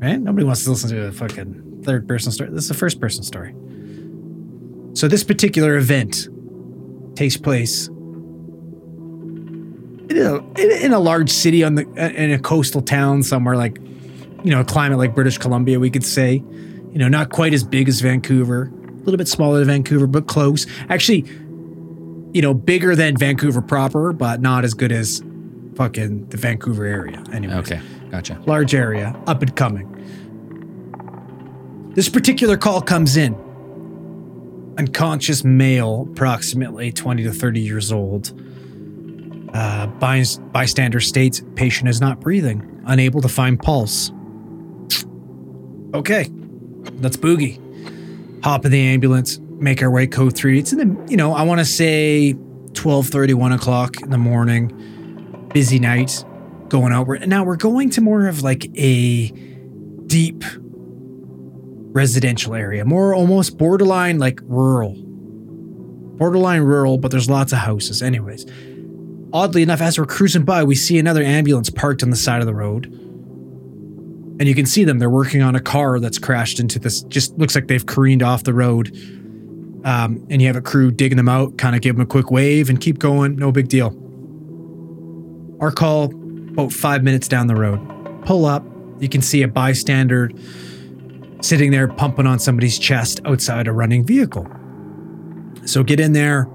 right? 0.00 0.20
Nobody 0.20 0.44
wants 0.44 0.64
to 0.64 0.70
listen 0.70 0.90
to 0.90 1.06
a 1.06 1.12
fucking 1.12 1.82
third 1.84 2.06
person 2.08 2.30
story. 2.32 2.50
This 2.50 2.64
is 2.64 2.70
a 2.70 2.74
first 2.74 3.00
person 3.00 3.22
story. 3.22 3.54
So 4.94 5.08
this 5.08 5.22
particular 5.24 5.76
event 5.76 6.28
takes 7.16 7.36
place 7.36 7.88
in 10.10 10.16
a, 10.18 10.84
in 10.84 10.92
a 10.92 10.98
large 10.98 11.30
city 11.30 11.62
on 11.62 11.74
the 11.76 11.82
in 12.22 12.32
a 12.32 12.38
coastal 12.38 12.82
town 12.82 13.22
somewhere 13.22 13.56
like 13.56 13.78
you 14.42 14.50
know 14.50 14.60
a 14.60 14.64
climate 14.64 14.98
like 14.98 15.14
British 15.14 15.38
Columbia 15.38 15.78
we 15.78 15.90
could 15.90 16.04
say 16.04 16.42
you 16.92 16.98
know 16.98 17.08
not 17.08 17.30
quite 17.30 17.52
as 17.54 17.64
big 17.64 17.88
as 17.88 18.00
Vancouver 18.00 18.70
a 18.72 18.98
little 19.04 19.16
bit 19.16 19.28
smaller 19.28 19.58
than 19.58 19.66
Vancouver 19.68 20.06
but 20.06 20.26
close 20.26 20.66
actually 20.88 21.24
you 22.32 22.42
know 22.42 22.52
bigger 22.54 22.94
than 22.96 23.16
Vancouver 23.16 23.60
proper 23.62 24.12
but 24.12 24.40
not 24.40 24.64
as 24.64 24.74
good 24.74 24.92
as 24.92 25.22
fucking 25.76 26.28
the 26.28 26.36
Vancouver 26.36 26.84
area 26.84 27.22
anyway 27.32 27.54
Okay, 27.54 27.80
gotcha. 28.10 28.40
large 28.46 28.74
area, 28.74 29.14
up 29.26 29.40
and 29.42 29.54
coming. 29.54 29.94
This 31.94 32.08
particular 32.08 32.56
call 32.56 32.80
comes 32.80 33.16
in. 33.16 33.34
Unconscious 34.78 35.42
male, 35.42 36.06
approximately 36.12 36.92
20 36.92 37.24
to 37.24 37.32
30 37.32 37.60
years 37.60 37.90
old. 37.90 38.28
Uh, 39.52 39.88
bys- 39.98 40.38
bystander 40.52 41.00
states 41.00 41.42
patient 41.56 41.88
is 41.88 42.00
not 42.00 42.20
breathing, 42.20 42.82
unable 42.86 43.20
to 43.20 43.28
find 43.28 43.58
pulse. 43.58 44.12
Okay, 45.94 46.24
let's 47.00 47.16
boogie. 47.16 47.60
Hop 48.44 48.64
in 48.64 48.72
the 48.72 48.80
ambulance, 48.80 49.38
make 49.38 49.82
our 49.82 49.90
way 49.90 50.06
code 50.06 50.36
three. 50.36 50.58
It's 50.58 50.72
in 50.72 50.78
the, 50.78 51.10
you 51.10 51.16
know, 51.16 51.32
I 51.32 51.42
want 51.42 51.60
to 51.60 51.64
say 51.64 52.34
12 52.74 53.10
1 53.12 53.52
o'clock 53.52 54.00
in 54.02 54.10
the 54.10 54.18
morning. 54.18 55.48
Busy 55.52 55.78
night 55.78 56.24
going 56.68 56.92
out. 56.92 57.08
Now 57.26 57.44
we're 57.44 57.56
going 57.56 57.90
to 57.90 58.00
more 58.00 58.28
of 58.28 58.42
like 58.42 58.66
a 58.76 59.28
deep 60.06 60.44
residential 61.92 62.54
area, 62.54 62.84
more 62.84 63.14
almost 63.14 63.58
borderline 63.58 64.18
like 64.18 64.40
rural. 64.44 64.94
Borderline 66.18 66.62
rural, 66.62 66.98
but 66.98 67.10
there's 67.10 67.30
lots 67.30 67.52
of 67.52 67.58
houses. 67.58 68.02
Anyways, 68.02 68.44
oddly 69.32 69.62
enough, 69.62 69.80
as 69.80 69.98
we're 69.98 70.06
cruising 70.06 70.44
by, 70.44 70.64
we 70.64 70.74
see 70.74 70.98
another 70.98 71.22
ambulance 71.22 71.70
parked 71.70 72.02
on 72.02 72.10
the 72.10 72.16
side 72.16 72.40
of 72.40 72.46
the 72.46 72.54
road. 72.54 72.92
And 74.38 74.48
you 74.48 74.54
can 74.54 74.66
see 74.66 74.84
them. 74.84 74.98
They're 74.98 75.10
working 75.10 75.42
on 75.42 75.56
a 75.56 75.60
car 75.60 75.98
that's 75.98 76.18
crashed 76.18 76.60
into 76.60 76.78
this. 76.78 77.02
Just 77.02 77.36
looks 77.38 77.54
like 77.54 77.66
they've 77.66 77.84
careened 77.84 78.22
off 78.22 78.44
the 78.44 78.54
road. 78.54 78.96
Um, 79.84 80.26
and 80.30 80.40
you 80.40 80.46
have 80.48 80.56
a 80.56 80.60
crew 80.60 80.90
digging 80.90 81.16
them 81.16 81.28
out, 81.28 81.56
kind 81.56 81.74
of 81.74 81.82
give 81.82 81.96
them 81.96 82.02
a 82.02 82.06
quick 82.06 82.30
wave 82.30 82.68
and 82.68 82.80
keep 82.80 82.98
going. 82.98 83.36
No 83.36 83.50
big 83.50 83.68
deal. 83.68 83.96
Our 85.60 85.70
call, 85.70 86.12
about 86.50 86.72
five 86.72 87.02
minutes 87.02 87.26
down 87.26 87.46
the 87.46 87.54
road. 87.56 87.80
Pull 88.24 88.44
up. 88.44 88.64
You 89.00 89.08
can 89.08 89.22
see 89.22 89.42
a 89.42 89.48
bystander 89.48 90.30
sitting 91.40 91.70
there 91.70 91.88
pumping 91.88 92.26
on 92.26 92.38
somebody's 92.38 92.78
chest 92.78 93.20
outside 93.24 93.68
a 93.68 93.72
running 93.72 94.04
vehicle. 94.04 94.46
So 95.64 95.82
get 95.82 96.00
in 96.00 96.12
there 96.12 96.46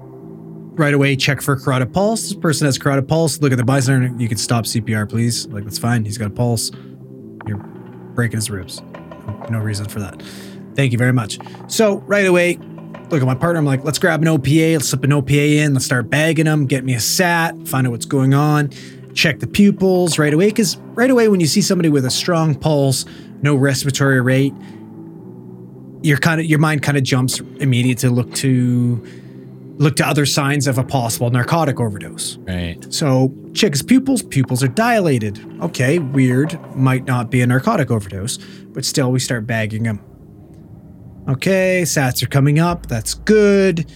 right 0.76 0.92
away, 0.92 1.16
check 1.16 1.40
for 1.40 1.56
carotid 1.56 1.92
pulse. 1.92 2.22
This 2.22 2.34
person 2.34 2.66
has 2.66 2.78
carotid 2.78 3.08
pulse. 3.08 3.40
Look 3.40 3.52
at 3.52 3.58
the 3.58 3.64
bystander. 3.64 4.14
You 4.18 4.28
can 4.28 4.38
stop 4.38 4.64
CPR, 4.64 5.08
please. 5.08 5.46
Like, 5.46 5.64
that's 5.64 5.78
fine. 5.78 6.04
He's 6.04 6.18
got 6.18 6.26
a 6.26 6.34
pulse. 6.34 6.70
You're 7.46 7.73
breaking 8.14 8.38
his 8.38 8.50
ribs. 8.50 8.82
No 9.50 9.58
reason 9.58 9.86
for 9.88 10.00
that. 10.00 10.22
Thank 10.74 10.92
you 10.92 10.98
very 10.98 11.12
much. 11.12 11.38
So 11.68 11.98
right 12.00 12.26
away, 12.26 12.58
look 13.10 13.20
at 13.20 13.26
my 13.26 13.34
partner. 13.34 13.58
I'm 13.58 13.64
like, 13.64 13.84
let's 13.84 13.98
grab 13.98 14.22
an 14.22 14.28
OPA. 14.28 14.74
Let's 14.74 14.88
slip 14.88 15.04
an 15.04 15.10
OPA 15.10 15.56
in. 15.56 15.74
Let's 15.74 15.86
start 15.86 16.10
bagging 16.10 16.46
them. 16.46 16.66
Get 16.66 16.84
me 16.84 16.94
a 16.94 17.00
SAT. 17.00 17.68
Find 17.68 17.86
out 17.86 17.90
what's 17.90 18.06
going 18.06 18.34
on. 18.34 18.70
Check 19.14 19.40
the 19.40 19.46
pupils 19.46 20.18
right 20.18 20.34
away. 20.34 20.48
Because 20.48 20.76
right 20.94 21.10
away, 21.10 21.28
when 21.28 21.40
you 21.40 21.46
see 21.46 21.62
somebody 21.62 21.88
with 21.88 22.04
a 22.04 22.10
strong 22.10 22.54
pulse, 22.54 23.04
no 23.42 23.54
respiratory 23.54 24.20
rate, 24.20 24.54
your 26.02 26.18
kind 26.18 26.40
of 26.40 26.46
your 26.46 26.58
mind 26.58 26.82
kind 26.82 26.98
of 26.98 27.04
jumps 27.04 27.40
immediately 27.60 27.94
to 27.94 28.10
look 28.10 28.34
to 28.34 29.04
look 29.76 29.96
to 29.96 30.06
other 30.06 30.26
signs 30.26 30.66
of 30.66 30.78
a 30.78 30.84
possible 30.84 31.30
narcotic 31.30 31.80
overdose. 31.80 32.36
Right. 32.38 32.84
So 32.92 33.34
check 33.54 33.72
his 33.72 33.82
pupils. 33.82 34.22
Pupils 34.22 34.62
are 34.62 34.68
dilated. 34.68 35.44
Okay, 35.62 35.98
weird. 35.98 36.58
Might 36.76 37.04
not 37.04 37.30
be 37.30 37.40
a 37.40 37.46
narcotic 37.46 37.90
overdose, 37.90 38.38
but 38.38 38.84
still, 38.84 39.10
we 39.10 39.18
start 39.18 39.46
bagging 39.46 39.84
him. 39.84 40.00
Okay, 41.28 41.82
SATs 41.82 42.22
are 42.22 42.28
coming 42.28 42.58
up. 42.58 42.86
That's 42.86 43.14
good. 43.14 43.90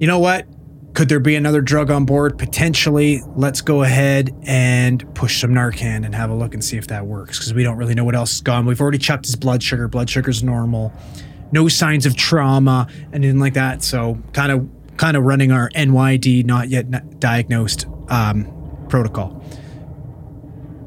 You 0.00 0.06
know 0.06 0.18
what? 0.18 0.46
Could 0.94 1.08
there 1.08 1.20
be 1.20 1.36
another 1.36 1.60
drug 1.60 1.90
on 1.90 2.06
board? 2.06 2.38
Potentially. 2.38 3.22
Let's 3.36 3.60
go 3.60 3.82
ahead 3.82 4.34
and 4.44 5.14
push 5.14 5.40
some 5.40 5.50
Narcan 5.50 6.04
and 6.04 6.14
have 6.14 6.30
a 6.30 6.34
look 6.34 6.54
and 6.54 6.64
see 6.64 6.78
if 6.78 6.86
that 6.86 7.06
works 7.06 7.38
because 7.38 7.52
we 7.52 7.62
don't 7.62 7.76
really 7.76 7.94
know 7.94 8.04
what 8.04 8.14
else 8.14 8.32
is 8.32 8.40
gone. 8.40 8.64
We've 8.64 8.80
already 8.80 8.98
checked 8.98 9.26
his 9.26 9.36
blood 9.36 9.62
sugar. 9.62 9.88
Blood 9.88 10.08
sugar's 10.08 10.42
normal. 10.42 10.92
No 11.52 11.68
signs 11.68 12.06
of 12.06 12.16
trauma, 12.16 12.88
anything 13.12 13.38
like 13.38 13.54
that. 13.54 13.82
So 13.82 14.18
kind 14.32 14.52
of 14.52 14.68
kind 14.96 15.16
of 15.16 15.24
running 15.24 15.52
our 15.52 15.70
NYD, 15.70 16.44
not 16.44 16.68
yet 16.68 17.20
diagnosed 17.20 17.86
um, 18.08 18.46
protocol. 18.88 19.42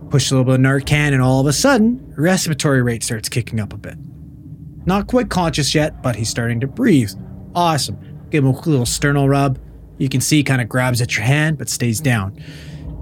Push 0.10 0.32
a 0.32 0.36
little 0.36 0.46
bit 0.46 0.56
of 0.56 0.62
Narcan, 0.62 1.14
and 1.14 1.22
all 1.22 1.40
of 1.40 1.46
a 1.46 1.54
sudden, 1.54 2.14
respiratory 2.18 2.82
rate 2.82 3.04
starts 3.04 3.30
kicking 3.30 3.60
up 3.60 3.74
a 3.74 3.78
bit. 3.78 3.96
Not 4.86 5.08
quite 5.08 5.30
conscious 5.30 5.76
yet, 5.76 6.02
but 6.02 6.16
he's 6.16 6.30
starting 6.30 6.60
to 6.62 6.68
breathe. 6.68 7.12
Awesome. 7.54 7.98
Give 8.32 8.44
him 8.44 8.52
a 8.52 8.60
little 8.60 8.86
sternal 8.86 9.30
rub. 9.30 9.60
You 9.98 10.10
can 10.10 10.22
see 10.22 10.38
he 10.38 10.44
kind 10.44 10.62
of 10.62 10.70
grabs 10.70 11.02
at 11.02 11.16
your 11.16 11.26
hand, 11.26 11.58
but 11.58 11.70
stays 11.70 12.00
down. 12.00 12.42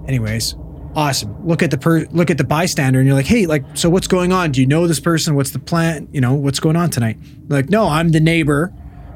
Anyways, 0.06 0.54
awesome. 0.98 1.46
Look 1.46 1.62
at 1.62 1.70
the 1.70 1.78
per- 1.78 2.06
look 2.10 2.28
at 2.28 2.38
the 2.38 2.44
bystander, 2.44 2.98
and 2.98 3.06
you're 3.06 3.16
like, 3.16 3.26
hey, 3.26 3.46
like, 3.46 3.64
so 3.74 3.88
what's 3.88 4.08
going 4.08 4.32
on? 4.32 4.50
Do 4.50 4.60
you 4.60 4.66
know 4.66 4.88
this 4.88 4.98
person? 4.98 5.36
What's 5.36 5.52
the 5.52 5.60
plan? 5.60 6.08
You 6.10 6.20
know, 6.20 6.34
what's 6.34 6.58
going 6.58 6.74
on 6.74 6.90
tonight? 6.90 7.16
Like, 7.46 7.70
no, 7.70 7.86
I'm 7.88 8.10
the 8.10 8.20
neighbor. 8.20 8.74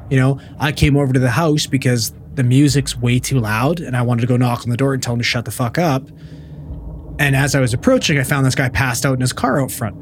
You 0.09 0.17
know, 0.17 0.39
I 0.59 0.71
came 0.71 0.95
over 0.95 1.11
to 1.11 1.19
the 1.19 1.29
house 1.29 1.65
because 1.67 2.13
the 2.35 2.43
music's 2.43 2.95
way 2.95 3.19
too 3.19 3.39
loud, 3.39 3.81
and 3.81 3.97
I 3.97 4.01
wanted 4.01 4.21
to 4.21 4.27
go 4.27 4.37
knock 4.37 4.61
on 4.63 4.69
the 4.69 4.77
door 4.77 4.93
and 4.93 5.03
tell 5.03 5.13
him 5.13 5.19
to 5.19 5.25
shut 5.25 5.43
the 5.43 5.51
fuck 5.51 5.77
up. 5.77 6.07
And 7.19 7.35
as 7.35 7.53
I 7.53 7.59
was 7.59 7.73
approaching, 7.73 8.17
I 8.17 8.23
found 8.23 8.45
this 8.45 8.55
guy 8.55 8.69
passed 8.69 9.05
out 9.05 9.13
in 9.13 9.21
his 9.21 9.33
car 9.33 9.61
out 9.61 9.69
front. 9.69 9.97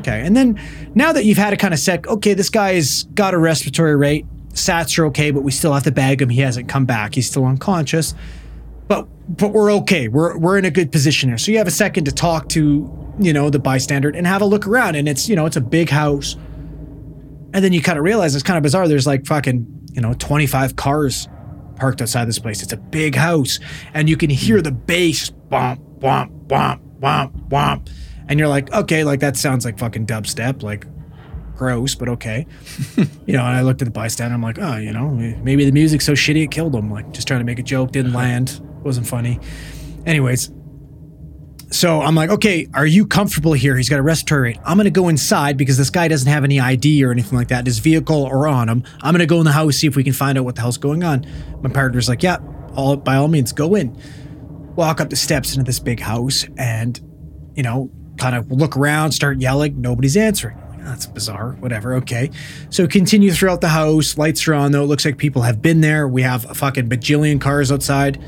Okay. 0.00 0.22
And 0.26 0.36
then 0.36 0.60
now 0.94 1.12
that 1.12 1.24
you've 1.24 1.38
had 1.38 1.52
it 1.52 1.58
kind 1.58 1.72
of 1.72 1.80
set, 1.80 2.06
okay, 2.06 2.34
this 2.34 2.50
guy's 2.50 3.04
got 3.04 3.32
a 3.32 3.38
respiratory 3.38 3.96
rate. 3.96 4.26
Sats 4.54 4.98
are 4.98 5.06
okay, 5.06 5.30
but 5.30 5.42
we 5.42 5.52
still 5.52 5.72
have 5.72 5.84
to 5.84 5.92
bag 5.92 6.20
him. 6.20 6.28
He 6.28 6.40
hasn't 6.40 6.68
come 6.68 6.84
back. 6.84 7.14
He's 7.14 7.28
still 7.28 7.46
unconscious. 7.46 8.14
But 8.88 9.08
but 9.28 9.52
we're 9.52 9.72
okay. 9.72 10.08
We're 10.08 10.36
we're 10.38 10.58
in 10.58 10.64
a 10.64 10.70
good 10.70 10.92
position 10.92 11.28
here. 11.28 11.38
So 11.38 11.52
you 11.52 11.58
have 11.58 11.66
a 11.66 11.72
second 11.72 12.04
to 12.04 12.12
talk 12.12 12.48
to, 12.50 13.14
you 13.18 13.32
know, 13.32 13.50
the 13.50 13.58
bystander 13.58 14.10
and 14.10 14.26
have 14.26 14.42
a 14.42 14.46
look 14.46 14.66
around. 14.66 14.96
And 14.96 15.08
it's, 15.08 15.28
you 15.28 15.36
know, 15.36 15.46
it's 15.46 15.56
a 15.56 15.60
big 15.60 15.88
house. 15.88 16.34
And 17.54 17.64
then 17.64 17.72
you 17.72 17.82
kind 17.82 17.98
of 17.98 18.04
realize 18.04 18.34
it's 18.34 18.44
kind 18.44 18.56
of 18.56 18.62
bizarre. 18.62 18.88
There's 18.88 19.06
like 19.06 19.26
fucking, 19.26 19.66
you 19.92 20.00
know, 20.00 20.14
25 20.14 20.76
cars 20.76 21.28
parked 21.76 22.00
outside 22.00 22.26
this 22.26 22.38
place. 22.38 22.62
It's 22.62 22.72
a 22.72 22.78
big 22.78 23.14
house. 23.14 23.58
And 23.94 24.08
you 24.08 24.16
can 24.16 24.30
hear 24.30 24.62
the 24.62 24.72
bass 24.72 25.30
bump, 25.30 25.80
bump, 26.00 26.48
bump, 26.48 26.82
bump, 27.00 27.48
bump. 27.48 27.90
And 28.28 28.38
you're 28.38 28.48
like, 28.48 28.72
okay, 28.72 29.04
like 29.04 29.20
that 29.20 29.36
sounds 29.36 29.64
like 29.64 29.78
fucking 29.78 30.06
dubstep, 30.06 30.62
like 30.62 30.86
gross, 31.56 31.94
but 31.94 32.08
okay. 32.08 32.46
you 32.96 33.34
know, 33.34 33.44
and 33.44 33.56
I 33.56 33.62
looked 33.62 33.82
at 33.82 33.84
the 33.84 33.92
bystander, 33.92 34.34
I'm 34.34 34.42
like, 34.42 34.58
oh, 34.58 34.76
you 34.76 34.92
know, 34.92 35.10
maybe 35.10 35.64
the 35.64 35.72
music's 35.72 36.06
so 36.06 36.12
shitty 36.12 36.44
it 36.44 36.50
killed 36.50 36.74
him. 36.74 36.90
Like 36.90 37.12
just 37.12 37.28
trying 37.28 37.40
to 37.40 37.44
make 37.44 37.58
a 37.58 37.62
joke, 37.62 37.92
didn't 37.92 38.12
land, 38.12 38.60
wasn't 38.82 39.06
funny. 39.06 39.38
Anyways, 40.06 40.50
so 41.70 42.02
I'm 42.02 42.14
like, 42.14 42.28
okay, 42.30 42.68
are 42.74 42.86
you 42.86 43.06
comfortable 43.06 43.54
here? 43.54 43.76
He's 43.76 43.88
got 43.88 43.98
a 43.98 44.02
respiratory 44.02 44.50
rate. 44.50 44.58
I'm 44.64 44.76
gonna 44.76 44.90
go 44.90 45.08
inside 45.08 45.56
because 45.56 45.78
this 45.78 45.90
guy 45.90 46.06
doesn't 46.08 46.30
have 46.30 46.44
any 46.44 46.60
ID 46.60 47.02
or 47.02 47.10
anything 47.10 47.38
like 47.38 47.48
that 47.48 47.66
his 47.66 47.78
vehicle 47.78 48.24
or 48.24 48.46
on 48.46 48.68
him. 48.68 48.84
I'm 49.00 49.14
gonna 49.14 49.26
go 49.26 49.38
in 49.38 49.44
the 49.44 49.52
house, 49.52 49.76
see 49.76 49.86
if 49.86 49.96
we 49.96 50.04
can 50.04 50.12
find 50.12 50.36
out 50.36 50.44
what 50.44 50.54
the 50.54 50.60
hell's 50.60 50.76
going 50.76 51.02
on. 51.02 51.26
My 51.62 51.70
partner's 51.70 52.08
like, 52.08 52.22
yeah, 52.22 52.38
all 52.74 52.96
by 52.96 53.16
all 53.16 53.28
means, 53.28 53.52
go 53.52 53.74
in. 53.74 53.96
Walk 54.76 55.00
up 55.00 55.10
the 55.10 55.16
steps 55.16 55.52
into 55.52 55.64
this 55.64 55.78
big 55.78 56.00
house 56.00 56.46
and, 56.56 56.98
you 57.54 57.62
know, 57.62 57.90
kind 58.18 58.36
of 58.36 58.50
look 58.50 58.76
around, 58.76 59.12
start 59.12 59.40
yelling. 59.40 59.80
Nobody's 59.80 60.16
answering. 60.16 60.58
That's 60.78 61.06
bizarre. 61.06 61.52
Whatever. 61.60 61.94
Okay. 61.94 62.30
So 62.70 62.86
continue 62.86 63.32
throughout 63.32 63.60
the 63.60 63.68
house. 63.68 64.18
Lights 64.18 64.46
are 64.48 64.54
on 64.54 64.72
though. 64.72 64.82
It 64.82 64.86
looks 64.86 65.04
like 65.04 65.16
people 65.16 65.42
have 65.42 65.62
been 65.62 65.80
there. 65.80 66.08
We 66.08 66.22
have 66.22 66.50
a 66.50 66.54
fucking 66.54 66.88
bajillion 66.88 67.40
cars 67.40 67.70
outside. 67.70 68.22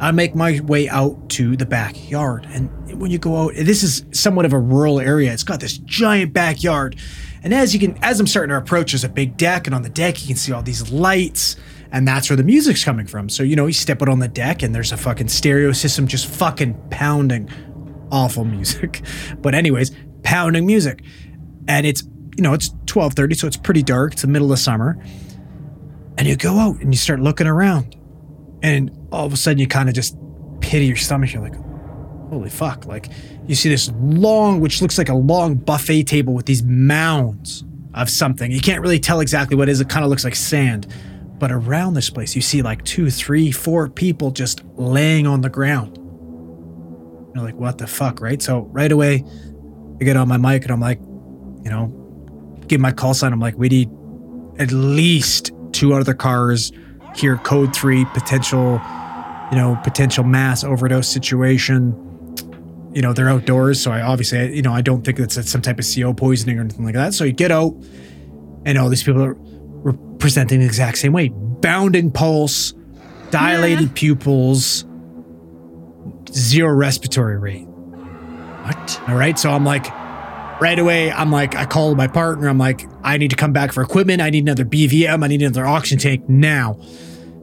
I 0.00 0.12
make 0.12 0.34
my 0.34 0.60
way 0.60 0.88
out 0.88 1.28
to 1.30 1.56
the 1.56 1.66
backyard. 1.66 2.46
And 2.50 3.00
when 3.00 3.10
you 3.10 3.18
go 3.18 3.36
out, 3.36 3.54
this 3.54 3.82
is 3.82 4.04
somewhat 4.12 4.44
of 4.44 4.52
a 4.52 4.58
rural 4.58 5.00
area. 5.00 5.32
It's 5.32 5.42
got 5.42 5.60
this 5.60 5.78
giant 5.78 6.32
backyard. 6.32 6.96
And 7.42 7.52
as 7.52 7.74
you 7.74 7.80
can, 7.80 7.98
as 8.02 8.20
I'm 8.20 8.26
starting 8.26 8.50
to 8.50 8.56
approach, 8.56 8.92
there's 8.92 9.04
a 9.04 9.08
big 9.08 9.36
deck. 9.36 9.66
And 9.66 9.74
on 9.74 9.82
the 9.82 9.88
deck, 9.88 10.20
you 10.20 10.28
can 10.28 10.36
see 10.36 10.52
all 10.52 10.62
these 10.62 10.90
lights. 10.90 11.56
And 11.90 12.06
that's 12.06 12.30
where 12.30 12.36
the 12.36 12.44
music's 12.44 12.84
coming 12.84 13.06
from. 13.06 13.28
So, 13.28 13.42
you 13.42 13.56
know, 13.56 13.66
you 13.66 13.72
step 13.72 14.02
out 14.02 14.08
on 14.08 14.18
the 14.18 14.28
deck 14.28 14.62
and 14.62 14.74
there's 14.74 14.92
a 14.92 14.96
fucking 14.96 15.28
stereo 15.28 15.72
system 15.72 16.06
just 16.06 16.26
fucking 16.26 16.90
pounding 16.90 17.48
awful 18.10 18.44
music. 18.44 19.02
But 19.40 19.54
anyways, 19.54 19.92
pounding 20.22 20.66
music. 20.66 21.02
And 21.66 21.86
it's, 21.86 22.02
you 22.36 22.42
know, 22.42 22.54
it's 22.54 22.70
12:30, 22.86 23.36
so 23.36 23.46
it's 23.46 23.56
pretty 23.56 23.82
dark. 23.82 24.12
It's 24.12 24.22
the 24.22 24.28
middle 24.28 24.52
of 24.52 24.58
summer. 24.58 24.98
And 26.16 26.26
you 26.26 26.36
go 26.36 26.58
out 26.58 26.80
and 26.80 26.92
you 26.92 26.98
start 26.98 27.20
looking 27.20 27.46
around. 27.46 27.96
And 28.62 28.90
all 29.12 29.26
of 29.26 29.32
a 29.32 29.36
sudden 29.36 29.58
you 29.58 29.66
kind 29.66 29.88
of 29.88 29.94
just 29.94 30.16
pity 30.60 30.86
your 30.86 30.96
stomach. 30.96 31.32
You're 31.32 31.42
like, 31.42 31.56
holy 32.28 32.50
fuck. 32.50 32.86
Like 32.86 33.08
you 33.46 33.54
see 33.54 33.68
this 33.68 33.90
long, 33.98 34.60
which 34.60 34.82
looks 34.82 34.98
like 34.98 35.08
a 35.08 35.14
long 35.14 35.54
buffet 35.54 36.04
table 36.04 36.34
with 36.34 36.46
these 36.46 36.62
mounds 36.62 37.64
of 37.94 38.10
something. 38.10 38.50
You 38.50 38.60
can't 38.60 38.80
really 38.80 39.00
tell 39.00 39.20
exactly 39.20 39.56
what 39.56 39.68
it 39.68 39.72
is. 39.72 39.80
It 39.80 39.88
kind 39.88 40.04
of 40.04 40.10
looks 40.10 40.24
like 40.24 40.34
sand. 40.36 40.86
But 41.38 41.52
around 41.52 41.94
this 41.94 42.10
place, 42.10 42.34
you 42.34 42.42
see 42.42 42.62
like 42.62 42.84
two, 42.84 43.10
three, 43.10 43.52
four 43.52 43.88
people 43.88 44.30
just 44.30 44.62
laying 44.74 45.26
on 45.26 45.40
the 45.40 45.48
ground. 45.48 45.96
You're 47.34 47.44
like, 47.44 47.54
what 47.54 47.78
the 47.78 47.86
fuck, 47.86 48.20
right? 48.20 48.42
So 48.42 48.62
right 48.72 48.90
away, 48.90 49.24
I 50.00 50.04
get 50.04 50.16
on 50.16 50.28
my 50.28 50.36
mic 50.36 50.62
and 50.62 50.72
I'm 50.72 50.80
like, 50.80 51.00
you 51.00 51.70
know, 51.70 51.86
give 52.66 52.80
my 52.80 52.92
call 52.92 53.14
sign. 53.14 53.32
I'm 53.32 53.40
like, 53.40 53.56
we 53.56 53.68
need 53.68 53.90
at 54.58 54.72
least 54.72 55.52
two 55.72 55.94
other 55.94 56.14
cars 56.14 56.72
here, 57.14 57.36
code 57.38 57.74
three, 57.74 58.04
potential, 58.06 58.80
you 59.50 59.56
know, 59.56 59.78
potential 59.82 60.24
mass 60.24 60.64
overdose 60.64 61.08
situation. 61.08 61.94
You 62.92 63.02
know, 63.02 63.12
they're 63.12 63.28
outdoors. 63.28 63.80
So 63.80 63.90
I 63.92 64.00
obviously, 64.02 64.54
you 64.56 64.62
know, 64.62 64.72
I 64.72 64.80
don't 64.80 65.04
think 65.04 65.18
it's 65.18 65.50
some 65.50 65.62
type 65.62 65.78
of 65.78 65.86
CO 65.86 66.12
poisoning 66.12 66.58
or 66.58 66.62
anything 66.62 66.84
like 66.84 66.94
that. 66.94 67.14
So 67.14 67.24
you 67.24 67.32
get 67.32 67.50
out 67.50 67.74
and 68.64 68.78
all 68.78 68.88
these 68.88 69.02
people 69.02 69.22
are 69.22 69.36
presenting 70.18 70.60
the 70.60 70.66
exact 70.66 70.98
same 70.98 71.12
way 71.12 71.28
bounding 71.28 72.10
pulse, 72.10 72.72
dilated 73.30 73.94
pupils, 73.94 74.84
zero 76.30 76.72
respiratory 76.72 77.38
rate. 77.38 77.66
What? 77.66 79.00
All 79.08 79.16
right. 79.16 79.38
So 79.38 79.50
I'm 79.50 79.64
like, 79.64 79.90
right 80.60 80.78
away, 80.78 81.10
I'm 81.10 81.30
like, 81.30 81.54
I 81.54 81.64
call 81.64 81.94
my 81.94 82.06
partner. 82.06 82.48
I'm 82.48 82.58
like, 82.58 82.84
I 83.02 83.16
need 83.16 83.30
to 83.30 83.36
come 83.36 83.52
back 83.52 83.72
for 83.72 83.82
equipment. 83.82 84.20
I 84.20 84.30
need 84.30 84.42
another 84.42 84.64
BVM. 84.64 85.24
I 85.24 85.26
need 85.28 85.42
another 85.42 85.66
oxygen 85.66 85.98
tank 85.98 86.28
now. 86.28 86.78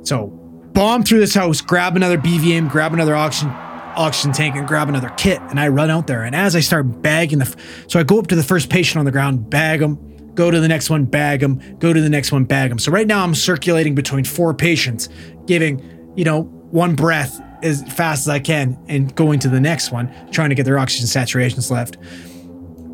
So 0.04 0.28
bomb 0.76 1.04
through 1.04 1.20
this 1.20 1.34
house, 1.34 1.62
grab 1.62 1.96
another 1.96 2.18
BVM, 2.20 2.70
grab 2.70 2.94
another 2.94 3.16
oxygen 3.16 3.52
oxygen 3.96 4.34
tank, 4.34 4.56
and 4.56 4.68
grab 4.68 4.90
another 4.90 5.10
kit. 5.16 5.40
And 5.44 5.58
I 5.58 5.70
run 5.70 5.90
out 5.90 6.06
there. 6.06 6.24
And 6.24 6.36
as 6.36 6.54
I 6.54 6.60
start 6.60 7.02
bagging 7.02 7.40
the, 7.40 7.46
f- 7.46 7.86
so 7.88 7.98
I 7.98 8.04
go 8.04 8.20
up 8.20 8.28
to 8.28 8.36
the 8.36 8.44
first 8.44 8.70
patient 8.70 9.00
on 9.00 9.06
the 9.06 9.12
ground, 9.12 9.50
bag 9.50 9.80
them, 9.80 9.98
go 10.36 10.52
to 10.52 10.60
the 10.60 10.68
next 10.68 10.90
one, 10.90 11.06
bag 11.06 11.40
them, 11.40 11.62
go 11.80 11.94
to 11.94 12.02
the 12.02 12.10
next 12.10 12.34
one, 12.34 12.44
bag 12.44 12.70
them. 12.70 12.78
So 12.78 12.92
right 12.92 13.08
now 13.08 13.24
I'm 13.24 13.34
circulating 13.34 13.96
between 13.96 14.26
four 14.26 14.54
patients, 14.54 15.08
giving, 15.46 16.14
you 16.18 16.26
know, 16.26 16.42
one 16.72 16.94
breath 16.94 17.42
as 17.64 17.84
fast 17.94 18.24
as 18.24 18.28
I 18.28 18.40
can 18.40 18.78
and 18.90 19.16
going 19.16 19.40
to 19.40 19.48
the 19.48 19.62
next 19.62 19.94
one, 19.94 20.14
trying 20.32 20.50
to 20.50 20.56
get 20.56 20.66
their 20.66 20.78
oxygen 20.78 21.08
saturations 21.08 21.72
left. 21.72 21.98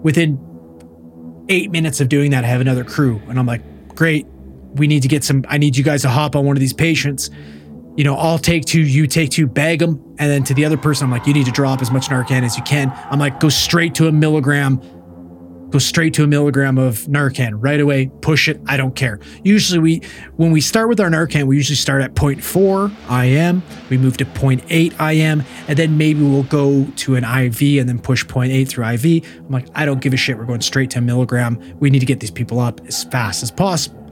within 0.03 0.37
eight 1.49 1.71
minutes 1.71 1.99
of 1.99 2.09
doing 2.09 2.29
that, 2.31 2.43
I 2.43 2.47
have 2.47 2.61
another 2.61 2.83
crew. 2.83 3.19
And 3.27 3.39
I'm 3.39 3.47
like, 3.47 3.95
great, 3.95 4.27
we 4.75 4.85
need 4.85 5.01
to 5.01 5.07
get 5.07 5.23
some, 5.23 5.43
I 5.49 5.57
need 5.57 5.75
you 5.75 5.83
guys 5.83 6.03
to 6.03 6.09
hop 6.09 6.35
on 6.35 6.45
one 6.45 6.55
of 6.55 6.59
these 6.59 6.73
patients. 6.73 7.29
You 8.01 8.05
know, 8.05 8.15
I'll 8.15 8.39
take 8.39 8.65
two, 8.65 8.81
you 8.81 9.05
take 9.05 9.29
two, 9.29 9.45
bag 9.45 9.77
them. 9.77 10.03
And 10.17 10.27
then 10.31 10.43
to 10.45 10.55
the 10.55 10.65
other 10.65 10.75
person, 10.75 11.05
I'm 11.05 11.11
like, 11.11 11.27
you 11.27 11.35
need 11.35 11.45
to 11.45 11.51
drop 11.51 11.83
as 11.83 11.91
much 11.91 12.07
Narcan 12.07 12.41
as 12.41 12.57
you 12.57 12.63
can. 12.63 12.91
I'm 13.11 13.19
like, 13.19 13.39
go 13.39 13.47
straight 13.47 13.93
to 13.93 14.07
a 14.07 14.11
milligram 14.11 14.81
go 15.69 15.77
straight 15.77 16.13
to 16.15 16.23
a 16.23 16.27
milligram 16.27 16.77
of 16.77 16.97
Narcan 17.03 17.51
right 17.53 17.79
away, 17.79 18.11
push 18.19 18.49
it. 18.49 18.59
I 18.67 18.75
don't 18.75 18.93
care. 18.93 19.19
Usually 19.43 19.79
we 19.79 20.01
when 20.35 20.51
we 20.51 20.61
start 20.61 20.89
with 20.89 20.99
our 20.99 21.09
Narcan, 21.09 21.45
we 21.45 21.55
usually 21.55 21.77
start 21.77 22.01
at 22.01 22.13
0.4 22.15 22.91
IM, 23.23 23.63
we 23.89 23.97
move 23.97 24.17
to 24.17 24.25
0.8 24.25 25.13
IM, 25.13 25.43
and 25.67 25.77
then 25.77 25.97
maybe 25.97 26.23
we'll 26.23 26.43
go 26.43 26.85
to 26.97 27.15
an 27.15 27.23
IV 27.23 27.79
and 27.79 27.87
then 27.87 27.99
push 27.99 28.25
0.8 28.25 28.67
through 28.67 28.85
IV. 28.85 29.25
I'm 29.37 29.49
like, 29.51 29.67
I 29.75 29.85
don't 29.85 30.01
give 30.01 30.13
a 30.13 30.17
shit. 30.17 30.37
We're 30.37 30.45
going 30.45 30.61
straight 30.61 30.89
to 30.89 30.97
a 30.97 31.01
milligram. 31.01 31.61
We 31.79 31.91
need 31.91 31.99
to 31.99 32.05
get 32.07 32.19
these 32.19 32.31
people 32.31 32.59
up 32.59 32.81
as 32.87 33.05
fast 33.05 33.43
as 33.43 33.51
possible. 33.51 34.11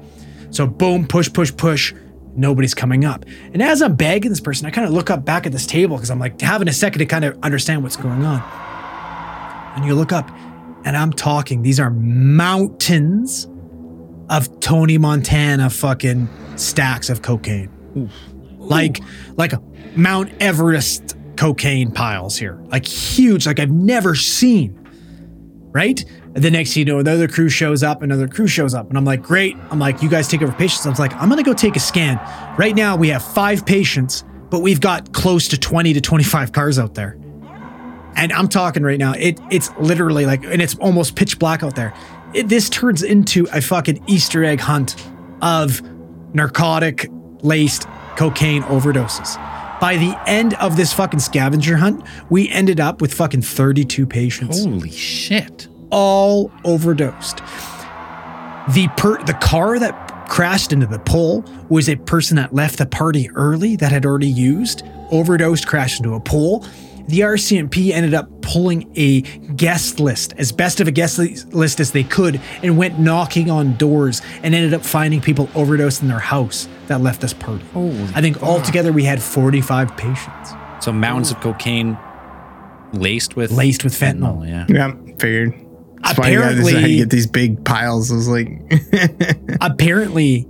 So 0.51 0.65
boom, 0.65 1.07
push, 1.07 1.33
push, 1.33 1.53
push. 1.57 1.93
Nobody's 2.39 2.73
coming 2.73 3.03
up. 3.03 3.25
And 3.53 3.61
as 3.61 3.81
I'm 3.81 3.95
bagging 3.95 4.29
this 4.29 4.39
person, 4.39 4.65
I 4.65 4.71
kind 4.71 4.87
of 4.87 4.93
look 4.93 5.09
up 5.09 5.25
back 5.25 5.45
at 5.45 5.51
this 5.51 5.65
table 5.65 5.97
because 5.97 6.09
I'm 6.09 6.19
like 6.19 6.39
having 6.39 6.67
a 6.67 6.73
second 6.73 6.99
to 6.99 7.05
kind 7.05 7.25
of 7.25 7.37
understand 7.43 7.83
what's 7.83 7.97
going 7.97 8.23
on. 8.23 8.41
And 9.75 9.85
you 9.85 9.93
look 9.93 10.11
up 10.11 10.29
and 10.85 10.95
I'm 10.95 11.11
talking, 11.11 11.61
these 11.61 11.79
are 11.79 11.91
mountains 11.91 13.47
of 14.29 14.59
Tony 14.61 14.97
Montana 14.97 15.69
fucking 15.69 16.29
stacks 16.55 17.09
of 17.09 17.21
cocaine. 17.21 17.69
Like 18.57 18.99
like 19.35 19.53
Mount 19.97 20.31
Everest 20.39 21.17
cocaine 21.35 21.91
piles 21.91 22.37
here. 22.37 22.59
Like 22.67 22.85
huge, 22.85 23.45
like 23.47 23.59
I've 23.59 23.71
never 23.71 24.15
seen. 24.15 24.75
Right? 25.71 26.03
And 26.35 26.43
the 26.43 26.51
next 26.51 26.75
you 26.75 26.85
know, 26.85 26.99
another 26.99 27.27
crew 27.27 27.49
shows 27.49 27.81
up, 27.83 28.01
another 28.01 28.27
crew 28.27 28.47
shows 28.47 28.73
up, 28.73 28.87
and 28.89 28.97
I'm 28.97 29.05
like, 29.05 29.21
great. 29.21 29.55
I'm 29.71 29.79
like, 29.79 30.03
you 30.03 30.09
guys 30.09 30.27
take 30.27 30.41
over 30.41 30.51
patients. 30.51 30.85
I 30.85 30.89
was 30.89 30.99
like, 30.99 31.13
I'm 31.15 31.29
gonna 31.29 31.43
go 31.43 31.53
take 31.53 31.75
a 31.75 31.79
scan. 31.79 32.17
Right 32.57 32.75
now 32.75 32.95
we 32.95 33.09
have 33.09 33.23
five 33.23 33.65
patients, 33.65 34.23
but 34.49 34.59
we've 34.59 34.81
got 34.81 35.13
close 35.13 35.47
to 35.49 35.57
20 35.59 35.93
to 35.93 36.01
25 36.01 36.51
cars 36.51 36.77
out 36.77 36.93
there 36.93 37.17
and 38.19 38.33
I'm 38.33 38.49
talking 38.49 38.83
right 38.83 38.99
now. 38.99 39.13
It 39.13 39.39
it's 39.49 39.71
literally 39.79 40.25
like, 40.25 40.43
and 40.43 40.61
it's 40.61 40.77
almost 40.79 41.15
pitch 41.15 41.39
black 41.39 41.63
out 41.63 41.75
there. 41.75 41.93
It, 42.33 42.49
this 42.49 42.69
turns 42.69 43.01
into 43.01 43.47
a 43.53 43.61
fucking 43.61 44.03
Easter 44.07 44.43
egg 44.43 44.59
hunt 44.59 44.95
of 45.41 45.81
narcotic 46.33 47.07
laced 47.41 47.87
cocaine 48.17 48.61
overdoses. 48.63 49.35
By 49.79 49.95
the 49.95 50.19
end 50.27 50.55
of 50.55 50.75
this 50.75 50.91
fucking 50.91 51.21
scavenger 51.21 51.77
hunt, 51.77 52.03
we 52.29 52.49
ended 52.49 52.81
up 52.81 52.99
with 52.99 53.13
fucking 53.13 53.41
32 53.41 54.05
patients, 54.05 54.65
Holy 54.65 54.91
shit. 54.91 55.69
All 55.91 56.51
overdosed. 56.63 57.37
The 58.73 58.87
per 58.97 59.23
the 59.23 59.33
car 59.33 59.79
that 59.79 60.27
crashed 60.29 60.71
into 60.71 60.85
the 60.85 60.99
pole 60.99 61.43
was 61.69 61.89
a 61.89 61.95
person 61.95 62.37
that 62.37 62.53
left 62.53 62.77
the 62.77 62.85
party 62.85 63.29
early 63.31 63.75
that 63.77 63.91
had 63.91 64.05
already 64.05 64.27
used, 64.27 64.83
overdosed, 65.11 65.67
crashed 65.67 65.99
into 65.99 66.13
a 66.13 66.19
pole 66.19 66.65
the 67.09 67.21
RCMP 67.21 67.91
ended 67.91 68.13
up 68.13 68.29
pulling 68.41 68.91
a 68.95 69.21
guest 69.21 69.99
list, 69.99 70.33
as 70.37 70.51
best 70.51 70.79
of 70.79 70.87
a 70.87 70.91
guest 70.91 71.17
list 71.17 71.79
as 71.79 71.91
they 71.91 72.03
could, 72.03 72.39
and 72.61 72.77
went 72.77 72.99
knocking 72.99 73.49
on 73.49 73.75
doors 73.77 74.21
and 74.43 74.53
ended 74.53 74.75
up 74.75 74.85
finding 74.85 75.19
people 75.19 75.49
overdosed 75.55 76.03
in 76.03 76.07
their 76.07 76.19
house 76.19 76.67
that 76.85 77.01
left 77.01 77.21
this 77.21 77.33
party. 77.33 77.65
I 78.13 78.21
think 78.21 78.43
altogether 78.43 78.93
we 78.93 79.05
had 79.05 79.21
45 79.23 79.97
patients 79.97 80.51
So 80.81 80.91
mountains 80.91 81.31
of 81.31 81.39
cocaine 81.39 81.97
laced 82.93 83.35
with 83.35 83.51
laced 83.51 83.83
with 83.83 83.93
fentanyl. 83.93 84.47
Yeah. 84.47 84.65
Yeah, 84.69 84.93
figured. 85.17 85.68
It's 86.01 86.13
funny 86.13 86.35
that 86.35 86.55
this 86.55 86.63
how 86.63 86.69
Apparently- 86.69 86.91
you 86.91 86.97
get 86.99 87.09
these 87.09 87.27
big 87.27 87.63
piles. 87.65 88.11
It 88.11 88.15
was 88.15 88.27
like, 88.27 88.49
Apparently, 89.61 90.47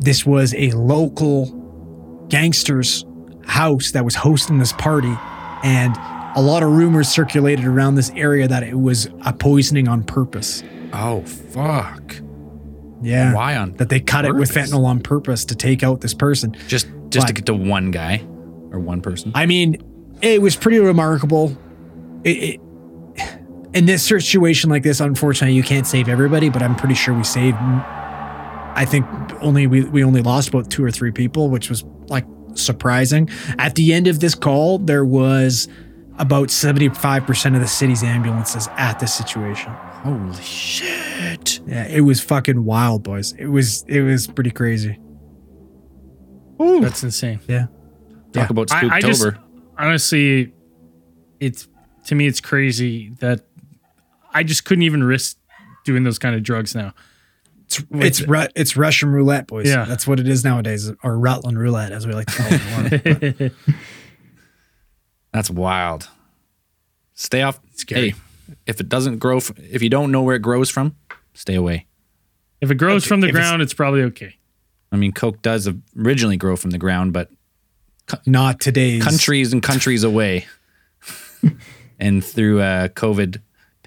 this 0.00 0.24
was 0.24 0.54
a 0.54 0.70
local 0.72 2.26
gangster's 2.28 3.04
house 3.46 3.92
that 3.92 4.04
was 4.04 4.14
hosting 4.14 4.58
this 4.58 4.72
party, 4.72 5.14
and 5.62 5.94
a 6.36 6.40
lot 6.40 6.62
of 6.62 6.70
rumors 6.70 7.08
circulated 7.08 7.64
around 7.64 7.96
this 7.96 8.10
area 8.14 8.46
that 8.46 8.62
it 8.62 8.78
was 8.78 9.08
a 9.26 9.32
poisoning 9.32 9.88
on 9.88 10.04
purpose. 10.04 10.62
Oh 10.92 11.22
fuck. 11.22 12.16
Yeah. 13.02 13.34
Why 13.34 13.56
on 13.56 13.72
that 13.74 13.88
they 13.88 14.00
cut 14.00 14.24
it 14.24 14.34
with 14.34 14.50
fentanyl 14.50 14.84
on 14.84 15.00
purpose 15.00 15.44
to 15.46 15.54
take 15.54 15.82
out 15.82 16.00
this 16.00 16.14
person. 16.14 16.56
Just 16.68 16.86
just 17.08 17.26
to 17.28 17.32
get 17.32 17.46
to 17.46 17.54
one 17.54 17.90
guy 17.90 18.18
or 18.70 18.78
one 18.78 19.00
person. 19.00 19.32
I 19.34 19.46
mean, 19.46 19.82
it 20.22 20.40
was 20.40 20.54
pretty 20.56 20.78
remarkable. 20.78 21.56
It, 22.24 22.36
it, 22.36 22.60
in 23.74 23.86
this 23.86 24.02
situation 24.04 24.70
like 24.70 24.82
this, 24.82 25.00
unfortunately, 25.00 25.54
you 25.56 25.62
can't 25.62 25.86
save 25.86 26.08
everybody, 26.08 26.48
but 26.48 26.62
I'm 26.62 26.74
pretty 26.76 26.94
sure 26.94 27.14
we 27.14 27.24
saved. 27.24 27.56
I 27.60 28.84
think 28.88 29.06
only 29.40 29.66
we, 29.66 29.84
we 29.84 30.04
only 30.04 30.22
lost 30.22 30.48
about 30.48 30.70
two 30.70 30.84
or 30.84 30.90
three 30.90 31.10
people, 31.12 31.50
which 31.50 31.68
was 31.68 31.84
like 32.08 32.24
surprising. 32.54 33.28
At 33.58 33.74
the 33.74 33.92
end 33.92 34.06
of 34.06 34.20
this 34.20 34.34
call, 34.34 34.78
there 34.78 35.04
was 35.04 35.68
about 36.18 36.48
75% 36.48 37.54
of 37.54 37.60
the 37.60 37.66
city's 37.68 38.02
ambulances 38.02 38.68
at 38.76 38.98
this 39.00 39.12
situation. 39.14 39.72
Holy 39.72 40.34
shit. 40.42 41.60
Yeah, 41.66 41.86
it 41.86 42.00
was 42.02 42.20
fucking 42.20 42.64
wild, 42.64 43.02
boys. 43.02 43.32
It 43.32 43.46
was 43.46 43.84
it 43.86 44.00
was 44.02 44.26
pretty 44.26 44.50
crazy. 44.50 44.98
That's 46.58 47.02
insane. 47.02 47.40
Yeah. 47.48 47.66
Talk 48.32 48.34
Yeah. 48.34 48.46
about 48.50 48.72
I, 48.72 48.96
I 48.96 49.00
just 49.00 49.24
honestly, 49.78 50.52
it's 51.38 51.68
to 52.06 52.14
me 52.14 52.26
it's 52.26 52.40
crazy 52.40 53.10
that 53.20 53.40
I 54.32 54.42
just 54.42 54.64
couldn't 54.64 54.82
even 54.82 55.02
risk 55.04 55.36
doing 55.84 56.04
those 56.04 56.18
kind 56.18 56.34
of 56.34 56.42
drugs 56.42 56.74
now. 56.74 56.94
It's 57.66 57.82
it's 57.92 58.20
Ru- 58.22 58.48
it's 58.56 58.76
Russian 58.76 59.10
roulette, 59.10 59.46
boys. 59.46 59.68
Yeah. 59.68 59.84
that's 59.84 60.06
what 60.06 60.18
it 60.18 60.26
is 60.28 60.44
nowadays, 60.44 60.90
or 61.04 61.18
Rutland 61.18 61.58
roulette, 61.58 61.92
as 61.92 62.06
we 62.06 62.12
like 62.14 62.26
to 62.26 62.32
call 62.36 62.48
it. 62.92 63.52
That's 65.32 65.50
wild. 65.50 66.08
Stay 67.14 67.42
off. 67.42 67.60
Scary. 67.74 68.10
Hey, 68.10 68.14
if 68.66 68.80
it 68.80 68.88
doesn't 68.88 69.18
grow, 69.18 69.36
f- 69.36 69.52
if 69.58 69.82
you 69.82 69.88
don't 69.88 70.10
know 70.10 70.22
where 70.22 70.34
it 70.36 70.42
grows 70.42 70.70
from, 70.70 70.96
stay 71.34 71.54
away. 71.54 71.86
If 72.60 72.70
it 72.70 72.74
grows 72.76 73.04
from 73.06 73.20
the 73.20 73.28
if 73.28 73.34
it's- 73.34 73.46
ground, 73.48 73.62
it's 73.62 73.74
probably 73.74 74.02
okay. 74.02 74.34
I 74.92 74.96
mean, 74.96 75.12
coke 75.12 75.40
does 75.40 75.68
originally 75.96 76.36
grow 76.36 76.56
from 76.56 76.72
the 76.72 76.78
ground, 76.78 77.12
but 77.12 77.30
Not 78.26 78.58
today. 78.60 78.98
countries 78.98 79.52
and 79.52 79.62
countries 79.62 80.02
away, 80.02 80.46
and 82.00 82.24
through 82.24 82.60
uh, 82.60 82.88
COVID 82.88 83.40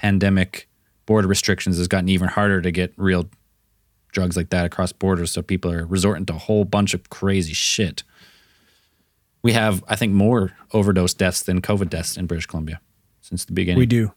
pandemic, 0.04 0.68
border 1.06 1.28
restrictions 1.28 1.78
has 1.78 1.88
gotten 1.88 2.10
even 2.10 2.28
harder 2.28 2.62
to 2.62 2.72
get 2.72 2.94
real 2.98 3.30
drugs 4.12 4.38
like 4.38 4.50
that 4.50 4.66
across 4.66 4.92
borders. 4.92 5.32
So 5.32 5.42
people 5.42 5.72
are 5.72 5.86
resorting 5.86 6.26
to 6.28 6.34
a 6.34 6.38
whole 6.38 6.66
bunch 6.66 6.94
of 6.94 7.10
crazy 7.10 7.54
shit. 7.54 8.04
We 9.42 9.54
have, 9.54 9.84
I 9.88 9.96
think, 9.96 10.14
more 10.14 10.52
overdose 10.74 11.14
deaths 11.14 11.42
than 11.42 11.62
COVID 11.62 11.90
deaths 11.90 12.18
in 12.18 12.28
British 12.28 12.46
Columbia 12.46 12.80
since 13.22 13.46
the 13.46 13.54
beginning. 13.54 13.80
We 13.80 13.86
do. 13.86 14.12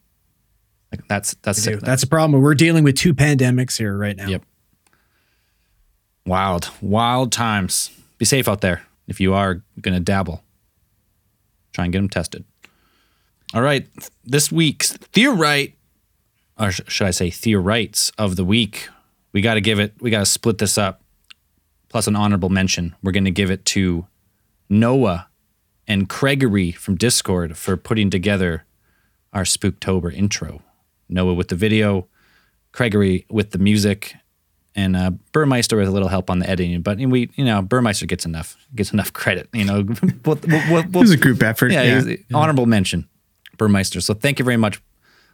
Like, 0.93 1.07
that's 1.09 1.35
that's 1.43 1.63
do. 1.63 1.77
That's 1.77 2.03
a 2.03 2.07
problem. 2.07 2.43
We're 2.43 2.55
dealing 2.55 2.85
with 2.85 2.97
two 2.97 3.15
pandemics 3.15 3.79
here 3.79 3.97
right 3.97 4.17
now. 4.17 4.29
Yep. 4.29 4.45
Wild, 6.27 6.71
wild 6.81 7.33
times. 7.33 7.91
Be 8.19 8.25
safe 8.25 8.49
out 8.49 8.61
there 8.61 8.83
if 9.07 9.21
you 9.21 9.35
are 9.35 9.63
going 9.81 9.95
to 9.95 10.01
dabble. 10.01 10.43
Try 11.73 11.85
and 11.85 11.93
get 11.93 11.99
them 12.01 12.09
tested. 12.09 12.45
All 13.55 13.63
right. 13.63 13.87
This 14.25 14.51
week's 14.51 14.93
theorite, 14.93 15.76
or 16.59 16.71
sh- 16.73 16.81
should 16.89 17.07
I 17.07 17.11
say 17.11 17.31
theorites 17.31 18.11
of 18.19 18.37
the 18.37 18.45
week, 18.45 18.89
we 19.33 19.41
got 19.41 19.55
to 19.55 19.61
give 19.61 19.79
it, 19.79 19.95
we 20.01 20.11
got 20.11 20.21
to 20.21 20.27
split 20.27 20.59
this 20.59 20.79
up. 20.79 21.03
Plus 21.89 22.07
an 22.07 22.17
honorable 22.17 22.49
mention. 22.49 22.95
We're 23.03 23.13
going 23.13 23.25
to 23.27 23.31
give 23.31 23.51
it 23.51 23.65
to 23.67 24.07
Noah 24.69 25.29
and 25.87 26.09
Craigery 26.09 26.75
from 26.75 26.97
Discord 26.97 27.57
for 27.57 27.77
putting 27.77 28.11
together 28.11 28.65
our 29.33 29.45
Spooktober 29.45 30.13
intro. 30.13 30.63
Noah 31.09 31.35
with 31.35 31.49
the 31.49 31.55
video, 31.55 32.09
Craigery 32.73 33.25
with 33.31 33.53
the 33.53 33.59
music, 33.59 34.15
and 34.75 34.97
uh, 34.97 35.13
Burmeister 35.33 35.77
with 35.77 35.87
a 35.89 35.91
little 35.93 36.09
help 36.09 36.29
on 36.29 36.41
the 36.41 36.51
editing. 36.51 36.83
But 36.83 36.99
we, 36.99 37.31
you 37.37 37.45
know, 37.45 37.63
Burmeister 37.63 38.05
gets 38.07 38.27
enough 38.27 38.57
gets 38.75 38.93
enough 38.93 39.13
credit. 39.13 39.49
You 39.53 39.65
know, 39.65 39.85
we'll, 40.25 40.39
we'll, 40.47 40.63
we'll, 40.71 40.79
it 40.83 40.93
was 40.93 41.13
a 41.13 41.17
group 41.17 41.43
effort. 41.43 41.71
yeah, 41.71 41.83
Yeah. 41.83 42.03
he's- 42.03 42.19
honorable 42.35 42.67
mention, 42.67 43.09
Burmeister. 43.57 44.01
So 44.01 44.13
thank 44.13 44.39
you 44.41 44.45
very 44.45 44.57
much, 44.59 44.83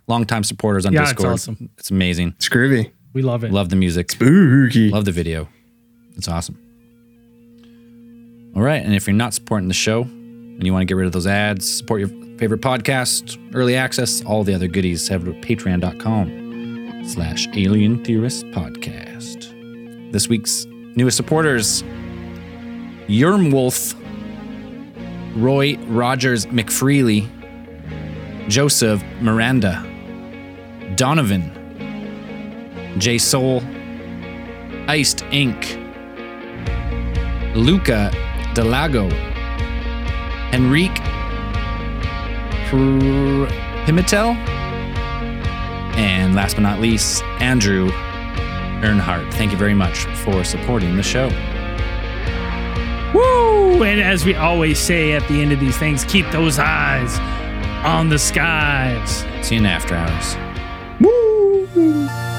longtime 0.06 0.44
supporters 0.44 0.84
on 0.86 0.92
Yeah, 0.92 1.02
it's 1.02 1.10
Discord. 1.12 1.32
awesome. 1.34 1.70
It's 1.78 1.90
amazing. 1.90 2.34
It's 2.36 2.48
groovy. 2.48 2.90
We 3.12 3.22
love 3.22 3.44
it. 3.44 3.52
Love 3.52 3.68
the 3.68 3.76
music. 3.76 4.10
Spooky. 4.12 4.90
Love 4.90 5.04
the 5.04 5.12
video. 5.12 5.48
It's 6.16 6.28
awesome. 6.28 6.58
All 8.56 8.62
right. 8.62 8.82
And 8.84 8.94
if 8.94 9.06
you're 9.06 9.14
not 9.16 9.34
supporting 9.34 9.68
the 9.68 9.74
show 9.74 10.02
and 10.02 10.64
you 10.64 10.72
want 10.72 10.82
to 10.82 10.86
get 10.86 10.94
rid 10.96 11.06
of 11.06 11.12
those 11.12 11.26
ads, 11.26 11.70
support 11.78 12.00
your 12.00 12.08
favorite 12.38 12.60
podcast, 12.60 13.38
early 13.54 13.76
access, 13.76 14.22
all 14.24 14.44
the 14.44 14.54
other 14.54 14.68
goodies, 14.68 15.08
head 15.08 15.20
over 15.22 15.32
to 15.32 15.40
patreon.com 15.40 17.04
slash 17.06 17.48
alien 17.54 18.04
theorist 18.04 18.44
podcast. 18.46 19.50
This 20.12 20.28
week's 20.28 20.66
newest 20.68 21.16
supporters, 21.16 21.82
Yermwolf, 23.08 23.94
Roy 25.40 25.76
Rogers 25.86 26.46
McFreely, 26.46 27.28
Joseph 28.48 29.02
Miranda, 29.20 29.82
Donovan, 30.96 31.50
J 32.98 33.18
Soul, 33.18 33.62
Iced 34.88 35.22
Ink, 35.30 35.78
Luca 37.54 38.10
Delago, 38.54 39.10
Henrique 40.52 40.94
Pr- 42.68 43.48
Pimentel, 43.86 44.34
and 45.96 46.34
last 46.34 46.54
but 46.54 46.62
not 46.62 46.80
least, 46.80 47.22
Andrew 47.40 47.90
Earnhardt. 48.82 49.32
Thank 49.34 49.52
you 49.52 49.58
very 49.58 49.74
much 49.74 50.04
for 50.24 50.44
supporting 50.44 50.96
the 50.96 51.02
show. 51.02 51.28
Woo! 53.14 53.82
And 53.82 54.00
as 54.00 54.24
we 54.24 54.34
always 54.34 54.78
say 54.78 55.12
at 55.12 55.26
the 55.28 55.40
end 55.40 55.52
of 55.52 55.60
these 55.60 55.76
things, 55.76 56.04
keep 56.04 56.28
those 56.30 56.58
eyes 56.58 57.18
on 57.84 58.08
the 58.08 58.18
skies. 58.18 59.24
See 59.46 59.56
you 59.56 59.60
in 59.60 59.66
after 59.66 59.94
hours. 59.94 60.51
嗯。 61.74 62.31